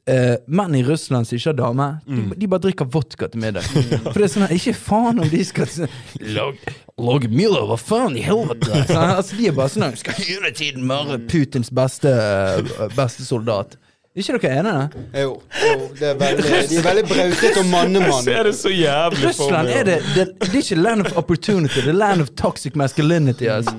Uh, 0.06 0.36
menn 0.46 0.76
i 0.78 0.84
Russland 0.86 1.26
som 1.26 1.34
ikke 1.34 1.50
har 1.50 1.56
dame, 1.58 1.86
Mm. 2.06 2.28
de, 2.30 2.36
de 2.44 2.48
bare 2.52 2.62
drikker 2.62 2.86
vodka 2.94 3.26
til 3.26 3.42
middag. 3.42 3.64
For 4.14 4.20
det 4.22 4.28
er 4.28 4.34
sånn, 4.36 4.52
Ikke 4.54 4.74
faen 4.78 5.18
om 5.24 5.32
de 5.32 5.40
skal 5.42 5.66
Lag, 6.36 6.60
lag 7.02 7.26
Miller, 7.34 7.66
hva 7.66 7.78
faen 7.82 8.14
i 8.14 8.22
helvete? 8.22 8.70
Altså, 9.18 9.34
de 9.40 9.48
er 9.50 9.56
bare 9.58 9.74
sånn 9.74 9.98
Skal 9.98 10.20
hele 10.22 10.52
tiden 10.54 10.86
være 10.92 11.18
Putins 11.26 11.74
beste, 11.74 12.14
eh, 12.14 12.86
beste 12.94 13.26
soldat. 13.26 13.80
Ikke 14.16 14.38
dere 14.40 14.60
enige? 14.60 14.84
Jo, 15.22 15.32
jo 15.60 15.88
det 16.00 16.08
er 16.10 16.14
veldig, 16.20 16.44
de 16.70 16.78
er 16.80 16.86
veldig 16.86 17.04
brautete 17.10 17.50
og 17.60 17.66
Jeg 17.66 17.72
mannemann. 17.72 18.24
ser 18.24 18.44
det 18.48 18.54
så 18.56 18.70
jævlig 18.72 19.20
for 19.20 19.28
Russland 19.44 19.68
meg. 19.68 19.76
er 19.76 19.84
det, 19.90 19.98
det, 20.16 20.26
det 20.42 20.54
er 20.54 20.62
ikke 20.62 20.76
land 20.80 21.02
of 21.06 21.18
opportunity, 21.20 21.82
det 21.84 21.92
er 21.92 22.00
land 22.00 22.22
of 22.24 22.30
toxic 22.40 22.76
masculinity. 22.80 23.44
Altså. 23.58 23.76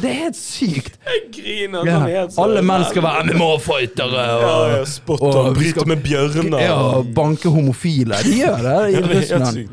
Det 0.00 0.10
er 0.10 0.14
helt 0.14 0.36
sykt. 0.36 0.94
Jeg 1.04 1.22
griner 1.36 1.84
Ja. 1.88 2.26
Alle 2.42 2.62
menn 2.64 2.84
skal 2.88 3.02
være 3.04 3.24
MMA-fightere 3.34 4.22
Ja, 4.26 4.36
og, 4.50 4.70
ja, 4.78 4.84
spotte 4.88 5.22
og 5.28 5.34
og 5.50 5.54
bryte 5.58 5.84
med 5.88 5.96
bjørner. 6.04 6.60
ja, 6.60 7.02
banke 7.16 7.48
homofile. 7.52 8.14
De 8.24 8.36
gjør 8.38 8.56
det 8.64 8.76
i 8.90 8.94
Ja, 8.94 9.00
det 9.00 9.10
er 9.10 9.14
helt 9.14 9.16
Russland. 9.16 9.68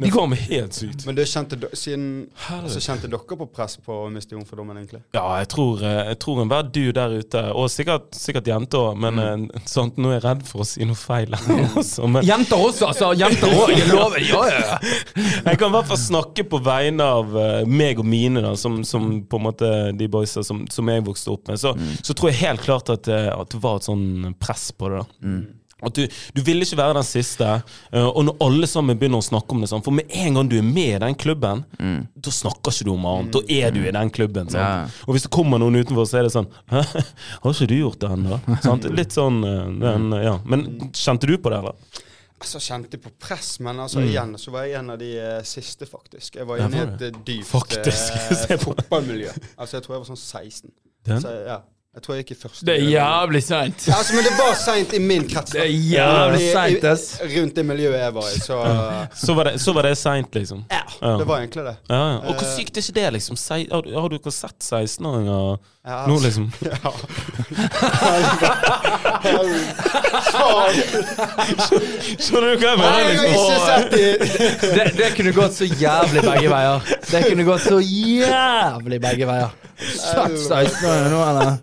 Det 0.00 0.08
er 0.14 0.34
helt 0.48 0.72
sykt. 0.74 1.04
Men 1.06 1.14
det 1.18 1.26
kjente, 1.28 1.58
siden, 1.76 2.04
altså, 2.48 2.80
kjente 2.80 3.08
dere 3.10 3.36
på 3.40 3.46
press 3.52 3.76
på 3.84 3.92
å 4.06 4.10
miste 4.12 4.32
jomfrudommen, 4.36 4.76
egentlig? 4.80 5.02
Ja, 5.14 5.24
jeg 5.42 5.48
tror, 5.52 5.82
eh, 5.84 6.06
jeg 6.08 6.18
tror 6.24 6.40
enhver 6.42 6.70
du 6.72 6.92
der 6.96 7.14
ute, 7.20 7.42
og 7.52 7.68
sikkert, 7.70 8.08
sikkert 8.16 8.46
jenter 8.48 8.78
òg, 8.78 8.96
men 8.98 9.20
Mm. 9.20 9.50
sånt, 9.68 9.96
nå 10.00 10.08
er 10.10 10.20
jeg 10.20 10.24
redd 10.24 10.46
for 10.48 10.62
å 10.62 10.66
si 10.66 10.84
noe 10.84 10.94
feil. 10.96 11.28
også, 11.76 12.08
men 12.08 12.24
Jenter 12.24 12.56
også, 12.56 12.86
altså. 12.88 13.12
Jenter 13.18 13.48
òg. 13.48 13.74
Jeg 13.76 13.88
lover. 13.92 14.20
Ja, 14.30 14.42
ja, 14.46 14.60
ja. 14.60 14.78
jeg 15.44 15.58
kan 15.58 15.68
i 15.68 15.74
hvert 15.76 15.86
fall 15.90 15.96
snakke 16.00 16.44
på 16.48 16.62
vegne 16.64 17.00
av 17.04 17.36
eh, 17.36 17.64
meg 17.66 17.98
og 17.98 18.06
mine, 18.06 18.40
da, 18.42 18.54
som, 18.56 18.82
som 18.84 19.22
på 19.28 19.36
en 19.40 19.44
måte 19.50 19.70
de 19.96 20.08
boysa 20.08 20.42
som, 20.46 20.64
som 20.70 20.86
jeg 20.88 21.04
vokste 21.04 21.30
opp 21.34 21.48
med. 21.48 21.58
Så, 21.60 21.74
Mm. 21.76 21.96
så 22.02 22.14
tror 22.14 22.30
jeg 22.30 22.40
helt 22.40 22.60
klart 22.64 22.90
at, 22.90 23.08
eh, 23.08 23.28
at 23.32 23.48
det 23.50 23.60
var 23.62 23.76
et 23.76 23.86
sånn 23.88 24.34
press 24.40 24.70
på 24.72 24.88
det. 24.90 25.04
da 25.20 25.59
At 25.86 25.96
du, 25.96 26.04
du 26.36 26.42
vil 26.46 26.64
ikke 26.64 26.78
være 26.80 26.98
den 27.00 27.08
siste. 27.08 27.50
eh, 27.92 28.06
og 28.06 28.24
når 28.28 28.36
alle 28.46 28.70
sammen 28.70 28.98
begynner 29.00 29.22
å 29.22 29.26
snakke 29.26 29.56
om 29.56 29.64
det 29.64 29.70
sånn 29.70 29.84
For 29.86 29.96
med 29.96 30.10
en 30.22 30.38
gang 30.38 30.50
du 30.50 30.58
er 30.58 30.66
med 30.66 30.96
i 30.96 31.00
den 31.06 31.16
klubben, 31.18 31.64
da 31.78 32.34
snakker 32.34 32.74
ikke 32.74 32.88
du 32.88 32.92
om 32.94 33.08
annet. 33.10 33.32
Da 33.36 33.42
er 33.60 33.74
du 33.74 33.80
i 33.84 33.94
den 33.94 34.12
klubben. 34.14 34.50
Sant? 34.50 34.60
Mm. 34.60 34.92
Ja. 34.92 35.06
Og 35.06 35.16
hvis 35.16 35.26
det 35.26 35.32
kommer 35.34 35.62
noen 35.62 35.80
utenfor, 35.80 36.08
så 36.08 36.20
er 36.20 36.28
det 36.28 36.34
sånn 36.34 36.50
Hæ, 36.72 36.84
har 37.42 37.56
ikke 37.56 37.70
du 37.70 37.76
gjort 37.78 38.00
det 38.02 38.12
ennå? 38.14 38.40
Litt 38.96 39.16
sånn 39.16 39.42
eh, 39.46 39.66
den, 39.80 40.12
ja. 40.20 40.36
Men 40.44 40.66
kjente 40.96 41.28
du 41.30 41.36
på 41.40 41.52
det, 41.52 41.62
eller? 41.62 42.06
Altså, 42.40 42.60
kjente 42.64 42.96
på 42.96 43.10
press, 43.20 43.58
men 43.60 43.82
altså, 43.84 44.00
igjen 44.00 44.32
så 44.40 44.52
var 44.54 44.64
jeg 44.64 44.78
en 44.78 44.94
av 44.94 45.00
de 45.00 45.10
uh, 45.20 45.40
siste, 45.44 45.84
faktisk. 45.88 46.38
Jeg 46.40 46.48
var 46.48 46.62
inne 46.64 46.78
i 46.78 46.86
et 46.86 47.18
dypt 47.26 47.50
på. 47.50 47.60
fotballmiljø. 48.64 49.34
Altså, 49.58 49.76
jeg 49.76 49.84
tror 49.84 49.96
jeg 49.98 50.04
var 50.06 50.08
sånn 50.08 50.22
16. 50.22 50.72
Den? 51.10 51.20
Så, 51.20 51.34
ja. 51.44 51.58
Jeg 51.90 52.02
tror 52.04 52.14
jeg 52.14 52.22
gikk 52.24 52.36
i 52.36 52.38
første 52.38 52.66
Det 52.68 52.74
er 52.76 52.84
jævlig 52.86 53.40
seint. 53.42 53.86
Ja, 53.88 53.96
altså, 53.98 54.14
men 54.14 54.22
det 54.28 54.34
var 54.38 54.52
seint 54.60 54.92
i 54.94 54.98
min 55.02 55.24
krets. 55.28 55.50
Det 55.56 55.60
er 55.64 55.72
jævlig 55.90 56.38
I- 56.40 56.44
i- 56.46 56.52
seint, 56.54 56.84
ass. 56.86 57.06
Rundt 57.32 57.56
det 57.56 57.64
miljøet 57.66 57.98
jeg 57.98 58.14
var 58.14 58.28
i, 58.30 58.38
så 58.44 58.58
Så 59.26 59.34
var 59.34 59.44
det, 59.50 59.54
så 59.60 59.72
var 59.74 59.82
det 59.88 59.96
seint, 59.98 60.30
liksom. 60.38 60.62
Ja, 60.70 60.84
Ja. 61.02 61.16
det 61.18 61.26
var 61.26 61.38
egentlig 61.42 61.64
det. 61.66 61.76
Ja, 61.90 61.96
ja. 62.12 62.16
Og 62.18 62.34
hvor 62.38 62.46
sykt 62.56 62.76
er 62.78 62.80
ikke 62.86 62.94
det, 63.00 63.12
liksom? 63.18 63.36
Sei, 63.36 63.66
har, 63.72 63.80
du- 63.82 63.98
har 64.00 64.08
du 64.08 64.14
ikke 64.20 64.30
sett 64.30 64.58
16-åringer 64.62 65.58
Ja, 65.90 66.06
nå, 66.06 66.14
altså. 66.14 66.26
liksom? 66.26 66.52
Ja. 66.70 66.90
Skjønner 72.20 72.54
du 72.54 72.58
hva 72.62 72.70
jeg 72.70 72.78
mener? 72.78 73.10
Liksom? 73.10 73.90
det. 73.94 74.10
Det, 75.00 75.08
kunne 75.16 75.32
gått 75.34 75.54
så 75.56 75.64
jævlig 75.66 76.22
begge 76.24 76.48
veier. 76.52 76.78
Det 77.10 77.20
kunne 77.26 77.44
gått 77.48 77.62
så 77.66 77.80
jævlig 77.82 79.00
begge 79.02 79.26
veier. 79.30 79.50
Sett 79.80 80.34
16-åringer 80.36 81.08
nå, 81.08 81.20
eller? 81.24 81.56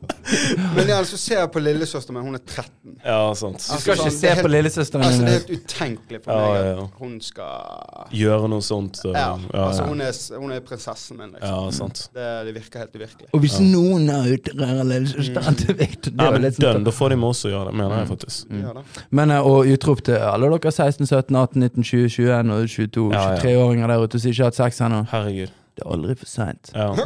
Men 0.75 0.87
ja, 0.89 1.03
så 1.05 1.17
ser 1.21 1.37
jeg 1.43 1.51
på 1.53 1.59
lillesøsteren 1.61 2.17
min, 2.17 2.25
hun 2.31 2.35
er 2.39 2.43
13. 2.43 2.71
Ja, 3.05 3.19
sant. 3.37 3.61
Du 3.61 3.77
skal 3.79 3.93
ikke 3.93 4.09
sånn, 4.09 4.17
se 4.17 4.33
på 4.41 4.47
lillesøsteren 4.49 5.05
Altså, 5.05 5.21
det 5.21 5.27
er 5.29 5.33
helt 5.37 5.51
utenkelig 5.53 6.19
for 6.25 6.31
meg 6.33 6.57
ja, 6.57 6.63
at 6.81 6.89
hun 7.03 7.13
skal 7.23 8.09
Gjøre 8.17 8.47
noe 8.51 8.63
sånt. 8.65 8.97
Så, 9.03 9.09
Ja, 9.13 9.37
ja, 9.37 9.61
altså 9.67 9.83
hun 9.87 10.01
er, 10.03 10.11
hun 10.41 10.51
er 10.55 10.59
prinsessen 10.65 11.17
min, 11.21 11.31
liksom. 11.37 11.53
ja, 11.53 11.57
sant. 11.77 11.97
Det, 12.17 12.25
det 12.49 12.53
virker 12.57 12.77
helt 12.83 12.95
uvirkelig. 12.97 13.27
Og 13.37 13.39
hvis 13.45 13.57
noen 13.63 14.03
Victor 14.23 16.11
det 16.11 16.23
Ja, 16.23 16.31
men 16.31 16.41
sånn- 16.51 16.59
dønn, 16.59 16.83
da 16.83 16.91
får 16.91 17.09
de 17.09 17.15
med 17.21 17.29
oss 17.29 17.43
å 17.45 17.51
gjøre 17.53 17.65
det, 17.71 17.75
mener 17.75 17.97
jeg 18.01 18.07
faktisk. 18.07 18.49
Mm. 18.49 18.83
Men 19.11 19.29
å 19.37 19.43
og 19.47 19.65
utrop 19.67 20.01
til 20.03 20.15
alle 20.17 20.49
dere 20.57 20.71
16, 20.71 21.05
17, 21.07 21.35
18, 21.35 21.61
19, 21.61 21.83
20, 21.83 22.09
21 22.09 22.51
og 22.51 22.67
22, 22.67 23.11
Ja, 23.13 23.21
ja. 23.35 23.37
23-åringer 23.41 23.87
der 23.87 24.03
ute 24.07 24.19
som 24.19 24.31
ikke 24.31 24.43
har 24.43 24.51
hatt 24.51 24.55
sex 24.63 24.79
ennå. 24.81 25.05
Herregud. 25.09 25.49
Det 25.77 25.85
er 25.85 25.91
aldri 25.93 26.13
for 26.17 26.25
seint. 26.25 26.71
Ja, 26.73 26.87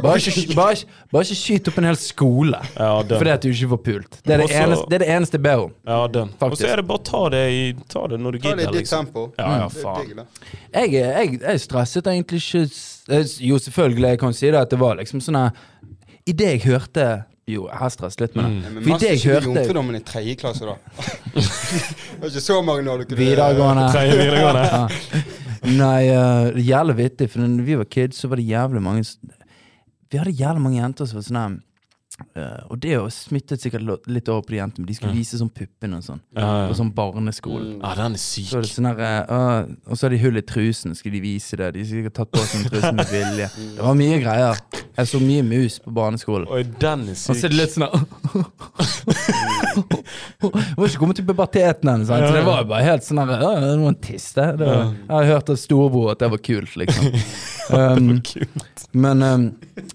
bare, 0.56 0.76
bare 1.12 1.24
ikke 1.26 1.36
skyt 1.36 1.66
opp 1.68 1.76
en 1.76 1.84
hel 1.84 1.98
skole 2.00 2.56
ja 2.78 3.02
fordi 3.04 3.28
at 3.34 3.42
du 3.44 3.50
ikke 3.50 3.68
får 3.68 3.80
pult. 3.84 4.16
Det 4.24 4.32
er 4.32 4.38
det, 4.40 4.46
Også- 4.46 4.62
eneste, 4.62 4.86
det, 4.88 4.94
er 4.94 4.98
det 5.04 5.08
eneste 5.12 5.32
jeg 5.36 5.42
ber 5.42 5.64
om. 5.66 5.72
Ja, 5.86 6.06
den. 6.06 6.30
Og 6.40 6.56
så 6.56 6.68
er 6.72 6.76
det 6.80 6.86
bare 6.88 6.98
å 6.98 7.04
ta 7.04 7.28
det, 7.28 7.42
i, 7.52 7.74
ta 7.92 8.06
det 8.08 8.18
når 8.18 8.32
du 8.32 8.38
Ta 8.38 8.48
det 8.48 8.62
i 8.62 8.64
gidder, 8.64 8.72
ditt 8.72 8.80
liksom. 8.80 9.04
tempo. 9.12 9.32
Ja, 9.38 9.58
ja, 9.58 9.68
faen. 9.68 10.24
Jeg, 10.72 10.90
jeg, 10.96 11.40
jeg 11.42 11.60
stresset 11.60 12.08
egentlig 12.14 12.40
ikke 12.40 12.62
eh, 13.12 13.24
Jo, 13.44 13.58
selvfølgelig, 13.60 14.08
jeg 14.08 14.18
kan 14.24 14.32
si 14.32 14.46
det 14.50 14.54
at 14.64 14.70
det 14.70 14.78
var 14.80 14.96
liksom 14.96 15.20
sånn 15.20 15.36
her 15.36 15.50
Idet 16.26 16.50
jeg 16.54 16.62
hørte 16.68 17.06
Jo, 17.50 17.66
stresset 17.90 18.20
litt 18.22 18.36
med 18.38 18.44
det. 18.44 18.50
Mm. 18.52 18.74
men 18.76 18.88
masse 18.92 19.08
ikke 19.16 19.32
hørte 19.32 19.48
jomfrudommen 19.50 19.96
i 19.98 20.02
tredje 20.06 20.36
klasse, 20.38 20.66
da. 20.68 20.76
det 21.34 22.20
var 22.22 22.28
ikke 22.30 22.44
så 22.44 22.60
mange 22.62 22.84
når 22.86 23.02
du 23.02 23.08
kunne 23.10 23.18
videregående 23.24 23.88
Tredje 23.92 24.18
videregående. 24.20 24.62
ja. 24.70 25.24
Nei, 25.62 26.08
uh, 26.10 26.56
jævlig 26.58 26.96
vittig, 26.98 27.28
for 27.30 27.42
når 27.42 27.66
vi 27.66 27.76
var 27.78 27.86
kids, 27.90 28.18
så 28.22 28.30
var 28.30 28.40
det 28.40 28.46
jævlig 28.48 28.82
mange 28.82 29.04
Vi 30.10 30.18
hadde 30.18 30.32
jævlig 30.38 30.62
mange 30.62 30.80
jenter 30.80 31.06
som 31.06 31.18
var 31.20 31.26
sånn 31.26 31.38
her 31.38 31.52
eh, 32.34 32.62
Og 32.70 32.80
det 32.82 32.96
smittet 33.14 33.62
sikkert 33.62 34.06
litt 34.10 34.30
over 34.30 34.42
på 34.46 34.54
de 34.54 34.58
jentene, 34.58 34.82
men 34.84 34.90
de 34.90 34.96
skulle 34.98 35.14
vise 35.16 35.38
sånn 35.40 35.50
puppene 35.54 35.98
og 35.98 36.06
sånn. 36.06 36.22
Ja, 36.36 36.48
ja. 36.62 36.66
På 36.70 36.78
sånn 36.78 36.90
barneskole. 36.94 37.76
Ja, 37.80 37.94
den 37.98 38.18
er 38.18 38.22
Så 38.22 38.62
syk. 38.62 38.72
sånn 38.74 38.90
der, 38.90 39.26
uh, 39.30 39.70
Og 39.90 39.98
så 39.98 40.06
har 40.06 40.14
de 40.14 40.22
hull 40.22 40.38
i 40.38 40.44
trusen, 40.46 40.94
skulle 40.98 41.18
de 41.18 41.24
vise 41.26 41.58
det. 41.58 41.72
De 41.74 41.82
har 41.82 41.90
sikkert 41.90 42.18
tatt 42.20 42.30
på 42.34 42.42
seg 42.46 42.66
trusen 42.70 42.98
med 42.98 43.10
vilje. 43.10 43.48
Det 43.78 43.86
var 43.86 43.98
mye 43.98 44.18
greier. 44.22 44.62
Jeg 44.96 45.08
så 45.08 45.18
mye 45.22 45.42
mus 45.42 45.78
på 45.80 45.90
barneskolen. 45.96 46.44
Oi, 46.52 46.62
den 46.80 47.00
er 47.08 47.12
Og 47.16 47.18
så 47.22 47.32
er 47.32 47.36
syk. 47.40 47.50
det 47.50 47.56
litt 47.56 47.72
sånn 47.72 47.86
her 47.88 47.96
var 50.42 50.88
ikke 50.88 51.00
kommet 51.00 51.20
til 51.20 51.26
puberteten 51.28 51.92
ennå, 51.92 52.08
så 52.08 52.20
det 52.34 52.44
var 52.46 52.62
jo 52.62 52.68
bare 52.72 52.84
helt 52.86 53.06
sånn 53.06 53.22
her 53.22 53.32
«Å, 53.38 53.52
Det 53.62 53.72
var 53.82 53.88
en 53.92 54.00
tiss, 54.02 54.28
det. 54.36 54.46
var, 54.60 54.92
jeg 54.92 55.12
har 55.14 55.30
hørt 55.32 55.52
av 55.54 55.60
storebror 55.60 56.12
at 56.14 56.22
det 56.22 56.30
var 56.34 56.46
kult, 56.50 56.78
liksom. 56.84 57.10
Um, 57.72 58.18
men 58.92 59.22
um, 59.22 59.44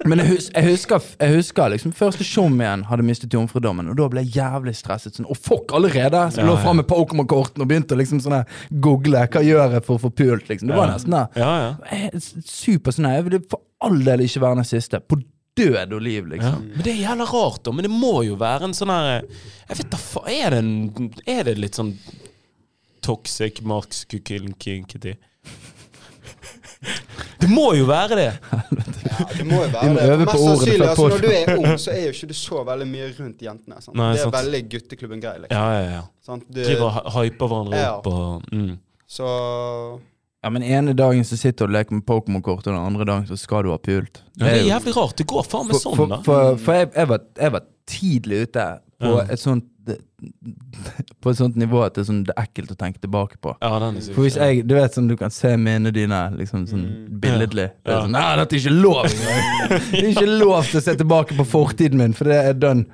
men 0.07 0.21
jeg, 0.21 0.27
hus, 0.31 0.45
jeg, 0.53 0.65
husker, 0.71 1.03
jeg 1.19 1.35
husker 1.35 1.71
liksom 1.73 1.91
første 1.95 2.25
igjen 2.25 2.85
hadde 2.87 3.05
mistet 3.05 3.35
jomfrudommen, 3.35 3.91
og 3.91 3.97
da 3.99 4.07
ble 4.09 4.23
jeg 4.25 4.39
jævlig 4.39 4.73
stresset. 4.77 5.17
Sånn, 5.17 5.27
Å, 5.29 5.37
fuck, 5.37 5.75
allerede! 5.77 6.23
Så 6.33 6.41
jeg 6.41 6.49
lå 6.49 6.55
fram 6.63 6.79
med 6.81 6.87
Pokémon-kortene 6.89 7.65
og 7.65 7.69
begynte 7.69 7.93
å 7.93 7.99
liksom 8.01 8.21
sånn 8.23 8.39
her 8.39 8.63
google 8.83 9.25
hva 9.27 9.43
gjør 9.45 9.77
jeg 9.77 9.85
for 9.85 9.99
å 9.99 10.03
få 10.07 10.13
pult, 10.23 10.49
liksom. 10.49 10.71
Det 10.71 10.79
var 10.79 10.93
nesten 10.93 11.17
det. 11.17 11.23
Ja, 11.43 11.53
ja. 11.61 11.71
Er 11.97 12.43
Super 12.47 12.95
sånn 12.95 13.09
Jeg 13.11 13.27
ville 13.27 13.43
for 13.51 13.63
all 13.83 13.99
del 14.05 14.25
ikke 14.25 14.41
være 14.43 14.61
den 14.63 14.69
siste. 14.71 15.01
På 15.03 15.19
død 15.57 15.93
og 15.97 16.01
liv, 16.05 16.23
Ja. 16.23 16.29
liksom. 16.35 16.63
Men 16.75 16.83
det 16.85 16.93
er 16.93 17.01
jævla 17.03 17.27
rart, 17.31 17.61
da. 17.65 17.71
Men 17.71 17.87
det 17.87 17.93
må 17.93 18.15
jo 18.27 18.35
være 18.39 18.69
en 18.69 18.77
sånn 18.77 18.93
her 18.93 19.21
Jeg 19.69 19.77
vet 19.81 19.91
da 19.91 19.97
faen 19.97 20.33
Er 20.33 20.49
det 20.55 20.59
en 20.63 21.11
Er 21.25 21.43
det 21.49 21.57
litt 21.57 21.75
sånn 21.79 21.95
toxic 23.01 23.61
masculinity? 23.63 25.15
Det 27.39 27.47
må 27.49 27.71
jo 27.77 27.85
være 27.89 28.17
det! 28.17 28.31
Ja, 29.07 29.25
det 29.31 29.45
må 29.47 29.61
jo 29.63 29.69
være 29.71 29.93
det. 29.95 30.17
Mest 30.25 30.41
sannsynlig, 30.43 30.87
altså, 30.87 31.07
når 31.13 31.23
du 31.23 31.29
er 31.31 31.51
ung, 31.55 31.67
så 31.81 31.93
er 31.93 32.03
jo 32.07 32.11
ikke 32.15 32.29
du 32.29 32.35
så 32.37 32.63
veldig 32.67 32.87
mye 32.89 33.07
rundt 33.17 33.41
jentene. 33.47 33.79
Sant? 33.81 33.95
Nei, 33.97 34.09
det 34.13 34.19
er 34.19 34.25
sant. 34.25 34.35
veldig 34.37 34.61
gutteklubben-grei. 34.73 35.35
Liksom. 35.45 35.57
Ja, 35.57 35.65
ja, 35.77 35.87
ja. 35.95 36.03
Sant? 36.27 36.45
Du, 36.49 36.59
Driver 36.61 36.99
og 37.01 37.09
hyper 37.15 37.51
hverandre 37.53 37.79
Ja. 37.79 37.93
opp 37.97 38.09
og 38.11 38.51
mm. 38.51 38.75
så 39.17 39.31
Ja, 40.45 40.51
men 40.53 40.63
ene 40.63 40.93
dagen 40.93 41.25
så 41.25 41.37
sitter 41.39 41.65
du 41.65 41.71
og 41.71 41.75
leker 41.79 41.97
med 41.97 42.05
Pokémon-kort, 42.07 42.67
og 42.67 42.73
den 42.73 42.77
andre 42.79 43.07
dagen 43.09 43.25
så 43.29 43.37
skal 43.39 43.65
du 43.65 43.71
ha 43.73 43.79
pult. 43.81 44.21
Ja, 44.37 44.45
det 44.45 44.51
er 44.59 44.67
jævlig 44.69 44.93
rart. 44.95 45.15
Det 45.17 45.25
går 45.27 45.47
faen 45.49 45.71
meg 45.71 45.81
sånn, 45.81 45.95
for, 45.97 46.11
da. 46.11 46.19
for, 46.25 46.59
for 46.61 46.77
jeg, 46.77 46.91
jeg, 46.93 47.09
var, 47.09 47.23
jeg 47.41 47.55
var 47.57 47.65
tidlig 47.89 48.43
ute 48.47 48.67
på 49.01 49.15
Ja. 49.17 49.25
et 49.33 49.41
sånt 49.41 49.65
På 51.23 51.31
et 51.31 51.37
sånt 51.37 51.55
nivå 51.55 51.79
at 51.85 51.95
det 51.95 52.01
er, 52.01 52.07
sånn, 52.09 52.21
det 52.27 52.33
er 52.35 52.47
ekkelt 52.47 52.71
å 52.73 52.77
tenke 52.79 52.99
tilbake 52.99 53.37
på. 53.43 53.53
Ja, 53.61 53.69
er 53.77 53.99
syk. 54.01 54.13
For 54.17 54.25
hvis 54.25 54.35
jeg, 54.39 54.63
Du 54.67 54.73
vet 54.75 54.97
sånn 54.97 55.07
du 55.07 55.15
kan 55.19 55.31
se 55.33 55.53
minnene 55.55 55.93
dine 55.95 56.19
liksom 56.35 56.65
sånn 56.69 56.85
billedlig. 57.23 57.69
Det 57.85 57.93
er 57.93 58.03
sånn, 58.03 58.15
Nei, 58.17 58.25
dette 58.41 58.57
er 58.57 58.63
ikke 58.63 58.75
lov! 58.75 59.07
Det 59.93 60.01
er 60.01 60.09
ikke 60.11 60.27
lov 60.41 60.67
til 60.67 60.81
å 60.81 60.83
se 60.83 60.95
tilbake 60.99 61.37
på 61.39 61.45
fortiden 61.47 62.01
min, 62.01 62.15
for 62.17 62.29
det 62.29 62.39
er 62.51 62.57
done. 62.59 62.85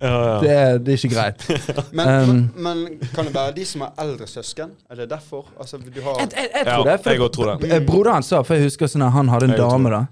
Ja, 0.00 0.08
ja. 0.08 0.36
Det 0.40 0.84
det 0.86 0.92
er 0.94 0.98
ikke 0.98 1.14
greit. 1.14 1.42
men, 1.96 2.08
Um, 2.30 2.38
men, 2.56 2.78
kan 3.14 3.26
det 3.28 3.34
være 3.34 3.52
de 3.56 3.64
som 3.68 3.82
har 3.84 3.92
eldre 4.00 4.26
søsken? 4.26 4.70
Er 4.90 4.94
det 5.02 5.10
derfor? 5.10 5.46
Altså, 5.60 5.76
du 5.76 6.00
har 6.00 6.20
Jeg, 6.22 6.30
jeg, 6.36 6.48
jeg 6.54 6.66
Ja, 6.66 6.74
tror 6.76 6.84
det. 6.88 6.94
For 7.04 7.10
jeg 7.10 7.32
tror 7.34 7.50
det. 7.60 7.72
eh, 7.72 7.82
Broderen 7.86 8.14
hans 8.14 8.26
sa, 8.32 8.40
for 8.42 8.56
jeg 8.56 8.70
husker 8.70 8.88
sånn 8.88 9.04
at 9.04 9.12
han 9.12 9.28
hadde 9.28 9.50
en 9.50 9.54
Jeg 9.56 9.60
dame, 9.60 9.90
da. 9.92 10.02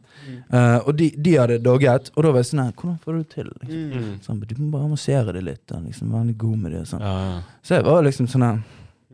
Uh, 0.52 0.88
og 0.88 0.92
de, 0.98 1.08
de 1.24 1.32
hadde 1.40 1.56
dogget, 1.64 2.10
og 2.16 2.24
da 2.24 2.30
var 2.34 2.42
jeg 2.42 2.50
sånn 2.50 2.60
her 2.66 2.72
Hvordan 2.76 2.98
får 3.04 3.12
du 3.12 3.18
det 3.22 3.30
til? 3.32 3.48
Liksom? 3.62 3.80
Mm. 3.88 4.10
Sånn, 4.26 4.42
du 4.44 4.54
må 4.60 4.68
bare 4.76 4.90
massere 4.92 5.32
det 5.38 5.42
litt. 5.46 5.62
Da, 5.72 5.80
liksom, 5.80 6.12
Være 6.12 6.28
litt 6.30 6.38
god 6.44 6.58
med 6.66 6.72
det. 6.76 6.84
og 6.84 6.90
Sånn. 6.92 7.04
Ja, 7.08 7.14
ja. 7.30 7.40
Så 7.64 7.78
jeg 7.78 7.88
var 7.88 8.04
liksom 8.04 8.28
sånn 8.28 8.44
her 8.44 8.60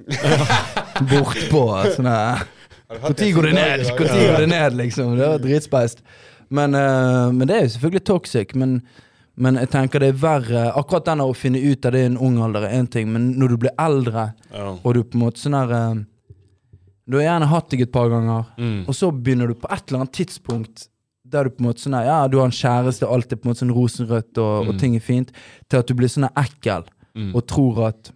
Bortpå. 1.11 1.65
Sånn 1.95 2.11
her 2.11 2.45
Når 2.91 3.33
går 3.39 3.49
det 3.49 3.55
ned? 3.61 3.87
Når 3.87 3.99
går 4.03 4.39
det 4.43 4.51
ned, 4.51 4.79
liksom? 4.83 5.15
Det 5.19 5.29
var 5.29 5.43
dritspeist. 5.43 6.03
Men, 6.55 6.75
uh, 6.75 7.31
men 7.33 7.49
det 7.49 7.57
er 7.57 7.67
jo 7.69 7.75
selvfølgelig 7.77 8.05
toxic. 8.11 8.55
Men, 8.59 8.81
men 9.37 9.57
jeg 9.57 9.71
tenker 9.71 9.99
det 10.01 10.09
er 10.15 10.19
verre 10.21 10.73
Akkurat 10.79 11.05
den 11.05 11.19
å 11.21 11.35
finne 11.35 11.59
ut 11.59 11.85
av 11.87 11.93
det 11.93 12.03
i 12.05 12.07
en 12.07 12.17
ung 12.19 12.37
alder 12.43 12.63
er 12.69 12.77
én 12.81 12.87
ting, 12.91 13.09
men 13.13 13.33
når 13.39 13.49
du 13.49 13.57
blir 13.57 13.73
eldre, 13.79 14.33
ja. 14.55 14.77
og 14.85 14.95
du 14.95 15.03
på 15.03 15.15
en 15.19 15.25
måte 15.25 15.41
sånn 15.43 15.57
her 15.59 15.73
eh, 15.73 16.03
Du 17.07 17.17
har 17.19 17.25
gjerne 17.27 17.47
hatt 17.51 17.69
deg 17.71 17.81
et 17.83 17.93
par 17.93 18.09
ganger, 18.09 18.47
Mm. 18.57 18.85
og 18.89 18.95
så 18.95 19.11
begynner 19.13 19.49
du 19.49 19.55
på 19.55 19.69
et 19.71 19.83
eller 19.89 20.01
annet 20.05 20.13
tidspunkt 20.13 20.89
der 21.25 21.45
du 21.45 21.51
på 21.51 21.61
en 21.65 21.67
måte 21.71 21.81
sånn 21.83 21.95
her, 21.99 22.05
Ja, 22.07 22.29
du 22.29 22.39
har 22.39 22.47
en 22.47 22.51
kjæreste, 22.53 23.09
alt 23.11 23.33
er 23.33 23.37
på 23.37 23.47
en 23.49 23.53
måte 23.53 23.65
sånn 23.65 23.75
rosenrødt, 23.75 24.39
og, 24.39 24.69
og 24.69 24.75
Mm. 24.75 24.79
ting 24.79 24.95
er 24.97 25.01
fint, 25.01 25.33
til 25.69 25.79
at 25.79 25.87
du 25.87 25.95
blir 25.95 26.09
sånn 26.09 26.29
ekkel 26.37 26.85
Mm. 27.17 27.35
og 27.35 27.47
tror 27.47 27.87
at 27.89 28.11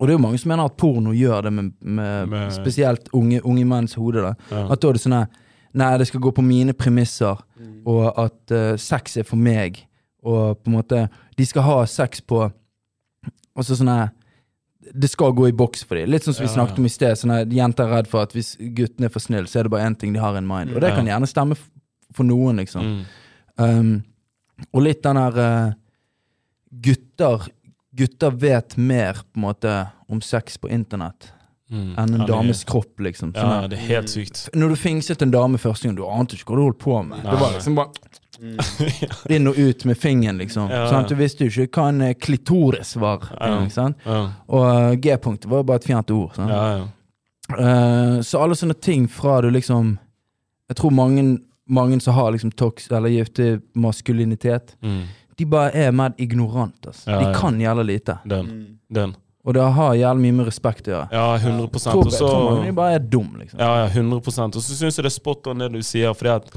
Og 0.00 0.06
det 0.06 0.14
er 0.14 0.18
jo 0.18 0.22
mange 0.26 0.38
som 0.40 0.48
mener 0.48 0.64
at 0.64 0.76
porno 0.78 1.10
gjør 1.12 1.42
det 1.42 1.52
med, 1.52 1.72
med, 1.82 2.28
Med- 2.30 2.52
spesielt 2.52 3.08
unge, 3.12 3.40
unge 3.44 3.64
menns 3.66 3.94
hode. 3.94 4.22
da 4.22 4.34
Ja. 4.50 4.72
At 4.72 4.80
da 4.80 4.88
er 4.88 4.92
det 4.94 5.02
sånn 5.02 5.12
her 5.12 5.28
Nei, 5.74 5.96
det 5.98 6.06
skal 6.06 6.20
gå 6.20 6.32
på 6.34 6.42
mine 6.44 6.72
premisser, 6.74 7.36
Mm. 7.60 7.82
og 7.86 8.12
at 8.18 8.50
uh, 8.52 8.76
sex 8.76 9.16
er 9.16 9.22
for 9.24 9.36
meg. 9.36 9.86
Og 10.22 10.58
på 10.62 10.70
en 10.70 10.76
måte 10.76 11.06
De 11.36 11.46
skal 11.46 11.64
ha 11.66 11.78
sex 11.90 12.20
på 12.22 12.44
Altså 13.58 13.74
sånn 13.78 13.90
her 13.90 14.12
Det 14.94 15.10
skal 15.10 15.34
gå 15.36 15.48
i 15.50 15.54
boks 15.56 15.84
for 15.86 15.98
dem. 15.98 16.10
Litt 16.10 16.26
sånn 16.26 16.36
som 16.36 16.44
vi 16.44 16.50
Ja, 16.50 16.56
snakket 16.56 16.80
om 16.80 16.86
i 16.88 16.92
sted. 16.92 17.18
Sånn 17.18 17.34
her, 17.34 17.44
Jenter 17.46 17.86
er 17.86 18.00
redd 18.00 18.10
for 18.10 18.26
at 18.26 18.34
hvis 18.34 18.54
guttene 18.76 19.06
er 19.08 19.12
for 19.14 19.22
snille, 19.22 19.46
så 19.50 19.60
er 19.60 19.68
det 19.68 19.72
bare 19.74 19.86
én 19.86 19.96
ting 19.98 20.14
de 20.14 20.20
har 20.22 20.34
in 20.38 20.48
mind. 20.48 20.72
Og 20.74 20.82
det 20.82 20.90
kan 20.96 21.06
gjerne 21.06 21.28
stemme 21.30 21.56
for 22.12 22.26
noen, 22.26 22.58
liksom. 22.58 22.88
Mm. 22.88 23.04
Um, 23.62 23.92
og 24.72 24.82
litt 24.82 25.04
den 25.06 25.20
her 25.20 25.38
uh, 25.38 25.76
gutter 26.82 27.46
Gutter 27.92 28.34
vet 28.40 28.74
mer 28.80 29.20
på 29.20 29.36
en 29.36 29.44
måte 29.44 29.72
om 30.08 30.20
sex 30.24 30.58
på 30.58 30.70
internett 30.72 31.30
Mm. 31.72 31.94
enn 31.96 31.98
en 32.14 32.20
Ja, 32.20 32.26
det- 32.26 32.28
dames 32.28 32.64
kropp, 32.68 32.98
liksom. 33.00 33.32
Sånn 33.32 33.62
Ja, 33.62 33.66
det 33.68 33.78
er 33.78 33.86
helt 33.88 34.08
sykt. 34.12 34.48
Når 34.54 34.68
du 34.68 34.76
fingset 34.76 35.22
en 35.22 35.30
dame 35.30 35.56
første 35.58 35.84
gang, 35.88 35.96
du 35.96 36.04
ante 36.06 36.36
ikke 36.36 36.44
hva 36.52 36.56
du 36.56 36.62
holdt 36.66 36.78
på 36.78 37.02
med. 37.06 37.22
Det 37.22 37.32
var 37.40 37.48
Nei. 37.50 37.56
liksom 37.58 37.74
bare 37.74 37.90
inn 39.30 39.46
og 39.46 39.56
ut 39.58 39.84
med 39.84 39.96
fingeren, 39.96 40.38
liksom. 40.38 40.68
Ja, 40.70 40.86
Sånn 40.90 41.02
ja. 41.04 41.08
du 41.08 41.14
visste 41.14 41.46
jo 41.46 41.62
ikke 41.66 41.80
hva 41.80 41.88
en 41.92 42.00
eh, 42.02 42.14
klitoris 42.14 42.96
var. 43.00 43.28
Ja. 43.40 43.60
Ikke 43.62 43.72
sant? 43.72 43.96
Ja, 44.04 44.32
Og 44.48 44.64
eh, 44.92 44.96
G-punktet 44.96 45.48
var 45.50 45.58
jo 45.62 45.68
bare 45.70 45.76
et 45.82 45.84
fjernt 45.88 46.10
ord. 46.10 46.34
Sant? 46.36 46.50
ja, 46.50 46.76
ja. 46.76 46.88
Eh, 47.52 48.20
så 48.22 48.40
alle 48.42 48.54
sånne 48.54 48.76
ting 48.80 49.08
fra 49.10 49.40
du 49.42 49.50
liksom 49.50 49.98
Jeg 50.70 50.76
tror 50.78 50.90
mange, 50.94 51.40
mange 51.68 52.00
som 52.00 52.14
har 52.14 52.30
liksom 52.32 52.52
tox, 52.56 52.90
eller 52.90 53.10
giftig 53.10 53.60
maskulinitet, 53.76 54.74
Mm. 54.82 55.02
de 55.36 55.44
bare 55.44 55.70
er 55.74 55.90
mer 55.92 56.14
ignorant. 56.18 56.78
Altså. 56.86 57.06
Ja, 57.10 57.18
de 57.20 57.34
kan 57.38 57.58
jævla 57.60 57.82
lite. 57.84 58.18
Den. 58.26 58.46
Mm. 58.46 58.78
Den. 58.92 59.16
Og 59.42 59.56
det 59.56 59.62
har 59.74 59.96
jævlig 59.98 60.22
mye 60.28 60.36
med 60.38 60.46
respekt 60.46 60.86
å 60.86 60.92
gjøre. 60.94 61.08
Ja, 61.10 61.24
100 61.34 61.64
Jeg 61.66 61.82
tror, 61.82 62.04
Og 62.04 62.12
jeg 62.12 62.20
tror 62.20 62.44
mange 62.60 62.74
bare 62.78 62.98
er 62.98 63.02
dum, 63.02 63.32
liksom. 63.40 63.58
Ja, 63.58 63.72
ja, 63.82 63.88
100 63.90 64.20
Og 64.46 64.60
så 64.62 64.76
syns 64.76 64.98
jeg 64.98 65.02
det 65.02 65.10
er 65.10 65.16
spot 65.16 65.48
on 65.50 65.64
det 65.64 65.72
du 65.74 65.80
sier, 65.82 66.14
fordi 66.14 66.30
at 66.36 66.52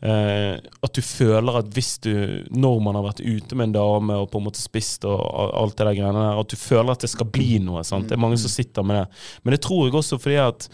eh, 0.00 0.54
At 0.80 0.94
du 0.96 1.02
føler 1.04 1.58
at 1.60 1.68
hvis 1.76 1.98
du 2.00 2.14
Når 2.50 2.80
man 2.80 2.96
har 2.96 3.04
vært 3.10 3.20
ute 3.20 3.58
med 3.58 3.68
en 3.68 3.76
dame 3.76 4.16
og 4.22 4.30
på 4.32 4.40
en 4.40 4.46
måte 4.48 4.62
spist 4.62 5.04
og 5.04 5.20
alt 5.20 5.76
det 5.76 5.90
der 5.90 5.98
greiene 5.98 6.22
der, 6.24 6.40
at 6.40 6.54
du 6.54 6.56
føler 6.56 6.94
at 6.96 7.04
det 7.04 7.12
skal 7.12 7.28
bli 7.28 7.58
noe. 7.60 7.84
sant? 7.84 8.08
Det 8.08 8.16
er 8.16 8.24
mange 8.24 8.40
som 8.40 8.52
sitter 8.52 8.88
med 8.88 9.02
det. 9.02 9.20
Men 9.44 9.56
det 9.56 9.60
tror 9.66 9.84
jeg 9.86 10.00
også 10.00 10.20
fordi 10.20 10.40
at 10.40 10.70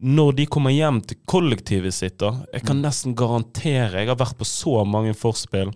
når 0.00 0.32
de 0.38 0.46
kommer 0.48 0.72
hjem 0.72 1.02
til 1.04 1.18
kollektivet 1.28 1.92
sitt, 1.92 2.16
da 2.22 2.32
Jeg 2.54 2.64
kan 2.64 2.80
nesten 2.80 3.12
garantere 3.12 4.00
Jeg 4.00 4.08
har 4.08 4.16
vært 4.16 4.38
på 4.40 4.48
så 4.48 4.80
mange 4.88 5.12
forspill 5.12 5.74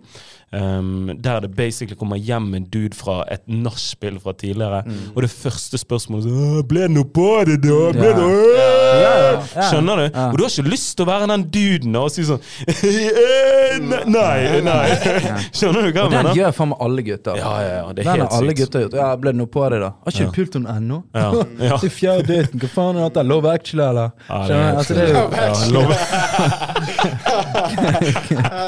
um, 0.55 1.11
der 1.21 1.39
det 1.45 1.51
basically 1.57 1.95
kommer 1.99 2.17
hjem 2.17 2.53
en 2.55 2.65
dude 2.71 2.95
fra 2.95 3.23
et 3.31 3.43
nachspiel 3.47 4.19
fra 4.23 4.33
tidligere, 4.39 4.83
og 5.15 5.21
det 5.25 5.29
første 5.31 5.77
spørsmålet 5.81 6.25
er 6.25 6.29
sånn, 6.31 6.67
Ble 6.69 6.85
det 6.87 6.91
noe 6.95 7.05
på 7.15 7.27
det, 7.49 7.59
da? 7.65 7.91
Ble 7.95 8.13
det 8.15 8.25
Ja. 8.55 8.69
Ja, 8.95 9.15
ja. 9.35 9.63
Skjønner 9.69 9.95
du? 9.99 10.05
Ja. 10.07 10.25
Og 10.31 10.37
du 10.39 10.43
har 10.45 10.49
ikke 10.53 10.69
lyst 10.71 10.93
til 10.97 11.03
å 11.05 11.09
være 11.09 11.25
den 11.31 11.43
duden 11.51 11.95
og 11.99 12.09
si 12.13 12.23
sånn 12.27 12.39
«Eh, 12.65 13.75
Nei, 14.15 14.61
nei. 14.63 14.87
Skjønner 15.57 15.81
du 15.83 15.89
hva 15.91 16.05
jeg 16.05 16.11
mener? 16.13 16.29
den 16.29 16.37
gjør 16.39 16.51
faen 16.55 16.69
meg 16.71 16.79
alle 16.85 17.01
gutter. 17.09 17.35
Ja, 17.41 17.51
ja, 17.61 17.71
ja, 17.81 17.85
det 17.91 17.99
er 17.99 18.03
den 18.05 18.07
har 18.11 18.17
helt 18.21 18.35
alle 18.37 18.51
sykt. 18.53 18.59
gutter 18.61 18.79
gjort. 18.85 18.93
Ja, 19.01 19.07
ble 19.19 19.29
det 19.33 19.39
noe 19.41 19.49
på 19.51 19.59
det, 19.73 19.79
da? 19.83 19.89
Har 20.05 20.09
ikke 20.15 20.23
Ja. 20.23 20.29
du 20.29 20.31
pult 20.37 20.53
henne 20.59 20.69
ennå? 20.79 20.97
Ja, 21.15 21.27
ja. 21.65 21.77
Til 21.83 21.91
fjerde 21.91 22.23
daten, 22.29 22.55
hva 22.63 22.69
faen 22.75 22.95
er 22.95 23.01
dette? 23.09 23.21
Love 23.27 23.47
Actually, 23.51 23.85
eller? 23.89 24.09
Ja, 24.29 24.35
det 24.47 24.53
er 24.55 24.59
Love 24.61 24.69
Actually? 24.79 24.79
Altså, 24.79 24.93
det 24.95 25.01
er 25.03 25.09
jo 25.11 25.23
Ja, 25.35 25.49
lov. 25.75 25.89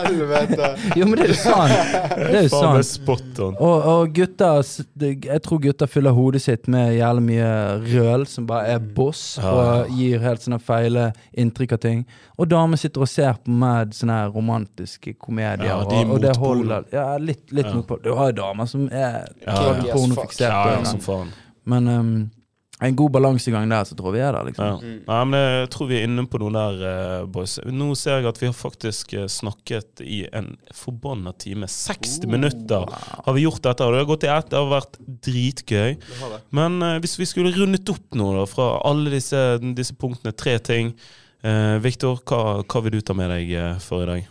Helvete. 0.08 0.68
Jo, 0.98 1.06
men 1.06 1.16
det 1.20 1.24
er 1.28 1.32
jo 1.34 1.40
sant. 1.40 1.77
Det 1.78 2.36
er 2.36 2.44
jo 2.46 2.50
Faen, 2.52 2.74
det 2.74 2.82
er 2.82 2.84
sant. 2.84 2.90
spot 2.90 3.40
on. 3.46 3.56
Og, 3.60 3.86
og 3.92 4.14
gutter 4.16 4.60
s- 4.64 4.86
det- 4.98 5.26
Jeg 5.26 5.42
tror 5.46 5.60
gutter 5.62 5.88
fyller 5.88 6.12
hodet 6.16 6.42
sitt 6.42 6.68
med 6.68 6.96
jævlig 6.98 7.24
mye 7.24 7.50
røl 7.94 8.26
som 8.28 8.46
bare 8.48 8.68
er 8.76 8.80
boss, 8.80 9.38
Ja, 9.42 9.52
og 9.52 9.90
gir 9.98 10.20
helt 10.20 10.42
sånne 10.42 10.60
feile 10.62 11.14
inntrykk 11.38 11.74
av 11.74 11.80
ting. 11.80 12.06
Og 12.38 12.48
damer 12.50 12.78
sitter 12.78 13.02
og 13.02 13.08
ser 13.08 13.34
på 13.44 13.50
med 13.52 13.92
sånne 13.98 14.20
her 14.22 14.30
romantiske 14.36 15.16
komedier, 15.20 15.66
Ja, 15.66 15.84
de 15.84 15.96
er 15.96 16.06
og, 16.06 16.12
og 16.18 16.22
det 16.22 16.36
holder. 16.38 16.84
Ja, 16.94 17.18
litt, 17.18 17.52
litt 17.52 17.66
Ja. 17.66 17.82
Du 18.04 18.14
har 18.16 18.32
jo 18.32 18.38
damer 18.42 18.66
som 18.68 18.88
er 18.92 19.28
Ja, 19.46 19.54
ja. 19.84 19.94
pornofikserte. 19.94 20.50
Ja, 20.52 20.78
ja, 20.78 20.84
som 20.84 21.00
faen. 21.00 21.30
Men 21.66 21.88
um, 21.88 22.32
en 22.80 22.96
god 22.96 23.12
balansegang 23.12 23.70
der, 23.70 23.86
så 23.90 23.96
tror 23.98 24.14
vi 24.14 24.20
er 24.22 24.36
der, 24.36 24.46
liksom. 24.46 24.66
Ja. 24.86 24.98
Nei, 25.08 25.22
men 25.32 25.40
jeg 25.42 25.70
tror 25.74 25.88
vi 25.90 25.96
er 25.98 26.04
inne 26.06 26.28
på 26.30 26.38
noe 26.44 26.54
der, 26.54 26.82
eh, 26.86 27.24
boys. 27.34 27.56
Nå 27.66 27.88
ser 27.98 28.20
jeg 28.20 28.30
at 28.30 28.42
vi 28.42 28.50
har 28.52 28.54
faktisk 28.54 29.14
eh, 29.18 29.26
snakket 29.34 30.04
i 30.06 30.20
en 30.30 30.52
forbanna 30.78 31.34
time. 31.42 31.66
60 31.66 32.28
minutter 32.30 32.86
har 32.94 33.34
vi 33.34 33.48
gjort 33.48 33.64
dette. 33.66 33.86
og 33.86 33.96
Det 33.96 34.04
har 34.04 34.10
gått 34.12 34.28
i 34.28 34.30
ett, 34.30 34.50
det 34.52 34.60
har 34.60 34.70
vært 34.70 35.00
dritgøy. 35.26 35.96
Det 35.98 36.20
har 36.20 36.36
det. 36.36 36.38
Men 36.60 36.78
uh, 36.86 37.00
hvis 37.02 37.18
vi 37.18 37.26
skulle 37.30 37.56
rundet 37.56 37.90
opp 37.90 38.18
noe 38.20 38.36
da, 38.38 38.44
fra 38.50 38.68
alle 38.86 39.16
disse, 39.16 39.42
disse 39.78 39.96
punktene, 39.98 40.36
tre 40.38 40.54
ting 40.62 40.92
uh, 40.94 41.78
Viktor, 41.82 42.22
hva, 42.30 42.60
hva 42.62 42.82
vil 42.86 43.00
du 43.00 43.02
ta 43.02 43.16
med 43.18 43.34
deg 43.34 43.56
uh, 43.58 43.72
for 43.82 44.06
i 44.06 44.12
dag? 44.12 44.28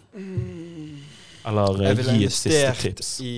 Eller 1.51 1.83
uh, 1.83 2.15
gi 2.15 2.29
et 2.29 2.37
siste 2.37 2.55
investert 2.55 2.85
tips. 2.85 3.11
i 3.27 3.35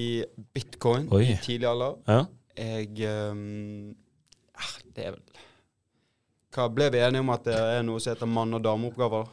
bitcoin 0.53 1.09
Oi. 1.17 1.25
i 1.33 1.39
tidlig 1.49 1.71
alder. 1.73 1.97
Ja? 2.05 2.21
Jeg 2.59 3.07
ah, 3.07 3.33
Det 4.99 5.07
er 5.07 5.15
vel 5.15 5.43
Hva 6.55 6.65
Ble 6.75 6.89
vi 6.91 7.03
enige 7.07 7.23
om 7.23 7.29
at 7.31 7.45
det 7.47 7.59
er 7.59 7.85
noe 7.87 8.03
som 8.03 8.17
heter 8.17 8.31
mann- 8.31 8.57
og 8.57 8.65
dameoppgaver? 8.65 9.29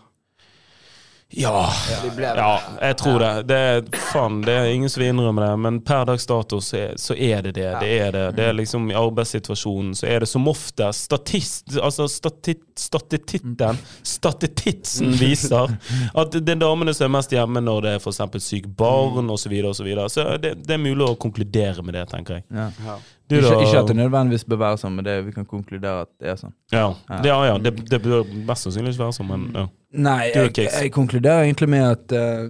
Ja. 1.30 1.74
Ja, 2.22 2.62
jeg 2.82 2.98
tror 2.98 3.20
det. 3.20 3.44
Det 3.50 3.56
er, 3.58 3.82
fan, 4.12 4.42
det 4.46 4.54
er 4.54 4.66
ingen 4.70 4.90
som 4.90 5.02
vil 5.02 5.10
innrømme 5.10 5.42
det, 5.42 5.56
men 5.58 5.80
per 5.82 6.06
dags 6.06 6.28
dato 6.30 6.60
så 6.62 6.78
er, 6.78 6.94
så 7.02 7.16
er 7.18 7.42
det 7.48 7.56
det. 7.58 7.72
Det 7.82 7.90
er 7.98 8.12
det. 8.14 8.26
Det 8.38 8.46
er 8.46 8.54
liksom 8.54 8.86
I 8.92 8.96
arbeidssituasjonen 9.00 9.96
så 9.98 10.06
er 10.06 10.22
det 10.24 10.30
som 10.30 10.48
ofte 10.48 10.92
statist, 10.94 11.80
altså 11.82 12.08
stati, 12.08 12.56
statititten 12.78 13.82
Statititsen 14.04 15.18
viser 15.24 15.74
at 16.14 16.38
det 16.38 16.56
er 16.56 16.62
damene 16.62 16.94
som 16.94 17.10
er 17.10 17.16
mest 17.18 17.34
hjemme 17.34 17.64
når 17.64 17.82
det 17.88 17.96
er 17.98 18.06
f.eks. 18.06 18.22
sykt 18.46 18.70
barn 18.78 19.26
osv. 19.26 19.46
Så, 19.46 19.50
videre, 19.50 19.74
og 19.74 19.76
så, 19.76 19.84
videre. 19.84 20.10
så 20.10 20.30
det, 20.38 20.56
det 20.62 20.78
er 20.78 20.82
mulig 20.82 21.10
å 21.10 21.18
konkludere 21.20 21.84
med 21.84 21.98
det, 21.98 22.06
tenker 22.14 22.40
jeg. 22.40 22.48
Ja. 22.54 23.00
Du, 23.26 23.36
Ikke, 23.40 23.56
ikke 23.66 23.80
at 23.80 23.88
det 23.90 23.96
nødvendigvis 23.98 24.44
bør 24.46 24.60
være 24.62 24.78
sånn, 24.78 24.94
men 25.00 25.06
det, 25.08 25.16
vi 25.26 25.32
kan 25.34 25.46
konkludere 25.50 26.04
at 26.06 26.10
det 26.22 26.28
er 26.30 26.36
sånn. 26.38 26.52
Ja, 26.72 26.92
det, 27.10 27.32
ja, 27.32 27.38
ja 27.48 27.56
det, 27.58 27.72
det 27.90 27.98
bør 28.04 28.22
mest 28.46 28.68
sannsynlig 28.68 28.92
ikke 28.94 29.02
være 29.08 29.16
sånn, 29.18 29.32
men 29.32 29.48
ja. 29.56 29.64
Nei, 29.96 30.26
jeg, 30.36 30.52
jeg 30.60 30.92
konkluderer 30.92 31.46
egentlig 31.46 31.70
med 31.72 31.86
at 31.88 32.12
uh, 32.12 32.50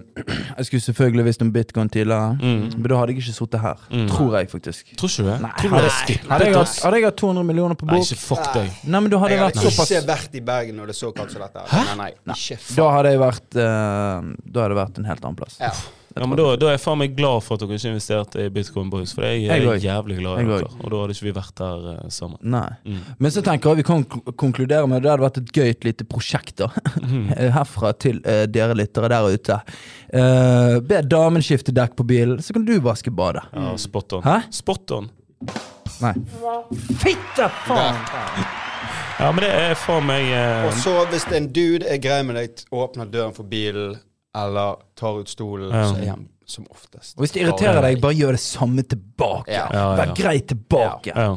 Jeg 0.58 0.66
skulle 0.66 0.82
selvfølgelig 0.82 1.24
visst 1.28 1.44
om 1.44 1.52
bitcoin 1.54 1.88
tidligere, 1.94 2.32
Mm. 2.42 2.64
men 2.74 2.88
da 2.90 2.98
hadde 2.98 3.14
jeg 3.14 3.20
ikke 3.22 3.34
sittet 3.36 3.60
her. 3.62 3.84
Mm. 3.88 4.08
Tror 4.10 4.34
jeg 4.36 4.50
faktisk. 4.50 4.90
Tror 4.98 5.12
ikke 5.12 5.22
du 5.22 5.28
det? 5.30 5.36
Nei, 5.44 5.52
hadde, 5.62 5.82
er 5.86 6.30
hadde, 6.32 6.48
jeg 6.50 6.56
hatt, 6.56 6.80
hadde 6.84 6.98
jeg 7.00 7.06
hatt 7.06 7.20
200 7.22 7.46
millioner 7.52 7.78
på 7.78 7.86
bok 7.86 7.94
Nei, 7.96 8.02
ikke 8.02 8.18
fuck 8.24 8.48
deg. 8.56 8.72
Nei, 8.84 9.00
men 9.06 9.12
da 9.14 9.20
hadde 9.22 9.32
Jeg 9.32 9.38
jeg 9.38 9.44
vært 9.46 9.60
hadde 9.62 9.84
ikke 9.86 10.02
vært 10.10 10.34
i 10.34 10.42
Bergen 10.50 10.80
når 10.82 10.90
det 10.90 10.96
er 10.96 11.00
så 11.00 11.12
kaldt 11.16 11.36
som 11.36 11.44
dette. 11.46 11.68
Nei, 11.72 11.94
nei, 12.02 12.10
nei. 12.32 12.58
Da 12.80 12.88
hadde 12.98 13.14
jeg 13.14 13.22
vært 13.22 13.60
uh, 13.62 14.34
Da 14.42 14.66
hadde 14.66 14.74
jeg 14.74 14.80
vært 14.82 15.00
en 15.04 15.08
helt 15.14 15.24
annen 15.30 15.38
plass. 15.40 15.56
Ja. 15.62 15.72
Ja, 16.16 16.24
men 16.24 16.38
da, 16.38 16.44
da 16.56 16.70
er 16.70 16.76
jeg 16.78 16.80
faen 16.80 16.96
meg 16.96 17.12
glad 17.16 17.42
for 17.44 17.58
at 17.58 17.62
dere 17.62 17.76
ikke 17.76 17.90
investerte 17.90 18.44
i 18.46 18.52
Bitcoin 18.52 18.88
Boys, 18.88 19.10
for 19.12 19.26
jeg, 19.26 19.42
Jeg 19.44 19.60
er 19.60 19.66
jeg 19.74 19.82
jævlig 19.84 20.14
glad 20.22 20.38
i 20.40 20.46
dere. 20.48 20.70
Og 20.80 20.88
da 20.92 21.00
hadde 21.02 21.16
ikke 21.16 21.26
vi 21.26 21.32
vært 21.36 21.60
der 21.60 21.82
uh, 21.90 21.98
sammen. 22.14 22.38
Nei. 22.54 22.70
Mm. 22.88 23.02
Men 23.20 23.34
så 23.34 23.42
tenker 23.44 23.74
jeg 23.74 23.82
vi 23.82 23.84
kan 23.90 24.06
konkludere 24.40 24.88
med 24.88 24.96
at 24.96 25.04
det 25.04 25.10
hadde 25.12 25.26
vært 25.26 25.40
et 25.42 25.52
gøyt 25.58 25.84
lite 25.90 26.08
prosjekt 26.08 26.56
da 26.62 26.70
Mm. 27.06 27.28
herfra 27.56 27.92
til 28.00 28.22
uh, 28.24 28.46
dere 28.50 28.74
lyttere 28.78 29.10
der 29.12 29.28
ute. 29.36 29.58
Uh, 30.08 30.80
be 30.88 31.02
damen 31.04 31.44
skifte 31.44 31.74
dekk 31.76 31.94
på 32.00 32.06
bilen, 32.08 32.40
så 32.42 32.56
kan 32.56 32.64
du 32.66 32.72
vaske 32.82 33.12
badet. 33.12 33.44
Ja, 33.52 33.76
spot 33.80 34.16
on. 34.16 34.24
Hæ? 34.24 34.38
Spot 34.56 34.96
on. 34.96 35.10
Nei. 36.00 36.14
Fitte 37.04 37.50
faen! 37.68 38.00
Ja, 39.20 39.30
men 39.30 39.44
det 39.44 39.52
er 39.52 39.78
faen 39.80 40.04
meg 40.08 40.32
Og 40.66 40.74
så 40.80 40.92
hvis 41.12 41.28
en 41.36 41.46
dude 41.56 41.86
er 41.88 42.00
grei 42.02 42.18
med 42.26 42.36
deg, 42.40 42.66
åpner 42.74 43.08
døren 43.08 43.36
for 43.36 43.48
bilen 43.48 43.96
eller 44.36 44.76
tar 44.96 45.20
ut 45.20 45.28
stolen, 45.32 45.70
Ja. 45.72 45.84
så 45.90 45.96
er 46.02 46.10
han 46.14 46.28
som 46.46 46.66
oftest 46.70 47.16
Og 47.18 47.24
hvis 47.24 47.32
det 47.34 47.42
irriterer 47.42 47.80
deg, 47.82 48.00
bare 48.00 48.14
gjør 48.14 48.36
det 48.36 48.40
samme 48.40 48.82
tilbake. 48.86 49.50
Ja. 49.50 49.66
Ja, 49.72 49.96
ja. 49.96 49.96
Vær 50.04 50.14
grei 50.14 50.38
tilbake. 50.46 51.12
ja. 51.16 51.36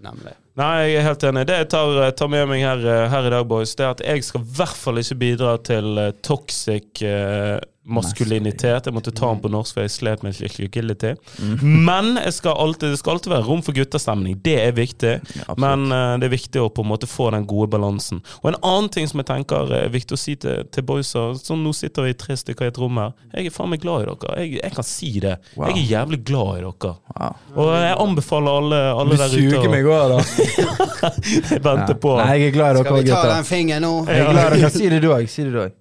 Nemlig. 0.00 0.32
Nei, 0.58 0.90
jeg 0.90 0.98
er 0.98 1.06
helt 1.06 1.24
enig. 1.28 1.44
Det 1.46 1.58
jeg 1.60 1.68
tar, 1.70 1.98
tar 2.18 2.30
med 2.32 2.48
meg 2.50 2.64
her, 2.66 2.80
eh, 2.82 3.08
her 3.12 3.28
i 3.28 3.34
dag, 3.36 3.46
boys, 3.48 3.76
det 3.78 3.86
er 3.86 3.92
at 3.94 4.02
jeg 4.02 4.26
skal 4.26 4.42
i 4.42 4.54
hvert 4.58 4.78
fall 4.78 4.98
ikke 4.98 5.20
bidra 5.20 5.56
til 5.62 6.00
eh, 6.00 6.14
toxic 6.26 7.04
uh, 7.06 7.60
maskulinitet. 7.90 8.86
Jeg 8.86 8.94
måtte 8.94 9.12
ta 9.14 9.30
den 9.30 9.40
på 9.42 9.50
norsk, 9.50 9.76
for 9.76 9.86
jeg 9.86 9.92
slet 9.94 10.24
med 10.26 10.36
agility. 10.44 11.14
Men 11.62 12.12
jeg 12.20 12.34
skal 12.36 12.58
alltid, 12.60 12.92
det 12.92 13.00
skal 13.00 13.16
alltid 13.16 13.32
være 13.32 13.46
rom 13.46 13.62
for 13.66 13.76
guttastemning. 13.76 14.36
Det 14.44 14.56
er 14.62 14.74
viktig. 14.76 15.14
Men 15.60 15.86
uh, 15.94 16.18
det 16.20 16.28
er 16.28 16.34
viktig 16.34 16.62
å 16.62 16.68
på 16.74 16.84
en 16.84 16.90
måte 16.90 17.08
få 17.10 17.30
den 17.34 17.46
gode 17.50 17.70
balansen. 17.72 18.20
Og 18.42 18.50
en 18.52 18.58
annen 18.60 18.90
ting 18.92 19.08
som 19.10 19.22
jeg 19.22 19.30
tenker 19.30 19.70
er 19.78 19.94
viktig 19.94 20.18
å 20.18 20.20
si 20.20 20.36
til, 20.40 20.66
til 20.70 20.86
boysa 20.86 21.30
Sånn 21.40 21.62
nå 21.64 21.72
sitter 21.76 22.04
vi 22.06 22.14
tre 22.18 22.34
stykker 22.38 22.66
i 22.66 22.72
et 22.72 22.78
rom 22.80 22.98
her. 23.00 23.14
Jeg 23.36 23.48
er 23.48 23.54
faen 23.54 23.70
meg 23.72 23.82
glad 23.82 24.04
i 24.04 24.10
dere. 24.10 24.36
Jeg, 24.42 24.58
jeg 24.60 24.76
kan 24.76 24.86
si 24.86 25.12
det. 25.22 25.36
Wow. 25.54 25.70
Jeg 25.70 25.78
er 25.78 25.90
jævlig 25.94 26.20
glad 26.26 26.60
i 26.60 26.66
dere. 26.66 26.94
Wow. 27.14 27.40
Og 27.56 27.72
jeg 27.78 27.96
anbefaler 28.04 28.60
alle, 28.60 28.82
alle 28.98 29.20
der 29.20 29.30
ute 29.30 29.40
Du 29.40 29.56
suger 29.56 29.72
meg 29.72 29.88
òg, 29.88 30.16
da. 30.16 30.20
Jeg 31.50 31.62
venter 31.64 31.96
på 32.00 32.14
Nei, 32.20 32.36
jeg 32.40 32.48
er 32.50 32.54
glad 32.54 32.76
i 32.76 32.82
Skal 32.84 32.96
dere, 32.96 33.02
vi 33.04 33.10
ta 33.10 33.16
gutter. 33.16 33.34
den 33.34 33.44
fingeren 33.48 33.82
nå? 33.86 33.92
Jeg 34.08 34.20
er 34.20 34.30
glad 34.32 34.56
i 34.56 34.60
dere. 34.60 34.70
Si 34.74 34.88
det 34.92 35.02
du 35.02 35.08
òg. 35.14 35.26
Si 35.30 35.44
òg. 35.64 35.74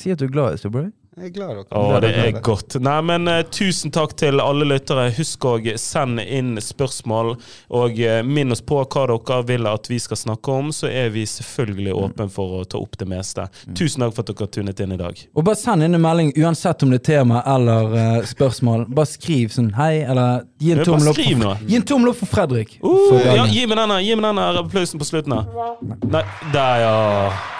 Si 0.00 0.12
at 0.14 0.18
du 0.20 0.26
er 0.28 0.32
glad 0.34 0.56
i 0.56 0.60
oss, 0.60 0.66
bro. 0.72 0.84
Jeg 1.12 1.26
er 1.28 1.32
glad 1.34 1.48
dere. 1.52 1.64
Å, 1.76 1.96
det 2.00 2.10
er 2.16 2.36
godt. 2.40 2.78
Nei, 2.80 2.94
men 3.04 3.28
uh, 3.28 3.42
Tusen 3.52 3.92
takk 3.92 4.14
til 4.16 4.40
alle 4.40 4.64
lyttere. 4.64 5.10
Husk 5.12 5.44
å 5.44 5.50
sende 5.76 6.24
inn 6.24 6.54
spørsmål. 6.64 7.34
Og 7.76 7.98
uh, 8.00 8.22
minn 8.24 8.54
oss 8.54 8.62
på 8.64 8.78
hva 8.80 9.02
dere 9.10 9.36
vil 9.50 9.68
at 9.68 9.90
vi 9.92 9.98
skal 10.00 10.16
snakke 10.16 10.54
om, 10.56 10.70
så 10.72 10.88
er 10.88 11.10
vi 11.12 11.26
selvfølgelig 11.28 11.92
åpne 12.00 12.28
for 12.32 12.62
å 12.62 12.64
ta 12.64 12.80
opp 12.80 12.96
det 12.96 13.10
meste. 13.12 13.44
Tusen 13.76 14.06
takk 14.06 14.14
for 14.16 14.24
at 14.24 14.32
dere 14.32 14.46
har 14.46 14.52
tunet 14.56 14.80
inn 14.86 14.96
i 14.96 14.98
dag. 15.02 15.20
Og 15.36 15.44
bare 15.50 15.60
send 15.60 15.84
inn 15.84 15.98
en 15.98 16.04
melding 16.06 16.32
uansett 16.40 16.86
om 16.88 16.94
det 16.96 17.02
er 17.02 17.06
tema 17.10 17.44
eller 17.58 17.92
uh, 17.92 18.24
spørsmål. 18.32 18.86
Bare 18.96 19.12
skriv 19.12 19.52
sånn 19.52 19.68
hei, 19.76 19.98
eller 20.08 20.46
gi 20.64 20.72
en 20.72 20.80
Ja, 20.80 20.88
tommel 20.94 21.12
opp. 21.12 21.20
for- 21.20 21.66
Gi 21.68 21.76
en 21.82 21.88
tommel 21.92 22.14
opp 22.14 22.22
for 22.24 22.32
Fredrik. 22.32 22.78
Uh, 22.80 22.96
For 23.12 23.28
ja, 23.36 23.44
gi 23.52 23.66
meg 23.68 23.82
denne 23.84 24.00
gi 24.00 24.16
meg 24.16 24.30
denne 24.30 24.48
applausen 24.64 24.96
på 25.04 25.12
slutten 25.12 25.36
her. 25.36 25.76
Nei, 26.08 26.24
der, 26.56 26.86
ja. 26.86 26.98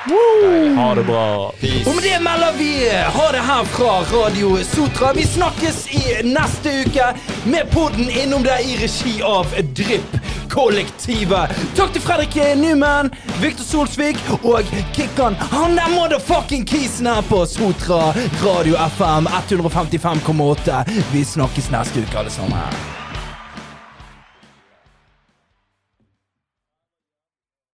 Ha 0.02 0.86
det 0.98 1.04
bra. 1.06 1.20
Og 1.52 1.92
med 1.94 2.02
det 2.02 2.16
melder 2.24 2.56
vi 2.58 2.70
ha 2.90 3.26
det 3.36 3.41
her 3.42 3.64
fra 3.64 4.22
Radio 4.22 4.56
Sotra. 4.64 5.12
Vi 5.12 5.22
snakkes 5.26 5.86
i 5.94 6.22
neste 6.22 6.70
uke 6.84 7.08
med 7.44 7.70
podden 7.70 8.10
innom 8.10 8.44
deg 8.46 8.66
i 8.66 8.76
regi 8.82 9.18
av 9.22 9.50
Drypp. 9.74 10.18
kollektivet. 10.52 11.50
Takk 11.76 11.94
til 11.94 12.02
Fredrik 12.04 12.34
Nyman, 12.60 13.08
Viktor 13.40 13.64
Solsvik 13.64 14.18
og 14.42 14.68
Kikkan. 14.92 15.34
Han 15.54 15.78
der 15.80 15.88
motherfucking 15.94 16.66
kisen 16.68 17.08
her 17.08 17.22
på 17.24 17.46
Sotra 17.48 18.12
Radio 18.44 18.76
FM 18.76 19.30
155,8. 19.32 20.82
Vi 21.12 21.24
snakkes 21.24 21.72
neste 21.72 22.04
uke, 22.04 22.18
alle 22.18 22.30
sammen. 22.30 23.01